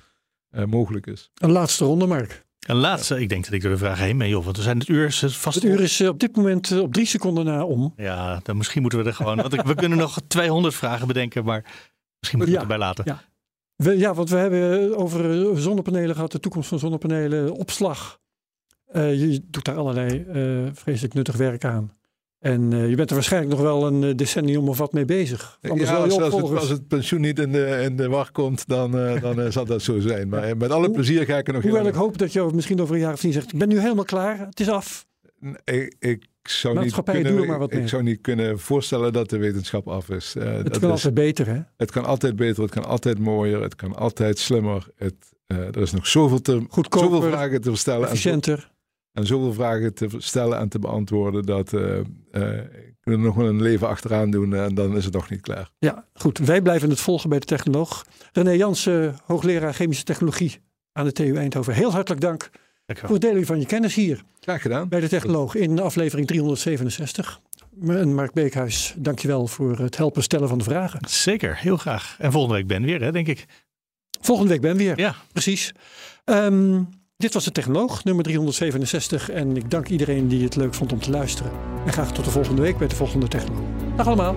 eh, 0.50 0.64
mogelijk 0.64 1.06
is. 1.06 1.30
Een 1.34 1.50
laatste 1.50 1.84
ronde, 1.84 2.06
Mark. 2.06 2.44
En 2.66 2.76
laatste, 2.76 3.20
ik 3.20 3.28
denk 3.28 3.44
dat 3.44 3.52
ik 3.52 3.62
door 3.62 3.70
de 3.70 3.78
vraag 3.78 3.98
heen 3.98 4.18
ben, 4.18 4.28
joh, 4.28 4.44
want 4.44 4.56
we 4.56 4.62
zijn 4.62 4.78
het 4.78 4.88
uur 4.88 5.06
is 5.06 5.36
vast. 5.36 5.54
Het 5.54 5.64
uur 5.64 5.80
is 5.80 6.00
eh, 6.00 6.08
op 6.08 6.20
dit 6.20 6.36
moment 6.36 6.70
eh, 6.70 6.80
op 6.80 6.92
drie 6.92 7.06
seconden 7.06 7.44
na 7.44 7.64
om. 7.64 7.92
Ja, 7.96 8.40
dan 8.42 8.56
misschien 8.56 8.80
moeten 8.80 8.98
we 9.02 9.04
er 9.04 9.14
gewoon. 9.14 9.36
Want 9.36 9.62
we 9.62 9.74
kunnen 9.74 9.98
nog 9.98 10.20
200 10.28 10.74
vragen 10.74 11.06
bedenken, 11.06 11.44
maar 11.44 11.62
misschien 12.18 12.38
moeten 12.38 12.56
we 12.56 12.62
het 12.62 12.72
erbij 12.72 12.86
laten. 12.86 13.04
ja. 13.06 13.22
We, 13.76 13.98
ja, 13.98 14.14
want 14.14 14.30
we 14.30 14.36
hebben 14.36 14.96
over 14.96 15.48
eh, 15.50 15.56
zonnepanelen 15.56 16.14
gehad, 16.14 16.32
de 16.32 16.40
toekomst 16.40 16.68
van 16.68 16.78
zonnepanelen, 16.78 17.52
opslag. 17.52 18.18
Je 18.92 19.40
doet 19.44 19.64
daar 19.64 19.76
allerlei 19.76 20.24
vreselijk 20.74 21.14
nuttig 21.14 21.36
werk 21.36 21.64
aan. 21.64 21.92
En 22.40 22.72
eh, 22.72 22.88
je 22.88 22.94
bent 22.96 23.08
er 23.08 23.14
waarschijnlijk 23.14 23.52
nog 23.52 23.62
wel 23.62 23.86
een 23.86 24.04
eh, 24.04 24.16
decennium 24.16 24.68
of 24.68 24.78
wat 24.78 24.92
mee 24.92 25.04
bezig. 25.04 25.58
Anders 25.62 25.88
ja, 25.90 25.94
wel 25.96 26.04
je 26.04 26.22
als, 26.22 26.34
het, 26.34 26.58
als 26.58 26.68
het 26.68 26.88
pensioen 26.88 27.20
niet 27.20 27.38
in 27.38 27.52
de, 27.52 27.80
in 27.84 27.96
de 27.96 28.08
war 28.08 28.30
komt, 28.32 28.68
dan, 28.68 28.98
eh, 28.98 29.20
dan 29.22 29.52
zal 29.52 29.64
dat 29.64 29.82
zo 29.82 30.00
zijn. 30.00 30.28
Maar 30.28 30.56
met 30.56 30.70
alle 30.70 30.86
Hoe- 30.86 30.94
plezier 30.94 31.24
ga 31.24 31.36
ik 31.38 31.46
er 31.46 31.52
nog 31.52 31.62
Hoewel 31.62 31.80
heel 31.80 31.90
ik 31.90 31.94
hoop 31.96 32.18
dat 32.18 32.32
je 32.32 32.40
over- 32.40 32.54
misschien 32.54 32.80
over 32.80 32.94
een 32.94 33.00
jaar 33.00 33.12
of 33.12 33.20
tien 33.20 33.32
zegt, 33.32 33.52
ik 33.52 33.58
ben 33.58 33.68
nu 33.68 33.80
helemaal 33.80 34.04
klaar, 34.04 34.38
het 34.38 34.60
is 34.60 34.68
af. 34.68 35.06
Ik, 35.64 35.94
ik 35.98 36.26
zou 36.42 36.78
niet 36.78 37.02
kunnen, 37.04 37.68
ik 37.70 37.88
zou 37.88 38.02
niet 38.02 38.20
kunnen 38.20 38.58
voorstellen 38.58 39.12
dat 39.12 39.30
de 39.30 39.38
wetenschap 39.38 39.88
af 39.88 40.08
is. 40.08 40.34
Het 40.38 40.64
dat 40.64 40.78
kan 40.78 40.82
is- 40.88 40.90
altijd 40.94 41.14
beter, 41.14 41.46
hè? 41.46 41.58
het 41.76 41.90
kan 41.90 42.04
altijd 42.04 42.36
beter, 42.36 42.62
het 42.62 42.72
kan 42.72 42.84
altijd 42.84 43.18
mooier, 43.18 43.62
het 43.62 43.74
kan 43.74 43.94
altijd 43.96 44.38
slimmer. 44.38 44.86
Het, 44.96 45.14
er 45.46 45.76
is 45.82 45.92
nog 45.92 46.06
zoveel, 46.06 46.40
te, 46.40 46.66
zoveel 46.90 47.22
vragen 47.22 47.60
te 47.60 47.76
stellen 47.76 48.06
efficiënter. 48.08 48.70
En 49.12 49.26
zoveel 49.26 49.52
vragen 49.52 49.94
te 49.94 50.08
stellen 50.18 50.58
en 50.58 50.68
te 50.68 50.78
beantwoorden 50.78 51.42
dat 51.46 51.72
eh 51.72 51.98
eh, 52.30 52.58
ik 52.58 53.06
wil 53.06 53.14
er 53.14 53.24
nog 53.24 53.34
wel 53.34 53.46
een 53.46 53.62
leven 53.62 53.88
achteraan 53.88 54.30
doen 54.30 54.54
en 54.54 54.74
dan 54.74 54.96
is 54.96 55.04
het 55.04 55.14
nog 55.14 55.30
niet 55.30 55.40
klaar. 55.40 55.70
Ja, 55.78 56.04
goed. 56.14 56.38
Wij 56.38 56.62
blijven 56.62 56.90
het 56.90 57.00
volgen 57.00 57.28
bij 57.28 57.38
de 57.38 57.46
technoloog. 57.46 58.04
René 58.32 58.50
Jansen, 58.50 59.16
hoogleraar 59.24 59.74
chemische 59.74 60.04
technologie 60.04 60.58
aan 60.92 61.04
de 61.04 61.12
TU 61.12 61.36
Eindhoven. 61.36 61.74
Heel 61.74 61.92
hartelijk 61.92 62.20
dank 62.20 62.50
voor 62.86 63.10
het 63.10 63.20
delen 63.20 63.46
van 63.46 63.60
je 63.60 63.66
kennis 63.66 63.94
hier 63.94 64.22
Graag 64.40 64.62
gedaan. 64.62 64.88
bij 64.88 65.00
de 65.00 65.08
technoloog 65.08 65.54
in 65.54 65.78
aflevering 65.78 66.26
367. 66.26 67.40
En 67.88 68.14
Mark 68.14 68.32
Beekhuis, 68.32 68.94
dankjewel 68.96 69.46
voor 69.46 69.78
het 69.78 69.96
helpen 69.96 70.22
stellen 70.22 70.48
van 70.48 70.58
de 70.58 70.64
vragen. 70.64 71.00
Zeker, 71.08 71.56
heel 71.56 71.76
graag. 71.76 72.16
En 72.18 72.32
volgende 72.32 72.56
week 72.56 72.66
ben 72.66 72.82
weer, 72.82 73.02
hè, 73.02 73.12
denk 73.12 73.26
ik. 73.26 73.46
Volgende 74.20 74.50
week 74.50 74.60
ben 74.60 74.76
weer. 74.76 74.98
Ja, 74.98 75.14
Precies. 75.32 75.72
Ehm, 76.24 76.82
dit 77.20 77.34
was 77.34 77.44
de 77.44 77.52
technoloog, 77.52 78.04
nummer 78.04 78.24
367. 78.24 79.30
En 79.30 79.56
ik 79.56 79.70
dank 79.70 79.88
iedereen 79.88 80.28
die 80.28 80.44
het 80.44 80.56
leuk 80.56 80.74
vond 80.74 80.92
om 80.92 81.00
te 81.00 81.10
luisteren. 81.10 81.52
En 81.86 81.92
graag 81.92 82.12
tot 82.12 82.24
de 82.24 82.30
volgende 82.30 82.62
week 82.62 82.78
bij 82.78 82.88
de 82.88 82.94
volgende 82.94 83.28
technoloog. 83.28 83.66
Dag 83.96 84.06
allemaal. 84.06 84.36